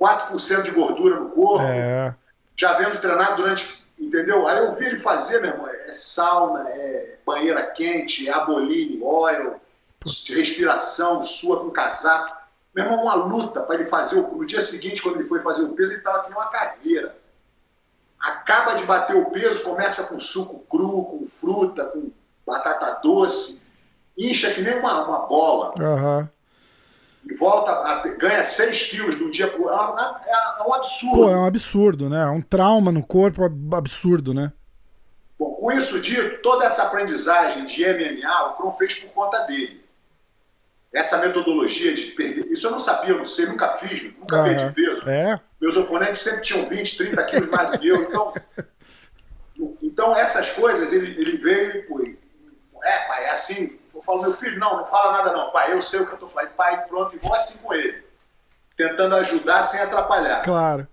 4% 0.00 0.62
de 0.62 0.70
gordura 0.72 1.20
no 1.20 1.30
corpo. 1.30 1.64
É 1.64 2.14
já 2.58 2.76
vendo 2.76 3.00
treinar 3.00 3.36
durante. 3.36 3.78
Entendeu? 3.98 4.46
Aí 4.46 4.58
eu 4.58 4.74
vi 4.74 4.86
ele 4.86 4.98
fazer, 4.98 5.40
meu 5.40 5.50
irmão, 5.50 5.68
é 5.68 5.92
sauna, 5.92 6.68
é 6.68 7.16
banheira 7.24 7.66
quente, 7.66 8.28
é 8.28 8.32
aboline, 8.32 9.00
oil, 9.02 9.60
respiração, 10.04 11.22
sua 11.22 11.60
com 11.60 11.70
casaco. 11.70 12.36
Mesmo 12.78 12.94
uma 13.02 13.14
luta 13.14 13.60
para 13.62 13.74
ele 13.74 13.86
fazer 13.88 14.20
o. 14.20 14.36
No 14.36 14.46
dia 14.46 14.60
seguinte, 14.60 15.02
quando 15.02 15.16
ele 15.18 15.28
foi 15.28 15.40
fazer 15.42 15.62
o 15.62 15.70
peso, 15.70 15.92
ele 15.92 15.98
estava 15.98 16.18
aqui 16.18 16.30
numa 16.30 16.46
caveira. 16.46 17.16
Acaba 18.20 18.74
de 18.74 18.84
bater 18.84 19.16
o 19.16 19.30
peso, 19.30 19.64
começa 19.64 20.04
com 20.04 20.18
suco 20.18 20.60
cru, 20.70 21.04
com 21.06 21.26
fruta, 21.26 21.84
com 21.86 22.10
batata 22.46 23.00
doce, 23.02 23.66
incha 24.16 24.52
que 24.54 24.60
nem 24.62 24.78
uma, 24.78 25.04
uma 25.06 25.26
bola. 25.26 25.74
Aham. 25.78 26.30
E 27.28 27.34
volta, 27.34 27.72
a- 27.72 28.06
ganha 28.16 28.44
6 28.44 28.84
quilos 28.90 29.16
de 29.16 29.24
um 29.24 29.30
dia 29.30 29.48
pro 29.50 29.64
outro. 29.64 29.98
É, 30.24 30.32
é 30.60 30.62
um 30.62 30.72
absurdo. 30.74 31.16
Pô, 31.24 31.30
é 31.30 31.36
um 31.36 31.44
absurdo, 31.46 32.08
né? 32.08 32.22
É 32.22 32.30
um 32.30 32.40
trauma 32.40 32.92
no 32.92 33.02
corpo 33.04 33.44
ab- 33.44 33.74
absurdo, 33.74 34.32
né? 34.32 34.52
Bom, 35.36 35.50
com 35.54 35.72
isso 35.72 36.00
dito, 36.00 36.40
toda 36.42 36.64
essa 36.64 36.84
aprendizagem 36.84 37.66
de 37.66 37.84
MMA, 37.84 38.46
o 38.50 38.56
Kron 38.56 38.72
fez 38.72 38.94
por 38.94 39.10
conta 39.10 39.38
dele. 39.46 39.84
Essa 40.98 41.18
metodologia 41.18 41.94
de 41.94 42.06
perder. 42.06 42.50
Isso 42.50 42.66
eu 42.66 42.72
não 42.72 42.80
sabia, 42.80 43.10
eu 43.10 43.18
não 43.18 43.26
sei, 43.26 43.46
nunca 43.46 43.76
fiz, 43.76 44.02
nunca 44.18 44.36
Aham. 44.36 44.44
perdi 44.44 44.72
peso. 44.74 45.08
É. 45.08 45.40
Meus 45.60 45.76
oponentes 45.76 46.22
sempre 46.22 46.42
tinham 46.42 46.68
20, 46.68 46.98
30 46.98 47.24
quilos 47.26 47.48
mais 47.50 47.70
do 47.70 47.78
que 47.78 47.86
eu. 47.86 48.02
Então, 48.02 48.32
então 49.80 50.16
essas 50.16 50.50
coisas, 50.50 50.92
ele, 50.92 51.20
ele 51.20 51.36
veio 51.36 51.76
e, 51.76 51.82
pô, 51.82 52.02
é, 52.82 52.98
pai, 53.06 53.24
é 53.26 53.30
assim. 53.30 53.78
Eu 53.94 54.02
falo, 54.02 54.22
meu 54.22 54.32
filho, 54.32 54.58
não, 54.58 54.78
não 54.78 54.86
fala 54.88 55.18
nada 55.18 55.32
não. 55.32 55.52
Pai, 55.52 55.72
eu 55.72 55.80
sei 55.80 56.00
o 56.00 56.04
que 56.04 56.10
eu 56.10 56.14
estou 56.14 56.28
falando. 56.28 56.50
Pai, 56.54 56.84
pronto, 56.88 57.14
e 57.14 57.18
vou 57.20 57.32
assim 57.32 57.62
com 57.62 57.72
ele. 57.72 58.02
Tentando 58.76 59.14
ajudar 59.14 59.62
sem 59.62 59.80
atrapalhar. 59.80 60.42
Claro. 60.42 60.88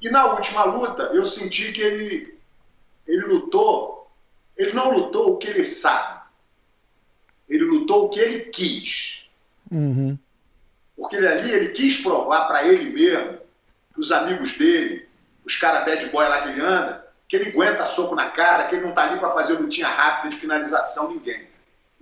E 0.00 0.08
na 0.10 0.32
última 0.32 0.62
luta, 0.62 1.10
eu 1.12 1.24
senti 1.24 1.72
que 1.72 1.80
ele, 1.80 2.38
ele 3.04 3.26
lutou, 3.26 4.08
ele 4.56 4.72
não 4.74 4.92
lutou 4.92 5.32
o 5.32 5.38
que 5.38 5.48
ele 5.48 5.64
sabe. 5.64 6.22
Ele 7.48 7.64
lutou 7.64 8.06
o 8.06 8.10
que 8.10 8.20
ele 8.20 8.40
quis. 8.46 9.23
Uhum. 9.74 10.18
Porque 10.96 11.16
ele 11.16 11.26
ali, 11.26 11.50
ele 11.50 11.68
quis 11.70 12.00
provar 12.00 12.46
para 12.46 12.64
ele 12.66 12.90
mesmo, 12.90 13.38
para 13.92 14.00
os 14.00 14.12
amigos 14.12 14.56
dele, 14.56 15.08
os 15.44 15.56
caras 15.56 15.84
bad 15.84 16.06
boy 16.06 16.26
lá 16.26 16.42
que 16.42 16.48
ele 16.50 16.60
anda, 16.60 17.04
que 17.28 17.36
ele 17.36 17.50
aguenta 17.50 17.84
soco 17.84 18.14
na 18.14 18.30
cara, 18.30 18.68
que 18.68 18.76
ele 18.76 18.86
não 18.86 18.92
tá 18.92 19.02
ali 19.02 19.18
para 19.18 19.32
fazer 19.32 19.54
lutinha 19.54 19.88
rápida 19.88 20.30
de 20.30 20.36
finalização 20.36 21.10
ninguém. 21.10 21.52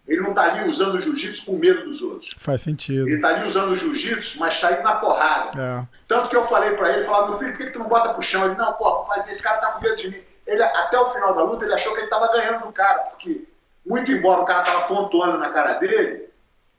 Ele 0.06 0.20
não 0.20 0.34
tá 0.34 0.42
ali 0.42 0.68
usando 0.68 0.96
o 0.96 1.00
jiu-jitsu 1.00 1.46
com 1.46 1.56
medo 1.56 1.84
dos 1.84 2.02
outros. 2.02 2.34
Faz 2.36 2.60
sentido. 2.60 3.08
Ele 3.08 3.20
tá 3.20 3.28
ali 3.28 3.46
usando 3.46 3.70
o 3.70 3.76
jiu-jitsu, 3.76 4.40
mas 4.40 4.60
tá 4.60 4.72
indo 4.72 4.82
na 4.82 4.96
porrada. 4.96 5.60
É. 5.60 5.86
Tanto 6.08 6.28
que 6.28 6.36
eu 6.36 6.42
falei 6.42 6.72
pra 6.72 6.92
ele, 6.92 7.04
falava, 7.04 7.28
meu 7.28 7.38
filho, 7.38 7.52
por 7.52 7.58
que, 7.58 7.66
que 7.66 7.72
tu 7.72 7.78
não 7.78 7.88
bota 7.88 8.12
pro 8.12 8.20
chão? 8.20 8.44
Ele, 8.44 8.56
não, 8.56 8.72
pô, 8.72 8.84
vou 8.96 9.06
fazer, 9.06 9.30
esse 9.30 9.42
cara 9.42 9.58
tá 9.58 9.68
com 9.68 9.82
medo 9.82 9.96
de 9.96 10.10
mim. 10.10 10.20
Ele, 10.44 10.62
até 10.62 10.98
o 10.98 11.10
final 11.10 11.34
da 11.34 11.44
luta, 11.44 11.64
ele 11.64 11.74
achou 11.74 11.94
que 11.94 12.00
ele 12.00 12.08
tava 12.08 12.32
ganhando 12.32 12.66
do 12.66 12.72
cara, 12.72 12.98
porque, 13.04 13.44
muito 13.86 14.10
embora 14.10 14.42
o 14.42 14.44
cara 14.44 14.64
tava 14.64 14.88
pontuando 14.88 15.38
na 15.38 15.50
cara 15.50 15.74
dele, 15.74 16.28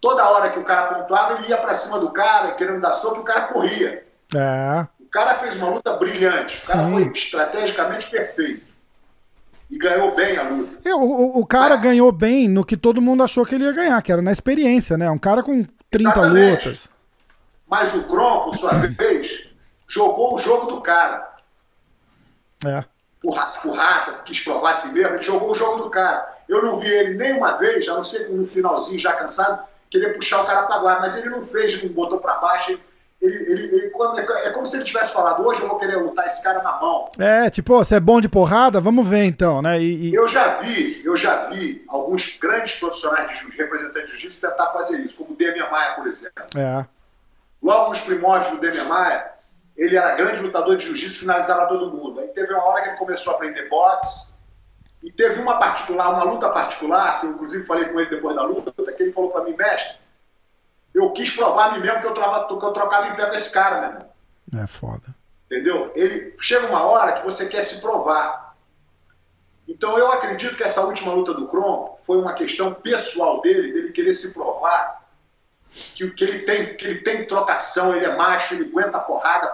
toda 0.04 0.30
hora 0.30 0.52
que 0.52 0.60
o 0.60 0.66
cara 0.66 0.96
pontuava, 0.96 1.36
ele 1.36 1.48
ia 1.48 1.58
pra 1.58 1.74
cima 1.74 1.98
do 1.98 2.12
cara, 2.12 2.52
querendo 2.56 2.82
dar 2.82 2.94
soco, 2.94 3.20
e 3.20 3.22
o 3.22 3.24
cara 3.24 3.44
corria. 3.44 4.06
É. 4.36 4.86
O 5.00 5.08
cara 5.10 5.36
fez 5.36 5.56
uma 5.56 5.70
luta 5.70 5.94
brilhante, 5.94 6.62
o 6.62 6.68
cara 6.68 6.86
Sim. 6.86 6.92
foi 6.92 7.14
estrategicamente 7.14 8.10
perfeito. 8.10 8.66
E 9.72 9.78
ganhou 9.78 10.14
bem 10.14 10.38
a 10.38 10.44
luta. 10.44 10.78
E 10.84 10.92
O, 10.92 11.40
o, 11.40 11.46
cara 11.46 11.78
ganhou 11.78 12.12
bem 12.12 12.50
no 12.50 12.66
que 12.66 12.76
todo 12.76 13.02
mundo 13.02 13.24
achou 13.24 13.46
que 13.46 13.56
ele 13.56 13.64
ia 13.64 13.72
ganhar, 13.72 14.02
que 14.02 14.12
era 14.12 14.22
na 14.22 14.32
experiência, 14.32 14.98
né? 14.98 15.10
Um 15.10 15.18
cara 15.18 15.42
com 15.42 15.66
30 15.90 16.10
Exatamente. 16.10 16.68
lutas. 16.68 16.90
Mas 17.66 17.96
o 17.96 18.08
Kron, 18.10 18.44
por 18.44 18.56
sua 18.58 18.74
vez, 18.86 19.48
jogou 19.88 20.36
o 20.36 20.38
jogo 20.38 20.66
do 20.68 20.82
cara. 20.82 21.34
É. 22.66 22.84
por 23.22 23.36
raça, 23.36 23.62
por 23.68 23.78
raça, 23.78 24.24
quis 24.24 24.42
provar 24.42 24.72
a 24.72 24.76
si 24.76 24.94
mesmo, 24.94 25.16
ele 25.16 25.22
jogou 25.24 25.52
o 25.52 25.56
jogo 25.56 25.84
do 25.84 25.90
cara. 25.90 26.30
Eu 26.50 26.62
não 26.62 26.78
vi 26.78 26.90
ele 26.90 27.16
nenhuma 27.16 27.58
vez, 27.58 27.88
a 27.88 27.94
não 27.94 28.04
ser 28.04 28.30
no 28.30 28.46
finalzinho, 28.46 29.00
já 29.00 29.14
cansado, 29.14 29.64
querer 29.94 30.14
puxar 30.16 30.42
o 30.42 30.46
cara 30.46 30.64
para 30.64 30.80
guarda, 30.80 31.02
mas 31.02 31.16
ele 31.16 31.30
não 31.30 31.42
fez, 31.42 31.82
não 31.84 31.90
botou 31.90 32.20
para 32.20 32.36
baixo. 32.36 32.80
Ele, 33.22 33.36
ele, 33.52 33.64
ele- 33.76 33.90
como- 33.92 34.20
é 34.20 34.50
como 34.50 34.66
se 34.66 34.76
ele 34.76 34.84
tivesse 34.84 35.14
falado: 35.14 35.46
hoje 35.46 35.62
eu 35.62 35.68
vou 35.70 35.78
querer 35.80 35.96
lutar 35.98 36.26
esse 36.26 36.44
cara 36.44 36.62
na 36.62 36.74
mão. 36.82 37.08
É, 37.18 37.50
tipo, 37.50 37.78
você 37.78 37.96
é 37.96 38.00
bom 38.00 38.20
de 38.20 38.28
porrada? 38.28 38.82
Vamos 38.82 39.08
ver 39.08 39.24
então, 39.24 39.62
né? 39.62 39.80
E, 39.82 40.10
e- 40.10 40.14
Eu 40.14 40.28
já 40.28 40.58
vi, 40.58 41.02
eu 41.06 41.16
já 41.16 41.46
vi 41.46 41.86
alguns 41.88 42.38
grandes 42.38 42.76
profissionais 42.78 43.30
de 43.32 43.36
jiu- 43.40 43.52
representantes 43.58 44.12
de 44.12 44.18
jiu-jitsu 44.20 44.42
tentar 44.42 44.68
fazer 44.72 45.00
isso, 45.00 45.16
como 45.18 45.32
o 45.32 45.36
Demian 45.38 45.70
Maia, 45.70 45.94
por 45.94 46.08
exemplo. 46.08 46.44
É. 46.58 46.86
Logo 47.62 47.90
nos 47.92 48.02
primórdios 48.02 48.52
do 48.52 48.60
Demian 48.60 48.86
Maia, 48.86 49.32
ele 49.78 49.96
era 49.96 50.16
grande 50.16 50.42
lutador 50.42 50.76
de 50.76 50.84
jiu-jitsu, 50.86 51.20
finalizava 51.20 51.68
todo 51.68 51.92
mundo. 51.96 52.20
Aí 52.20 52.28
teve 52.30 52.54
uma 52.54 52.64
hora 52.66 52.82
que 52.82 52.90
ele 52.90 52.98
começou 52.98 53.32
a 53.34 53.36
aprender 53.38 53.70
boxe, 53.70 54.33
e 55.04 55.12
teve 55.12 55.42
uma 55.42 55.60
particular, 55.60 56.14
uma 56.14 56.24
luta 56.24 56.50
particular, 56.50 57.20
que 57.20 57.28
eu 57.28 57.32
inclusive 57.32 57.66
falei 57.66 57.86
com 57.86 58.00
ele 58.00 58.10
depois 58.10 58.36
da 58.36 58.44
luta, 58.44 58.72
que 58.72 59.04
ele 59.04 59.12
falou 59.12 59.30
para 59.30 59.44
mim, 59.44 59.56
mestre, 59.56 59.98
eu 60.94 61.12
quis 61.12 61.36
provar 61.36 61.70
a 61.70 61.72
mim 61.74 61.82
mesmo 61.82 62.00
que 62.00 62.08
eu, 62.08 62.14
trava, 62.14 62.48
que 62.48 62.54
eu 62.54 62.72
trocava 62.72 63.08
em 63.08 63.16
pé 63.16 63.26
com 63.26 63.36
esse 63.36 63.54
cara, 63.54 63.82
meu 63.82 63.90
irmão. 63.90 64.64
É 64.64 64.68
foda. 64.68 65.14
Entendeu? 65.46 65.92
Ele 65.94 66.36
chega 66.40 66.68
uma 66.68 66.84
hora 66.84 67.14
que 67.14 67.26
você 67.26 67.48
quer 67.48 67.64
se 67.64 67.82
provar. 67.82 68.56
Então 69.68 69.98
eu 69.98 70.12
acredito 70.12 70.56
que 70.56 70.64
essa 70.64 70.82
última 70.82 71.14
luta 71.14 71.34
do 71.34 71.48
Kron 71.48 71.98
foi 72.04 72.18
uma 72.18 72.34
questão 72.34 72.74
pessoal 72.74 73.42
dele, 73.42 73.74
dele 73.74 73.92
querer 73.92 74.14
se 74.14 74.34
provar 74.34 75.04
que 75.74 76.10
que 76.12 76.24
ele 76.24 76.40
tem, 76.40 76.78
que 76.78 76.86
ele 76.86 77.02
tem 77.02 77.26
trocação, 77.26 77.96
ele 77.96 78.06
é 78.06 78.16
macho, 78.16 78.54
ele 78.54 78.70
aguenta 78.70 78.98
a 78.98 79.02
porrada 79.02 79.48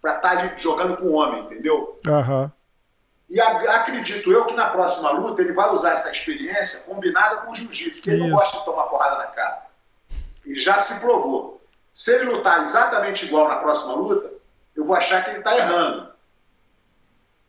para 0.00 0.16
estar 0.16 0.30
ali 0.30 0.52
jogando 0.56 0.96
com 0.96 1.04
o 1.04 1.12
homem, 1.12 1.44
entendeu? 1.44 1.92
Aham. 2.06 2.50
E 3.28 3.40
acredito 3.40 4.30
eu 4.30 4.44
que 4.44 4.54
na 4.54 4.70
próxima 4.70 5.10
luta 5.10 5.42
ele 5.42 5.52
vai 5.52 5.72
usar 5.72 5.92
essa 5.92 6.10
experiência 6.12 6.84
combinada 6.84 7.38
com 7.38 7.50
o 7.50 7.54
jiu-jitsu, 7.54 7.96
porque 7.96 8.10
ele 8.10 8.28
não 8.28 8.30
gosta 8.30 8.58
de 8.58 8.64
tomar 8.64 8.84
porrada 8.84 9.18
na 9.18 9.26
cara. 9.26 9.66
Ele 10.44 10.58
já 10.58 10.78
se 10.78 11.00
provou. 11.00 11.60
Se 11.92 12.12
ele 12.12 12.30
lutar 12.30 12.62
exatamente 12.62 13.26
igual 13.26 13.48
na 13.48 13.56
próxima 13.56 13.94
luta, 13.94 14.30
eu 14.76 14.84
vou 14.84 14.94
achar 14.94 15.24
que 15.24 15.30
ele 15.30 15.38
está 15.38 15.56
errando. 15.56 16.12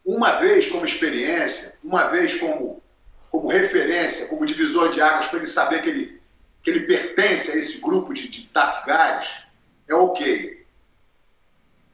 Uma 0.04 0.40
vez 0.40 0.68
como 0.68 0.86
experiência, 0.86 1.78
uma 1.84 2.08
vez 2.08 2.40
como, 2.40 2.82
como 3.30 3.50
referência, 3.50 4.30
como 4.30 4.46
divisor 4.46 4.90
de 4.90 5.02
águas, 5.02 5.28
para 5.28 5.38
ele 5.38 5.46
saber 5.46 5.84
que 5.84 5.90
ele, 5.90 6.22
que 6.64 6.70
ele 6.72 6.88
pertence 6.88 7.52
a 7.52 7.56
esse 7.56 7.82
grupo 7.82 8.14
de, 8.14 8.28
de 8.30 8.50
guys, 8.86 9.38
é 9.88 9.94
ok. 9.94 10.57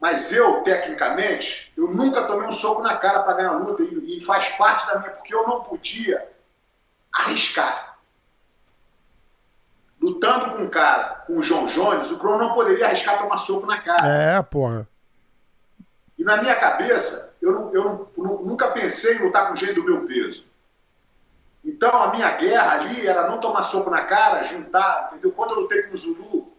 Mas 0.03 0.33
eu, 0.33 0.61
tecnicamente, 0.63 1.71
eu 1.77 1.87
nunca 1.87 2.27
tomei 2.27 2.45
um 2.45 2.51
soco 2.51 2.81
na 2.81 2.97
cara 2.97 3.23
para 3.23 3.35
ganhar 3.37 3.51
a 3.51 3.57
luta 3.57 3.83
e, 3.83 4.17
e 4.17 4.21
faz 4.21 4.49
parte 4.57 4.85
da 4.85 4.99
minha, 4.99 5.11
porque 5.11 5.33
eu 5.33 5.47
não 5.47 5.61
podia 5.63 6.27
arriscar. 7.09 7.97
Lutando 10.01 10.57
com 10.57 10.63
um 10.63 10.69
cara, 10.69 11.23
com 11.25 11.37
o 11.37 11.41
João 11.41 11.67
Jones, 11.67 12.11
o 12.11 12.19
Crono 12.19 12.37
não 12.37 12.53
poderia 12.53 12.87
arriscar 12.87 13.17
tomar 13.17 13.37
soco 13.37 13.65
na 13.65 13.79
cara. 13.79 14.05
É, 14.05 14.43
porra. 14.43 14.89
E 16.17 16.23
na 16.25 16.35
minha 16.35 16.55
cabeça, 16.57 17.37
eu, 17.41 17.53
não- 17.53 17.73
eu 17.73 18.11
não- 18.17 18.41
nunca 18.43 18.71
pensei 18.71 19.15
em 19.15 19.23
lutar 19.23 19.47
com 19.47 19.55
gente 19.55 19.75
do 19.75 19.85
meu 19.85 20.05
peso. 20.05 20.43
Então 21.63 21.89
a 21.89 22.11
minha 22.11 22.29
guerra 22.31 22.73
ali 22.73 23.07
era 23.07 23.29
não 23.29 23.39
tomar 23.39 23.63
soco 23.63 23.89
na 23.89 24.03
cara, 24.03 24.43
juntar, 24.43 25.11
entendeu? 25.13 25.31
Quando 25.31 25.51
eu 25.51 25.61
lutei 25.61 25.83
com 25.83 25.93
o 25.93 25.97
Zulu, 25.97 26.51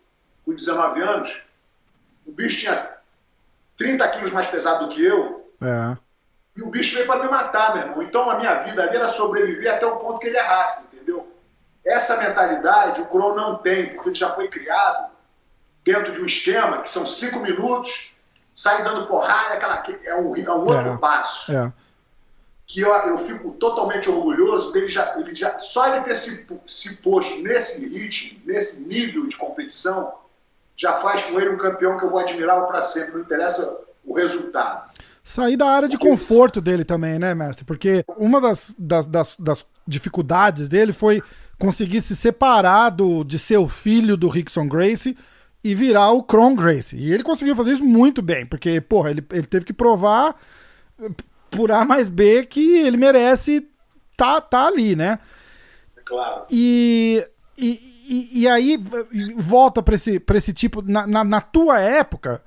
com 0.47 0.55
19 0.55 1.03
anos, 1.03 1.43
o 2.25 2.33
bicho 2.33 2.61
tinha 2.61 3.03
30 3.77 4.09
quilos 4.09 4.31
mais 4.33 4.47
pesado 4.47 4.87
do 4.89 4.95
que 4.95 5.05
eu, 5.05 5.51
É. 5.63 5.97
e 6.57 6.63
o 6.63 6.71
bicho 6.71 6.95
veio 6.95 7.07
para 7.07 7.23
me 7.23 7.29
matar, 7.29 7.75
meu 7.75 7.83
irmão. 7.85 8.03
Então 8.03 8.31
a 8.31 8.37
minha 8.37 8.55
vida 8.63 8.83
ali 8.83 8.97
era 8.97 9.09
sobreviver 9.09 9.73
até 9.75 9.87
o 9.87 9.97
ponto 9.97 10.19
que 10.19 10.27
ele 10.29 10.37
errasse, 10.39 10.87
entendeu? 10.93 11.31
Essa 11.85 12.17
mentalidade 12.17 13.01
o 13.03 13.07
Crow 13.07 13.35
não 13.35 13.57
tem, 13.59 13.95
porque 13.95 14.11
ele 14.11 14.15
já 14.15 14.31
foi 14.31 14.49
criado 14.49 15.13
dentro 15.85 16.13
de 16.13 16.21
um 16.23 16.27
esquema 16.27 16.81
que 16.81 16.89
são 16.89 17.07
cinco 17.07 17.41
minutos, 17.41 18.17
sai 18.55 18.83
dando 18.83 19.07
porrada, 19.07 19.55
aquela, 19.55 19.85
é, 20.05 20.15
um, 20.15 20.35
é 20.37 20.51
um 20.51 20.61
outro 20.61 20.93
É. 20.95 20.97
passo. 20.97 21.53
É. 21.53 21.73
Que 22.67 22.81
eu, 22.81 22.91
eu 22.91 23.19
fico 23.19 23.51
totalmente 23.53 24.09
orgulhoso 24.09 24.73
dele 24.73 24.89
já, 24.89 25.15
ele 25.19 25.35
já. 25.35 25.59
Só 25.59 25.89
ele 25.89 26.03
ter 26.05 26.15
se, 26.17 26.47
se 26.67 27.03
posto 27.03 27.43
nesse 27.43 27.91
ritmo, 27.93 28.41
nesse 28.47 28.87
nível 28.89 29.27
de 29.27 29.37
competição, 29.37 30.15
já 30.77 30.99
faz 31.01 31.23
com 31.23 31.41
ele 31.41 31.51
um 31.51 31.57
campeão 31.57 31.97
que 31.97 32.05
eu 32.05 32.11
vou 32.11 32.21
admirá-lo 32.21 32.67
para 32.67 32.83
sempre. 32.83 33.15
Não 33.15 33.21
interessa 33.21 33.79
o 34.05 34.15
resultado. 34.15 34.91
Sair 35.23 35.57
da 35.57 35.67
área 35.67 35.89
de 35.89 35.97
conforto 35.97 36.61
dele 36.61 36.85
também, 36.85 37.19
né, 37.19 37.35
mestre? 37.35 37.65
Porque 37.65 38.05
uma 38.17 38.41
das, 38.41 38.75
das, 38.79 39.07
das, 39.07 39.37
das 39.39 39.67
dificuldades 39.87 40.69
dele 40.69 40.93
foi 40.93 41.23
conseguir 41.59 42.03
se 42.03 42.15
separar 42.15 42.91
do, 42.91 43.25
de 43.25 43.39
ser 43.39 43.57
o 43.57 43.69
filho 43.69 44.17
do 44.17 44.29
Rickson 44.29 44.69
Gracie 44.69 45.17
e 45.63 45.75
virar 45.75 46.11
o 46.11 46.23
Kron 46.23 46.55
Gracie. 46.55 46.99
E 46.99 47.13
ele 47.13 47.23
conseguiu 47.23 47.57
fazer 47.57 47.73
isso 47.73 47.85
muito 47.85 48.21
bem, 48.21 48.45
porque, 48.45 48.81
porra, 48.83 49.11
ele, 49.11 49.25
ele 49.31 49.47
teve 49.47 49.65
que 49.65 49.73
provar 49.73 50.37
por 51.51 51.73
A 51.73 51.85
mais 51.85 52.11
B 52.11 52.45
que 52.45 52.79
ele 52.79 52.99
merece 52.99 53.67
tá, 54.17 54.41
tá 54.41 54.67
ali, 54.67 54.95
né? 54.95 55.19
É 55.97 56.01
claro. 56.03 56.45
E, 56.51 57.27
e, 57.57 57.94
e, 58.06 58.43
e 58.43 58.48
aí 58.48 58.78
volta 59.36 59.82
pra 59.82 59.94
esse, 59.94 60.20
pra 60.20 60.36
esse 60.36 60.52
tipo. 60.52 60.82
Na, 60.82 61.06
na, 61.06 61.24
na 61.24 61.40
tua 61.40 61.81
época, 61.81 62.43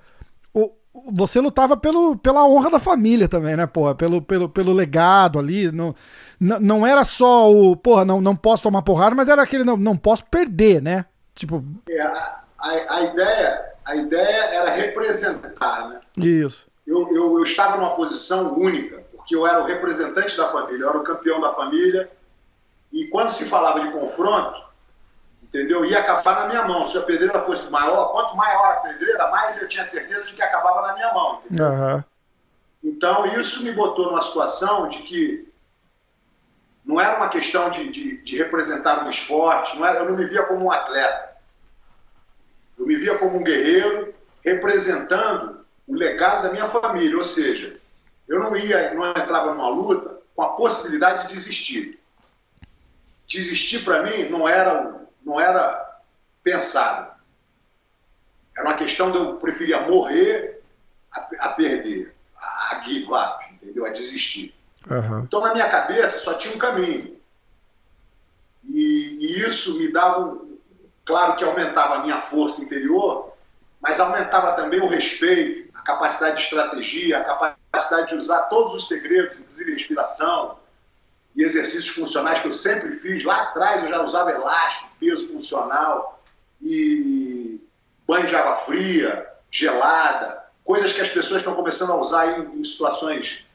o, 0.54 0.72
você 1.12 1.40
lutava 1.40 1.76
pelo, 1.76 2.16
pela 2.18 2.48
honra 2.48 2.72
da 2.72 2.80
família 2.80 3.28
também, 3.28 3.56
né, 3.56 3.66
porra? 3.66 3.96
Pelo, 3.96 4.22
pelo, 4.22 4.50
pelo 4.50 4.74
legado 4.74 5.40
ali. 5.40 5.72
Não, 5.72 5.96
não, 6.40 6.60
não 6.60 6.88
era 6.88 7.04
só 7.04 7.52
o, 7.52 7.76
porra, 7.76 8.06
não, 8.06 8.22
não 8.22 8.36
posso 8.36 8.64
tomar 8.64 8.82
porrada, 8.82 9.16
mas 9.16 9.28
era 9.28 9.42
aquele, 9.42 9.64
não, 9.64 9.78
não 9.78 9.98
posso 9.98 10.26
perder, 10.26 10.82
né? 10.82 11.06
Tipo, 11.34 11.64
É, 11.90 12.02
a, 12.02 12.42
a, 12.60 12.96
a, 12.96 13.02
ideia, 13.04 13.62
a 13.86 13.96
ideia 13.96 14.44
era 14.46 14.72
representar, 14.72 15.90
né? 15.90 16.00
Isso. 16.18 16.68
Eu, 16.86 17.08
eu, 17.14 17.38
eu 17.38 17.44
estava 17.44 17.78
numa 17.78 17.96
posição 17.96 18.54
única, 18.58 19.04
porque 19.12 19.36
eu 19.36 19.46
era 19.46 19.62
o 19.62 19.66
representante 19.66 20.38
da 20.38 20.48
família, 20.48 20.84
eu 20.84 20.90
era 20.90 20.98
o 20.98 21.04
campeão 21.04 21.42
da 21.42 21.54
família, 21.54 22.10
e 22.92 23.08
quando 23.08 23.30
se 23.30 23.46
falava 23.46 23.82
de 23.82 23.92
confronto, 23.92 24.67
entendeu? 25.48 25.86
Ia 25.86 26.00
acabar 26.00 26.42
na 26.42 26.48
minha 26.48 26.64
mão. 26.68 26.86
Se 26.86 26.98
a 26.98 27.02
pedreira 27.02 27.42
fosse 27.42 27.72
maior, 27.72 28.12
quanto 28.12 28.36
maior 28.36 28.74
a 28.74 28.76
pedreira, 28.78 29.30
mais 29.30 29.62
eu 29.62 29.68
tinha 29.68 29.86
certeza 29.86 30.26
de 30.26 30.34
que 30.34 30.42
acabava 30.42 30.88
na 30.88 30.94
minha 30.94 31.14
mão, 31.14 31.42
entendeu? 31.46 31.68
Uhum. 31.68 32.04
Então, 32.84 33.26
isso 33.26 33.64
me 33.64 33.72
botou 33.72 34.06
numa 34.08 34.22
situação 34.22 34.88
de 34.88 35.00
que 35.00 35.52
não 36.86 37.02
era 37.02 37.18
uma 37.18 37.30
questão 37.30 37.70
de, 37.70 37.90
de, 37.90 38.18
de 38.18 38.38
representar 38.38 39.06
um 39.06 39.10
esporte, 39.10 39.78
não 39.78 39.86
era, 39.86 40.00
eu 40.00 40.06
não 40.06 40.16
me 40.16 40.26
via 40.26 40.44
como 40.44 40.66
um 40.66 40.72
atleta. 40.72 41.36
Eu 42.80 42.86
me 42.86 42.96
via 42.96 43.18
como 43.18 43.38
um 43.38 43.44
guerreiro 43.44 44.14
representando 44.44 45.66
o 45.86 45.96
legado 45.96 46.44
da 46.44 46.52
minha 46.52 46.68
família, 46.68 47.18
ou 47.18 47.24
seja, 47.24 47.78
eu 48.28 48.40
não 48.40 48.56
ia, 48.56 48.94
não 48.94 49.10
entrava 49.10 49.54
numa 49.54 49.70
luta 49.70 50.18
com 50.36 50.42
a 50.42 50.50
possibilidade 50.50 51.28
de 51.28 51.34
desistir. 51.34 52.00
Desistir 53.28 53.84
para 53.84 54.04
mim 54.04 54.30
não 54.30 54.48
era, 54.48 55.07
não 55.28 55.40
era 55.40 56.00
pensado. 56.42 57.12
Era 58.56 58.66
uma 58.66 58.78
questão 58.78 59.12
de 59.12 59.18
eu 59.18 59.36
preferia 59.36 59.82
morrer 59.82 60.64
a, 61.12 61.20
a 61.40 61.50
perder, 61.50 62.16
a, 62.40 62.78
a 62.78 62.84
give 62.86 63.12
up, 63.14 63.54
entendeu? 63.54 63.86
A 63.86 63.90
desistir. 63.90 64.56
Uhum. 64.90 65.20
Então, 65.20 65.42
na 65.42 65.52
minha 65.52 65.70
cabeça, 65.70 66.20
só 66.20 66.36
tinha 66.36 66.56
um 66.56 66.58
caminho. 66.58 67.18
E, 68.64 69.18
e, 69.20 69.46
isso 69.46 69.78
me 69.78 69.92
dava, 69.92 70.22
um, 70.22 70.58
claro 71.06 71.36
que 71.36 71.44
aumentava 71.44 71.96
a 71.96 72.04
minha 72.04 72.22
força 72.22 72.64
interior, 72.64 73.34
mas 73.82 74.00
aumentava 74.00 74.54
também 74.54 74.80
o 74.80 74.88
respeito, 74.88 75.78
a 75.78 75.82
capacidade 75.82 76.38
de 76.38 76.44
estratégia, 76.44 77.20
a 77.20 77.24
capacidade 77.24 78.10
de 78.10 78.16
usar 78.16 78.44
todos 78.44 78.74
os 78.74 78.88
segredos, 78.88 79.38
inclusive 79.38 79.74
respiração 79.74 80.58
e 81.38 81.44
exercícios 81.44 81.90
funcionais 81.90 82.40
que 82.40 82.48
eu 82.48 82.54
sempre 82.54 82.98
fiz. 82.98 83.24
Lá 83.24 83.44
atrás 83.44 83.84
eu 83.84 83.90
já 83.90 84.04
usava 84.04 84.32
elástico, 84.32 84.90
peso 85.00 85.30
funcional 85.30 86.22
e 86.62 87.62
banho 88.08 88.26
de 88.26 88.36
água 88.36 88.56
fria, 88.56 89.28
gelada, 89.52 90.44
coisas 90.66 90.92
que 90.92 91.02
as 91.02 91.10
pessoas 91.10 91.38
estão 91.38 91.54
começando 91.54 91.92
a 91.92 92.00
usar 92.00 92.40
em, 92.40 92.60
em 92.60 92.64
situações 92.64 93.46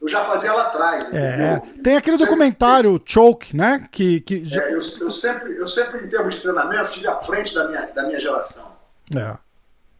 eu 0.00 0.08
já 0.08 0.24
fazia 0.24 0.52
lá 0.52 0.66
atrás. 0.66 1.12
É. 1.14 1.60
Tem 1.82 1.96
aquele 1.96 2.16
documentário 2.16 2.92
sempre, 2.92 3.12
Choke, 3.12 3.56
né? 3.56 3.88
Que, 3.90 4.20
que... 4.20 4.46
É, 4.52 4.68
eu, 4.68 4.74
eu, 4.74 4.80
sempre, 4.80 5.56
eu 5.56 5.66
sempre, 5.66 6.04
em 6.04 6.08
termos 6.08 6.34
de 6.34 6.42
treinamento, 6.42 6.92
tive 6.92 7.08
à 7.08 7.18
frente 7.18 7.54
da 7.54 7.66
minha, 7.66 7.86
da 7.86 8.02
minha 8.02 8.20
geração. 8.20 8.76
É. 9.16 9.36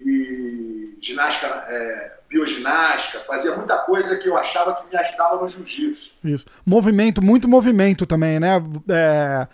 E 0.00 0.98
ginástica, 1.00 1.46
é, 1.68 2.15
bioginástica, 2.28 3.20
fazia 3.20 3.54
muita 3.56 3.78
coisa 3.78 4.16
que 4.16 4.28
eu 4.28 4.36
achava 4.36 4.74
que 4.74 4.88
me 4.88 4.96
ajudava 4.96 5.40
no 5.40 5.48
jiu-jitsu. 5.48 6.14
Isso. 6.24 6.46
Movimento, 6.64 7.22
muito 7.22 7.48
movimento 7.48 8.06
também, 8.06 8.40
né? 8.40 8.62
É, 8.88 9.46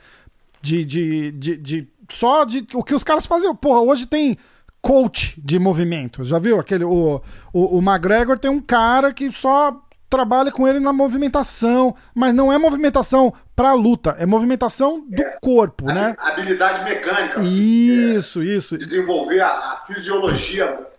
de, 0.60 0.84
de, 0.84 1.32
de, 1.32 1.56
de, 1.56 1.88
Só 2.10 2.44
de. 2.44 2.66
O 2.74 2.82
que 2.82 2.94
os 2.94 3.04
caras 3.04 3.26
faziam. 3.26 3.54
Porra, 3.54 3.80
hoje 3.80 4.06
tem 4.06 4.38
coach 4.80 5.40
de 5.42 5.58
movimento. 5.58 6.24
Já 6.24 6.38
viu? 6.38 6.58
Aquele, 6.58 6.84
o, 6.84 7.20
o, 7.52 7.78
o 7.78 7.82
McGregor 7.82 8.38
tem 8.38 8.50
um 8.50 8.60
cara 8.60 9.12
que 9.12 9.30
só 9.30 9.80
trabalha 10.10 10.52
com 10.52 10.68
ele 10.68 10.78
na 10.78 10.92
movimentação, 10.92 11.96
mas 12.14 12.34
não 12.34 12.52
é 12.52 12.58
movimentação 12.58 13.32
para 13.56 13.72
luta, 13.72 14.14
é 14.18 14.26
movimentação 14.26 15.00
do 15.08 15.22
é, 15.22 15.38
corpo, 15.40 15.86
né? 15.86 16.14
Habilidade 16.18 16.84
mecânica. 16.84 17.40
Isso, 17.40 18.42
é, 18.42 18.44
isso. 18.44 18.76
Desenvolver 18.76 19.40
a, 19.40 19.48
a 19.48 19.82
fisiologia 19.86 20.91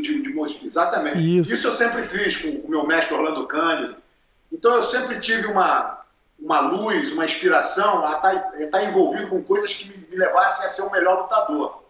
de, 0.00 0.22
de, 0.22 0.32
de, 0.32 0.64
exatamente. 0.64 1.38
Isso. 1.40 1.52
isso 1.52 1.66
eu 1.68 1.72
sempre 1.72 2.02
fiz 2.04 2.36
com 2.36 2.48
o 2.48 2.70
meu 2.70 2.86
mestre 2.86 3.14
Orlando 3.14 3.46
Cândido. 3.46 3.96
Então 4.50 4.74
eu 4.74 4.82
sempre 4.82 5.18
tive 5.20 5.46
uma 5.46 6.02
uma 6.42 6.60
luz, 6.60 7.12
uma 7.12 7.24
inspiração 7.24 8.04
a 8.04 8.16
estar, 8.16 8.50
tá, 8.50 8.66
tá 8.72 8.84
envolvido 8.84 9.28
com 9.28 9.42
coisas 9.42 9.72
que 9.72 9.88
me, 9.88 9.96
me 10.08 10.16
levassem 10.16 10.66
a 10.66 10.68
ser 10.68 10.82
o 10.82 10.90
melhor 10.90 11.22
lutador. 11.22 11.84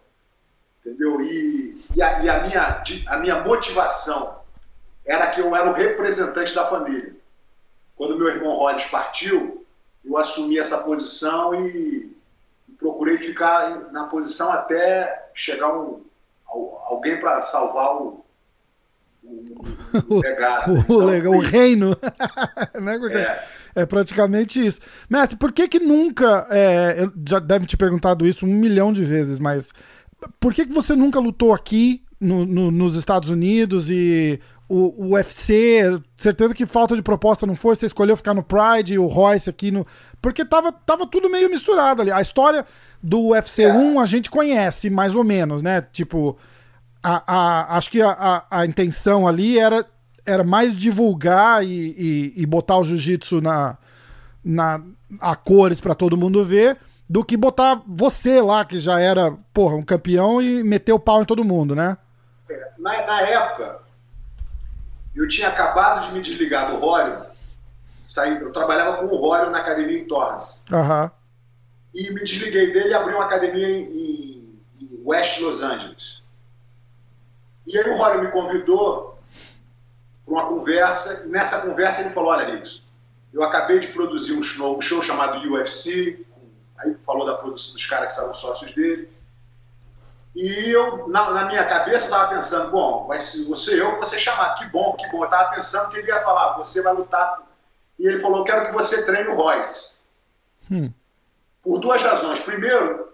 Entendeu? 0.79 1.21
E, 1.21 1.81
e, 1.95 2.01
a, 2.01 2.23
e 2.23 2.29
a, 2.29 2.43
minha, 2.43 2.83
a 3.07 3.17
minha 3.17 3.43
motivação 3.43 4.41
era 5.05 5.31
que 5.31 5.41
eu 5.41 5.55
era 5.55 5.69
o 5.69 5.73
representante 5.73 6.53
da 6.53 6.67
família. 6.67 7.15
Quando 7.95 8.17
meu 8.17 8.29
irmão 8.29 8.55
Rhodes 8.55 8.85
partiu, 8.85 9.65
eu 10.05 10.17
assumi 10.17 10.59
essa 10.59 10.83
posição 10.83 11.55
e, 11.55 12.15
e 12.69 12.71
procurei 12.73 13.17
ficar 13.17 13.91
na 13.91 14.05
posição 14.05 14.51
até 14.51 15.29
chegar 15.33 15.73
um, 15.73 16.03
alguém 16.87 17.19
para 17.19 17.41
salvar 17.41 17.95
o, 17.95 18.25
o, 19.23 20.15
o 20.15 20.19
legado. 20.21 20.73
o, 20.73 20.77
então, 20.77 20.97
legal, 21.05 21.33
o 21.33 21.39
reino. 21.41 21.89
né? 22.81 22.99
é. 23.75 23.81
é. 23.81 23.85
praticamente 23.85 24.65
isso. 24.65 24.79
Mestre, 25.09 25.37
por 25.37 25.51
que 25.51 25.67
que 25.67 25.79
nunca. 25.79 26.47
É, 26.49 26.95
eu 26.99 27.11
já 27.27 27.39
deve 27.39 27.65
te 27.65 27.77
perguntado 27.77 28.25
isso 28.25 28.45
um 28.45 28.53
milhão 28.53 28.93
de 28.93 29.03
vezes, 29.03 29.39
mas 29.39 29.71
por 30.39 30.53
que, 30.53 30.65
que 30.65 30.73
você 30.73 30.95
nunca 30.95 31.19
lutou 31.19 31.53
aqui 31.53 32.03
no, 32.19 32.45
no, 32.45 32.71
nos 32.71 32.95
Estados 32.95 33.29
Unidos 33.29 33.89
e 33.89 34.39
o, 34.67 35.05
o 35.05 35.13
UFC, 35.13 36.01
certeza 36.15 36.53
que 36.53 36.65
falta 36.65 36.95
de 36.95 37.01
proposta 37.01 37.45
não 37.45 37.55
foi, 37.55 37.75
você 37.75 37.85
escolheu 37.85 38.17
ficar 38.17 38.33
no 38.33 38.43
Pride, 38.43 38.97
o 38.97 39.07
Royce 39.07 39.49
aqui 39.49 39.71
no. 39.71 39.85
Porque 40.21 40.45
tava, 40.45 40.71
tava 40.71 41.05
tudo 41.05 41.29
meio 41.29 41.49
misturado 41.49 42.01
ali. 42.01 42.11
A 42.11 42.21
história 42.21 42.65
do 43.01 43.29
UFC 43.29 43.63
é. 43.63 43.73
1 43.73 43.99
a 43.99 44.05
gente 44.05 44.29
conhece, 44.29 44.89
mais 44.89 45.15
ou 45.15 45.23
menos, 45.23 45.61
né? 45.61 45.85
Tipo, 45.91 46.37
a, 47.03 47.23
a, 47.27 47.77
acho 47.77 47.91
que 47.91 48.01
a, 48.01 48.11
a, 48.11 48.59
a 48.61 48.65
intenção 48.65 49.27
ali 49.27 49.59
era, 49.59 49.85
era 50.25 50.43
mais 50.43 50.77
divulgar 50.77 51.63
e, 51.63 51.67
e, 51.67 52.33
e 52.37 52.45
botar 52.45 52.77
o 52.77 52.85
jiu-jitsu 52.85 53.41
na, 53.41 53.77
na, 54.43 54.81
a 55.19 55.35
cores 55.35 55.81
para 55.81 55.93
todo 55.93 56.17
mundo 56.17 56.43
ver 56.43 56.77
do 57.09 57.23
que 57.23 57.35
botar 57.35 57.81
você 57.85 58.41
lá, 58.41 58.63
que 58.63 58.79
já 58.79 58.99
era, 58.99 59.37
porra, 59.53 59.75
um 59.75 59.83
campeão 59.83 60.41
e 60.41 60.63
meter 60.63 60.93
o 60.93 60.99
pau 60.99 61.21
em 61.21 61.25
todo 61.25 61.43
mundo, 61.43 61.75
né? 61.75 61.97
É, 62.49 62.71
na, 62.79 63.05
na 63.05 63.21
época, 63.21 63.79
eu 65.15 65.27
tinha 65.27 65.47
acabado 65.47 66.07
de 66.07 66.13
me 66.13 66.21
desligar 66.21 66.71
do 66.71 66.77
Rório, 66.77 67.25
saí, 68.05 68.41
eu 68.41 68.51
trabalhava 68.51 68.97
com 68.97 69.05
o 69.05 69.17
Rório 69.17 69.51
na 69.51 69.59
academia 69.59 69.99
em 69.99 70.07
Torres. 70.07 70.63
Uhum. 70.71 71.09
E 71.93 72.11
me 72.11 72.23
desliguei 72.23 72.73
dele 72.73 72.89
e 72.89 72.93
abri 72.93 73.13
uma 73.13 73.25
academia 73.25 73.69
em, 73.69 73.83
em, 73.83 75.03
West 75.05 75.39
Los 75.39 75.61
Angeles. 75.61 76.21
E 77.67 77.77
aí 77.77 77.89
o 77.89 77.97
Rório 77.97 78.23
me 78.23 78.31
convidou 78.31 79.19
para 80.25 80.33
uma 80.33 80.47
conversa, 80.47 81.25
e 81.25 81.29
nessa 81.29 81.61
conversa 81.61 82.01
ele 82.01 82.09
falou, 82.09 82.31
olha, 82.31 82.49
Rickson, 82.49 82.81
eu 83.33 83.43
acabei 83.43 83.79
de 83.79 83.87
produzir 83.87 84.33
um 84.33 84.43
show, 84.43 84.77
um 84.77 84.81
show 84.81 85.01
chamado 85.03 85.39
UFC, 85.49 86.25
aí 86.77 86.95
falou 87.05 87.25
da 87.25 87.35
produção 87.35 87.73
dos 87.73 87.85
caras 87.85 88.07
que 88.07 88.21
são 88.21 88.33
sócios 88.33 88.73
dele, 88.73 89.09
e 90.35 90.71
eu, 90.71 91.07
na, 91.09 91.29
na 91.31 91.45
minha 91.45 91.63
cabeça, 91.63 92.05
estava 92.05 92.33
pensando, 92.33 92.71
bom, 92.71 93.05
vai 93.05 93.19
ser 93.19 93.45
você 93.45 93.79
eu 93.79 94.03
ser 94.03 94.17
chamado. 94.17 94.57
Que 94.57 94.65
bom, 94.65 94.95
que 94.95 95.07
bom. 95.11 95.19
Eu 95.19 95.25
estava 95.25 95.53
pensando 95.53 95.91
que 95.91 95.97
ele 95.97 96.07
ia 96.07 96.23
falar, 96.23 96.57
você 96.57 96.81
vai 96.81 96.93
lutar. 96.93 97.43
E 97.99 98.07
ele 98.07 98.19
falou, 98.19 98.43
quero 98.43 98.65
que 98.65 98.73
você 98.73 99.05
treine 99.05 99.29
o 99.29 99.35
Royce. 99.35 100.01
Hum. 100.71 100.91
Por 101.61 101.79
duas 101.79 102.01
razões. 102.01 102.39
Primeiro, 102.39 103.13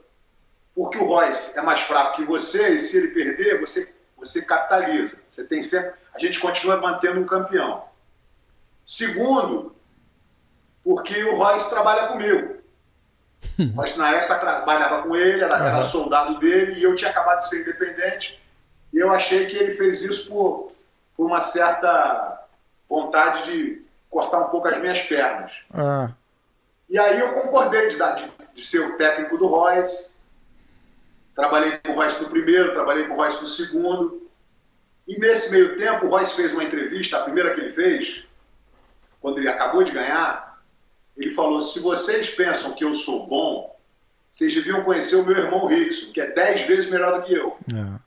porque 0.74 0.98
o 0.98 1.06
Royce 1.06 1.60
é 1.60 1.62
mais 1.62 1.82
fraco 1.82 2.16
que 2.16 2.24
você, 2.24 2.76
e 2.76 2.80
se 2.80 2.98
ele 2.98 3.10
perder, 3.10 3.60
você, 3.60 3.94
você 4.16 4.46
capitaliza. 4.46 5.22
Você 5.30 5.44
tem 5.44 5.62
sempre. 5.62 6.00
A 6.16 6.20
gente 6.20 6.40
continua 6.40 6.78
mantendo 6.78 7.20
um 7.20 7.26
campeão. 7.26 7.84
Segundo, 8.86 9.76
porque 10.82 11.22
o 11.26 11.36
Royce 11.36 11.70
trabalha 11.70 12.08
comigo. 12.08 12.59
Mas 13.76 13.98
na 13.98 14.11
época 14.11 14.40
trabalhava 14.40 15.03
com 15.03 15.16
ele, 15.16 15.44
era, 15.44 15.57
era, 15.57 15.82
soldado 15.82 16.40
dele 16.40 16.80
e 16.80 16.84
eu 16.84 16.95
tinha 16.95 17.11
acabado 17.11 17.40
de 17.40 17.49
ser 17.49 17.61
independente. 17.61 18.40
E 18.94 18.98
eu 18.98 19.11
achei 19.11 19.48
que 19.48 19.57
ele 19.57 19.76
fez 19.76 20.02
isso 20.02 20.30
por, 20.30 20.72
por 21.16 21.26
uma 21.26 21.41
certa 21.41 22.48
vontade 22.88 23.44
de 23.44 23.86
cortar 24.10 24.40
um 24.40 24.49
pouco 24.49 24.68
as 24.68 24.80
minhas 24.80 25.02
pernas. 25.02 25.61
Uhum. 25.74 26.14
E 26.90 26.98
aí 26.98 27.20
eu 27.20 27.34
concordei 27.34 27.88
de, 27.88 27.98
de, 27.98 28.32
de, 28.53 28.61
ser 28.61 28.80
o 28.80 28.98
técnico 28.98 29.38
do 29.38 29.48
Royce. 29.48 30.11
Trabalhei 31.36 31.78
com 31.78 31.91
o 31.91 31.95
Royce 31.95 32.24
no 32.24 32.30
primeiro, 32.30 32.74
trabalhei 32.74 33.07
com 33.07 33.14
o 33.14 33.18
Royce 33.18 33.41
no 33.41 33.48
segundo. 33.48 34.28
E 35.07 35.20
nesse 35.20 35.52
meio 35.52 35.78
tempo, 35.78 36.06
o 36.06 36.10
Royce 36.10 36.36
fez 36.36 36.52
uma 36.53 36.64
entrevista, 36.64 37.18
a 37.18 37.24
primeira 37.24 37.53
que 37.53 37.61
ele 37.61 37.74
fez, 37.74 38.24
quando 39.22 39.38
ele 39.38 39.49
acabou 39.49 39.84
de 39.84 39.91
ganhar, 39.91 40.49
ele 41.20 41.34
falou: 41.34 41.62
se 41.62 41.80
vocês 41.82 42.30
pensam 42.30 42.74
que 42.74 42.84
eu 42.84 42.94
sou 42.94 43.28
bom, 43.28 43.78
vocês 44.32 44.54
deviam 44.56 44.84
conhecer 44.84 45.18
o 45.18 45.26
meu 45.26 45.38
irmão 45.38 45.66
Rickson, 45.66 46.12
que 46.12 46.22
é 46.22 46.32
dez 46.32 46.62
vezes 46.62 46.90
melhor 46.90 47.20
do 47.20 47.28
que 47.28 47.34
eu. 47.34 47.58
É. 47.74 48.00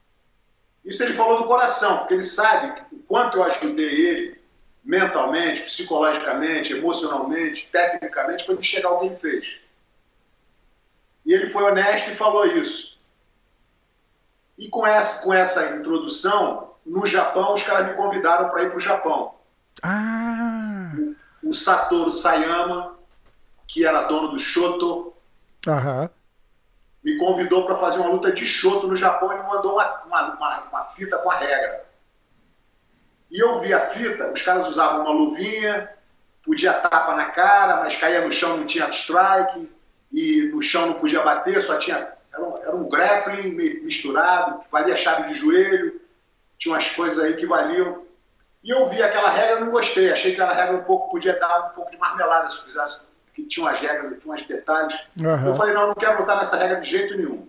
Isso 0.84 1.02
ele 1.02 1.12
falou 1.12 1.38
do 1.38 1.46
coração, 1.46 1.98
porque 1.98 2.14
ele 2.14 2.22
sabe 2.22 2.82
o 2.90 2.98
quanto 3.00 3.36
eu 3.36 3.44
ajudei 3.44 4.06
ele 4.06 4.42
mentalmente, 4.82 5.62
psicologicamente, 5.62 6.72
emocionalmente, 6.72 7.68
tecnicamente, 7.70 8.44
para 8.44 8.54
ele 8.54 8.64
chegar 8.64 8.88
ao 8.88 9.00
que 9.00 9.06
ele 9.06 9.16
fez. 9.16 9.56
E 11.24 11.32
ele 11.32 11.46
foi 11.46 11.62
honesto 11.62 12.10
e 12.10 12.14
falou 12.14 12.46
isso. 12.46 12.98
E 14.58 14.68
com 14.68 14.86
essa, 14.86 15.24
com 15.24 15.32
essa 15.32 15.76
introdução, 15.76 16.72
no 16.84 17.06
Japão, 17.06 17.54
os 17.54 17.62
caras 17.62 17.88
me 17.88 17.94
convidaram 17.94 18.48
para 18.48 18.64
ir 18.64 18.70
para 18.70 18.76
o 18.76 18.80
Japão. 18.80 19.34
Ah! 19.82 20.92
O, 21.42 21.50
o 21.50 21.52
Satoru 21.52 22.10
Sayama, 22.10 22.96
que 23.72 23.86
era 23.86 24.02
dono 24.02 24.28
do 24.28 24.38
Shoto, 24.38 25.14
Aham. 25.66 26.10
me 27.02 27.16
convidou 27.16 27.64
para 27.64 27.78
fazer 27.78 28.00
uma 28.00 28.10
luta 28.10 28.30
de 28.30 28.44
Shoto 28.44 28.86
no 28.86 28.94
Japão 28.94 29.32
e 29.32 29.36
me 29.36 29.48
mandou 29.48 29.72
uma, 29.72 30.02
uma, 30.04 30.36
uma, 30.36 30.60
uma 30.64 30.84
fita 30.90 31.16
com 31.16 31.30
a 31.30 31.38
regra. 31.38 31.82
E 33.30 33.42
eu 33.42 33.60
vi 33.60 33.72
a 33.72 33.80
fita, 33.80 34.30
os 34.30 34.42
caras 34.42 34.68
usavam 34.68 35.00
uma 35.00 35.10
luvinha, 35.12 35.88
podia 36.44 36.74
tapa 36.74 37.16
na 37.16 37.30
cara, 37.30 37.78
mas 37.78 37.96
caía 37.96 38.20
no 38.20 38.30
chão 38.30 38.58
não 38.58 38.66
tinha 38.66 38.90
strike, 38.90 39.70
e 40.12 40.50
no 40.52 40.60
chão 40.60 40.88
não 40.88 40.94
podia 41.00 41.22
bater, 41.22 41.62
só 41.62 41.78
tinha. 41.78 42.12
Era 42.30 42.44
um, 42.44 42.56
era 42.58 42.76
um 42.76 42.86
grappling 42.90 43.54
misturado, 43.54 44.62
valia 44.70 44.98
chave 44.98 45.32
de 45.32 45.34
joelho, 45.34 45.98
tinha 46.58 46.74
umas 46.74 46.90
coisas 46.90 47.24
aí 47.24 47.36
que 47.36 47.46
valiam. 47.46 48.04
E 48.62 48.68
eu 48.68 48.86
vi 48.90 49.02
aquela 49.02 49.30
regra 49.30 49.60
e 49.60 49.64
não 49.64 49.70
gostei, 49.70 50.12
achei 50.12 50.34
que 50.34 50.40
aquela 50.42 50.54
regra 50.54 50.76
um 50.76 50.84
pouco 50.84 51.10
podia 51.10 51.40
dar 51.40 51.70
um 51.70 51.74
pouco 51.74 51.90
de 51.90 51.96
marmelada 51.96 52.50
se 52.50 52.62
fizesse, 52.62 53.11
que 53.34 53.44
tinha 53.44 53.66
umas 53.66 53.80
regras, 53.80 54.20
tinha 54.20 54.34
uns 54.34 54.46
detalhes. 54.46 54.98
Aham. 55.20 55.46
Eu 55.46 55.54
falei, 55.54 55.74
não, 55.74 55.82
eu 55.82 55.88
não 55.88 55.94
quero 55.94 56.18
botar 56.18 56.36
nessa 56.36 56.56
regra 56.56 56.80
de 56.80 56.90
jeito 56.90 57.16
nenhum. 57.16 57.48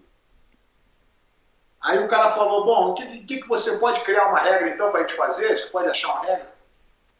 Aí 1.82 2.00
o 2.00 2.08
cara 2.08 2.32
falou, 2.32 2.64
bom, 2.64 2.92
o 2.92 2.94
que, 2.94 3.20
que, 3.20 3.42
que 3.42 3.48
você 3.48 3.78
pode 3.78 4.02
criar 4.02 4.30
uma 4.30 4.40
regra 4.40 4.70
então 4.70 4.90
para 4.90 5.02
a 5.02 5.04
gente 5.04 5.16
fazer? 5.16 5.58
Você 5.58 5.66
pode 5.68 5.90
achar 5.90 6.14
uma 6.14 6.26
regra? 6.26 6.54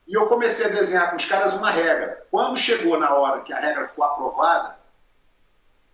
E 0.08 0.14
eu 0.14 0.28
comecei 0.28 0.68
a 0.68 0.70
desenhar 0.70 1.10
com 1.10 1.18
os 1.18 1.26
caras 1.26 1.54
uma 1.54 1.70
regra. 1.70 2.26
Quando 2.32 2.58
chegou 2.58 2.98
na 3.00 3.14
hora 3.14 3.42
que 3.42 3.52
a 3.52 3.60
regra 3.60 3.88
ficou 3.88 4.06
aprovada, 4.06 4.78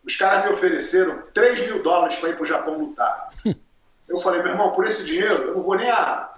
os 0.04 0.16
caras 0.16 0.46
me 0.46 0.52
ofereceram 0.52 1.24
3 1.34 1.62
mil 1.68 1.84
dólares 1.84 2.16
para 2.18 2.30
ir 2.30 2.36
para 2.36 2.44
o 2.44 2.48
Japão 2.48 2.78
lutar. 2.78 3.30
Eu 4.08 4.20
falei, 4.20 4.42
meu 4.42 4.52
irmão, 4.52 4.72
por 4.72 4.88
esse 4.88 5.06
dinheiro, 5.06 5.50
eu 5.50 5.56
não 5.58 5.62
vou 5.62 5.76
nem 5.76 5.88
a. 5.88 6.34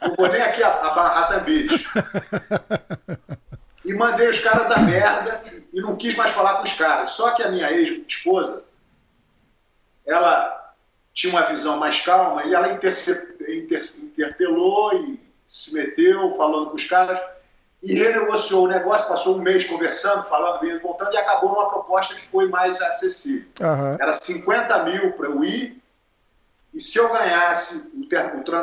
Não 0.00 0.14
vou 0.14 0.28
nem 0.28 0.40
aqui 0.40 0.62
a, 0.62 0.70
a 0.70 0.94
Manhattan 0.94 1.40
Beach. 1.40 1.88
E 3.84 3.92
mandei 3.94 4.28
os 4.28 4.40
caras 4.40 4.70
a 4.70 4.78
merda 4.78 5.42
e 5.72 5.80
não 5.80 5.96
quis 5.96 6.14
mais 6.16 6.30
falar 6.30 6.56
com 6.56 6.62
os 6.62 6.72
caras. 6.72 7.10
Só 7.10 7.32
que 7.32 7.42
a 7.42 7.50
minha 7.50 7.70
ex-esposa, 7.70 8.64
ela 10.06 10.72
tinha 11.12 11.32
uma 11.32 11.42
visão 11.42 11.76
mais 11.78 12.00
calma 12.00 12.44
e 12.44 12.54
ela 12.54 12.72
interpelou 12.72 14.94
e 14.94 15.20
se 15.48 15.74
meteu 15.74 16.34
falando 16.36 16.70
com 16.70 16.76
os 16.76 16.84
caras 16.86 17.20
e 17.82 17.92
renegociou 17.94 18.64
o 18.64 18.68
negócio, 18.68 19.06
passou 19.08 19.36
um 19.36 19.42
mês 19.42 19.64
conversando, 19.64 20.24
falando, 20.28 20.64
indo, 20.66 20.80
voltando 20.80 21.12
e 21.12 21.18
acabou 21.18 21.50
numa 21.50 21.68
proposta 21.68 22.14
que 22.14 22.26
foi 22.28 22.48
mais 22.48 22.80
acessível. 22.80 23.46
Aham. 23.60 23.98
Era 24.00 24.12
50 24.14 24.84
mil 24.84 25.12
para 25.12 25.26
eu 25.28 25.44
ir 25.44 25.82
e 26.72 26.80
se 26.80 26.98
eu 26.98 27.12
ganhasse 27.12 27.92
o, 27.94 28.00
o 28.00 28.08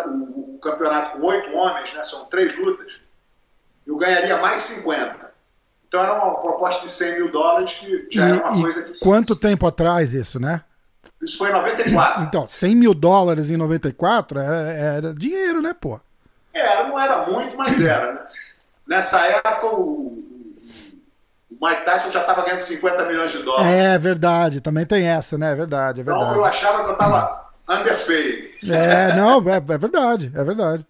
o- 0.09 0.55
o 0.55 0.59
campeonato 0.59 1.17
com 1.19 1.27
oito 1.27 1.53
homens, 1.55 1.93
né, 1.93 2.03
são 2.03 2.25
três 2.25 2.57
lutas, 2.57 2.93
eu 3.91 3.97
ganharia 3.97 4.37
mais 4.37 4.61
50. 4.61 5.31
Então 5.87 6.01
era 6.01 6.13
uma 6.13 6.35
proposta 6.39 6.83
de 6.85 6.89
100 6.91 7.15
mil 7.15 7.31
dólares 7.31 7.73
que 7.73 8.07
já 8.09 8.27
era 8.27 8.47
uma 8.49 8.57
E, 8.57 8.61
coisa 8.61 8.79
e 8.79 8.83
que... 8.93 8.99
quanto 8.99 9.35
tempo 9.35 9.67
atrás 9.67 10.13
isso, 10.13 10.39
né? 10.39 10.61
Isso 11.21 11.37
foi 11.37 11.49
em 11.49 11.53
94. 11.53 12.23
Então, 12.23 12.47
100 12.47 12.75
mil 12.75 12.93
dólares 12.93 13.49
em 13.51 13.57
94 13.57 14.39
era, 14.39 14.55
era 14.71 15.13
dinheiro, 15.13 15.61
né, 15.61 15.75
pô? 15.79 15.99
Era, 16.53 16.87
não 16.87 16.99
era 16.99 17.25
muito, 17.29 17.57
mas 17.57 17.83
era. 17.83 18.13
Né? 18.13 18.19
Nessa 18.87 19.19
época, 19.27 19.67
o, 19.67 20.23
o 21.49 21.65
Mike 21.67 21.85
Tyson 21.85 22.09
já 22.11 22.21
estava 22.21 22.43
ganhando 22.43 22.59
50 22.59 23.05
milhões 23.05 23.31
de 23.31 23.39
dólares. 23.43 23.71
É 23.71 23.97
verdade, 23.97 24.61
também 24.61 24.85
tem 24.85 25.05
essa, 25.07 25.37
né? 25.37 25.51
É 25.51 25.55
verdade, 25.55 25.99
é 25.99 26.03
então 26.03 26.19
eu 26.19 26.27
verdade. 26.33 26.47
achava 26.55 26.83
que 26.83 26.89
eu 26.89 26.93
estava 26.93 27.49
underpaid. 27.69 28.51
É, 28.69 29.15
não, 29.15 29.41
é, 29.49 29.57
é 29.57 29.77
verdade, 29.77 30.31
é 30.35 30.43
verdade. 30.43 30.85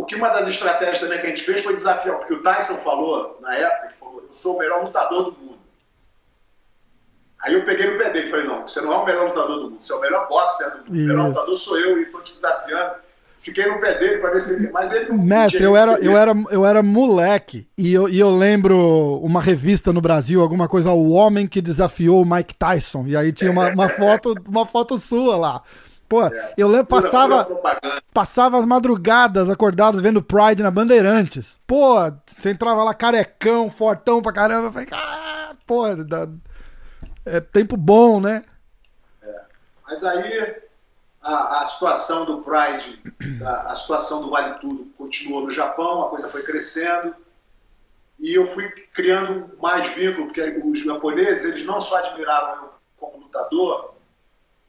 Porque 0.00 0.14
uma 0.14 0.30
das 0.30 0.48
estratégias 0.48 0.98
também 0.98 1.20
que 1.20 1.26
a 1.26 1.30
gente 1.30 1.42
fez 1.42 1.62
foi 1.62 1.74
desafiar, 1.74 2.16
porque 2.16 2.32
o 2.32 2.42
Tyson 2.42 2.76
falou, 2.76 3.38
na 3.42 3.54
época, 3.54 3.86
ele 3.86 3.94
falou, 4.00 4.24
eu 4.26 4.32
sou 4.32 4.56
o 4.56 4.58
melhor 4.58 4.82
lutador 4.82 5.24
do 5.24 5.32
mundo. 5.32 5.58
Aí 7.42 7.52
eu 7.52 7.66
peguei 7.66 7.90
no 7.90 7.98
pé 7.98 8.08
dele 8.10 8.28
e 8.28 8.30
falei, 8.30 8.46
não, 8.46 8.66
você 8.66 8.80
não 8.80 8.94
é 8.94 8.96
o 8.96 9.04
melhor 9.04 9.28
lutador 9.28 9.56
do 9.58 9.70
mundo, 9.70 9.76
você 9.78 9.92
é 9.92 9.96
o 9.96 10.00
melhor 10.00 10.26
boxer 10.26 10.70
do 10.70 10.78
mundo. 10.78 10.88
O 10.88 10.92
melhor 10.92 11.18
Isso. 11.18 11.28
lutador 11.28 11.56
sou 11.56 11.78
eu 11.78 11.98
e 11.98 12.02
estou 12.04 12.22
te 12.22 12.32
desafiando. 12.32 12.94
Fiquei 13.42 13.66
no 13.66 13.78
pé 13.78 13.98
dele 13.98 14.18
para 14.18 14.30
ver 14.30 14.40
se 14.40 14.54
ele... 14.54 14.72
Mas 14.72 14.90
ele 14.90 15.10
não 15.10 15.18
Mestre, 15.18 15.62
eu 15.62 15.76
era, 15.76 15.92
eu 15.98 16.16
era, 16.16 16.32
eu 16.50 16.64
era 16.64 16.82
moleque 16.82 17.68
e 17.76 17.92
eu, 17.92 18.08
e 18.08 18.18
eu 18.18 18.30
lembro 18.30 19.20
uma 19.22 19.42
revista 19.42 19.92
no 19.92 20.00
Brasil, 20.00 20.40
alguma 20.40 20.66
coisa, 20.66 20.92
o 20.92 21.10
homem 21.10 21.46
que 21.46 21.60
desafiou 21.60 22.22
o 22.22 22.26
Mike 22.26 22.54
Tyson. 22.54 23.04
E 23.06 23.14
aí 23.14 23.32
tinha 23.32 23.50
uma, 23.50 23.68
uma 23.68 23.88
foto, 23.90 24.34
uma 24.48 24.64
foto 24.64 24.96
sua 24.96 25.36
lá. 25.36 25.62
Pô, 26.10 26.22
eu 26.56 26.66
lembro, 26.66 26.86
passava, 26.86 27.44
pura 27.44 28.02
passava 28.12 28.58
as 28.58 28.66
madrugadas 28.66 29.48
acordado 29.48 30.00
vendo 30.00 30.20
Pride 30.20 30.60
na 30.60 30.68
Bandeirantes. 30.70 31.60
Pô, 31.64 31.94
você 32.36 32.50
entrava 32.50 32.82
lá 32.82 32.92
carecão, 32.92 33.70
fortão 33.70 34.20
pra 34.20 34.32
caramba. 34.32 34.66
Eu 34.66 34.72
falei, 34.72 34.88
ah, 34.90 35.52
pô, 35.64 35.94
dá- 35.94 36.26
é 37.24 37.38
tempo 37.38 37.76
bom, 37.76 38.20
né? 38.20 38.44
Mas 39.86 40.02
aí 40.02 40.56
a, 41.22 41.62
a 41.62 41.66
situação 41.66 42.24
do 42.24 42.38
Pride, 42.42 43.00
a, 43.46 43.70
a 43.70 43.74
situação 43.76 44.22
do 44.22 44.30
Vale 44.30 44.58
Tudo 44.58 44.86
continuou 44.98 45.42
no 45.42 45.50
Japão, 45.52 46.02
a 46.02 46.08
coisa 46.10 46.28
foi 46.28 46.42
crescendo 46.42 47.14
e 48.18 48.34
eu 48.34 48.48
fui 48.48 48.68
criando 48.92 49.48
mais 49.62 49.94
vínculo, 49.94 50.26
porque 50.26 50.42
os 50.64 50.80
japoneses 50.80 51.44
eles 51.52 51.64
não 51.64 51.80
só 51.80 51.98
admiravam 52.04 52.64
eu 52.64 52.70
como 52.96 53.22
lutador, 53.22 53.94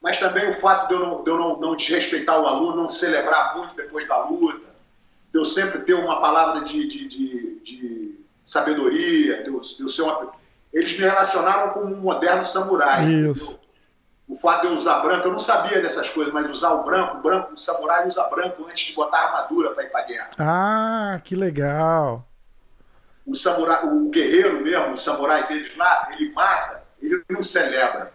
mas 0.02 0.18
também 0.18 0.50
o 0.50 0.54
fato 0.54 0.88
de 0.88 0.96
eu 0.96 1.00
não, 1.00 1.24
de 1.24 1.30
eu 1.30 1.38
não, 1.38 1.60
não 1.60 1.76
desrespeitar 1.76 2.42
o 2.42 2.48
aluno, 2.48 2.76
não 2.76 2.90
celebrar 2.90 3.56
muito 3.56 3.76
depois 3.76 4.08
da 4.08 4.24
luta, 4.26 4.72
de 5.32 5.40
eu 5.40 5.46
sempre 5.46 5.82
ter 5.82 5.94
uma 5.94 6.20
palavra 6.20 6.64
de, 6.64 6.88
de, 6.88 7.08
de, 7.08 7.60
de 7.60 8.20
sabedoria, 8.44 9.44
de 9.44 9.50
eu, 9.50 9.60
de 9.60 9.82
eu 9.82 9.90
ser 9.90 10.02
uma... 10.02 10.32
Eles 10.74 10.94
me 10.94 11.06
relacionaram 11.06 11.74
com 11.74 11.82
um 11.82 12.02
moderno 12.02 12.44
samurai. 12.44 13.06
Isso. 13.06 13.60
O 14.28 14.36
fato 14.36 14.62
de 14.62 14.68
eu 14.68 14.74
usar 14.74 15.02
branco, 15.02 15.28
eu 15.28 15.32
não 15.34 15.40
sabia 15.40 15.82
dessas 15.82 16.10
coisas, 16.10 16.34
mas 16.34 16.50
usar 16.50 16.72
o 16.72 16.84
branco, 16.84 17.18
o 17.18 17.22
branco, 17.22 17.54
o 17.54 17.58
samurai 17.58 18.08
usa 18.08 18.24
branco 18.24 18.66
antes 18.68 18.88
de 18.88 18.94
botar 18.94 19.18
armadura 19.18 19.72
para 19.72 19.84
ir 19.84 19.90
para 19.90 20.06
guerra. 20.06 20.30
Ah, 20.40 21.22
que 21.24 21.36
legal. 21.36 22.26
O 23.28 23.36
samurai, 23.36 23.86
o 23.86 24.10
guerreiro 24.10 24.62
mesmo, 24.62 24.94
o 24.94 24.98
samurai 24.98 25.48
deles 25.48 25.76
lá, 25.78 26.08
ele 26.14 26.32
mata, 26.32 26.82
ele 27.02 27.22
não 27.30 27.44
celebra. 27.44 28.12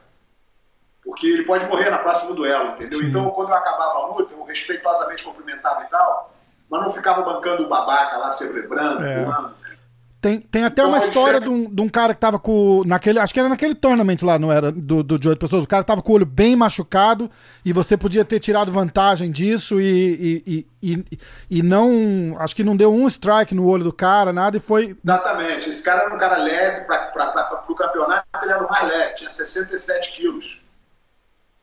Porque 1.07 1.29
ele 1.29 1.45
pode 1.45 1.65
morrer 1.67 1.89
na 1.89 1.99
próxima 1.99 2.35
duelo, 2.35 2.71
entendeu? 2.73 2.99
Sim. 2.99 3.07
Então, 3.07 3.31
quando 3.31 3.51
eu 3.51 3.55
acabava 3.55 4.01
a 4.01 4.07
luta, 4.09 4.35
eu 4.35 4.43
respeitosamente 4.45 5.23
cumprimentava 5.23 5.85
e 5.85 5.87
tal, 5.87 6.35
mas 6.69 6.83
não 6.83 6.91
ficava 6.91 7.23
bancando 7.23 7.63
o 7.63 7.69
babaca 7.69 8.17
lá, 8.19 8.31
celebrando, 8.33 9.05
É. 9.05 9.25
pulando. 9.25 9.55
Tem, 10.21 10.41
tem 10.41 10.65
até 10.65 10.83
Então, 10.83 10.89
uma 10.89 10.99
história 10.99 11.39
de 11.39 11.49
um, 11.49 11.71
de 11.73 11.81
um 11.81 11.89
cara 11.89 12.13
que 12.13 12.19
tava 12.19 12.37
com. 12.37 12.83
Naquele, 12.85 13.21
acho 13.21 13.33
que 13.33 13.39
era 13.39 13.49
naquele 13.49 13.77
tournament 13.77 14.17
lá, 14.23 14.37
não 14.37 14.51
era? 14.51 14.73
Do, 14.73 15.01
do 15.05 15.17
de 15.17 15.29
oito 15.29 15.39
pessoas. 15.39 15.63
O 15.63 15.69
cara 15.69 15.85
tava 15.85 16.03
com 16.03 16.11
o 16.11 16.15
olho 16.17 16.27
bem 16.27 16.57
machucado 16.57 17.31
e 17.65 17.73
você 17.73 17.97
podia 17.97 18.25
ter 18.25 18.41
tirado 18.41 18.73
vantagem 18.73 19.31
disso 19.31 19.81
e, 19.81 20.43
e, 20.45 20.67
e, 20.83 20.93
e, 21.13 21.19
e 21.59 21.63
não. 21.63 22.35
Acho 22.41 22.57
que 22.57 22.65
não 22.65 22.77
deu 22.77 22.93
um 22.93 23.07
strike 23.07 23.55
no 23.55 23.69
olho 23.69 23.85
do 23.85 23.93
cara, 23.93 24.33
nada, 24.33 24.57
e 24.57 24.61
foi. 24.61 24.97
Exatamente. 25.05 25.69
Esse 25.69 25.85
cara 25.85 26.03
era 26.05 26.15
um 26.15 26.19
cara 26.19 26.39
leve 26.39 26.81
para 26.87 27.63
o 27.69 27.75
campeonato, 27.77 28.27
ele 28.43 28.51
era 28.53 28.65
o 28.65 28.69
mais 28.69 28.89
leve, 28.89 29.15
tinha 29.15 29.31
67 29.31 30.17
quilos. 30.17 30.61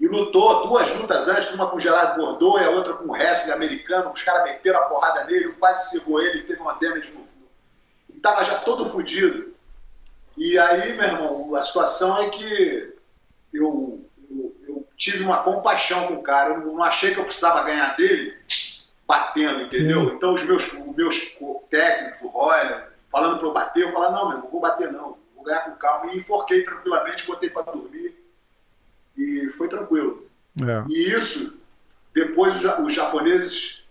E 0.03 0.07
lutou 0.09 0.67
duas 0.67 0.93
lutas 0.95 1.29
antes, 1.29 1.53
uma 1.53 1.69
com 1.69 1.77
o 1.77 1.79
Gerard 1.79 2.19
Bordeaux 2.19 2.61
e 2.61 2.65
a 2.65 2.69
outra 2.71 2.93
com 2.93 3.05
o 3.05 3.11
wrestling 3.13 3.53
americano. 3.53 4.11
Os 4.11 4.21
caras 4.21 4.43
meteram 4.43 4.79
a 4.79 4.81
porrada 4.81 5.23
nele, 5.23 5.53
quase 5.53 5.91
cegou 5.91 6.21
ele, 6.21 6.43
teve 6.43 6.59
uma 6.59 6.73
damage 6.73 7.13
no. 7.13 7.25
E 8.13 8.19
tava 8.19 8.43
já 8.43 8.59
todo 8.59 8.89
fodido. 8.89 9.55
E 10.35 10.59
aí, 10.59 10.91
meu 10.97 11.05
irmão, 11.05 11.55
a 11.55 11.61
situação 11.61 12.21
é 12.21 12.29
que 12.31 12.93
eu, 13.53 14.05
eu, 14.29 14.55
eu 14.67 14.87
tive 14.97 15.23
uma 15.23 15.41
compaixão 15.41 16.07
com 16.07 16.15
o 16.15 16.21
cara. 16.21 16.55
Eu 16.55 16.73
não 16.73 16.83
achei 16.83 17.13
que 17.13 17.21
eu 17.21 17.25
precisava 17.25 17.63
ganhar 17.63 17.95
dele 17.95 18.37
batendo, 19.07 19.61
entendeu? 19.61 20.01
Sim. 20.01 20.15
Então 20.17 20.33
os 20.33 20.43
meus, 20.43 20.69
os 20.73 20.95
meus 20.97 21.37
técnicos, 21.69 22.21
o 22.23 22.27
Royler, 22.27 22.89
falando 23.09 23.37
para 23.37 23.47
eu 23.47 23.53
bater, 23.53 23.83
eu 23.83 23.93
falava, 23.93 24.11
não, 24.11 24.27
meu 24.27 24.31
irmão, 24.31 24.43
não 24.43 24.51
vou 24.51 24.59
bater 24.59 24.91
não, 24.91 25.17
vou 25.33 25.45
ganhar 25.45 25.61
com 25.61 25.71
calma. 25.77 26.11
E 26.11 26.19
enforquei 26.19 26.61
tranquilamente, 26.61 27.25
botei 27.25 27.49
para 27.49 27.71
dormir 27.71 28.21
e 29.17 29.47
foi 29.57 29.67
tranquilo. 29.67 30.27
É. 30.61 30.83
E 30.89 31.13
isso, 31.13 31.59
depois 32.13 32.55
os 32.55 32.61
ja- 32.61 32.79
os 32.81 32.93
japoneses 32.93 33.83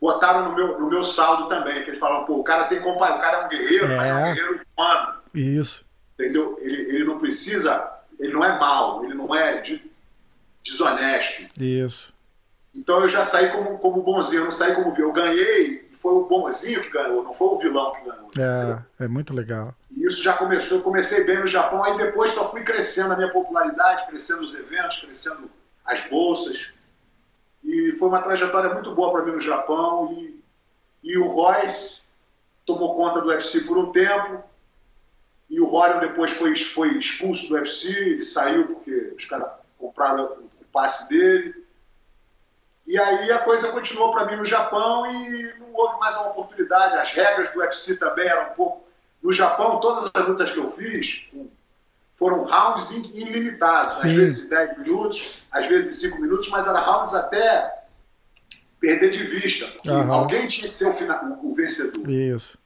botaram 0.00 0.48
no 0.50 0.54
meu, 0.56 0.80
no 0.80 0.88
meu 0.90 1.04
saldo 1.04 1.48
também, 1.48 1.82
que 1.84 1.90
eles 1.90 2.00
falaram, 2.00 2.24
pô, 2.24 2.36
o 2.38 2.44
cara 2.44 2.64
tem 2.64 2.80
compa- 2.80 3.16
o 3.16 3.20
cara 3.20 3.38
é 3.42 3.46
um 3.46 3.48
guerreiro, 3.48 3.88
mas 3.96 4.10
é 4.10 4.14
um 4.14 4.18
É. 4.18 4.34
guerreiro 4.34 4.60
humano, 4.76 5.14
Isso. 5.34 5.84
entendeu? 6.18 6.56
Ele, 6.60 6.82
ele 6.90 7.04
não 7.04 7.18
precisa, 7.18 7.90
ele 8.18 8.32
não 8.32 8.44
é 8.44 8.58
mau, 8.58 9.04
ele 9.04 9.14
não 9.14 9.34
é 9.34 9.60
de- 9.60 9.90
desonesto. 10.64 11.46
Isso. 11.60 12.12
Então 12.74 13.00
eu 13.02 13.08
já 13.08 13.22
saí 13.24 13.50
como, 13.50 13.78
como 13.78 14.02
bonzinho, 14.02 14.40
eu 14.40 14.44
não 14.46 14.52
saí 14.52 14.74
como. 14.74 14.96
Eu 14.98 15.12
ganhei 15.12 15.90
foi 16.02 16.14
o 16.14 16.24
bonzinho 16.24 16.82
que 16.82 16.90
ganhou, 16.90 17.22
não 17.22 17.32
foi 17.32 17.46
o 17.46 17.58
vilão 17.58 17.92
que 17.92 18.04
ganhou. 18.04 18.30
É, 18.36 19.04
é 19.04 19.08
muito 19.08 19.32
legal. 19.32 19.72
E 19.92 20.04
isso 20.04 20.20
já 20.20 20.32
começou, 20.32 20.78
eu 20.78 20.84
comecei 20.84 21.22
bem 21.24 21.38
no 21.38 21.46
Japão, 21.46 21.84
aí 21.84 21.96
depois 21.96 22.32
só 22.32 22.50
fui 22.50 22.64
crescendo 22.64 23.12
a 23.12 23.16
minha 23.16 23.30
popularidade, 23.30 24.08
crescendo 24.08 24.42
os 24.42 24.52
eventos, 24.52 25.00
crescendo 25.00 25.48
as 25.84 26.02
bolsas. 26.08 26.70
E 27.62 27.92
foi 27.92 28.08
uma 28.08 28.20
trajetória 28.20 28.74
muito 28.74 28.92
boa 28.92 29.12
para 29.12 29.22
mim 29.22 29.32
no 29.32 29.40
Japão. 29.40 30.12
E, 30.12 30.42
e 31.04 31.16
o 31.16 31.28
Royce 31.28 32.10
tomou 32.66 32.96
conta 32.96 33.20
do 33.20 33.28
UFC 33.28 33.60
por 33.60 33.78
um 33.78 33.92
tempo. 33.92 34.42
E 35.48 35.60
o 35.60 35.66
Rorion 35.66 36.00
depois 36.00 36.32
foi, 36.32 36.56
foi 36.56 36.98
expulso 36.98 37.48
do 37.48 37.54
UFC, 37.54 37.88
ele 37.90 38.22
saiu 38.22 38.66
porque 38.66 39.14
os 39.16 39.24
caras 39.26 39.48
compraram 39.78 40.24
o 40.24 40.64
passe 40.72 41.08
dele. 41.08 41.61
E 42.86 42.98
aí 42.98 43.30
a 43.30 43.38
coisa 43.38 43.68
continuou 43.68 44.10
para 44.10 44.26
mim 44.26 44.36
no 44.36 44.44
Japão 44.44 45.06
e 45.06 45.54
não 45.58 45.72
houve 45.72 45.98
mais 46.00 46.14
uma 46.16 46.30
oportunidade. 46.30 46.96
As 46.96 47.12
regras 47.12 47.52
do 47.52 47.60
UFC 47.60 47.98
também 47.98 48.26
eram 48.26 48.50
um 48.50 48.54
pouco. 48.54 48.84
No 49.22 49.32
Japão, 49.32 49.78
todas 49.78 50.10
as 50.12 50.26
lutas 50.26 50.50
que 50.50 50.58
eu 50.58 50.70
fiz 50.70 51.24
foram 52.16 52.44
rounds 52.44 52.90
ilimitados, 52.90 54.00
Sim. 54.00 54.08
às 54.08 54.14
vezes 54.14 54.42
de 54.42 54.48
10 54.50 54.78
minutos, 54.78 55.42
às 55.50 55.66
vezes 55.66 55.90
de 55.90 55.96
5 56.08 56.20
minutos, 56.20 56.48
mas 56.48 56.66
eram 56.66 56.82
rounds 56.82 57.14
até 57.14 57.82
perder 58.80 59.10
de 59.10 59.22
vista. 59.22 59.66
Uhum. 59.88 60.12
Alguém 60.12 60.46
tinha 60.48 60.68
que 60.68 60.74
ser 60.74 60.88
o, 60.88 60.92
final, 60.92 61.38
o 61.42 61.54
vencedor. 61.54 62.08
Isso. 62.10 62.58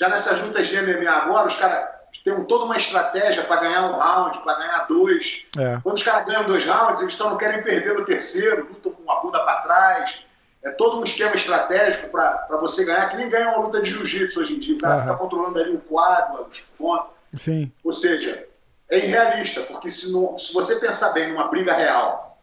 Já 0.00 0.08
nessas 0.08 0.40
lutas 0.40 0.68
de 0.68 0.80
MMA 0.80 1.10
agora, 1.10 1.48
os 1.48 1.56
caras 1.56 1.93
têm 2.22 2.44
toda 2.44 2.64
uma 2.64 2.76
estratégia 2.76 3.42
para 3.44 3.60
ganhar 3.60 3.90
um 3.90 3.98
round, 3.98 4.38
para 4.40 4.58
ganhar 4.58 4.86
dois. 4.86 5.44
É. 5.58 5.78
Quando 5.82 5.96
os 5.96 6.02
caras 6.02 6.26
ganham 6.26 6.46
dois 6.46 6.64
rounds, 6.64 7.00
eles 7.00 7.14
só 7.14 7.30
não 7.30 7.36
querem 7.36 7.62
perder 7.62 7.94
no 7.94 8.04
terceiro, 8.04 8.68
lutam 8.68 8.92
com 8.92 9.10
a 9.10 9.20
bunda 9.20 9.40
para 9.40 9.62
trás. 9.62 10.20
É 10.62 10.70
todo 10.70 10.98
um 10.98 11.04
esquema 11.04 11.34
estratégico 11.34 12.08
para 12.08 12.56
você 12.60 12.84
ganhar, 12.84 13.10
que 13.10 13.16
nem 13.16 13.28
ganha 13.28 13.50
uma 13.50 13.66
luta 13.66 13.82
de 13.82 13.90
jiu-jitsu 13.90 14.40
hoje 14.40 14.56
em 14.56 14.58
dia. 14.58 14.76
O 14.76 14.80
cara 14.80 15.00
está 15.00 15.16
controlando 15.16 15.58
ali 15.58 15.72
um 15.72 15.80
quadro, 15.80 16.46
os 16.50 16.60
pontos. 16.78 17.10
Sim. 17.34 17.70
Ou 17.82 17.92
seja, 17.92 18.46
é 18.88 18.98
irrealista, 18.98 19.62
porque 19.62 19.90
se, 19.90 20.12
não, 20.12 20.38
se 20.38 20.52
você 20.54 20.76
pensar 20.76 21.12
bem 21.12 21.28
numa 21.28 21.48
briga 21.48 21.74
real, 21.74 22.38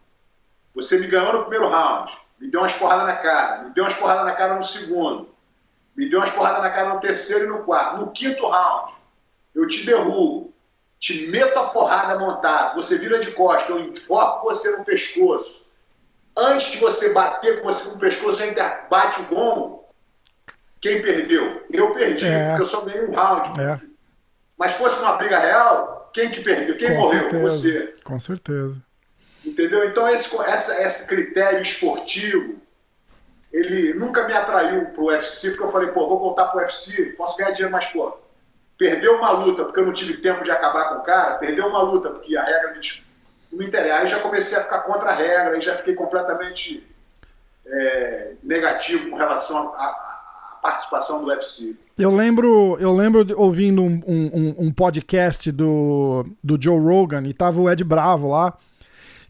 você 0.74 0.98
me 0.98 1.06
ganhou 1.06 1.32
no 1.32 1.40
primeiro 1.40 1.68
round, 1.68 2.12
me 2.38 2.50
deu 2.50 2.60
umas 2.60 2.74
porradas 2.74 3.06
na 3.06 3.16
cara, 3.16 3.62
me 3.62 3.70
deu 3.70 3.84
umas 3.84 3.94
porradas 3.94 4.24
na 4.24 4.32
cara 4.32 4.54
no 4.54 4.62
segundo, 4.62 5.28
me 5.96 6.08
deu 6.08 6.20
umas 6.20 6.30
porradas 6.30 6.62
na 6.62 6.70
cara 6.70 6.94
no 6.94 7.00
terceiro 7.00 7.44
e 7.44 7.48
no 7.48 7.64
quarto. 7.64 7.98
No 7.98 8.10
quinto 8.10 8.46
round, 8.46 8.92
eu 9.54 9.68
te 9.68 9.84
derrubo, 9.84 10.52
te 10.98 11.26
meto 11.28 11.58
a 11.58 11.68
porrada 11.68 12.18
montada, 12.18 12.74
você 12.74 12.96
vira 12.98 13.18
de 13.18 13.32
costas, 13.32 13.68
eu 13.70 13.80
enfoco 13.80 14.46
você 14.46 14.76
no 14.76 14.84
pescoço. 14.84 15.62
Antes 16.36 16.72
de 16.72 16.78
você 16.78 17.12
bater 17.12 17.60
com 17.60 17.64
você 17.64 17.90
no 17.90 17.98
pescoço, 17.98 18.38
já 18.38 18.86
bate 18.88 19.20
o 19.20 19.24
gongo. 19.24 19.84
Quem 20.80 21.02
perdeu? 21.02 21.64
Eu 21.70 21.94
perdi, 21.94 22.26
é. 22.26 22.48
porque 22.48 22.62
eu 22.62 22.66
só 22.66 22.84
ganhei 22.84 23.04
um 23.06 23.12
round. 23.12 23.60
É. 23.60 23.80
Mas 24.56 24.72
fosse 24.72 25.00
uma 25.00 25.16
briga 25.16 25.38
real, 25.38 26.10
quem 26.12 26.30
que 26.30 26.40
perdeu? 26.40 26.76
Quem 26.76 26.88
com 26.88 27.00
morreu? 27.00 27.20
Certeza. 27.20 27.42
Você. 27.42 27.92
Com 28.04 28.18
certeza. 28.18 28.82
Entendeu? 29.44 29.88
Então 29.88 30.08
esse, 30.08 30.34
essa, 30.42 30.82
esse 30.82 31.08
critério 31.08 31.60
esportivo, 31.62 32.60
ele 33.52 33.92
nunca 33.94 34.26
me 34.26 34.32
atraiu 34.32 34.86
pro 34.86 35.06
UFC, 35.06 35.50
porque 35.50 35.64
eu 35.64 35.72
falei, 35.72 35.88
pô, 35.88 36.08
vou 36.08 36.18
voltar 36.18 36.46
pro 36.46 36.60
UFC, 36.60 37.06
posso 37.16 37.36
ganhar 37.36 37.50
dinheiro, 37.50 37.72
mas, 37.72 37.86
pô, 37.86 38.16
perdeu 38.78 39.16
uma 39.16 39.30
luta 39.30 39.64
porque 39.64 39.80
eu 39.80 39.86
não 39.86 39.92
tive 39.92 40.18
tempo 40.18 40.42
de 40.42 40.50
acabar 40.50 40.90
com 40.90 40.96
o 40.96 41.02
cara, 41.02 41.38
perdeu 41.38 41.66
uma 41.66 41.82
luta 41.82 42.10
porque 42.10 42.36
a 42.36 42.44
regra 42.44 42.74
não 42.74 43.58
me 43.58 43.66
interessa. 43.66 44.00
Aí 44.00 44.08
já 44.08 44.20
comecei 44.20 44.58
a 44.58 44.62
ficar 44.62 44.80
contra 44.80 45.10
a 45.10 45.14
regra, 45.14 45.54
aí 45.54 45.62
já 45.62 45.76
fiquei 45.76 45.94
completamente 45.94 46.84
é, 47.66 48.32
negativo 48.42 49.10
com 49.10 49.16
relação 49.16 49.74
à 49.74 50.58
participação 50.62 51.20
do 51.22 51.28
UFC. 51.28 51.76
Eu 51.98 52.14
lembro, 52.14 52.76
eu 52.80 52.94
lembro 52.94 53.26
ouvindo 53.36 53.82
um, 53.82 54.00
um, 54.06 54.54
um, 54.66 54.72
podcast 54.72 55.50
do, 55.50 56.24
do 56.42 56.60
Joe 56.60 56.78
Rogan 56.78 57.22
e 57.26 57.34
tava 57.34 57.60
o 57.60 57.70
Ed 57.70 57.82
Bravo 57.84 58.28
lá. 58.28 58.56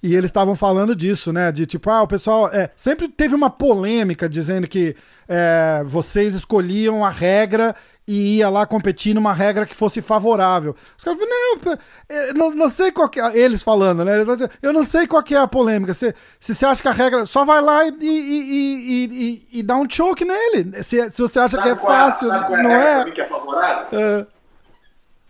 E 0.02 0.16
eles 0.16 0.30
estavam 0.30 0.56
falando 0.56 0.96
disso, 0.96 1.32
né? 1.32 1.52
De 1.52 1.64
tipo, 1.64 1.88
ah, 1.88 2.02
o 2.02 2.08
pessoal. 2.08 2.48
É, 2.52 2.70
sempre 2.74 3.06
teve 3.08 3.34
uma 3.34 3.48
polêmica 3.48 4.28
dizendo 4.28 4.66
que 4.66 4.96
é, 5.28 5.82
vocês 5.86 6.34
escolhiam 6.34 7.04
a 7.04 7.10
regra 7.10 7.74
e 8.06 8.38
ia 8.38 8.48
lá 8.50 8.66
competir 8.66 9.14
numa 9.14 9.32
regra 9.32 9.64
que 9.64 9.76
fosse 9.76 10.02
favorável. 10.02 10.74
Os 10.98 11.04
caras 11.04 11.20
não, 11.20 11.78
é, 12.08 12.32
não, 12.34 12.50
não 12.50 12.68
sei 12.68 12.90
qual 12.90 13.08
que 13.08 13.20
é, 13.20 13.38
eles 13.38 13.62
falando, 13.62 14.04
né? 14.04 14.14
Eu 14.60 14.72
não 14.72 14.82
sei 14.82 15.06
qual 15.06 15.22
que 15.22 15.36
é 15.36 15.38
a 15.38 15.46
polêmica. 15.46 15.94
Se, 15.94 16.12
se 16.40 16.52
você 16.52 16.66
acha 16.66 16.82
que 16.82 16.88
a 16.88 16.92
regra. 16.92 17.24
Só 17.24 17.44
vai 17.44 17.60
lá 17.60 17.86
e, 17.86 17.94
e, 18.00 19.04
e, 19.52 19.58
e 19.60 19.62
dá 19.62 19.76
um 19.76 19.88
choke 19.88 20.24
nele. 20.24 20.82
Se, 20.82 21.10
se 21.12 21.22
você 21.22 21.38
acha 21.38 21.56
sabe 21.56 21.62
que 21.62 21.68
é, 21.68 21.72
é 21.72 21.76
fácil, 21.76 22.32
é, 22.32 22.62
não 22.62 22.70
é? 22.70 23.10
que 23.10 23.20
é 23.20 23.26
favorável? 23.26 24.00
É. 24.00 24.26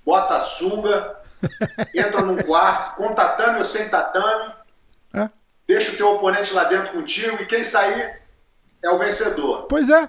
Bota 0.05 0.35
a 0.35 0.41
sunga, 0.41 1.17
entra 1.95 2.23
num 2.23 2.37
quarto, 2.37 2.97
com 2.97 3.15
tatame 3.15 3.59
ou 3.59 3.65
sem 3.65 3.89
tatame, 3.89 4.53
é. 5.15 5.29
deixa 5.67 5.93
o 5.93 5.97
teu 5.97 6.09
oponente 6.11 6.53
lá 6.53 6.65
dentro 6.65 6.93
contigo 6.93 7.43
e 7.43 7.47
quem 7.47 7.63
sair 7.63 8.21
é 8.83 8.91
o 8.91 8.99
vencedor. 8.99 9.67
Pois 9.69 9.89
é. 9.91 10.09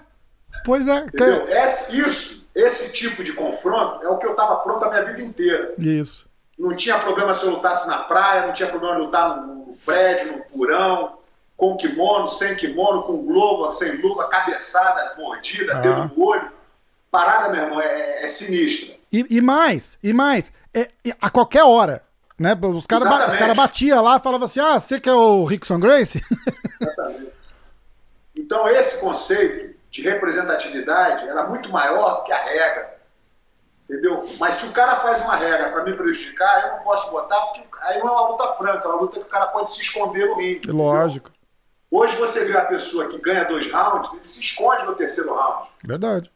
Pois 0.64 0.88
é. 0.88 0.98
Entendeu? 0.98 1.48
Esse, 1.48 1.98
isso, 1.98 2.48
esse 2.54 2.92
tipo 2.92 3.22
de 3.22 3.32
confronto 3.32 4.04
é 4.04 4.08
o 4.08 4.18
que 4.18 4.26
eu 4.26 4.32
estava 4.32 4.56
pronto 4.56 4.84
a 4.84 4.90
minha 4.90 5.04
vida 5.04 5.22
inteira. 5.22 5.74
Isso. 5.78 6.26
Não 6.58 6.76
tinha 6.76 6.98
problema 6.98 7.34
se 7.34 7.44
eu 7.44 7.50
lutasse 7.50 7.88
na 7.88 7.98
praia, 7.98 8.46
não 8.46 8.52
tinha 8.52 8.68
problema 8.68 8.96
lutar 8.96 9.44
no 9.44 9.76
prédio, 9.84 10.36
no 10.36 10.44
porão, 10.44 11.18
com 11.56 11.76
kimono, 11.76 12.28
sem 12.28 12.54
kimono, 12.54 13.02
com 13.02 13.24
globo, 13.24 13.72
sem 13.74 13.96
luva, 14.00 14.28
cabeçada, 14.28 15.14
mordida, 15.16 15.76
ah. 15.76 15.80
dedo 15.80 16.14
no 16.14 16.26
olho. 16.26 16.52
Parada, 17.10 17.52
meu 17.52 17.62
irmão, 17.62 17.80
é, 17.80 18.24
é 18.24 18.28
sinistra. 18.28 18.96
E, 19.12 19.24
e, 19.30 19.40
mais, 19.40 19.98
e 20.02 20.12
mais, 20.12 20.52
é, 20.72 20.88
a 21.20 21.30
qualquer 21.30 21.62
hora. 21.62 22.02
Né? 22.38 22.58
Os 22.74 22.86
caras 22.86 23.36
cara 23.36 23.54
batiam 23.54 24.02
lá 24.02 24.16
e 24.16 24.20
falavam 24.20 24.46
assim: 24.46 24.60
ah, 24.60 24.78
você 24.78 25.00
que 25.00 25.08
é 25.08 25.12
o 25.12 25.44
Rickson 25.44 25.78
Grace? 25.78 26.22
Exatamente. 26.80 27.32
Então, 28.36 28.68
esse 28.68 29.00
conceito 29.00 29.76
de 29.90 30.02
representatividade 30.02 31.28
era 31.28 31.46
muito 31.46 31.70
maior 31.70 32.16
do 32.16 32.24
que 32.24 32.32
a 32.32 32.44
regra. 32.44 32.94
Entendeu? 33.88 34.28
Mas 34.40 34.54
se 34.54 34.66
o 34.66 34.72
cara 34.72 34.96
faz 34.96 35.20
uma 35.20 35.36
regra 35.36 35.70
para 35.70 35.84
me 35.84 35.94
prejudicar, 35.94 36.66
eu 36.66 36.76
não 36.76 36.78
posso 36.82 37.10
botar, 37.12 37.38
porque 37.46 37.62
aí 37.82 38.00
não 38.00 38.08
é 38.08 38.10
uma 38.10 38.28
luta 38.30 38.54
franca, 38.54 38.88
é 38.88 38.90
uma 38.90 39.00
luta 39.02 39.20
que 39.20 39.26
o 39.26 39.28
cara 39.28 39.46
pode 39.48 39.70
se 39.70 39.80
esconder 39.82 40.26
no 40.26 40.36
ringue. 40.36 40.70
Lógico. 40.72 41.30
Hoje 41.90 42.16
você 42.16 42.44
vê 42.46 42.56
a 42.56 42.64
pessoa 42.64 43.08
que 43.08 43.18
ganha 43.18 43.44
dois 43.44 43.70
rounds, 43.70 44.12
ele 44.14 44.26
se 44.26 44.40
esconde 44.40 44.84
no 44.84 44.96
terceiro 44.96 45.32
round. 45.34 45.68
Verdade. 45.84 46.32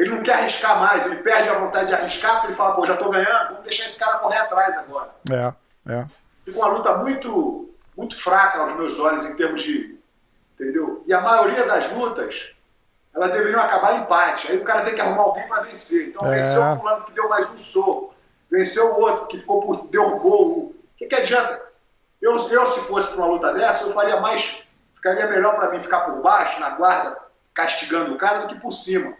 Ele 0.00 0.14
não 0.14 0.22
quer 0.22 0.32
arriscar 0.32 0.80
mais, 0.80 1.04
ele 1.04 1.16
perde 1.16 1.50
a 1.50 1.58
vontade 1.58 1.88
de 1.88 1.94
arriscar, 1.94 2.36
porque 2.36 2.46
ele 2.48 2.56
fala, 2.56 2.74
pô, 2.74 2.86
já 2.86 2.96
tô 2.96 3.10
ganhando, 3.10 3.48
vamos 3.48 3.64
deixar 3.64 3.84
esse 3.84 4.00
cara 4.00 4.18
correr 4.18 4.38
atrás 4.38 4.78
agora. 4.78 5.10
É, 5.30 5.52
é. 5.92 6.06
Fica 6.42 6.58
uma 6.58 6.68
luta 6.68 6.96
muito, 6.96 7.74
muito 7.94 8.18
fraca 8.18 8.60
aos 8.60 8.74
meus 8.76 8.98
olhos 8.98 9.26
em 9.26 9.36
termos 9.36 9.62
de. 9.62 9.98
Entendeu? 10.54 11.04
E 11.06 11.12
a 11.12 11.20
maioria 11.20 11.66
das 11.66 11.90
lutas 11.90 12.50
elas 13.14 13.30
deveriam 13.32 13.60
acabar 13.60 13.96
em 13.96 14.00
empate. 14.02 14.50
Aí 14.50 14.56
o 14.56 14.64
cara 14.64 14.84
tem 14.84 14.94
que 14.94 15.00
arrumar 15.02 15.22
alguém 15.22 15.46
para 15.46 15.64
vencer. 15.64 16.08
Então, 16.08 16.26
é. 16.32 16.36
venceu 16.36 16.62
o 16.62 16.76
fulano 16.78 17.04
que 17.04 17.12
deu 17.12 17.28
mais 17.28 17.50
um 17.50 17.58
soco, 17.58 18.14
venceu 18.50 18.94
o 18.94 19.00
outro 19.00 19.26
que 19.26 19.38
ficou 19.38 19.60
por 19.60 19.86
derrubou. 19.88 20.50
O 20.50 20.74
que, 20.96 21.04
que 21.04 21.14
adianta? 21.14 21.60
Eu, 22.22 22.36
eu, 22.36 22.66
se 22.66 22.80
fosse 22.80 23.12
para 23.12 23.18
uma 23.18 23.34
luta 23.34 23.52
dessa, 23.52 23.84
eu 23.84 23.92
faria 23.92 24.18
mais. 24.18 24.62
Ficaria 24.94 25.26
melhor 25.26 25.56
para 25.56 25.70
mim 25.70 25.82
ficar 25.82 26.00
por 26.00 26.22
baixo, 26.22 26.58
na 26.58 26.70
guarda, 26.70 27.18
castigando 27.52 28.14
o 28.14 28.18
cara, 28.18 28.40
do 28.40 28.46
que 28.46 28.60
por 28.60 28.72
cima. 28.72 29.14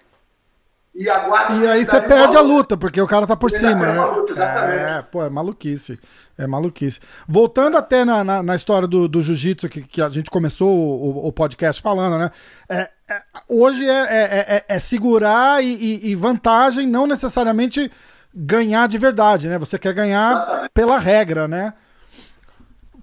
E, 0.94 1.04
e 1.04 1.66
aí 1.68 1.84
você 1.84 2.00
perde 2.00 2.36
a 2.36 2.40
luta, 2.40 2.76
porque 2.76 3.00
o 3.00 3.06
cara 3.06 3.26
tá 3.26 3.36
por 3.36 3.50
cima, 3.50 3.74
né? 3.74 4.00
Luta, 4.00 4.32
exatamente. 4.32 4.80
É, 4.80 5.02
pô, 5.02 5.24
é 5.24 5.30
maluquice. 5.30 5.98
É 6.36 6.46
maluquice. 6.46 7.00
Voltando 7.28 7.76
até 7.76 8.04
na, 8.04 8.24
na, 8.24 8.42
na 8.42 8.54
história 8.56 8.88
do, 8.88 9.06
do 9.06 9.22
jiu-jitsu, 9.22 9.68
que, 9.68 9.82
que 9.82 10.02
a 10.02 10.08
gente 10.08 10.30
começou 10.30 10.68
o, 10.68 11.28
o 11.28 11.32
podcast 11.32 11.80
falando, 11.80 12.18
né? 12.18 12.30
É, 12.68 12.90
é, 13.08 13.22
hoje 13.48 13.88
é, 13.88 14.00
é, 14.00 14.56
é, 14.56 14.64
é 14.68 14.78
segurar 14.78 15.62
e, 15.62 15.74
e, 15.74 16.10
e, 16.10 16.14
vantagem, 16.14 16.86
não 16.86 17.06
necessariamente 17.06 17.90
ganhar 18.34 18.88
de 18.88 18.98
verdade, 18.98 19.48
né? 19.48 19.58
Você 19.58 19.78
quer 19.78 19.92
ganhar 19.92 20.32
exatamente. 20.32 20.70
pela 20.74 20.98
regra, 20.98 21.46
né? 21.46 21.72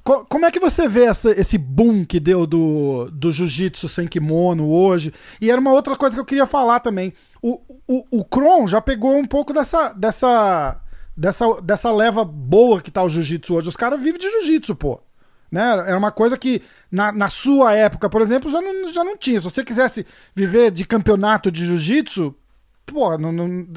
Como 0.07 0.45
é 0.45 0.51
que 0.51 0.59
você 0.59 0.88
vê 0.88 1.03
essa, 1.03 1.31
esse 1.31 1.57
boom 1.57 2.05
que 2.05 2.17
deu 2.17 2.47
do, 2.47 3.09
do 3.11 3.29
jiu-jitsu 3.29 3.89
sem 3.89 4.07
kimono 4.07 4.69
hoje? 4.69 5.13
E 5.41 5.51
era 5.51 5.59
uma 5.59 5.73
outra 5.73 5.97
coisa 5.97 6.15
que 6.15 6.19
eu 6.21 6.25
queria 6.25 6.45
falar 6.45 6.79
também. 6.79 7.13
O, 7.41 7.59
o, 7.85 8.05
o 8.09 8.23
Kron 8.23 8.65
já 8.67 8.79
pegou 8.79 9.17
um 9.17 9.25
pouco 9.25 9.51
dessa, 9.51 9.91
dessa, 9.91 10.79
dessa, 11.15 11.61
dessa 11.61 11.91
leva 11.91 12.23
boa 12.23 12.81
que 12.81 12.89
tá 12.89 13.03
o 13.03 13.09
jiu-jitsu 13.09 13.55
hoje. 13.55 13.67
Os 13.67 13.75
caras 13.75 13.99
vivem 13.99 14.17
de 14.17 14.31
jiu-jitsu, 14.31 14.75
pô. 14.77 15.01
Né? 15.51 15.61
Era 15.85 15.97
uma 15.97 16.11
coisa 16.11 16.38
que 16.38 16.61
na, 16.89 17.11
na 17.11 17.27
sua 17.27 17.75
época, 17.75 18.09
por 18.09 18.21
exemplo, 18.21 18.49
já 18.49 18.61
não, 18.61 18.89
já 18.93 19.03
não 19.03 19.17
tinha. 19.17 19.41
Se 19.41 19.49
você 19.49 19.61
quisesse 19.61 20.05
viver 20.34 20.71
de 20.71 20.85
campeonato 20.85 21.51
de 21.51 21.65
jiu-jitsu, 21.65 22.34
pô, 22.85 23.17
não, 23.17 23.34
não, 23.34 23.67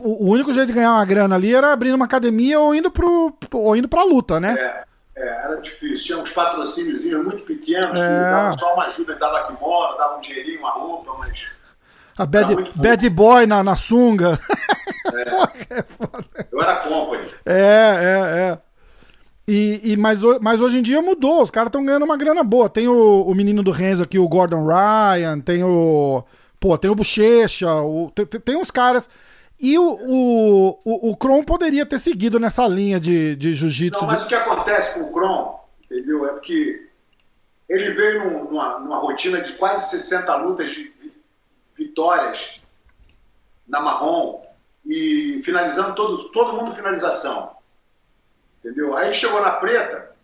o 0.00 0.30
único 0.30 0.54
jeito 0.54 0.68
de 0.68 0.74
ganhar 0.74 0.92
uma 0.92 1.04
grana 1.04 1.34
ali 1.34 1.54
era 1.54 1.70
abrindo 1.70 1.96
uma 1.96 2.06
academia 2.06 2.58
ou 2.58 2.74
indo, 2.74 2.90
pro, 2.90 3.36
ou 3.52 3.76
indo 3.76 3.88
pra 3.88 4.04
luta, 4.04 4.40
né? 4.40 4.54
É. 4.58 4.87
É, 5.18 5.44
era 5.44 5.60
difícil. 5.60 6.06
Tinha 6.06 6.18
uns 6.18 6.30
patrocínios 6.30 7.04
muito 7.04 7.44
pequenos, 7.44 7.90
é. 7.90 7.90
que 7.90 8.30
davam 8.30 8.58
só 8.58 8.74
uma 8.74 8.84
ajuda, 8.86 9.16
dava 9.16 9.46
kimono, 9.48 9.98
dava 9.98 10.18
um 10.18 10.20
dinheirinho, 10.20 10.60
uma 10.60 10.70
roupa, 10.70 11.16
mas. 11.18 11.38
A 12.16 12.24
bad, 12.26 12.54
bad 12.74 13.10
boy 13.10 13.46
na, 13.46 13.62
na 13.64 13.76
sunga. 13.76 14.38
É. 15.14 15.74
é 15.78 15.84
Eu 16.52 16.60
era 16.60 16.76
company. 16.76 17.28
É, 17.44 17.52
é, 17.52 18.52
é. 18.52 18.58
E, 19.46 19.92
e, 19.92 19.96
mas, 19.96 20.20
mas 20.40 20.60
hoje 20.60 20.78
em 20.78 20.82
dia 20.82 21.00
mudou, 21.00 21.42
os 21.42 21.50
caras 21.50 21.68
estão 21.68 21.84
ganhando 21.84 22.04
uma 22.04 22.16
grana 22.16 22.44
boa. 22.44 22.68
Tem 22.68 22.86
o, 22.86 23.22
o 23.22 23.34
menino 23.34 23.62
do 23.62 23.70
Renzo 23.70 24.02
aqui, 24.02 24.18
o 24.18 24.28
Gordon 24.28 24.66
Ryan, 24.66 25.40
tem 25.40 25.64
o. 25.64 26.22
Pô, 26.60 26.76
tem 26.76 26.90
o 26.90 26.94
Bochecha, 26.94 27.72
o, 27.76 28.10
tem, 28.14 28.26
tem 28.26 28.56
uns 28.56 28.70
caras. 28.70 29.08
E 29.60 29.76
o, 29.76 29.82
o, 29.82 30.80
o, 30.84 31.10
o 31.10 31.16
Kron 31.16 31.42
poderia 31.42 31.84
ter 31.84 31.98
seguido 31.98 32.38
nessa 32.38 32.66
linha 32.68 33.00
de, 33.00 33.34
de 33.34 33.54
jiu-jitsu. 33.54 34.00
Não, 34.00 34.08
mas 34.08 34.20
de... 34.20 34.26
o 34.26 34.28
que 34.28 34.34
acontece 34.34 34.98
com 34.98 35.06
o 35.06 35.12
Kron, 35.12 35.60
entendeu? 35.84 36.26
É 36.26 36.32
porque 36.32 36.88
ele 37.68 37.90
veio 37.90 38.44
numa, 38.44 38.78
numa 38.78 38.98
rotina 38.98 39.40
de 39.40 39.52
quase 39.54 39.90
60 39.90 40.34
lutas 40.36 40.70
de 40.70 40.92
vitórias 41.76 42.60
na 43.66 43.80
marrom 43.80 44.42
e 44.86 45.40
finalizando 45.44 45.94
todo, 45.94 46.30
todo 46.30 46.56
mundo 46.56 46.72
finalização. 46.72 47.56
Entendeu? 48.58 48.96
Aí 48.96 49.12
chegou 49.12 49.40
na 49.40 49.52
preta, 49.52 50.16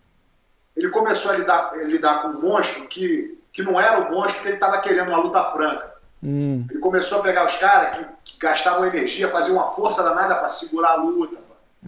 ele 0.75 0.89
começou 0.89 1.31
a 1.31 1.37
lidar, 1.37 1.73
a 1.73 1.83
lidar 1.83 2.21
com 2.21 2.29
um 2.29 2.41
monstro 2.41 2.87
que, 2.87 3.39
que 3.53 3.61
não 3.61 3.79
era 3.79 3.99
o 3.99 4.11
monstro 4.11 4.41
que 4.41 4.47
ele 4.47 4.55
estava 4.55 4.81
querendo 4.81 5.09
uma 5.09 5.21
luta 5.21 5.43
franca. 5.51 5.94
Hum. 6.25 6.65
Ele 6.71 6.79
começou 6.79 7.19
a 7.19 7.21
pegar 7.21 7.45
os 7.45 7.55
caras 7.57 7.99
que, 7.99 8.31
que, 8.31 8.39
gastavam 8.39 8.87
energia, 8.87 9.29
faziam 9.29 9.57
uma 9.57 9.69
força 9.69 10.01
danada 10.01 10.35
para 10.35 10.47
segurar 10.47 10.93
a 10.93 10.95
luta. 10.95 11.37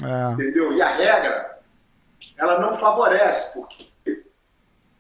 É. 0.04 0.34
Entendeu? 0.34 0.72
E 0.74 0.82
a 0.82 0.90
regra, 0.90 1.60
ela 2.38 2.60
não 2.60 2.76
favorece, 2.76 3.60
porque 3.60 3.88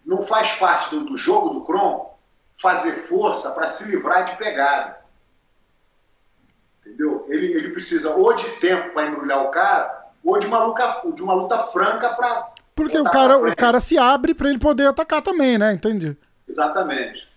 não 0.03 0.23
faz 0.23 0.53
parte 0.53 0.89
do, 0.89 1.05
do 1.05 1.15
jogo 1.15 1.49
do 1.49 1.61
Kron 1.65 2.17
fazer 2.59 2.93
força 2.93 3.51
para 3.51 3.67
se 3.67 3.91
livrar 3.91 4.25
de 4.25 4.35
pegada. 4.37 4.97
Entendeu? 6.83 7.27
Ele, 7.29 7.53
ele 7.53 7.69
precisa 7.69 8.15
ou 8.15 8.33
de 8.33 8.49
tempo 8.59 8.91
para 8.93 9.05
embrulhar 9.05 9.43
o 9.43 9.51
cara, 9.51 10.07
ou 10.23 10.39
de 10.39 10.47
uma 10.47 10.63
luta, 10.63 11.01
de 11.13 11.21
uma 11.21 11.33
luta 11.35 11.59
franca 11.59 12.09
para. 12.15 12.53
Porque 12.73 12.97
o 12.97 13.03
cara, 13.03 13.37
o 13.37 13.55
cara 13.55 13.79
se 13.79 13.99
abre 13.99 14.33
para 14.33 14.49
ele 14.49 14.57
poder 14.57 14.87
atacar 14.87 15.21
também, 15.21 15.59
né? 15.59 15.73
Entendi. 15.73 16.17
Exatamente. 16.47 17.27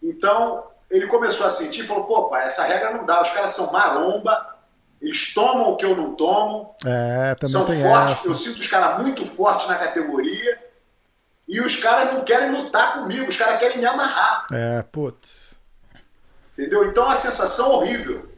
Então, 0.00 0.64
ele 0.90 1.06
começou 1.06 1.46
a 1.46 1.50
sentir 1.50 1.84
e 1.84 1.86
falou: 1.86 2.04
pô, 2.04 2.28
pai, 2.28 2.46
essa 2.46 2.64
regra 2.64 2.92
não 2.92 3.04
dá, 3.04 3.22
os 3.22 3.30
caras 3.30 3.52
são 3.52 3.70
maromba, 3.70 4.56
eles 5.00 5.32
tomam 5.32 5.70
o 5.70 5.76
que 5.76 5.84
eu 5.84 5.96
não 5.96 6.14
tomo. 6.14 6.74
É, 6.84 7.34
também 7.34 7.52
são 7.52 7.66
fortes, 7.66 8.18
essa. 8.18 8.28
eu 8.28 8.34
sinto 8.34 8.58
os 8.58 8.66
caras 8.66 9.02
muito 9.02 9.24
fortes 9.26 9.68
na 9.68 9.76
categoria. 9.76 10.66
E 11.46 11.60
os 11.60 11.76
caras 11.76 12.12
não 12.12 12.24
querem 12.24 12.50
lutar 12.50 12.98
comigo, 12.98 13.26
os 13.26 13.36
caras 13.36 13.58
querem 13.58 13.78
me 13.78 13.86
amarrar. 13.86 14.46
É, 14.52 14.82
putz. 14.82 15.58
Entendeu? 16.58 16.84
Então 16.84 17.08
a 17.08 17.16
sensação 17.16 17.70
horrível. 17.72 18.28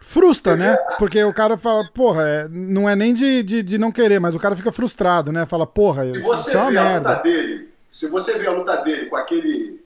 Frustra, 0.00 0.52
Você 0.52 0.58
né? 0.58 0.76
Vê? 0.76 0.96
Porque 0.96 1.24
o 1.24 1.34
cara 1.34 1.58
fala, 1.58 1.84
porra, 1.92 2.22
é, 2.22 2.48
não 2.48 2.88
é 2.88 2.94
nem 2.94 3.12
de, 3.12 3.42
de, 3.42 3.62
de, 3.64 3.78
não 3.78 3.90
querer, 3.90 4.20
mas 4.20 4.34
o 4.34 4.38
cara 4.38 4.54
fica 4.54 4.70
frustrado, 4.70 5.32
né? 5.32 5.44
Fala, 5.44 5.66
porra, 5.66 6.12
se 6.14 6.22
você 6.22 6.50
isso 6.50 6.58
é 6.58 6.60
uma 6.60 6.70
vê 6.70 6.78
a 6.78 6.84
merda. 6.84 7.10
luta 7.10 7.22
dele, 7.22 7.74
se 7.90 8.08
você 8.08 8.38
vê 8.38 8.46
a 8.46 8.52
luta 8.52 8.76
dele 8.76 9.06
com 9.06 9.16
aquele 9.16 9.84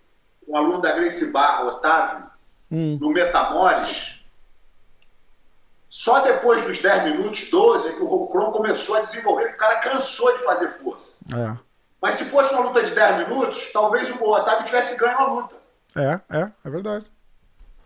um 0.53 0.57
aluno 0.57 0.83
da 0.83 0.93
Grace 0.93 1.33
Barra, 1.33 1.65
Otávio, 1.65 2.25
hum. 2.71 2.99
no 3.01 3.11
Metamores, 3.11 4.21
só 5.89 6.21
depois 6.21 6.63
dos 6.63 6.79
10 6.79 7.05
minutos, 7.05 7.51
12, 7.51 7.89
é 7.89 7.93
que 7.93 8.03
o 8.03 8.27
Kron 8.29 8.53
começou 8.53 8.97
a 8.97 9.01
desenvolver, 9.01 9.47
o 9.47 9.57
cara 9.57 9.77
cansou 9.77 10.37
de 10.37 10.45
fazer 10.45 10.69
força. 10.79 11.13
É. 11.35 11.57
Mas 12.01 12.15
se 12.15 12.25
fosse 12.27 12.53
uma 12.53 12.65
luta 12.65 12.83
de 12.83 12.93
10 12.93 13.29
minutos, 13.29 13.71
talvez 13.73 14.11
o 14.11 14.25
Otávio 14.25 14.67
tivesse 14.67 14.99
ganho 14.99 15.19
a 15.19 15.27
luta. 15.27 15.55
É, 15.97 16.21
é, 16.31 16.51
é 16.65 16.71
verdade. 16.71 17.07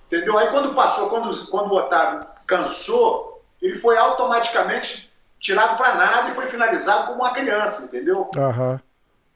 Entendeu? 0.06 0.38
Aí 0.38 0.48
quando 0.50 0.74
passou, 0.74 1.08
quando, 1.08 1.50
quando 1.50 1.72
o 1.72 1.76
Otávio 1.76 2.26
cansou, 2.46 3.44
ele 3.60 3.76
foi 3.76 3.96
automaticamente 3.96 5.12
tirado 5.38 5.76
para 5.76 5.94
nada 5.94 6.30
e 6.30 6.34
foi 6.34 6.46
finalizado 6.46 7.08
como 7.08 7.22
uma 7.22 7.32
criança, 7.32 7.86
entendeu? 7.86 8.30
Uhum. 8.34 8.80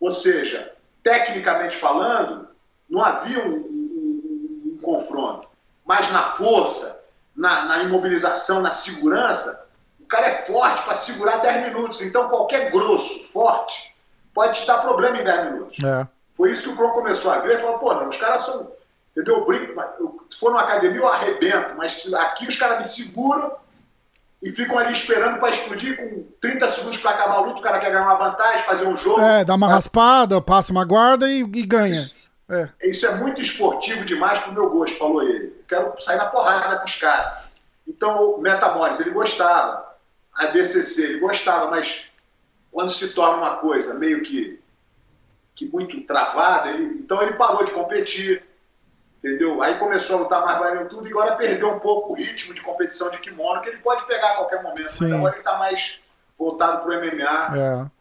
Ou 0.01 0.11
seja, 0.11 0.73
tecnicamente 1.03 1.77
falando, 1.77 2.50
não 2.91 3.03
havia 3.03 3.47
um, 3.47 3.55
um, 3.55 4.63
um 4.67 4.79
confronto. 4.83 5.49
Mas 5.87 6.11
na 6.13 6.23
força, 6.23 7.05
na, 7.35 7.65
na, 7.65 7.83
imobilização, 7.85 8.61
na 8.61 8.73
segurança, 8.73 9.67
o 10.01 10.07
cara 10.07 10.27
é 10.27 10.43
forte 10.45 10.83
para 10.83 10.95
segurar 10.95 11.39
10 11.39 11.69
minutos. 11.69 12.03
Então 12.03 12.29
qualquer 12.29 12.71
grosso, 12.71 13.33
forte, 13.33 13.95
pode 14.35 14.61
te 14.61 14.67
dar 14.67 14.79
problema 14.79 15.19
em 15.19 15.25
10 15.25 15.53
minutos. 15.53 15.79
É. 15.85 16.07
Foi 16.35 16.51
isso 16.51 16.65
que 16.65 16.69
o 16.71 16.77
Kron 16.77 16.91
começou 16.91 17.31
a 17.31 17.39
ver 17.39 17.59
e 17.59 17.61
falou, 17.61 17.79
pô, 17.79 17.95
não, 17.95 18.09
os 18.09 18.17
caras 18.17 18.45
são. 18.45 18.73
Entendeu? 19.13 19.39
Eu 19.39 19.45
brinco, 19.45 20.25
se 20.31 20.39
for 20.39 20.53
numa 20.53 20.63
academia 20.63 21.01
eu 21.01 21.09
arrebento, 21.09 21.75
mas 21.77 22.13
aqui 22.15 22.47
os 22.47 22.57
caras 22.57 22.79
me 22.79 22.87
seguram 22.87 23.53
e 24.41 24.53
ficam 24.53 24.79
ali 24.79 24.93
esperando 24.93 25.41
para 25.41 25.51
explodir 25.51 25.97
com 25.97 26.25
30 26.41 26.69
segundos 26.69 26.99
para 26.99 27.11
acabar 27.11 27.35
a 27.35 27.41
luta, 27.41 27.59
o 27.59 27.63
cara 27.63 27.81
quer 27.81 27.91
ganhar 27.91 28.05
uma 28.05 28.15
vantagem, 28.15 28.65
fazer 28.65 28.87
um 28.87 28.97
jogo. 28.97 29.21
É, 29.21 29.45
dá 29.45 29.57
uma 29.57 29.67
tá? 29.67 29.75
raspada, 29.75 30.41
passa 30.41 30.71
uma 30.71 30.85
guarda 30.85 31.29
e, 31.29 31.41
e 31.41 31.67
ganha. 31.67 31.91
Isso 31.91 32.20
é. 32.51 32.69
isso 32.83 33.07
é 33.07 33.15
muito 33.15 33.41
esportivo 33.41 34.05
demais 34.05 34.41
pro 34.41 34.53
meu 34.53 34.69
gosto, 34.71 34.99
falou 34.99 35.23
ele. 35.23 35.47
Eu 35.47 35.65
quero 35.69 36.01
sair 36.01 36.17
na 36.17 36.27
porrada 36.27 36.79
com 36.79 36.85
os 36.85 36.97
caras. 36.97 37.45
Então, 37.87 38.33
o 38.33 38.41
Metamores, 38.41 39.01
ele 39.01 39.11
gostava. 39.11 39.89
A 40.35 40.47
BCC, 40.47 41.03
ele 41.05 41.21
gostava, 41.21 41.71
mas 41.71 42.05
quando 42.71 42.91
se 42.91 43.15
torna 43.15 43.39
uma 43.39 43.57
coisa 43.57 43.99
meio 43.99 44.23
que, 44.23 44.61
que 45.55 45.67
muito 45.67 46.01
travada, 46.03 46.71
ele, 46.71 47.01
então 47.01 47.21
ele 47.21 47.33
parou 47.33 47.65
de 47.65 47.73
competir, 47.73 48.45
entendeu? 49.19 49.61
Aí 49.63 49.79
começou 49.79 50.17
a 50.17 50.21
lutar 50.21 50.45
mais 50.45 50.59
valendo 50.59 50.89
tudo 50.89 51.07
e 51.09 51.11
agora 51.11 51.37
perdeu 51.37 51.71
um 51.71 51.81
pouco 51.81 52.13
o 52.13 52.17
ritmo 52.17 52.55
de 52.55 52.63
competição 52.63 53.11
de 53.11 53.19
kimono, 53.19 53.61
que 53.61 53.69
ele 53.69 53.79
pode 53.79 54.07
pegar 54.07 54.31
a 54.31 54.37
qualquer 54.37 54.63
momento, 54.63 54.91
Sim. 54.91 55.01
mas 55.01 55.13
agora 55.13 55.33
ele 55.35 55.41
está 55.41 55.59
mais 55.59 55.99
voltado 56.39 56.83
pro 56.83 56.95
MMA. 56.95 57.59
É. 57.59 58.00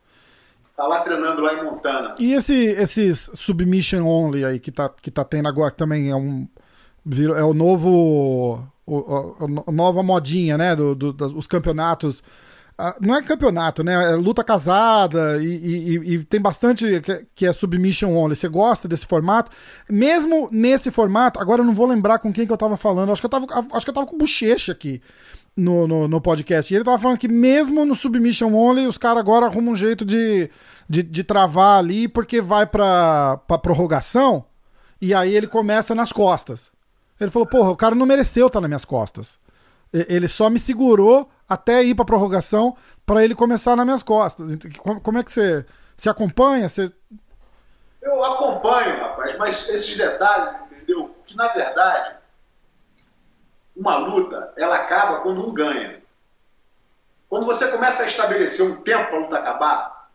Tá 0.79 0.87
lá 0.87 1.01
treinando 1.01 1.41
lá 1.41 1.55
em 1.55 1.65
Montana. 1.65 2.15
E 2.17 2.31
esse, 2.31 2.55
esses 2.55 3.29
submission 3.33 4.07
only 4.07 4.45
aí 4.45 4.61
que 4.61 4.71
tá, 4.71 4.87
que 4.87 5.11
tá 5.11 5.25
tendo 5.25 5.49
agora 5.49 5.71
também 5.71 6.09
é 6.09 6.15
um 6.15 6.47
é 7.35 7.43
o 7.43 7.53
novo 7.53 8.63
o, 8.85 9.35
a 9.67 9.71
nova 9.73 10.01
modinha, 10.01 10.57
né, 10.57 10.77
do, 10.77 10.95
do 10.95 11.11
dos, 11.11 11.33
os 11.33 11.47
campeonatos 11.47 12.23
não 13.01 13.13
é 13.13 13.21
campeonato, 13.21 13.83
né? 13.83 14.13
É 14.13 14.15
luta 14.15 14.41
casada 14.41 15.43
e, 15.43 15.97
e, 15.97 16.13
e 16.13 16.23
tem 16.23 16.39
bastante 16.39 17.01
que, 17.01 17.27
que, 17.35 17.45
é 17.45 17.51
submission 17.51 18.15
only. 18.15 18.33
Você 18.33 18.47
gosta 18.47 18.87
desse 18.87 19.05
formato? 19.05 19.51
Mesmo 19.89 20.47
nesse 20.49 20.89
formato, 20.89 21.41
agora 21.41 21.59
eu 21.61 21.65
não 21.65 21.73
vou 21.73 21.87
lembrar 21.87 22.19
com 22.19 22.31
quem 22.31 22.47
que 22.47 22.53
eu 22.53 22.57
tava 22.57 22.77
falando. 22.77 23.11
Acho 23.11 23.21
que 23.21 23.25
eu 23.25 23.29
tava, 23.29 23.45
acho 23.73 23.85
que 23.85 23.89
eu 23.89 23.93
tava 23.93 24.07
com 24.07 24.17
Bochecha 24.17 24.71
aqui 24.71 25.01
no, 25.59 25.87
no, 25.87 26.07
no, 26.07 26.21
podcast. 26.21 26.73
E 26.73 26.77
ele 26.77 26.83
tava 26.83 26.97
falando 26.97 27.17
que 27.17 27.27
mesmo 27.27 27.85
no 27.85 27.95
submission 27.95 28.53
only, 28.53 28.87
os 28.87 28.97
caras 28.97 29.19
agora 29.19 29.45
arrumam 29.45 29.73
um 29.73 29.75
jeito 29.75 30.05
de, 30.05 30.49
de, 30.87 31.03
de 31.03 31.23
travar 31.23 31.79
ali, 31.79 32.07
porque 32.07 32.41
vai 32.41 32.65
pra, 32.65 33.37
pra 33.45 33.57
prorrogação 33.57 34.45
e 35.01 35.13
aí 35.13 35.35
ele 35.35 35.47
começa 35.47 35.93
nas 35.93 36.11
costas. 36.11 36.71
Ele 37.19 37.29
falou, 37.29 37.47
porra, 37.47 37.71
o 37.71 37.75
cara 37.75 37.95
não 37.95 38.05
mereceu 38.05 38.47
estar 38.47 38.61
nas 38.61 38.69
minhas 38.69 38.85
costas. 38.85 39.39
Ele 39.91 40.27
só 40.27 40.49
me 40.49 40.59
segurou 40.59 41.29
até 41.47 41.83
ir 41.83 41.95
para 41.95 42.05
prorrogação 42.05 42.77
para 43.05 43.23
ele 43.23 43.35
começar 43.35 43.75
nas 43.75 43.85
minhas 43.85 44.03
costas. 44.03 44.51
Como 45.03 45.17
é 45.17 45.23
que 45.23 45.31
você 45.31 45.65
se 45.97 46.07
acompanha? 46.07 46.69
Você... 46.69 46.91
Eu 48.01 48.23
acompanho, 48.23 48.97
rapaz, 48.99 49.37
mas 49.37 49.69
esses 49.69 49.97
detalhes, 49.97 50.55
entendeu? 50.71 51.13
Que 51.25 51.35
na 51.35 51.51
verdade 51.51 52.18
uma 53.79 53.95
luta 53.95 54.53
ela 54.57 54.75
acaba 54.75 55.21
quando 55.21 55.47
um 55.47 55.53
ganha. 55.53 56.01
Quando 57.29 57.45
você 57.45 57.69
começa 57.69 58.03
a 58.03 58.07
estabelecer 58.07 58.65
um 58.65 58.81
tempo 58.81 59.07
para 59.07 59.17
a 59.17 59.19
luta 59.19 59.37
acabar, 59.37 60.09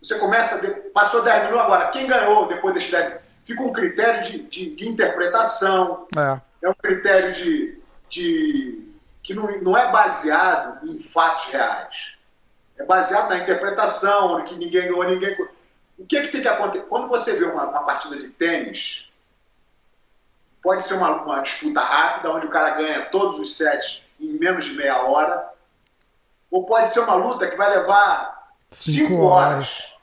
você 0.00 0.18
começa, 0.18 0.80
passou 0.92 1.22
10 1.22 1.44
minutos 1.44 1.60
agora, 1.60 1.88
quem 1.88 2.06
ganhou 2.06 2.48
depois 2.48 2.74
desse 2.74 2.90
10 2.90 3.22
Fica 3.44 3.62
um 3.62 3.72
critério 3.72 4.22
de, 4.22 4.38
de, 4.44 4.74
de 4.74 4.88
interpretação, 4.88 6.08
é. 6.16 6.40
é 6.62 6.70
um 6.70 6.74
critério 6.74 7.30
de, 7.34 7.78
de 8.08 8.88
que 9.22 9.34
não, 9.34 9.46
não 9.60 9.76
é 9.76 9.92
baseado 9.92 10.88
em 10.88 10.98
fatos 10.98 11.44
reais. 11.52 12.14
É 12.78 12.84
baseado 12.84 13.28
na 13.28 13.38
interpretação, 13.38 14.42
que 14.44 14.54
ninguém 14.54 14.88
ganhou, 14.88 15.04
ninguém. 15.04 15.36
O 15.98 16.06
que, 16.06 16.16
é 16.16 16.22
que 16.22 16.32
tem 16.32 16.40
que 16.40 16.48
acontecer? 16.48 16.86
Quando 16.86 17.06
você 17.06 17.36
vê 17.36 17.44
uma, 17.44 17.68
uma 17.68 17.82
partida 17.82 18.16
de 18.16 18.28
tênis, 18.28 19.10
pode 20.64 20.82
ser 20.82 20.94
uma, 20.94 21.22
uma, 21.22 21.42
disputa 21.42 21.78
rápida, 21.78 22.32
onde 22.32 22.46
o 22.46 22.50
cara 22.50 22.70
ganha 22.70 23.04
todos 23.10 23.38
os 23.38 23.54
sets 23.54 24.02
em 24.18 24.38
menos 24.38 24.64
de 24.64 24.72
meia 24.72 25.02
hora, 25.02 25.50
ou 26.50 26.64
pode 26.64 26.88
ser 26.88 27.00
uma 27.00 27.14
luta 27.16 27.46
que 27.46 27.56
vai 27.56 27.68
levar 27.68 28.50
cinco, 28.70 29.08
cinco 29.08 29.22
horas. 29.24 29.52
horas. 29.52 29.94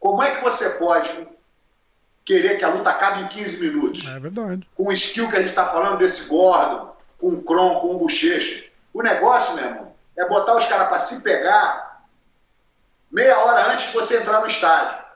Como 0.00 0.22
é 0.22 0.34
que 0.34 0.42
você 0.42 0.78
pode 0.78 1.28
querer 2.24 2.56
que 2.56 2.64
a 2.64 2.70
luta 2.70 2.88
acabe 2.88 3.22
em 3.22 3.28
15 3.28 3.66
minutos? 3.66 4.06
É 4.06 4.18
verdade. 4.18 4.66
Com 4.74 4.88
o 4.88 4.92
skill 4.92 5.28
que 5.28 5.36
a 5.36 5.40
gente 5.40 5.50
está 5.50 5.66
falando 5.66 5.98
desse 5.98 6.26
Gordon, 6.28 6.96
com 7.18 7.28
o 7.28 7.42
Kron, 7.42 7.80
com 7.80 7.94
o 7.94 7.98
Bochecha. 7.98 8.70
O 8.94 9.02
negócio, 9.02 9.56
meu 9.56 9.66
irmão, 9.66 9.94
é 10.16 10.26
botar 10.26 10.56
os 10.56 10.64
caras 10.64 10.88
para 10.88 10.98
se 10.98 11.22
pegar 11.22 12.04
meia 13.10 13.38
hora 13.40 13.72
antes 13.72 13.86
de 13.86 13.92
você 13.92 14.18
entrar 14.18 14.40
no 14.40 14.46
estádio. 14.46 15.07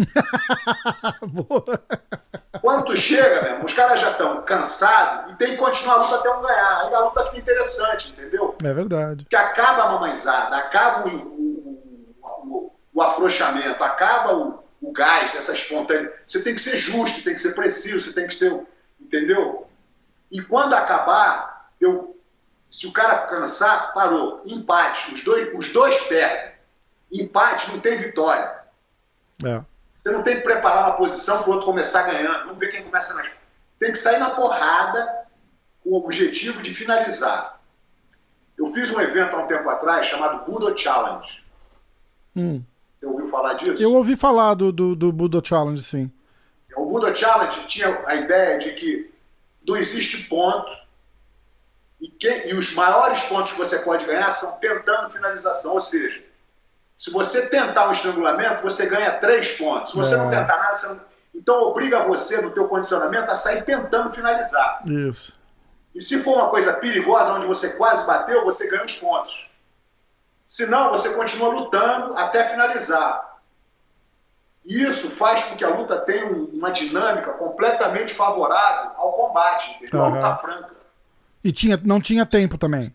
Quando 2.60 2.86
tu 2.86 2.96
chega, 2.96 3.42
meu 3.42 3.52
irmão, 3.52 3.64
os 3.64 3.72
caras 3.72 4.00
já 4.00 4.10
estão 4.10 4.42
cansados 4.42 5.32
e 5.32 5.36
tem 5.36 5.52
que 5.52 5.56
continuar 5.56 5.94
a 5.94 6.02
luta 6.02 6.16
até 6.16 6.30
um 6.30 6.42
ganhar. 6.42 6.82
Ainda 6.82 6.96
a 6.96 7.04
luta 7.04 7.24
fica 7.24 7.38
interessante, 7.38 8.12
entendeu? 8.12 8.56
É 8.62 8.72
verdade. 8.72 9.24
Porque 9.24 9.36
acaba 9.36 9.84
a 9.84 9.92
mamãezada, 9.92 10.56
acaba 10.56 11.08
o, 11.08 12.66
o 12.92 13.02
afrouxamento, 13.02 13.82
acaba 13.82 14.34
o, 14.34 14.64
o 14.82 14.92
gás, 14.92 15.34
essa 15.34 15.52
espontaneidade. 15.52 16.16
Você 16.26 16.42
tem 16.42 16.54
que 16.54 16.60
ser 16.60 16.76
justo, 16.76 17.22
tem 17.22 17.34
que 17.34 17.40
ser 17.40 17.54
preciso, 17.54 18.00
você 18.00 18.12
tem 18.12 18.26
que 18.26 18.34
ser. 18.34 18.60
Entendeu? 19.00 19.66
E 20.30 20.42
quando 20.42 20.74
acabar, 20.74 21.70
eu, 21.80 22.16
se 22.70 22.86
o 22.86 22.92
cara 22.92 23.26
cansar, 23.26 23.94
parou. 23.94 24.42
Empate. 24.44 25.14
Os 25.14 25.24
dois, 25.24 25.48
os 25.56 25.72
dois 25.72 25.98
perdem. 26.02 26.50
Empate 27.12 27.72
não 27.72 27.80
tem 27.80 27.98
vitória. 27.98 28.60
É. 29.44 29.62
Você 30.02 30.12
não 30.12 30.22
tem 30.22 30.36
que 30.36 30.42
preparar 30.42 30.88
uma 30.88 30.96
posição 30.96 31.42
para 31.42 31.50
o 31.50 31.52
outro 31.52 31.66
começar 31.66 32.02
ganhando. 32.02 32.44
Vamos 32.44 32.58
ver 32.58 32.68
quem 32.68 32.82
começa 32.82 33.14
mais. 33.14 33.30
Tem 33.78 33.92
que 33.92 33.98
sair 33.98 34.18
na 34.18 34.30
porrada 34.30 35.26
com 35.82 35.90
o 35.90 35.96
objetivo 35.96 36.62
de 36.62 36.72
finalizar. 36.72 37.60
Eu 38.56 38.66
fiz 38.66 38.90
um 38.90 39.00
evento 39.00 39.36
há 39.36 39.42
um 39.42 39.46
tempo 39.46 39.68
atrás 39.68 40.06
chamado 40.06 40.50
Budo 40.50 40.76
Challenge. 40.76 41.42
Hum. 42.36 42.62
Você 42.98 43.06
ouviu 43.06 43.26
falar 43.28 43.54
disso? 43.54 43.82
Eu 43.82 43.94
ouvi 43.94 44.16
falar 44.16 44.54
do, 44.54 44.72
do, 44.72 44.94
do 44.94 45.12
Budo 45.12 45.42
Challenge, 45.44 45.82
sim. 45.82 46.10
O 46.76 46.86
Budo 46.86 47.14
Challenge 47.14 47.66
tinha 47.66 48.02
a 48.06 48.14
ideia 48.14 48.58
de 48.58 48.72
que 48.72 49.10
não 49.66 49.76
existe 49.76 50.28
ponto 50.28 50.70
e, 52.00 52.08
que, 52.08 52.48
e 52.48 52.54
os 52.54 52.72
maiores 52.74 53.22
pontos 53.24 53.52
que 53.52 53.58
você 53.58 53.78
pode 53.80 54.04
ganhar 54.06 54.30
são 54.30 54.58
tentando 54.58 55.10
finalização. 55.10 55.74
Ou 55.74 55.80
seja, 55.80 56.22
se 57.00 57.10
você 57.10 57.48
tentar 57.48 57.88
um 57.88 57.92
estrangulamento, 57.92 58.62
você 58.62 58.84
ganha 58.84 59.10
três 59.12 59.52
pontos. 59.52 59.92
Se 59.92 59.96
você 59.96 60.16
é. 60.16 60.18
não 60.18 60.28
tentar 60.28 60.58
nada, 60.58 60.74
você 60.74 60.86
não... 60.86 61.00
Então 61.34 61.62
obriga 61.62 62.04
você, 62.04 62.42
no 62.42 62.50
teu 62.50 62.68
condicionamento, 62.68 63.30
a 63.30 63.36
sair 63.36 63.64
tentando 63.64 64.12
finalizar. 64.12 64.82
Isso. 64.86 65.32
E 65.94 66.00
se 66.00 66.22
for 66.22 66.34
uma 66.34 66.50
coisa 66.50 66.74
perigosa, 66.74 67.32
onde 67.32 67.46
você 67.46 67.70
quase 67.78 68.06
bateu, 68.06 68.44
você 68.44 68.68
ganha 68.68 68.84
os 68.84 68.92
pontos. 68.96 69.50
Se 70.46 70.66
não, 70.66 70.90
você 70.90 71.14
continua 71.14 71.48
lutando 71.48 72.18
até 72.18 72.46
finalizar. 72.50 73.38
Isso 74.66 75.08
faz 75.08 75.42
com 75.44 75.56
que 75.56 75.64
a 75.64 75.74
luta 75.74 76.02
tenha 76.02 76.26
uma 76.30 76.70
dinâmica 76.70 77.32
completamente 77.32 78.12
favorável 78.12 78.90
ao 78.96 79.14
combate, 79.14 79.74
entendeu? 79.76 80.00
Uhum. 80.00 80.04
A 80.04 80.08
luta 80.08 80.36
franca. 80.42 80.76
E 81.42 81.50
tinha, 81.50 81.80
não 81.82 81.98
tinha 81.98 82.26
tempo 82.26 82.58
também. 82.58 82.94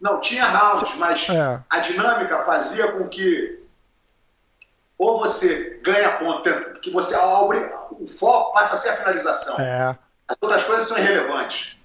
Não, 0.00 0.20
tinha 0.20 0.44
rounds, 0.44 0.94
mas 0.96 1.28
é. 1.28 1.60
a 1.70 1.78
dinâmica 1.78 2.42
fazia 2.42 2.92
com 2.92 3.08
que 3.08 3.64
ou 4.98 5.18
você 5.18 5.78
ganha 5.82 6.16
ponto, 6.18 6.80
que 6.80 6.90
você 6.90 7.14
o 7.16 8.06
foco 8.06 8.54
passa 8.54 8.74
a 8.74 8.78
ser 8.78 8.90
a 8.90 8.96
finalização. 8.96 9.60
É. 9.60 9.96
As 10.26 10.36
outras 10.40 10.62
coisas 10.64 10.88
são 10.88 10.98
irrelevantes. 10.98 11.76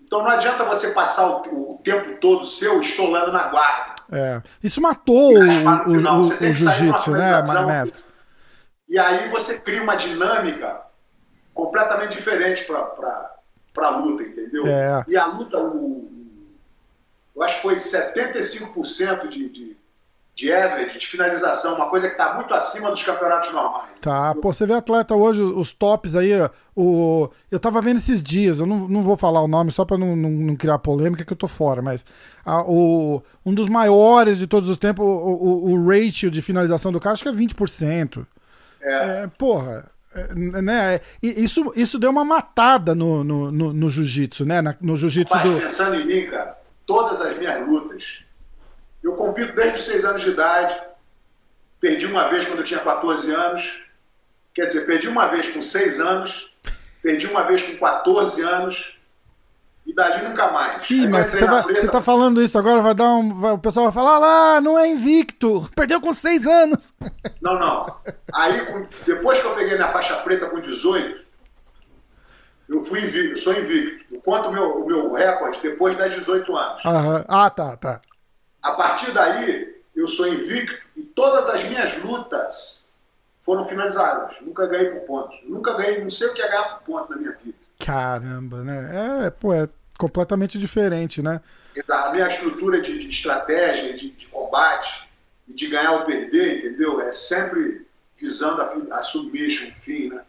Então 0.00 0.22
não 0.22 0.30
adianta 0.30 0.64
você 0.64 0.90
passar 0.90 1.26
o, 1.26 1.72
o 1.72 1.80
tempo 1.82 2.18
todo 2.20 2.46
seu 2.46 2.80
estolando 2.80 3.32
na 3.32 3.48
guarda. 3.48 3.94
É. 4.10 4.42
Isso 4.62 4.80
matou 4.80 5.34
o, 5.34 5.38
o, 5.38 5.92
o, 5.92 6.20
o 6.20 6.52
jiu-jitsu, 6.52 7.12
né, 7.12 7.42
mestre? 7.66 8.12
E 8.88 8.98
aí 8.98 9.28
você 9.30 9.60
cria 9.60 9.82
uma 9.82 9.94
dinâmica 9.94 10.82
completamente 11.54 12.12
diferente 12.12 12.64
para 12.64 13.34
a 13.78 13.90
luta, 13.90 14.22
entendeu? 14.22 14.66
É. 14.66 15.04
E 15.08 15.16
a 15.16 15.26
luta, 15.26 15.58
o, 15.58 16.21
eu 17.34 17.42
acho 17.42 17.56
que 17.56 17.62
foi 17.62 17.74
75% 17.76 19.28
de, 19.28 19.48
de, 19.48 19.76
de 20.34 20.52
average, 20.52 20.98
de 20.98 21.06
finalização, 21.06 21.76
uma 21.76 21.88
coisa 21.88 22.08
que 22.08 22.14
está 22.14 22.34
muito 22.34 22.52
acima 22.52 22.90
dos 22.90 23.02
campeonatos 23.02 23.52
normais. 23.52 23.90
Tá, 24.00 24.34
pô, 24.34 24.52
você 24.52 24.66
vê 24.66 24.74
atleta 24.74 25.14
hoje, 25.14 25.40
os 25.40 25.72
tops 25.72 26.14
aí, 26.14 26.32
o... 26.76 27.28
eu 27.50 27.58
tava 27.58 27.80
vendo 27.80 27.98
esses 27.98 28.22
dias, 28.22 28.60
eu 28.60 28.66
não, 28.66 28.88
não 28.88 29.02
vou 29.02 29.16
falar 29.16 29.40
o 29.42 29.48
nome 29.48 29.70
só 29.70 29.84
para 29.84 29.98
não, 29.98 30.14
não, 30.14 30.30
não, 30.30 30.56
criar 30.56 30.78
polêmica 30.78 31.24
que 31.24 31.32
eu 31.32 31.36
tô 31.36 31.48
fora, 31.48 31.80
mas 31.80 32.04
a, 32.44 32.62
o, 32.62 33.22
um 33.44 33.54
dos 33.54 33.68
maiores 33.68 34.38
de 34.38 34.46
todos 34.46 34.68
os 34.68 34.78
tempos, 34.78 35.04
o, 35.04 35.08
o, 35.08 35.72
o 35.72 35.86
ratio 35.88 36.30
de 36.30 36.42
finalização 36.42 36.92
do 36.92 37.00
cara, 37.00 37.14
acho 37.14 37.22
que 37.22 37.28
é 37.28 37.32
20%. 37.32 38.26
É. 38.82 39.24
é 39.24 39.30
porra, 39.38 39.90
é, 40.14 40.34
né? 40.34 41.00
Isso, 41.22 41.72
isso 41.74 41.98
deu 41.98 42.10
uma 42.10 42.24
matada 42.24 42.94
no, 42.94 43.24
no, 43.24 43.50
no, 43.50 43.72
no 43.72 43.90
jiu-jitsu, 43.90 44.44
né? 44.44 44.62
No 44.80 44.96
jiu-jitsu 44.96 45.38
do. 45.38 45.60
pensando 45.60 45.96
em 45.96 46.06
mim, 46.06 46.30
cara, 46.30 46.56
todas 46.92 47.22
as 47.22 47.38
minhas 47.38 47.66
lutas. 47.66 48.18
Eu 49.02 49.14
compito 49.14 49.54
desde 49.54 49.78
os 49.78 49.84
6 49.86 50.04
anos 50.04 50.22
de 50.22 50.30
idade. 50.30 50.78
Perdi 51.80 52.04
uma 52.04 52.28
vez 52.28 52.44
quando 52.44 52.58
eu 52.58 52.64
tinha 52.64 52.80
14 52.80 53.34
anos. 53.34 53.80
Quer 54.54 54.66
dizer, 54.66 54.84
perdi 54.84 55.08
uma 55.08 55.26
vez 55.28 55.48
com 55.48 55.62
6 55.62 56.00
anos. 56.00 56.52
Perdi 57.02 57.26
uma 57.26 57.44
vez 57.44 57.62
com 57.62 57.78
14 57.78 58.42
anos. 58.42 58.94
E 59.86 59.94
dali 59.94 60.28
nunca 60.28 60.52
mais. 60.52 60.88
Ih, 60.90 61.08
mas 61.08 61.30
você, 61.30 61.46
vai, 61.46 61.62
você 61.62 61.88
tá 61.88 62.02
falando 62.02 62.42
isso 62.42 62.58
agora, 62.58 62.82
vai 62.82 62.94
dar 62.94 63.08
um. 63.14 63.40
Vai, 63.40 63.52
o 63.52 63.58
pessoal 63.58 63.86
vai 63.86 63.94
falar, 63.94 64.16
ah 64.16 64.18
lá, 64.18 64.60
não 64.60 64.78
é 64.78 64.86
invicto. 64.86 65.68
Perdeu 65.74 65.98
com 65.98 66.12
6 66.12 66.46
anos. 66.46 66.94
Não, 67.40 67.58
não. 67.58 67.96
Aí, 68.34 68.86
depois 69.06 69.40
que 69.40 69.46
eu 69.46 69.54
peguei 69.54 69.74
minha 69.76 69.90
faixa 69.92 70.14
preta 70.18 70.46
com 70.46 70.60
18, 70.60 71.21
eu 72.68 72.84
fui 72.84 73.00
invicto, 73.00 73.32
eu 73.32 73.36
sou 73.36 73.52
invicto. 73.52 74.14
Eu 74.14 74.20
conto 74.20 74.48
o 74.48 74.52
meu, 74.52 74.82
o 74.82 74.86
meu 74.86 75.12
recorde 75.12 75.60
depois 75.60 75.96
das 75.96 76.14
18 76.14 76.56
anos. 76.56 76.84
Uhum. 76.84 77.24
Ah, 77.28 77.50
tá, 77.50 77.76
tá. 77.76 78.00
A 78.62 78.72
partir 78.72 79.10
daí, 79.12 79.82
eu 79.94 80.06
sou 80.06 80.26
invicto 80.28 80.78
e 80.96 81.02
todas 81.02 81.48
as 81.48 81.64
minhas 81.64 81.96
lutas 82.02 82.84
foram 83.42 83.66
finalizadas. 83.66 84.36
Nunca 84.40 84.66
ganhei 84.66 84.90
por 84.90 85.00
pontos. 85.06 85.38
Nunca 85.44 85.74
ganhei, 85.74 86.02
não 86.02 86.10
sei 86.10 86.28
o 86.28 86.34
que 86.34 86.42
é 86.42 86.48
ganhar 86.48 86.78
por 86.78 86.84
ponto 86.84 87.10
na 87.10 87.16
minha 87.16 87.32
vida. 87.42 87.58
Caramba, 87.78 88.62
né? 88.62 89.26
É, 89.26 89.30
pô, 89.30 89.52
é 89.52 89.68
completamente 89.98 90.58
diferente, 90.58 91.20
né? 91.20 91.40
A 91.90 92.12
minha 92.12 92.28
estrutura 92.28 92.80
de, 92.80 92.98
de 92.98 93.08
estratégia, 93.08 93.94
de, 93.94 94.10
de 94.10 94.26
combate, 94.28 95.08
de 95.48 95.66
ganhar 95.66 95.92
ou 95.92 96.04
perder, 96.04 96.58
entendeu? 96.58 97.00
É 97.00 97.12
sempre 97.12 97.86
visando 98.16 98.62
a, 98.62 98.98
a 98.98 99.02
submission, 99.02 99.70
fim, 99.80 100.08
né? 100.08 100.22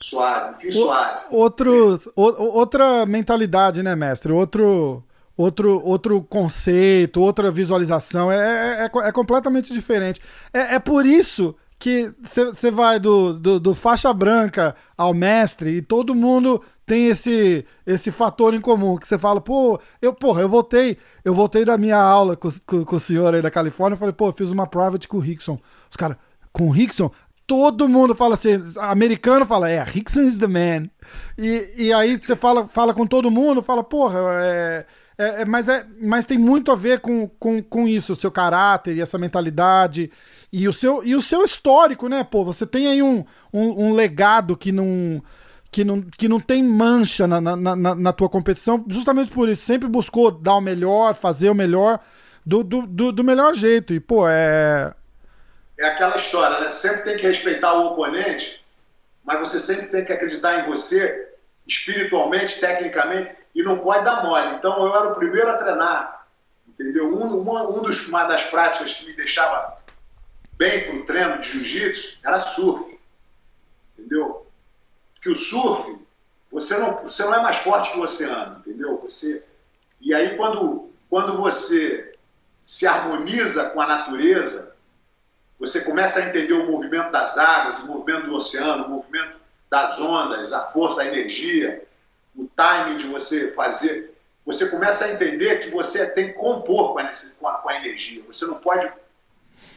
Suave, 0.00 0.60
fim 0.60 0.70
suave. 0.70 1.26
Outros, 1.30 2.06
é. 2.06 2.10
outra 2.16 3.04
mentalidade, 3.04 3.82
né, 3.82 3.96
mestre? 3.96 4.32
Outro, 4.32 5.02
outro, 5.36 5.82
outro 5.84 6.22
conceito, 6.22 7.20
outra 7.20 7.50
visualização. 7.50 8.30
É, 8.30 8.36
é, 8.36 8.84
é, 8.84 9.08
é 9.08 9.12
completamente 9.12 9.72
diferente. 9.72 10.20
É, 10.52 10.76
é 10.76 10.78
por 10.78 11.04
isso 11.04 11.56
que 11.78 12.12
você 12.22 12.70
vai 12.70 12.98
do, 12.98 13.32
do, 13.34 13.60
do, 13.60 13.74
faixa 13.74 14.12
branca 14.12 14.74
ao 14.96 15.14
mestre 15.14 15.76
e 15.76 15.82
todo 15.82 16.14
mundo 16.14 16.60
tem 16.84 17.06
esse 17.06 17.64
esse 17.86 18.10
fator 18.10 18.52
em 18.52 18.60
comum 18.60 18.96
que 18.96 19.06
você 19.06 19.16
fala, 19.16 19.40
pô, 19.40 19.80
eu 20.02 20.12
porra, 20.12 20.40
eu 20.40 20.48
voltei, 20.48 20.98
eu 21.24 21.32
voltei 21.32 21.64
da 21.64 21.78
minha 21.78 22.00
aula 22.00 22.34
com, 22.36 22.48
com, 22.66 22.84
com 22.84 22.96
o 22.96 23.00
senhor 23.00 23.32
aí 23.32 23.40
da 23.40 23.50
Califórnia, 23.50 23.96
falei, 23.96 24.12
pô, 24.12 24.32
fiz 24.32 24.50
uma 24.50 24.66
private 24.66 25.06
com 25.06 25.18
o 25.18 25.20
Rickson. 25.20 25.56
Os 25.88 25.96
caras, 25.96 26.16
com 26.52 26.66
o 26.66 26.70
Rickson, 26.70 27.12
todo 27.48 27.88
mundo 27.88 28.14
fala 28.14 28.34
assim, 28.34 28.62
americano 28.76 29.46
fala, 29.46 29.70
é, 29.70 29.82
Rickson 29.82 30.20
is 30.20 30.36
the 30.36 30.46
man. 30.46 30.90
E, 31.38 31.86
e 31.86 31.92
aí 31.94 32.18
você 32.18 32.36
fala, 32.36 32.68
fala 32.68 32.92
com 32.92 33.06
todo 33.06 33.30
mundo, 33.30 33.62
fala, 33.62 33.82
porra, 33.82 34.18
é, 34.36 34.86
é, 35.16 35.40
é, 35.40 35.44
mas, 35.46 35.66
é, 35.66 35.86
mas 36.02 36.26
tem 36.26 36.36
muito 36.36 36.70
a 36.70 36.76
ver 36.76 37.00
com, 37.00 37.26
com, 37.26 37.62
com 37.62 37.88
isso, 37.88 38.12
o 38.12 38.16
seu 38.16 38.30
caráter 38.30 38.94
e 38.94 39.00
essa 39.00 39.16
mentalidade 39.16 40.10
e 40.52 40.68
o 40.68 40.74
seu, 40.74 41.02
e 41.02 41.16
o 41.16 41.22
seu 41.22 41.42
histórico, 41.42 42.06
né? 42.06 42.22
Pô, 42.22 42.44
você 42.44 42.66
tem 42.66 42.86
aí 42.86 43.02
um, 43.02 43.24
um, 43.50 43.86
um 43.86 43.94
legado 43.94 44.54
que 44.54 44.70
não, 44.70 45.22
que, 45.70 45.82
não, 45.82 46.02
que 46.02 46.28
não 46.28 46.38
tem 46.38 46.62
mancha 46.62 47.26
na, 47.26 47.40
na, 47.40 47.56
na, 47.56 47.94
na, 47.94 48.12
tua 48.12 48.28
competição, 48.28 48.84
justamente 48.86 49.32
por 49.32 49.48
isso. 49.48 49.62
Sempre 49.62 49.88
buscou 49.88 50.30
dar 50.30 50.56
o 50.56 50.60
melhor, 50.60 51.14
fazer 51.14 51.48
o 51.48 51.54
melhor 51.54 51.98
do, 52.44 52.62
do, 52.62 52.86
do, 52.86 53.10
do 53.10 53.24
melhor 53.24 53.54
jeito. 53.54 53.94
E, 53.94 54.00
pô, 54.00 54.28
é 54.28 54.92
é 55.78 55.86
aquela 55.86 56.16
história, 56.16 56.60
né? 56.60 56.70
Sempre 56.70 57.02
tem 57.02 57.16
que 57.16 57.26
respeitar 57.26 57.74
o 57.74 57.92
oponente, 57.92 58.62
mas 59.24 59.38
você 59.38 59.60
sempre 59.60 59.86
tem 59.86 60.04
que 60.04 60.12
acreditar 60.12 60.60
em 60.60 60.66
você, 60.68 61.32
espiritualmente, 61.66 62.58
tecnicamente, 62.58 63.36
e 63.54 63.62
não 63.62 63.78
pode 63.78 64.04
dar 64.04 64.24
mole. 64.24 64.56
Então 64.56 64.84
eu 64.84 64.94
era 64.94 65.12
o 65.12 65.14
primeiro 65.14 65.48
a 65.50 65.58
treinar, 65.58 66.26
entendeu? 66.66 67.14
Um, 67.14 67.40
uma, 67.40 67.68
um 67.68 67.80
dos, 67.82 68.08
uma 68.08 68.24
das 68.24 68.44
práticas 68.44 68.94
que 68.94 69.06
me 69.06 69.12
deixava 69.12 69.78
bem 70.52 70.84
para 70.86 70.96
o 70.96 71.06
treino 71.06 71.40
de 71.40 71.48
jiu-jitsu 71.48 72.20
era 72.24 72.40
surf, 72.40 72.98
entendeu? 73.96 74.46
Porque 75.14 75.30
o 75.30 75.36
surf, 75.36 75.96
você 76.50 76.76
não, 76.76 77.02
você 77.02 77.22
não 77.22 77.34
é 77.34 77.42
mais 77.42 77.56
forte 77.58 77.92
que 77.92 77.98
o 77.98 78.02
oceano, 78.02 78.58
entendeu? 78.58 78.98
Você, 79.02 79.44
e 80.00 80.12
aí 80.12 80.36
quando, 80.36 80.90
quando 81.08 81.36
você 81.36 82.16
se 82.60 82.86
harmoniza 82.86 83.70
com 83.70 83.80
a 83.80 83.86
natureza, 83.86 84.67
você 85.58 85.80
começa 85.80 86.20
a 86.20 86.28
entender 86.28 86.54
o 86.54 86.70
movimento 86.70 87.10
das 87.10 87.36
águas, 87.36 87.80
o 87.80 87.86
movimento 87.86 88.26
do 88.26 88.36
oceano, 88.36 88.86
o 88.86 88.90
movimento 88.90 89.38
das 89.68 90.00
ondas, 90.00 90.52
a 90.52 90.60
força, 90.68 91.02
a 91.02 91.06
energia, 91.06 91.84
o 92.36 92.46
timing 92.46 92.98
de 92.98 93.08
você 93.08 93.52
fazer. 93.52 94.14
Você 94.46 94.68
começa 94.68 95.04
a 95.04 95.12
entender 95.12 95.60
que 95.60 95.70
você 95.70 96.06
tem 96.06 96.28
que 96.28 96.34
compor 96.34 96.92
com 96.92 97.00
a, 97.00 97.54
com 97.54 97.68
a, 97.68 97.76
energia. 97.76 98.22
Você 98.28 98.46
não 98.46 98.54
pode. 98.54 98.90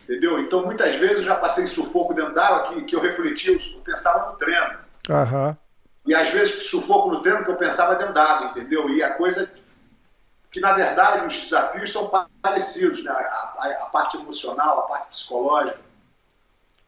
Entendeu? 0.03 0.39
Então, 0.39 0.65
muitas 0.65 0.95
vezes 0.95 1.19
eu 1.19 1.23
já 1.25 1.35
passei 1.35 1.65
sufoco 1.65 2.13
dentro 2.13 2.33
d'água 2.33 2.73
que, 2.73 2.83
que 2.83 2.95
eu 2.95 2.99
refletia, 2.99 3.53
eu 3.53 3.81
pensava 3.81 4.31
no 4.31 4.37
treino. 4.37 4.77
Uhum. 5.09 5.55
E 6.05 6.15
às 6.15 6.29
vezes 6.31 6.69
sufoco 6.69 7.09
no 7.09 7.21
treino 7.21 7.43
que 7.43 7.51
eu 7.51 7.55
pensava 7.55 7.95
dentro 7.95 8.13
d'água, 8.13 8.51
entendeu? 8.51 8.89
E 8.89 9.03
a 9.03 9.13
coisa 9.13 9.51
que 10.51 10.59
na 10.59 10.73
verdade 10.73 11.25
os 11.25 11.41
desafios 11.43 11.91
são 11.91 12.11
parecidos, 12.41 13.03
né? 13.03 13.11
a, 13.11 13.15
a, 13.15 13.83
a 13.83 13.85
parte 13.85 14.17
emocional, 14.17 14.79
a 14.79 14.83
parte 14.83 15.09
psicológica. 15.09 15.79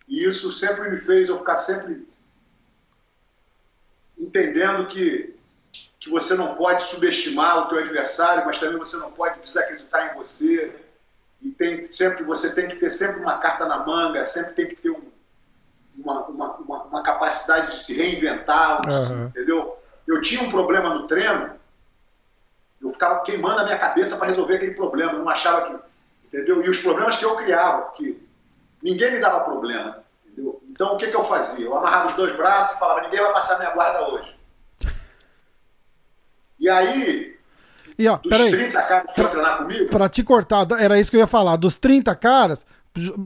E 0.07 0.25
isso 0.25 0.51
sempre 0.51 0.89
me 0.89 0.99
fez 0.99 1.29
eu 1.29 1.37
ficar 1.37 1.55
sempre 1.55 2.05
entendendo 4.17 4.87
que, 4.87 5.35
que 5.99 6.09
você 6.09 6.35
não 6.35 6.55
pode 6.55 6.83
subestimar 6.83 7.59
o 7.59 7.69
teu 7.69 7.79
adversário, 7.79 8.45
mas 8.45 8.59
também 8.59 8.77
você 8.77 8.97
não 8.97 9.11
pode 9.11 9.39
desacreditar 9.39 10.11
em 10.11 10.17
você. 10.17 10.75
E 11.41 11.49
tem 11.51 11.91
sempre, 11.91 12.23
você 12.23 12.53
tem 12.53 12.67
que 12.67 12.75
ter 12.75 12.89
sempre 12.89 13.21
uma 13.21 13.37
carta 13.37 13.65
na 13.65 13.85
manga, 13.85 14.23
sempre 14.25 14.53
tem 14.53 14.67
que 14.67 14.75
ter 14.75 14.91
um, 14.91 15.11
uma, 15.97 16.25
uma, 16.27 16.55
uma, 16.57 16.83
uma, 16.83 17.03
capacidade 17.03 17.71
de 17.71 17.83
se 17.83 17.95
reinventar, 17.95 18.81
uhum. 18.87 19.25
entendeu? 19.25 19.77
Eu 20.07 20.21
tinha 20.21 20.41
um 20.41 20.51
problema 20.51 20.93
no 20.93 21.07
treino, 21.07 21.59
eu 22.83 22.89
ficava 22.89 23.21
queimando 23.21 23.61
a 23.61 23.63
minha 23.63 23.79
cabeça 23.79 24.17
para 24.17 24.27
resolver 24.27 24.55
aquele 24.55 24.73
problema, 24.73 25.13
não 25.13 25.29
achava 25.29 25.61
que, 25.67 25.75
entendeu? 26.27 26.63
E 26.63 26.69
os 26.69 26.79
problemas 26.79 27.15
que 27.15 27.23
eu 27.23 27.35
criava, 27.37 27.83
porque 27.83 28.17
ninguém 28.81 29.13
me 29.13 29.19
dava 29.19 29.45
problema. 29.45 30.03
Entendeu? 30.25 30.61
Então, 30.69 30.93
o 30.93 30.97
que, 30.97 31.07
que 31.07 31.15
eu 31.15 31.23
fazia? 31.23 31.65
Eu 31.65 31.77
amarrava 31.77 32.07
os 32.07 32.13
dois 32.15 32.35
braços 32.35 32.75
e 32.75 32.79
falava: 32.79 33.01
ninguém 33.01 33.21
vai 33.21 33.31
passar 33.31 33.57
minha 33.57 33.71
guarda 33.71 34.09
hoje. 34.09 34.35
E 36.59 36.69
aí, 36.69 37.37
e, 37.97 38.07
ó, 38.07 38.17
dos 38.17 38.29
peraí, 38.29 38.51
30 38.51 38.81
caras 38.81 39.13
que 39.13 39.21
iam 39.21 39.29
treinar 39.29 39.57
comigo. 39.57 39.89
Pra 39.89 40.09
te 40.09 40.23
cortar, 40.23 40.67
era 40.79 40.99
isso 40.99 41.09
que 41.09 41.17
eu 41.17 41.21
ia 41.21 41.27
falar. 41.27 41.55
Dos 41.55 41.77
30 41.77 42.15
caras, 42.15 42.65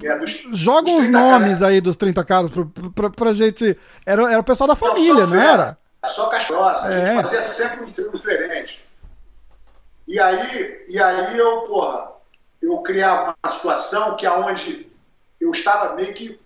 é, 0.03 0.17
dos, 0.17 0.31
joga 0.53 0.89
uns 0.89 1.07
nomes 1.07 1.59
caras. 1.59 1.63
aí 1.63 1.81
dos 1.81 1.95
30 1.95 2.23
caras 2.25 2.51
pra, 2.51 2.65
pra, 2.93 3.09
pra 3.09 3.33
gente. 3.33 3.77
Era, 4.05 4.31
era 4.31 4.39
o 4.39 4.43
pessoal 4.43 4.67
da 4.67 4.75
família, 4.75 5.25
não, 5.25 5.35
não 5.35 5.41
era? 5.41 5.77
Só 6.05 6.27
castrosa. 6.27 6.93
É. 6.93 7.03
A 7.03 7.05
gente 7.07 7.23
fazia 7.23 7.41
sempre 7.41 7.85
um 7.85 7.91
treino 7.91 8.11
diferente. 8.11 8.86
E 10.07 10.19
aí, 10.19 10.85
e 10.87 11.01
aí 11.01 11.37
eu, 11.37 11.61
porra, 11.63 12.13
eu 12.61 12.77
criava 12.79 13.35
uma 13.43 13.49
situação 13.49 14.15
que 14.15 14.25
aonde 14.25 14.89
eu 15.39 15.51
estava 15.51 15.95
meio 15.95 16.13
que 16.13 16.39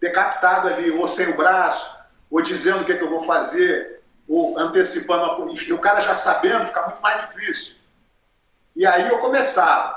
decapitado 0.00 0.68
ali, 0.68 0.90
ou 0.90 1.06
sem 1.06 1.28
o 1.28 1.36
braço, 1.36 1.98
ou 2.30 2.42
dizendo 2.42 2.82
o 2.82 2.84
que, 2.84 2.92
é 2.92 2.98
que 2.98 3.04
eu 3.04 3.10
vou 3.10 3.24
fazer, 3.24 4.02
ou 4.28 4.58
antecipando. 4.58 5.48
Enfim, 5.50 5.72
o 5.72 5.78
cara 5.78 6.00
já 6.00 6.14
sabendo 6.14 6.66
fica 6.66 6.82
muito 6.82 7.00
mais 7.00 7.28
difícil. 7.28 7.76
E 8.74 8.84
aí 8.84 9.08
eu 9.08 9.18
começava. 9.18 9.96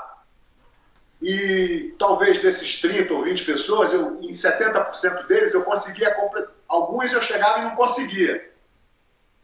E 1.20 1.94
talvez 1.98 2.38
desses 2.38 2.80
30 2.80 3.12
ou 3.12 3.24
20 3.24 3.44
pessoas, 3.44 3.92
eu, 3.92 4.20
em 4.22 4.30
70% 4.30 5.26
deles 5.26 5.52
eu 5.52 5.64
conseguia. 5.64 6.16
Alguns 6.66 7.12
eu 7.12 7.20
chegava 7.20 7.58
e 7.58 7.64
não 7.64 7.76
conseguia. 7.76 8.49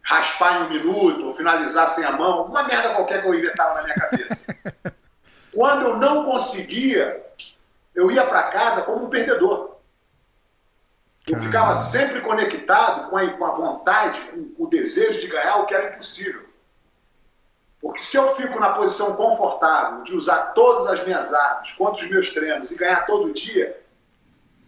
Raspar 0.07 0.61
em 0.61 0.65
um 0.65 0.69
minuto, 0.69 1.27
ou 1.27 1.35
finalizar 1.35 1.89
sem 1.89 2.05
a 2.05 2.12
mão, 2.12 2.45
uma 2.45 2.62
merda 2.62 2.95
qualquer 2.95 3.23
que 3.23 3.28
eu 3.28 3.35
inventava 3.35 3.74
na 3.74 3.83
minha 3.83 3.95
cabeça. 3.97 4.45
Quando 5.53 5.83
eu 5.83 5.97
não 5.97 6.24
conseguia, 6.24 7.27
eu 7.95 8.11
ia 8.11 8.24
para 8.24 8.51
casa 8.51 8.83
como 8.83 9.07
um 9.07 9.11
perdedor. 9.11 9.77
Eu 11.27 11.39
ficava 11.39 11.74
sempre 11.74 12.20
conectado 12.20 13.11
com 13.11 13.16
a, 13.16 13.28
com 13.33 13.45
a 13.45 13.51
vontade, 13.51 14.20
com, 14.31 14.49
com 14.51 14.65
o 14.65 14.70
desejo 14.70 15.20
de 15.20 15.27
ganhar 15.27 15.57
o 15.57 15.66
que 15.66 15.74
era 15.74 15.93
impossível. 15.93 16.47
Porque 17.81 18.01
se 18.01 18.16
eu 18.16 18.35
fico 18.37 18.61
na 18.61 18.74
posição 18.74 19.16
confortável 19.16 20.03
de 20.03 20.15
usar 20.15 20.53
todas 20.53 20.87
as 20.87 21.05
minhas 21.05 21.35
armas 21.35 21.73
contra 21.73 22.05
os 22.05 22.11
meus 22.11 22.31
treinos 22.33 22.70
e 22.70 22.77
ganhar 22.77 23.07
todo 23.07 23.33
dia, 23.33 23.83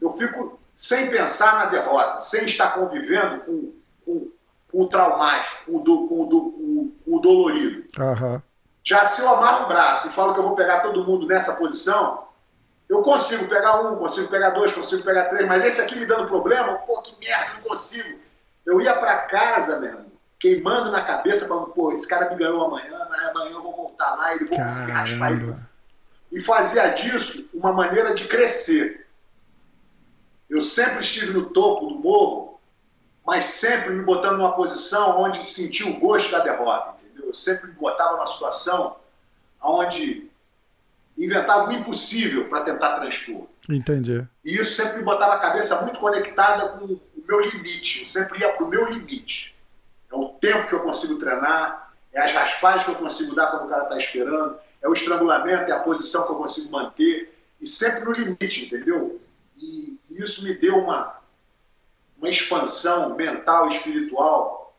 eu 0.01 0.11
fico 0.11 0.59
sem 0.75 1.11
pensar 1.11 1.55
na 1.59 1.65
derrota, 1.67 2.19
sem 2.19 2.45
estar 2.45 2.75
convivendo 2.75 3.41
com, 3.41 3.73
com, 4.05 4.31
com 4.71 4.83
o 4.83 4.89
traumático, 4.89 5.65
com 5.67 5.77
o, 5.79 5.81
do, 5.81 6.09
com 6.09 6.23
o, 6.23 6.27
do, 6.27 6.41
com 7.05 7.17
o 7.17 7.21
dolorido. 7.21 7.85
Uhum. 7.99 8.43
Já 8.85 9.05
se 9.05 9.21
eu 9.21 9.29
amarro 9.29 9.65
um 9.65 9.69
braço 9.69 10.09
e 10.09 10.11
falo 10.11 10.33
que 10.33 10.41
eu 10.41 10.45
vou 10.45 10.57
pegar 10.57 10.81
todo 10.81 11.05
mundo 11.05 11.27
nessa 11.27 11.57
posição, 11.57 12.27
eu 12.89 13.03
consigo 13.03 13.47
pegar 13.49 13.81
um, 13.83 13.97
consigo 13.97 14.29
pegar 14.29 14.51
dois, 14.51 14.73
consigo 14.73 15.03
pegar 15.03 15.27
três, 15.27 15.47
mas 15.47 15.65
esse 15.65 15.81
aqui 15.81 15.97
me 15.97 16.07
dando 16.07 16.29
problema, 16.29 16.75
pô, 16.87 17.03
que 17.03 17.19
merda, 17.21 17.55
não 17.55 17.63
consigo. 17.63 18.19
Eu 18.65 18.81
ia 18.81 18.95
para 18.95 19.27
casa, 19.27 19.81
meu 19.81 19.91
irmão, 19.91 20.07
queimando 20.39 20.91
na 20.91 21.03
cabeça, 21.03 21.47
falando, 21.47 21.69
pô, 21.69 21.93
esse 21.93 22.09
cara 22.09 22.31
me 22.31 22.37
ganhou 22.37 22.65
amanhã, 22.65 22.97
amanhã 23.31 23.53
eu 23.53 23.63
vou 23.63 23.75
voltar 23.75 24.15
lá 24.15 24.33
e 24.33 24.37
ele 24.37 24.47
vou 24.47 24.59
conseguir 24.59 24.93
raspar 24.93 25.33
ele. 25.33 25.55
E 26.31 26.41
fazia 26.41 26.89
disso 26.89 27.51
uma 27.55 27.73
maneira 27.73 28.15
de 28.15 28.27
crescer. 28.27 29.07
Eu 30.49 30.61
sempre 30.61 31.01
estive 31.01 31.33
no 31.33 31.51
topo 31.51 31.87
do 31.87 31.97
morro, 31.97 32.58
mas 33.29 33.45
sempre 33.45 33.91
me 33.91 34.03
botando 34.03 34.39
numa 34.39 34.57
posição 34.57 35.21
onde 35.21 35.45
senti 35.45 35.85
o 35.85 36.01
gosto 36.01 36.33
da 36.33 36.39
derrota, 36.39 36.95
entendeu? 37.05 37.27
Eu 37.27 37.35
sempre 37.35 37.67
me 37.67 37.75
botava 37.75 38.13
numa 38.13 38.27
situação 38.27 38.97
onde 39.63 40.31
inventava 41.19 41.69
o 41.69 41.73
impossível 41.75 42.49
para 42.49 42.65
tentar 42.65 42.99
transpor. 43.01 43.45
Entendi. 43.69 44.27
E 44.43 44.55
isso 44.55 44.73
sempre 44.73 44.97
me 44.97 45.03
botava 45.03 45.35
a 45.35 45.41
cabeça 45.41 45.83
muito 45.83 45.99
conectada 45.99 46.71
com 46.71 46.87
o 46.87 47.01
meu 47.29 47.41
limite. 47.43 48.01
Eu 48.01 48.07
sempre 48.07 48.41
ia 48.41 48.51
para 48.51 48.65
o 48.65 48.69
meu 48.69 48.91
limite. 48.91 49.55
É 50.11 50.17
o 50.17 50.31
tempo 50.31 50.67
que 50.67 50.75
eu 50.75 50.81
consigo 50.81 51.19
treinar, 51.19 51.93
é 52.15 52.23
as 52.23 52.33
raspagens 52.33 52.85
que 52.85 52.93
eu 52.93 52.95
consigo 52.95 53.35
dar 53.35 53.51
quando 53.51 53.67
o 53.67 53.69
cara 53.69 53.83
está 53.83 53.99
esperando, 53.99 54.57
é 54.81 54.89
o 54.89 54.95
estrangulamento, 54.95 55.71
é 55.71 55.75
a 55.75 55.81
posição 55.81 56.25
que 56.25 56.33
eu 56.33 56.37
consigo 56.37 56.73
manter. 56.73 57.39
E 57.61 57.67
sempre 57.67 58.07
no 58.07 58.13
limite, 58.13 58.65
entendeu? 58.65 59.21
E, 59.55 59.99
e 60.09 60.23
isso 60.23 60.43
me 60.45 60.55
deu 60.55 60.79
uma, 60.79 61.18
uma 62.19 62.29
expansão 62.29 63.15
mental 63.15 63.69
e 63.69 63.77
espiritual 63.77 64.77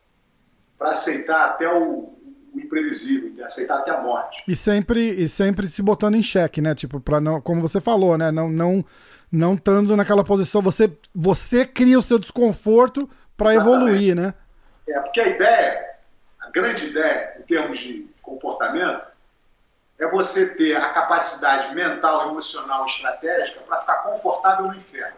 para 0.78 0.90
aceitar 0.90 1.50
até 1.50 1.72
o, 1.72 2.14
o 2.54 2.60
imprevisível, 2.60 3.44
aceitar 3.44 3.78
até 3.78 3.90
a 3.90 4.00
morte. 4.00 4.42
E 4.46 4.54
sempre, 4.54 5.10
e 5.10 5.28
sempre 5.28 5.66
se 5.68 5.82
botando 5.82 6.14
em 6.14 6.22
xeque, 6.22 6.60
né? 6.60 6.74
Tipo, 6.74 7.00
para 7.00 7.20
não, 7.20 7.40
como 7.40 7.60
você 7.60 7.80
falou, 7.80 8.16
né? 8.16 8.30
Não, 8.30 8.48
não, 8.48 8.84
não 9.30 9.54
estando 9.54 9.96
naquela 9.96 10.24
posição, 10.24 10.62
você, 10.62 10.90
você 11.14 11.66
cria 11.66 11.98
o 11.98 12.02
seu 12.02 12.18
desconforto 12.18 13.08
para 13.36 13.54
evoluir, 13.54 14.14
né? 14.14 14.34
É, 14.88 14.98
porque 15.00 15.20
a 15.20 15.28
ideia, 15.28 15.86
a 16.40 16.50
grande 16.50 16.86
ideia 16.86 17.36
em 17.38 17.42
termos 17.42 17.78
de 17.78 18.08
comportamento, 18.22 19.02
é 19.98 20.06
você 20.08 20.56
ter 20.56 20.76
a 20.76 20.92
capacidade 20.92 21.74
mental, 21.74 22.30
emocional, 22.30 22.86
estratégica 22.86 23.60
para 23.60 23.80
ficar 23.80 23.96
confortável 23.96 24.68
no 24.68 24.74
inferno. 24.74 25.16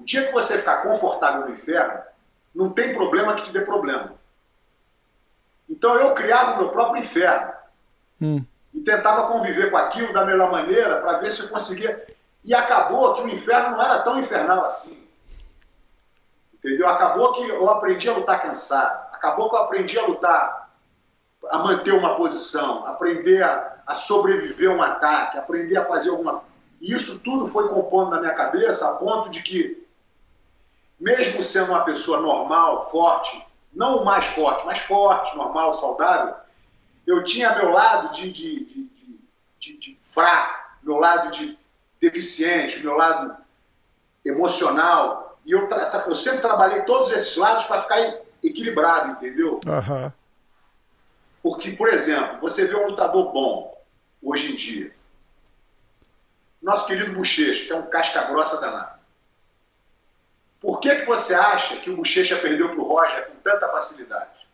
O 0.00 0.04
dia 0.04 0.26
que 0.26 0.32
você 0.32 0.58
ficar 0.58 0.82
confortável 0.82 1.46
no 1.46 1.54
inferno, 1.54 2.00
não 2.54 2.70
tem 2.70 2.94
problema 2.94 3.34
que 3.34 3.44
te 3.44 3.52
dê 3.52 3.60
problema. 3.60 4.14
Então 5.68 5.94
eu 5.94 6.14
criava 6.14 6.54
o 6.54 6.58
meu 6.58 6.68
próprio 6.70 7.00
inferno. 7.00 7.52
Hum. 8.20 8.44
E 8.72 8.80
tentava 8.80 9.28
conviver 9.28 9.70
com 9.70 9.76
aquilo 9.76 10.12
da 10.12 10.24
melhor 10.24 10.50
maneira 10.50 11.00
para 11.00 11.18
ver 11.18 11.30
se 11.30 11.42
eu 11.42 11.48
conseguia. 11.48 12.06
E 12.42 12.54
acabou 12.54 13.14
que 13.14 13.22
o 13.22 13.28
inferno 13.28 13.76
não 13.76 13.82
era 13.82 14.02
tão 14.02 14.18
infernal 14.18 14.64
assim. 14.64 15.06
Entendeu? 16.54 16.88
Acabou 16.88 17.34
que 17.34 17.48
eu 17.48 17.70
aprendi 17.70 18.08
a 18.08 18.14
lutar 18.14 18.42
cansado. 18.42 19.08
Acabou 19.12 19.50
que 19.50 19.56
eu 19.56 19.60
aprendi 19.60 19.98
a 19.98 20.06
lutar, 20.06 20.70
a 21.50 21.58
manter 21.58 21.92
uma 21.92 22.16
posição, 22.16 22.86
aprender 22.86 23.42
a, 23.42 23.76
a 23.86 23.94
sobreviver 23.94 24.70
a 24.70 24.74
um 24.74 24.82
ataque, 24.82 25.38
aprender 25.38 25.76
a 25.76 25.84
fazer 25.84 26.10
alguma. 26.10 26.42
E 26.80 26.94
isso 26.94 27.22
tudo 27.22 27.46
foi 27.46 27.68
compondo 27.68 28.10
na 28.10 28.20
minha 28.20 28.34
cabeça 28.34 28.90
a 28.90 28.96
ponto 28.96 29.28
de 29.28 29.42
que, 29.42 29.86
mesmo 31.00 31.42
sendo 31.42 31.72
uma 31.72 31.84
pessoa 31.84 32.20
normal, 32.20 32.90
forte, 32.90 33.44
não 33.72 34.02
o 34.02 34.04
mais 34.04 34.26
forte, 34.26 34.66
mas 34.66 34.80
forte, 34.80 35.34
normal, 35.36 35.72
saudável, 35.72 36.34
eu 37.06 37.24
tinha 37.24 37.54
meu 37.56 37.70
lado 37.70 38.12
de, 38.12 38.30
de, 38.30 38.64
de, 38.64 39.20
de, 39.58 39.78
de 39.78 39.98
fraco, 40.02 40.76
meu 40.82 40.98
lado 40.98 41.30
de 41.30 41.58
deficiente, 42.00 42.80
meu 42.80 42.96
lado 42.96 43.36
emocional. 44.24 45.38
E 45.46 45.52
eu, 45.52 45.68
eu 46.06 46.14
sempre 46.14 46.40
trabalhei 46.40 46.82
todos 46.82 47.10
esses 47.10 47.36
lados 47.36 47.64
para 47.64 47.82
ficar 47.82 48.20
equilibrado, 48.42 49.12
entendeu? 49.12 49.60
Uhum. 49.66 50.12
Porque, 51.42 51.72
por 51.72 51.88
exemplo, 51.88 52.38
você 52.40 52.66
vê 52.66 52.76
um 52.76 52.88
lutador 52.88 53.32
bom 53.32 53.82
hoje 54.22 54.52
em 54.52 54.56
dia. 54.56 54.94
Nosso 56.60 56.86
querido 56.86 57.14
Bochecha, 57.14 57.64
que 57.64 57.72
é 57.72 57.76
um 57.76 57.88
casca 57.88 58.22
grossa 58.24 58.60
danado. 58.60 58.99
Por 60.60 60.78
que, 60.78 60.94
que 60.94 61.06
você 61.06 61.34
acha 61.34 61.76
que 61.76 61.90
o 61.90 61.96
Bochecha 61.96 62.36
perdeu 62.36 62.68
para 62.68 62.78
o 62.78 62.86
Roger 62.86 63.28
com 63.28 63.36
tanta 63.36 63.68
facilidade? 63.68 64.46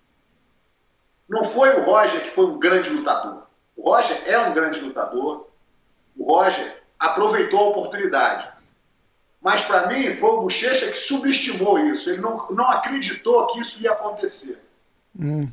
Não 1.28 1.43
foi 1.43 1.70
o 1.70 1.85
Roger 1.85 2.23
que 2.23 2.31
foi 2.31 2.47
um 2.47 2.59
grande 2.59 2.89
lutador. 2.89 3.43
O 3.77 3.91
Roger 3.91 4.23
é 4.24 4.39
um 4.39 4.53
grande 4.53 4.81
lutador. 4.81 5.49
O 6.16 6.33
Roger 6.33 6.83
aproveitou 6.99 7.59
a 7.59 7.69
oportunidade. 7.70 8.49
Mas 9.43 9.62
para 9.62 9.89
mim 9.89 10.15
foi 10.15 10.31
o 10.31 10.41
Bochecha 10.43 10.87
que 10.87 10.97
subestimou 10.97 11.78
isso. 11.78 12.09
Ele 12.09 12.20
não, 12.20 12.49
não 12.51 12.70
acreditou 12.70 13.49
que 13.49 13.61
isso 13.61 13.83
ia 13.83 13.93
acontecer. 13.93 14.61
Hum, 15.19 15.49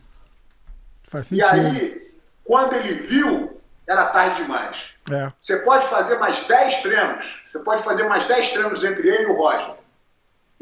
faz 1.03 1.27
sentido. 1.27 1.47
E 1.47 1.59
aí, 1.59 2.15
quando 2.43 2.73
ele 2.73 2.93
viu, 2.93 3.59
era 3.87 4.07
tarde 4.07 4.43
demais. 4.43 4.89
É. 5.11 5.31
Você 5.39 5.57
pode 5.57 5.85
fazer 5.87 6.17
mais 6.19 6.41
10 6.43 6.81
treinos. 6.81 7.43
Você 7.51 7.59
pode 7.59 7.83
fazer 7.83 8.03
mais 8.03 8.25
10 8.25 8.49
treinos 8.51 8.83
entre 8.83 9.09
ele 9.09 9.23
e 9.23 9.27
o 9.27 9.35
Roger. 9.35 9.82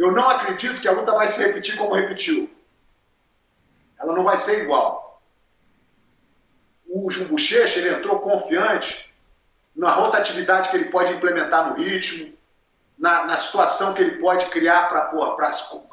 Eu 0.02 0.12
não 0.12 0.28
acredito 0.28 0.82
que 0.82 0.88
a 0.88 0.94
luta 0.94 1.12
vai 1.12 1.28
se 1.28 1.46
repetir 1.46 1.78
como 1.78 1.94
repetiu. 1.94 2.50
Ela 4.00 4.16
não 4.16 4.24
vai 4.24 4.36
ser 4.36 4.64
igual. 4.64 5.22
o 6.90 7.08
Bochecha 7.30 7.78
ele 7.78 7.94
entrou 7.94 8.18
confiante 8.18 9.14
na 9.76 9.94
rotatividade 9.94 10.70
que 10.70 10.78
ele 10.78 10.90
pode 10.90 11.14
implementar 11.14 11.70
no 11.70 11.76
ritmo, 11.76 12.34
na, 12.98 13.26
na 13.26 13.38
situação 13.38 13.94
que 13.94 14.02
ele 14.02 14.18
pode 14.18 14.48
criar 14.48 14.90
para 14.90 15.12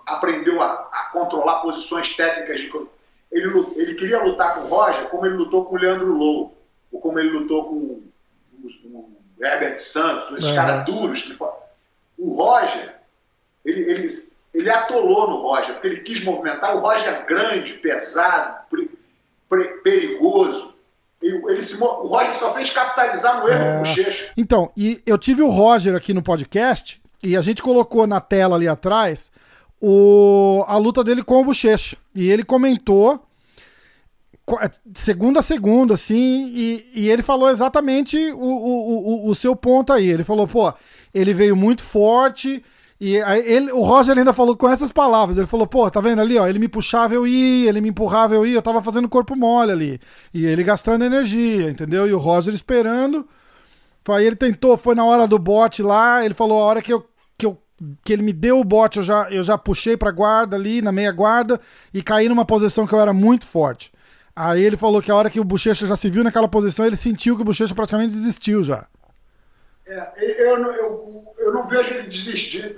aprender 0.06 0.58
a, 0.58 0.72
a, 0.90 1.10
controlar 1.12 1.60
posições 1.60 2.16
técnicas. 2.16 2.62
De, 2.62 2.72
ele, 3.30 3.72
ele 3.76 3.94
queria 3.94 4.24
lutar 4.24 4.54
com 4.54 4.60
o 4.62 4.68
Roger 4.68 5.06
como 5.10 5.26
ele 5.26 5.36
lutou 5.36 5.66
com 5.66 5.74
o 5.74 5.78
Leandro 5.78 6.14
Low, 6.14 6.56
ou 6.90 6.98
como 6.98 7.18
ele 7.18 7.28
lutou 7.28 7.66
com 7.66 7.74
o, 7.74 8.10
o 8.64 9.18
Herbert 9.38 9.76
Santos, 9.76 10.30
esses 10.30 10.48
uhum. 10.48 10.54
caras 10.56 10.86
duros. 10.86 11.36
O 12.16 12.42
Roger, 12.42 12.97
ele, 13.68 13.90
ele, 13.90 14.06
ele 14.54 14.70
atolou 14.70 15.28
no 15.28 15.42
Roger, 15.42 15.74
porque 15.74 15.86
ele 15.86 16.00
quis 16.00 16.24
movimentar. 16.24 16.74
O 16.76 16.80
Roger 16.80 17.08
é 17.08 17.22
grande, 17.26 17.74
pesado, 17.74 18.56
perigoso. 19.82 20.74
Ele, 21.20 21.42
ele 21.48 21.62
se, 21.62 21.82
o 21.82 22.06
Roger 22.06 22.34
só 22.34 22.54
fez 22.54 22.70
capitalizar 22.70 23.42
no 23.42 23.48
erro 23.48 23.62
é... 23.62 23.72
do 23.74 23.78
Bochecha. 23.80 24.32
Então, 24.36 24.70
e 24.76 25.02
eu 25.04 25.18
tive 25.18 25.42
o 25.42 25.50
Roger 25.50 25.94
aqui 25.94 26.14
no 26.14 26.22
podcast 26.22 27.00
e 27.22 27.36
a 27.36 27.40
gente 27.40 27.62
colocou 27.62 28.06
na 28.06 28.20
tela 28.20 28.56
ali 28.56 28.68
atrás 28.68 29.30
o, 29.80 30.64
a 30.66 30.76
luta 30.78 31.04
dele 31.04 31.22
com 31.22 31.40
o 31.40 31.44
Bochecha. 31.44 31.96
E 32.14 32.30
ele 32.30 32.44
comentou 32.44 33.22
é, 34.62 34.70
segunda 34.94 35.40
a 35.40 35.42
segunda, 35.42 35.92
assim, 35.92 36.50
e, 36.54 36.86
e 36.94 37.10
ele 37.10 37.22
falou 37.22 37.50
exatamente 37.50 38.16
o, 38.32 38.38
o, 38.38 39.26
o, 39.26 39.28
o 39.28 39.34
seu 39.34 39.54
ponto 39.54 39.92
aí. 39.92 40.08
Ele 40.08 40.24
falou, 40.24 40.48
pô, 40.48 40.72
ele 41.12 41.34
veio 41.34 41.54
muito 41.54 41.82
forte 41.82 42.64
e 43.00 43.16
ele, 43.16 43.70
o 43.70 43.82
Roger 43.82 44.18
ainda 44.18 44.32
falou 44.32 44.56
com 44.56 44.68
essas 44.68 44.90
palavras. 44.90 45.38
Ele 45.38 45.46
falou, 45.46 45.66
pô, 45.66 45.88
tá 45.88 46.00
vendo 46.00 46.20
ali, 46.20 46.36
ó? 46.36 46.48
Ele 46.48 46.58
me 46.58 46.66
puxava, 46.66 47.14
eu 47.14 47.26
ia, 47.26 47.68
ele 47.68 47.80
me 47.80 47.90
empurrava, 47.90 48.34
eu 48.34 48.44
ia, 48.44 48.56
eu 48.56 48.62
tava 48.62 48.82
fazendo 48.82 49.08
corpo 49.08 49.36
mole 49.36 49.70
ali. 49.70 50.00
E 50.34 50.44
ele 50.44 50.64
gastando 50.64 51.04
energia, 51.04 51.70
entendeu? 51.70 52.08
E 52.08 52.12
o 52.12 52.18
Roger 52.18 52.52
esperando. 52.52 53.28
Aí 54.08 54.26
ele 54.26 54.36
tentou, 54.36 54.76
foi 54.76 54.94
na 54.94 55.04
hora 55.04 55.26
do 55.28 55.38
bote 55.38 55.82
lá, 55.82 56.24
ele 56.24 56.32
falou, 56.32 56.62
a 56.62 56.64
hora 56.64 56.82
que 56.82 56.92
eu, 56.92 57.06
que 57.36 57.44
eu 57.44 57.58
que 58.02 58.12
ele 58.12 58.22
me 58.22 58.32
deu 58.32 58.58
o 58.58 58.64
bote, 58.64 58.98
eu 58.98 59.04
já, 59.04 59.30
eu 59.30 59.42
já 59.42 59.56
puxei 59.58 59.96
pra 59.96 60.10
guarda 60.10 60.56
ali, 60.56 60.80
na 60.80 60.90
meia 60.90 61.12
guarda, 61.12 61.60
e 61.92 62.02
caí 62.02 62.26
numa 62.28 62.44
posição 62.44 62.86
que 62.86 62.94
eu 62.94 63.00
era 63.00 63.12
muito 63.12 63.44
forte. 63.44 63.92
Aí 64.34 64.62
ele 64.62 64.78
falou 64.78 65.02
que 65.02 65.10
a 65.10 65.14
hora 65.14 65.28
que 65.28 65.38
o 65.38 65.44
Bochecha 65.44 65.86
já 65.86 65.94
se 65.94 66.08
viu 66.08 66.24
naquela 66.24 66.48
posição, 66.48 66.86
ele 66.86 66.96
sentiu 66.96 67.36
que 67.36 67.42
o 67.42 67.44
Bochecha 67.44 67.74
praticamente 67.74 68.14
desistiu 68.14 68.64
já. 68.64 68.86
É, 69.86 70.12
eu, 70.18 70.56
eu, 70.72 71.34
eu 71.38 71.52
não 71.52 71.66
vejo 71.68 71.94
ele 71.94 72.08
desistir 72.08 72.76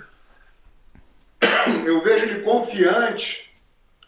eu 1.85 2.01
vejo 2.03 2.27
ele 2.27 2.43
confiante 2.43 3.51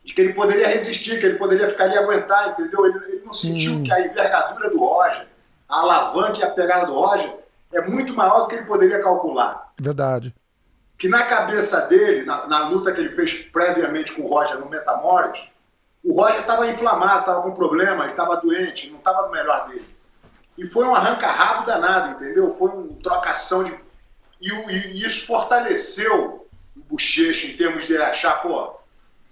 de 0.05 0.13
que 0.13 0.21
ele 0.21 0.33
poderia 0.33 0.69
resistir, 0.69 1.21
que 1.21 1.27
ele 1.27 1.39
poderia 1.39 1.69
ficar 1.69 1.85
ali 1.85 1.95
e 1.95 1.99
aguentar, 1.99 2.51
entendeu? 2.51 2.87
Ele, 2.87 2.99
ele 3.07 3.23
não 3.25 3.33
sentiu 3.33 3.75
hum. 3.75 3.83
que 3.83 3.93
a 3.93 4.05
envergadura 4.05 4.71
do 4.71 4.79
Roger, 4.79 5.27
a 5.69 5.81
alavanca 5.81 6.39
e 6.39 6.43
a 6.43 6.51
pegada 6.51 6.87
do 6.87 6.95
Roger 6.95 7.33
é 7.73 7.81
muito 7.83 8.15
maior 8.15 8.43
do 8.43 8.49
que 8.49 8.57
ele 8.57 8.67
poderia 8.67 9.01
calcular. 9.01 9.73
Verdade. 9.81 10.35
Que 10.99 11.09
na 11.09 11.25
cabeça 11.25 11.87
dele, 11.87 12.25
na, 12.25 12.47
na 12.47 12.69
luta 12.69 12.93
que 12.93 13.01
ele 13.01 13.15
fez 13.15 13.35
previamente 13.35 14.13
com 14.13 14.23
o 14.23 14.29
Roger 14.29 14.59
no 14.59 14.69
Metamores, 14.69 15.41
o 16.05 16.21
Roger 16.21 16.41
estava 16.41 16.69
inflamado, 16.69 17.21
estava 17.21 17.43
com 17.43 17.53
problema, 17.53 18.05
ele 18.05 18.13
estava 18.13 18.37
doente, 18.37 18.91
não 18.91 18.99
estava 18.99 19.27
no 19.27 19.33
melhor 19.33 19.69
dele. 19.69 19.87
E 20.59 20.67
foi 20.67 20.85
um 20.85 20.95
arranca-rabo 20.95 21.65
danado, 21.65 22.13
entendeu? 22.13 22.55
Foi 22.55 22.71
uma 22.71 22.89
trocação 23.03 23.65
de. 23.65 23.75
E, 24.41 24.51
e 24.51 25.05
isso 25.05 25.27
fortaleceu 25.27 26.42
bochecha 26.93 27.47
em 27.47 27.57
termos 27.57 27.87
de 27.87 27.97
achar, 27.97 28.43
pô, 28.43 28.75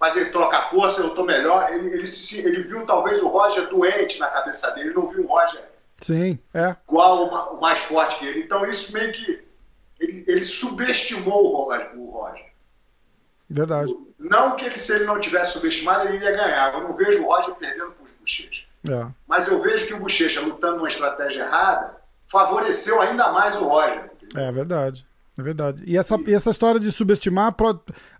mas 0.01 0.17
ele 0.17 0.31
troca 0.31 0.69
força, 0.69 1.03
eu 1.03 1.11
tô 1.11 1.25
melhor. 1.25 1.71
Ele, 1.73 1.91
ele, 1.91 2.07
se, 2.07 2.47
ele 2.47 2.63
viu 2.63 2.87
talvez 2.87 3.23
o 3.23 3.29
Roger 3.29 3.69
doente 3.69 4.19
na 4.19 4.29
cabeça 4.29 4.71
dele, 4.71 4.89
ele 4.89 4.95
não 4.95 5.09
viu 5.09 5.25
o 5.25 5.27
Roger 5.27 5.63
Sim, 6.01 6.39
é. 6.55 6.75
igual 6.89 7.27
o, 7.27 7.57
o 7.57 7.61
mais 7.61 7.81
forte 7.81 8.19
que 8.19 8.27
ele. 8.27 8.41
Então 8.41 8.65
isso 8.65 8.93
meio 8.93 9.13
que. 9.13 9.45
Ele, 10.01 10.25
ele 10.27 10.43
subestimou 10.43 11.45
o 11.45 11.65
Roger, 11.65 11.91
o 11.95 12.11
Roger. 12.11 12.47
Verdade. 13.51 13.95
Não 14.19 14.57
que 14.57 14.65
ele, 14.65 14.79
se 14.79 14.95
ele 14.95 15.05
não 15.05 15.21
tivesse 15.21 15.53
subestimado, 15.53 16.09
ele 16.09 16.17
iria 16.17 16.31
ganhar. 16.31 16.73
Eu 16.73 16.85
não 16.85 16.95
vejo 16.95 17.23
o 17.23 17.27
Roger 17.27 17.55
perdendo 17.57 17.93
para 17.93 18.07
os 18.07 18.13
Bochecha. 18.13 18.65
É. 18.89 19.07
Mas 19.29 19.47
eu 19.47 19.61
vejo 19.61 19.87
que 19.87 19.93
o 19.93 20.01
Bochecha, 20.01 20.41
lutando 20.41 20.77
numa 20.77 20.89
estratégia 20.89 21.43
errada, 21.43 21.97
favoreceu 22.29 23.03
ainda 23.03 23.31
mais 23.31 23.57
o 23.57 23.65
Roger. 23.65 24.11
Entendeu? 24.15 24.49
É 24.49 24.53
verdade. 24.53 25.07
É 25.41 25.43
verdade. 25.43 25.83
E 25.87 25.97
essa, 25.97 26.19
e 26.27 26.35
essa 26.35 26.51
história 26.51 26.79
de 26.79 26.93
subestimar, 26.93 27.55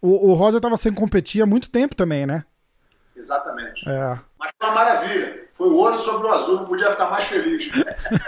o, 0.01 0.31
o 0.31 0.35
Roger 0.35 0.57
estava 0.57 0.77
sem 0.79 0.93
competir 0.93 1.43
há 1.43 1.47
muito 1.47 1.69
tempo 1.69 1.95
também, 1.95 2.27
né? 2.27 2.45
Exatamente. 3.15 3.87
É. 3.87 4.19
Mas 4.39 4.51
foi 4.59 4.69
uma 4.69 4.75
maravilha. 4.75 5.45
Foi 5.53 5.69
o 5.69 5.75
ouro 5.75 5.99
sobre 5.99 6.27
o 6.27 6.33
azul, 6.33 6.57
não 6.57 6.65
podia 6.65 6.91
ficar 6.91 7.11
mais 7.11 7.25
feliz. 7.25 7.69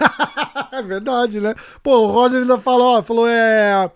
é 0.71 0.83
verdade, 0.83 1.41
né? 1.41 1.55
Pô, 1.83 2.01
o 2.01 2.07
Roger 2.09 2.43
ainda 2.43 2.59
falou, 2.59 2.99
ó, 2.99 3.03
falou, 3.03 3.27
é. 3.27 3.91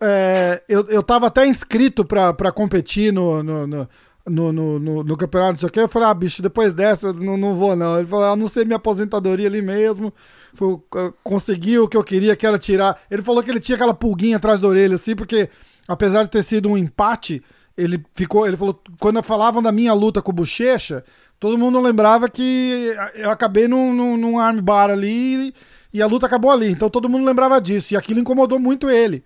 é 0.00 0.62
eu, 0.68 0.84
eu 0.88 1.02
tava 1.04 1.28
até 1.28 1.46
inscrito 1.46 2.04
pra, 2.04 2.32
pra 2.32 2.50
competir 2.50 3.12
no, 3.12 3.42
no, 3.44 3.66
no 3.66 3.88
no, 4.24 4.52
no, 4.52 4.78
no, 4.78 5.02
no, 5.02 5.16
campeonato, 5.16 5.52
não 5.52 5.58
sei 5.58 5.68
o 5.68 5.72
que. 5.72 5.80
Eu 5.80 5.88
falei, 5.88 6.08
ah, 6.08 6.14
bicho, 6.14 6.42
depois 6.42 6.72
dessa 6.72 7.12
não, 7.12 7.36
não 7.36 7.54
vou, 7.54 7.74
não. 7.74 7.98
Ele 7.98 8.06
falou, 8.06 8.24
ah, 8.26 8.36
não 8.36 8.46
sei 8.46 8.64
minha 8.64 8.76
aposentadoria 8.76 9.48
ali 9.48 9.60
mesmo. 9.60 10.12
Foi, 10.54 10.78
consegui 11.24 11.78
o 11.78 11.88
que 11.88 11.96
eu 11.96 12.04
queria, 12.04 12.36
que 12.36 12.46
era 12.46 12.58
tirar. 12.58 13.00
Ele 13.10 13.22
falou 13.22 13.42
que 13.42 13.50
ele 13.50 13.60
tinha 13.60 13.76
aquela 13.76 13.94
pulguinha 13.94 14.36
atrás 14.36 14.60
da 14.60 14.68
orelha, 14.68 14.96
assim, 14.96 15.16
porque 15.16 15.48
apesar 15.88 16.24
de 16.24 16.30
ter 16.30 16.42
sido 16.42 16.68
um 16.68 16.76
empate, 16.76 17.42
ele 17.76 18.04
ficou. 18.14 18.46
Ele 18.46 18.56
falou, 18.56 18.80
quando 19.00 19.22
falavam 19.22 19.62
da 19.62 19.72
minha 19.72 19.92
luta 19.94 20.20
com 20.20 20.30
o 20.30 20.34
Bochecha, 20.34 21.04
todo 21.40 21.58
mundo 21.58 21.80
lembrava 21.80 22.28
que 22.28 22.94
eu 23.14 23.30
acabei 23.30 23.66
num, 23.66 23.92
num, 23.92 24.16
num 24.16 24.38
armbar 24.38 24.90
ali 24.90 25.54
e, 25.92 26.02
a 26.02 26.06
luta 26.06 26.26
acabou 26.26 26.50
ali. 26.50 26.70
Então 26.70 26.90
todo 26.90 27.08
mundo 27.08 27.24
lembrava 27.24 27.60
disso. 27.60 27.94
E 27.94 27.96
aquilo 27.96 28.20
incomodou 28.20 28.58
muito 28.58 28.90
ele. 28.90 29.24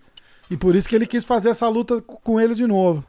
E 0.49 0.55
por 0.55 0.75
isso 0.75 0.87
que 0.87 0.95
ele 0.95 1.05
quis 1.05 1.25
fazer 1.25 1.49
essa 1.49 1.67
luta 1.67 2.01
com 2.01 2.39
ele 2.39 2.55
de 2.55 2.65
novo. 2.65 3.03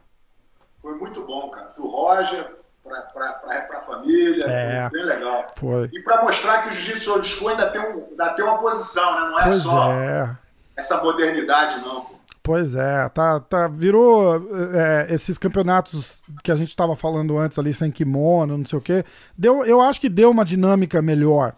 Foi 0.81 0.95
muito 0.95 1.21
bom, 1.25 1.49
cara. 1.49 1.67
Pro 1.67 1.87
Roger, 1.87 2.58
para 2.89 3.77
a 3.77 3.81
família, 3.81 4.45
é, 4.45 4.89
bem 4.89 5.05
legal. 5.05 5.47
Foi. 5.55 5.89
E 5.93 6.01
para 6.01 6.23
mostrar 6.23 6.63
que 6.63 6.69
o 6.69 6.71
Jiu-Jitsu 6.71 7.11
Old 7.13 7.27
School 7.27 7.49
ainda 7.49 7.69
tem, 7.69 7.81
um, 7.81 8.07
ainda 8.09 8.29
tem 8.33 8.43
uma 8.43 8.57
posição, 8.57 9.13
né? 9.13 9.29
Não 9.29 9.39
é 9.39 9.43
pois 9.43 9.61
só 9.61 9.91
é. 9.91 10.37
essa 10.75 11.03
modernidade, 11.03 11.81
não. 11.81 12.19
Pois 12.41 12.73
é, 12.73 13.07
tá, 13.09 13.39
tá, 13.39 13.67
virou 13.67 14.35
é, 14.73 15.07
esses 15.13 15.37
campeonatos 15.37 16.23
que 16.43 16.51
a 16.51 16.55
gente 16.55 16.69
estava 16.69 16.95
falando 16.95 17.37
antes 17.37 17.59
ali, 17.59 17.73
sem 17.73 17.91
kimono, 17.91 18.57
não 18.57 18.65
sei 18.65 18.79
o 18.79 18.81
quê. 18.81 19.05
Deu, 19.37 19.63
eu 19.65 19.79
acho 19.81 20.01
que 20.01 20.09
deu 20.09 20.31
uma 20.31 20.43
dinâmica 20.43 21.01
melhor, 21.01 21.53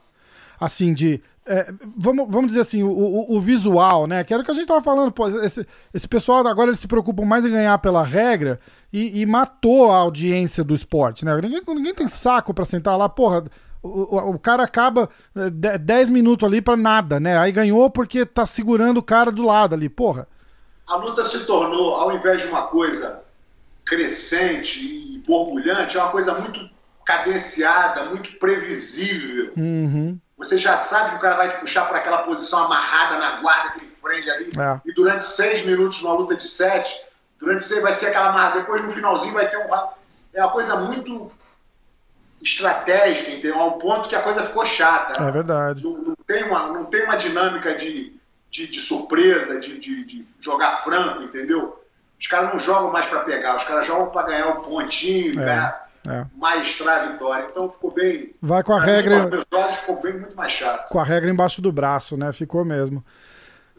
assim, 0.60 0.94
de 0.94 1.22
é, 1.52 1.74
vamos, 1.98 2.28
vamos 2.30 2.48
dizer 2.48 2.62
assim, 2.62 2.82
o, 2.82 2.90
o, 2.90 3.36
o, 3.36 3.42
visual, 3.42 4.08
né? 4.08 4.24
Que 4.24 4.34
era 4.34 4.42
o 4.42 4.46
que 4.46 4.52
a 4.52 4.54
gente 4.54 4.68
tava 4.68 4.82
falando, 4.82 5.12
pô, 5.12 5.28
esse, 5.28 5.68
esse 5.94 6.08
pessoal 6.08 6.48
agora 6.48 6.70
eles 6.70 6.80
se 6.80 6.88
preocupam 6.88 7.26
mais 7.26 7.44
em 7.44 7.52
ganhar 7.52 7.78
pela 7.80 8.06
regra 8.06 8.58
e, 8.92 9.20
e 9.20 9.26
matou 9.26 9.92
a 9.92 9.98
audiência 9.98 10.64
do 10.64 10.74
esporte, 10.74 11.26
né? 11.26 11.36
Ninguém, 11.42 11.62
ninguém 11.68 11.94
tem 11.94 12.08
saco 12.08 12.54
para 12.54 12.64
sentar 12.64 12.98
lá, 12.98 13.10
porra. 13.10 13.44
O, 13.84 14.30
o, 14.30 14.40
cara 14.40 14.64
acaba 14.64 15.10
10 15.36 16.08
é, 16.08 16.12
minutos 16.12 16.48
ali 16.48 16.62
para 16.62 16.78
nada, 16.78 17.20
né? 17.20 17.38
Aí 17.38 17.52
ganhou 17.52 17.90
porque 17.90 18.26
tá 18.26 18.46
segurando 18.46 19.00
o 19.00 19.04
cara 19.04 19.30
do 19.30 19.44
lado 19.44 19.76
ali, 19.76 19.90
porra. 19.90 20.30
A 20.88 20.96
luta 20.96 21.22
se 21.24 21.46
tornou, 21.46 21.96
ao 21.96 22.16
invés 22.16 22.44
de 22.44 22.48
uma 22.48 22.68
coisa 22.68 23.24
crescente 23.84 24.80
e 24.80 25.24
borbulhante, 25.28 25.98
é 25.98 26.02
uma 26.02 26.12
coisa 26.12 26.34
muito 26.36 26.70
cadenciada, 27.04 28.06
muito 28.06 28.32
previsível. 28.38 29.52
Uhum. 29.58 30.18
Você 30.42 30.58
já 30.58 30.76
sabe 30.76 31.12
que 31.12 31.16
o 31.18 31.20
cara 31.20 31.36
vai 31.36 31.50
te 31.50 31.60
puxar 31.60 31.86
para 31.86 32.00
aquela 32.00 32.24
posição 32.24 32.64
amarrada 32.64 33.20
na 33.20 33.42
guarda, 33.42 33.70
aquele 33.70 33.96
frente 34.02 34.30
ali. 34.30 34.52
É. 34.58 34.82
E 34.84 34.92
durante 34.92 35.24
seis 35.24 35.64
minutos, 35.64 36.02
numa 36.02 36.16
luta 36.16 36.36
de 36.36 36.44
sete, 36.44 37.00
durante 37.40 37.64
seis 37.64 37.84
vai 37.84 37.94
ser 37.94 38.08
aquela 38.08 38.30
amarrada. 38.30 38.62
Depois, 38.62 38.82
no 38.82 38.90
finalzinho, 38.90 39.36
vai 39.36 39.48
ter 39.48 39.58
um. 39.58 39.70
É 40.34 40.42
uma 40.42 40.52
coisa 40.52 40.78
muito 40.78 41.32
estratégica, 42.42 43.30
entendeu? 43.30 43.60
A 43.60 43.68
um 43.68 43.78
ponto 43.78 44.10
que 44.10 44.16
a 44.16 44.22
coisa 44.22 44.44
ficou 44.44 44.66
chata. 44.66 45.24
É 45.24 45.32
verdade. 45.32 45.84
Não, 45.84 45.92
não 45.92 46.16
tem, 46.26 46.44
uma, 46.44 46.68
não 46.74 46.86
tem 46.86 47.04
uma 47.04 47.18
dinâmica 47.18 47.76
de, 47.76 48.20
de, 48.50 48.66
de 48.66 48.80
surpresa, 48.80 49.60
de, 49.60 49.78
de, 49.78 50.04
de, 50.04 50.26
jogar 50.40 50.78
franco, 50.78 51.22
entendeu? 51.22 51.86
Os 52.20 52.26
caras 52.26 52.52
não 52.52 52.60
jogam 52.60 52.92
mais 52.92 53.06
para 53.06 53.20
pegar, 53.20 53.58
os 53.58 53.64
caras 53.64 53.86
jogam 53.86 54.10
para 54.10 54.28
ganhar 54.28 54.48
um 54.48 54.64
pontinho, 54.64 55.40
é. 55.40 55.46
ganhar 55.46 55.91
é. 56.08 56.26
maestrar 56.36 57.04
a 57.04 57.12
vitória. 57.12 57.48
Então 57.50 57.70
ficou 57.70 57.92
bem. 57.92 58.34
Vai 58.42 58.64
com 58.64 58.74
a 58.74 58.80
regra. 58.80 59.30
Com 59.30 59.58
olhos, 59.58 59.78
ficou 59.78 60.02
bem 60.02 60.18
muito 60.18 60.36
mais 60.36 60.52
chato. 60.52 60.90
Com 60.90 61.00
a 61.00 61.04
regra 61.04 61.30
embaixo 61.30 61.62
do 61.62 61.72
braço, 61.72 62.18
né? 62.18 62.32
Ficou 62.32 62.66
mesmo. 62.66 63.04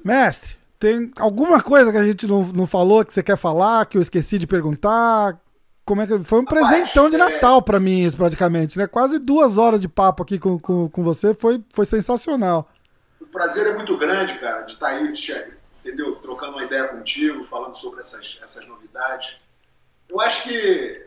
Mestre, 0.05 0.57
tem 0.79 1.13
alguma 1.17 1.63
coisa 1.63 1.93
que 1.93 1.99
a 1.99 2.05
gente 2.05 2.27
não, 2.27 2.43
não 2.45 2.67
falou 2.67 3.05
que 3.05 3.13
você 3.13 3.23
quer 3.23 3.37
falar, 3.37 3.87
que 3.87 3.97
eu 3.97 4.03
esqueci 4.03 4.39
de 4.39 4.47
perguntar? 4.47 5.41
Como 5.85 6.01
é 6.01 6.07
que 6.07 6.19
foi 6.21 6.41
um 6.41 6.45
Rapaz, 6.45 6.69
presentão 6.69 7.11
de 7.11 7.17
é- 7.17 7.19
Natal 7.19 7.59
é... 7.59 7.63
para 7.63 7.81
mim 7.81 8.03
isso 8.03 8.17
praticamente, 8.17 8.79
né? 8.79 8.87
Quase 8.87 9.19
duas 9.19 9.59
horas 9.59 9.81
de 9.81 9.89
papo 9.89 10.23
aqui 10.23 10.39
com, 10.39 10.59
com, 10.59 10.89
com 10.89 11.03
você, 11.03 11.35
foi, 11.35 11.63
foi 11.73 11.85
sensacional. 11.87 12.69
O 13.21 13.27
prazer 13.27 13.67
é 13.67 13.75
muito 13.75 13.97
grande, 13.97 14.39
cara, 14.39 14.63
de 14.63 14.73
estar 14.73 14.89
aí, 14.89 15.13
entendeu? 15.85 16.17
Trocando 16.17 16.53
uma 16.53 16.65
ideia 16.65 16.89
contigo, 16.89 17.45
falando 17.45 17.75
sobre 17.77 18.01
essas, 18.01 18.39
essas 18.43 18.67
novidades. 18.67 19.37
Eu 20.09 20.21
acho 20.21 20.45
que 20.45 21.07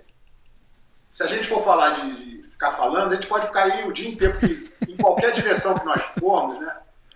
se 1.16 1.24
a 1.24 1.28
gente 1.28 1.48
for 1.48 1.64
falar 1.64 1.92
de, 1.92 2.44
ficar 2.50 2.72
falando, 2.72 3.14
a 3.14 3.16
gente 3.16 3.28
pode 3.28 3.48
ficar 3.48 3.64
aí 3.64 3.88
o 3.88 3.94
dia 3.94 4.10
inteiro, 4.10 4.38
porque 4.38 4.70
em 4.92 4.98
qualquer 4.98 5.32
direção 5.32 5.80
que 5.80 5.86
nós 5.86 6.04
formos, 6.20 6.60
né? 6.60 6.76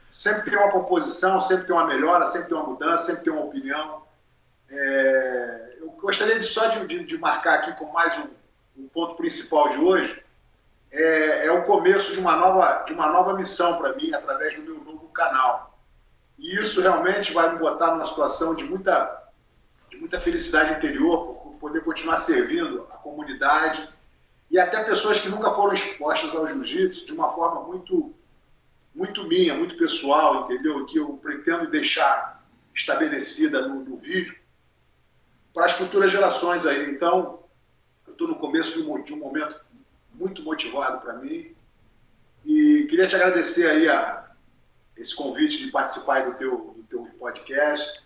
Sempre 0.10 0.52
tem 0.52 0.58
uma 0.58 0.72
composição, 0.72 1.42
sempre 1.42 1.66
tem 1.66 1.76
uma 1.76 1.86
melhora, 1.86 2.26
sempre 2.26 2.48
tem 2.48 2.58
uma 2.58 2.66
mudança, 2.66 3.08
sempre 3.08 3.26
tem 3.26 3.34
uma 3.34 3.44
opinião. 3.44 4.04
É, 4.70 5.76
eu 5.82 5.90
gostaria 6.02 6.40
de, 6.40 6.46
só 6.46 6.68
de, 6.68 6.88
de, 6.88 7.04
de, 7.04 7.18
marcar 7.18 7.56
aqui 7.56 7.74
com 7.74 7.92
mais 7.92 8.18
um, 8.18 8.28
um 8.78 8.88
ponto 8.88 9.16
principal 9.16 9.68
de 9.68 9.78
hoje, 9.78 10.24
é, 10.94 11.48
é, 11.48 11.52
o 11.52 11.66
começo 11.66 12.14
de 12.14 12.22
uma 12.22 12.38
nova, 12.38 12.86
de 12.88 12.94
uma 12.94 13.08
nova 13.08 13.34
missão 13.34 13.80
para 13.80 13.94
mim, 13.98 14.14
através 14.14 14.56
do 14.56 14.62
meu 14.62 14.76
novo 14.76 15.10
canal. 15.10 15.78
E 16.38 16.56
isso 16.56 16.82
realmente 16.82 17.34
vai 17.34 17.52
me 17.52 17.60
botar 17.60 17.88
numa 17.88 18.06
situação 18.06 18.56
de 18.56 18.64
muita, 18.64 19.30
de 19.90 19.98
muita 19.98 20.22
felicidade 20.22 20.76
interior, 20.76 21.49
poder 21.60 21.84
continuar 21.84 22.18
servindo 22.18 22.88
a 22.92 22.98
comunidade 22.98 23.88
e 24.50 24.58
até 24.58 24.84
pessoas 24.84 25.20
que 25.20 25.30
nunca 25.30 25.52
foram 25.52 25.74
expostas 25.74 26.34
ao 26.34 26.48
jiu-jitsu 26.48 27.06
de 27.06 27.14
uma 27.14 27.32
forma 27.34 27.64
muito, 27.64 28.14
muito 28.96 29.24
minha, 29.26 29.54
muito 29.54 29.78
pessoal, 29.78 30.46
entendeu? 30.46 30.86
Que 30.86 30.98
eu 30.98 31.14
pretendo 31.22 31.70
deixar 31.70 32.44
estabelecida 32.74 33.68
no, 33.68 33.84
no 33.84 33.98
vídeo 33.98 34.36
para 35.54 35.66
as 35.66 35.74
futuras 35.74 36.12
gerações 36.12 36.66
aí. 36.66 36.90
Então, 36.90 37.44
eu 38.08 38.14
estou 38.14 38.28
no 38.28 38.36
começo 38.36 38.82
de 38.82 38.90
um, 38.90 39.02
de 39.04 39.14
um 39.14 39.18
momento 39.18 39.62
muito 40.14 40.42
motivado 40.42 41.00
para 41.02 41.14
mim 41.14 41.56
e 42.46 42.88
queria 42.90 43.08
te 43.08 43.16
agradecer 43.16 43.70
aí 43.70 43.88
a 43.88 44.32
esse 44.98 45.16
convite 45.16 45.64
de 45.64 45.72
participar 45.72 46.26
do 46.26 46.38
teu, 46.38 46.74
do 46.76 46.84
teu 46.84 47.06
podcast. 47.20 48.04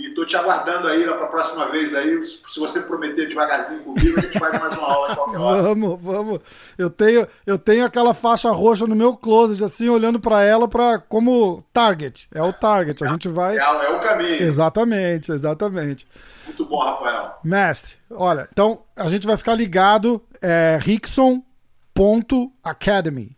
E 0.00 0.08
estou 0.08 0.24
te 0.24 0.34
aguardando 0.34 0.88
aí 0.88 1.04
para 1.04 1.24
a 1.24 1.28
próxima 1.28 1.66
vez 1.66 1.94
aí. 1.94 2.24
Se 2.24 2.58
você 2.58 2.80
prometer 2.80 3.28
devagarzinho 3.28 3.82
comigo, 3.82 4.18
a 4.18 4.22
gente 4.22 4.38
faz 4.38 4.58
mais 4.58 4.74
uma 4.78 4.90
aula 4.90 5.14
qualquer 5.14 5.38
hora. 5.38 5.60
Vamos, 5.62 6.00
vamos. 6.00 6.40
Eu 6.78 6.88
tenho, 6.88 7.28
eu 7.46 7.58
tenho 7.58 7.84
aquela 7.84 8.14
faixa 8.14 8.50
roxa 8.50 8.86
no 8.86 8.96
meu 8.96 9.14
closet, 9.14 9.62
assim, 9.62 9.90
olhando 9.90 10.18
para 10.18 10.42
ela 10.42 10.66
para 10.66 10.98
como 10.98 11.62
target. 11.70 12.30
É 12.34 12.42
o 12.42 12.50
target. 12.50 13.04
A 13.04 13.08
gente 13.08 13.28
vai. 13.28 13.58
É, 13.58 13.60
é, 13.60 13.90
o 13.90 14.00
caminho. 14.00 14.42
Exatamente, 14.42 15.30
exatamente. 15.30 16.08
Muito 16.46 16.64
bom, 16.64 16.78
Rafael. 16.78 17.34
Mestre, 17.44 17.96
olha, 18.10 18.48
então 18.50 18.84
a 18.96 19.06
gente 19.08 19.26
vai 19.26 19.36
ficar 19.36 19.54
ligado. 19.54 20.24
É 20.40 20.78
Rickson.academy. 20.80 23.36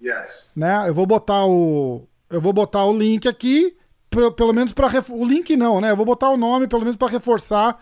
Yes. 0.00 0.52
Né? 0.54 0.84
Eu 0.86 0.94
vou 0.94 1.06
botar 1.06 1.44
o. 1.46 2.06
Eu 2.30 2.40
vou 2.40 2.52
botar 2.52 2.84
o 2.84 2.96
link 2.96 3.26
aqui 3.26 3.76
pelo 4.10 4.52
menos 4.52 4.72
para 4.72 4.88
o 5.10 5.24
link 5.24 5.56
não, 5.56 5.80
né? 5.80 5.90
Eu 5.90 5.96
vou 5.96 6.06
botar 6.06 6.30
o 6.30 6.36
nome 6.36 6.66
pelo 6.66 6.82
menos 6.82 6.96
para 6.96 7.12
reforçar. 7.12 7.78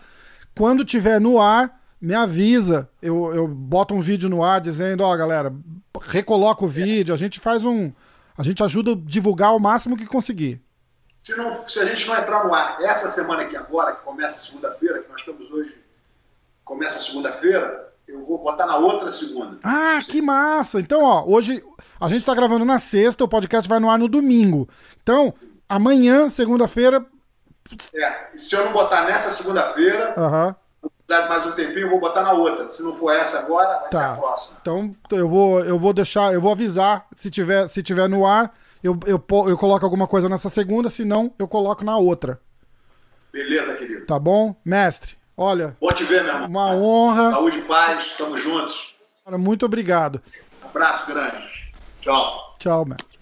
Quando 0.57 0.85
tiver 0.85 1.19
no 1.19 1.41
ar, 1.41 1.81
me 1.99 2.13
avisa. 2.13 2.89
Eu, 3.01 3.33
eu 3.33 3.47
boto 3.47 3.93
um 3.93 3.99
vídeo 3.99 4.29
no 4.29 4.43
ar 4.43 4.61
dizendo, 4.61 5.01
ó, 5.01 5.13
oh, 5.13 5.17
galera, 5.17 5.53
recoloca 6.01 6.63
o 6.63 6.67
vídeo, 6.67 7.13
a 7.13 7.17
gente 7.17 7.39
faz 7.39 7.65
um, 7.65 7.91
a 8.37 8.43
gente 8.43 8.63
ajuda 8.63 8.91
a 8.91 8.95
divulgar 8.95 9.55
o 9.55 9.59
máximo 9.59 9.97
que 9.97 10.05
conseguir. 10.05 10.61
Se, 11.23 11.35
não, 11.35 11.51
se 11.67 11.79
a 11.79 11.85
gente 11.85 12.07
não 12.07 12.15
entrar 12.15 12.45
no 12.45 12.53
ar 12.53 12.77
essa 12.81 13.07
semana 13.07 13.43
aqui 13.43 13.55
agora, 13.55 13.95
que 13.95 14.03
começa 14.03 14.37
segunda-feira, 14.37 15.01
que 15.01 15.09
nós 15.09 15.21
estamos 15.21 15.49
hoje, 15.51 15.75
começa 16.63 16.99
segunda-feira, 16.99 17.91
eu 18.07 18.23
vou 18.23 18.37
botar 18.37 18.67
na 18.67 18.77
outra 18.77 19.09
segunda. 19.09 19.57
Ah, 19.63 19.99
que 20.07 20.21
massa! 20.21 20.79
Então, 20.79 21.01
ó, 21.01 21.25
hoje 21.25 21.63
a 21.99 22.07
gente 22.07 22.19
está 22.19 22.35
gravando 22.35 22.63
na 22.63 22.77
sexta, 22.77 23.23
o 23.23 23.27
podcast 23.27 23.67
vai 23.67 23.79
no 23.79 23.89
ar 23.89 23.97
no 23.97 24.07
domingo. 24.07 24.69
Então, 25.01 25.33
amanhã, 25.67 26.29
segunda-feira. 26.29 27.05
É, 27.93 28.37
se 28.37 28.55
eu 28.55 28.65
não 28.65 28.71
botar 28.71 29.05
nessa 29.05 29.31
segunda-feira, 29.31 30.13
uhum. 30.17 31.27
mais 31.27 31.45
um 31.45 31.51
tempinho, 31.51 31.85
eu 31.85 31.89
vou 31.89 31.99
botar 31.99 32.21
na 32.21 32.33
outra. 32.33 32.67
Se 32.67 32.83
não 32.83 32.93
for 32.93 33.11
essa 33.11 33.39
agora, 33.39 33.79
vai 33.79 33.89
tá. 33.89 33.99
ser 33.99 34.05
a 34.05 34.17
próxima. 34.17 34.57
Então 34.61 34.95
eu 35.11 35.27
vou, 35.27 35.59
eu 35.61 35.79
vou 35.79 35.93
deixar, 35.93 36.33
eu 36.33 36.41
vou 36.41 36.51
avisar 36.51 37.07
se 37.15 37.29
tiver, 37.29 37.67
se 37.67 37.81
tiver 37.81 38.07
no 38.07 38.25
ar, 38.25 38.53
eu, 38.83 38.99
eu, 39.05 39.23
eu 39.47 39.57
coloco 39.57 39.83
alguma 39.83 40.07
coisa 40.07 40.29
nessa 40.29 40.49
segunda, 40.49 40.89
se 40.89 41.03
não, 41.03 41.33
eu 41.39 41.47
coloco 41.47 41.83
na 41.83 41.97
outra. 41.97 42.39
Beleza, 43.33 43.75
querido. 43.75 44.05
Tá 44.05 44.19
bom? 44.19 44.55
Mestre, 44.63 45.17
olha. 45.35 45.75
Bom 45.81 45.89
te 45.89 46.03
ver, 46.03 46.23
meu 46.23 46.33
irmão. 46.33 46.49
Uma 46.49 46.71
honra. 46.75 47.31
Saúde 47.31 47.57
e 47.57 47.61
paz, 47.63 48.13
tamo 48.17 48.37
juntos. 48.37 48.95
Muito 49.31 49.65
obrigado. 49.65 50.21
Abraço 50.61 51.07
grande. 51.07 51.43
Tchau. 51.99 52.55
Tchau, 52.59 52.85
mestre. 52.85 53.14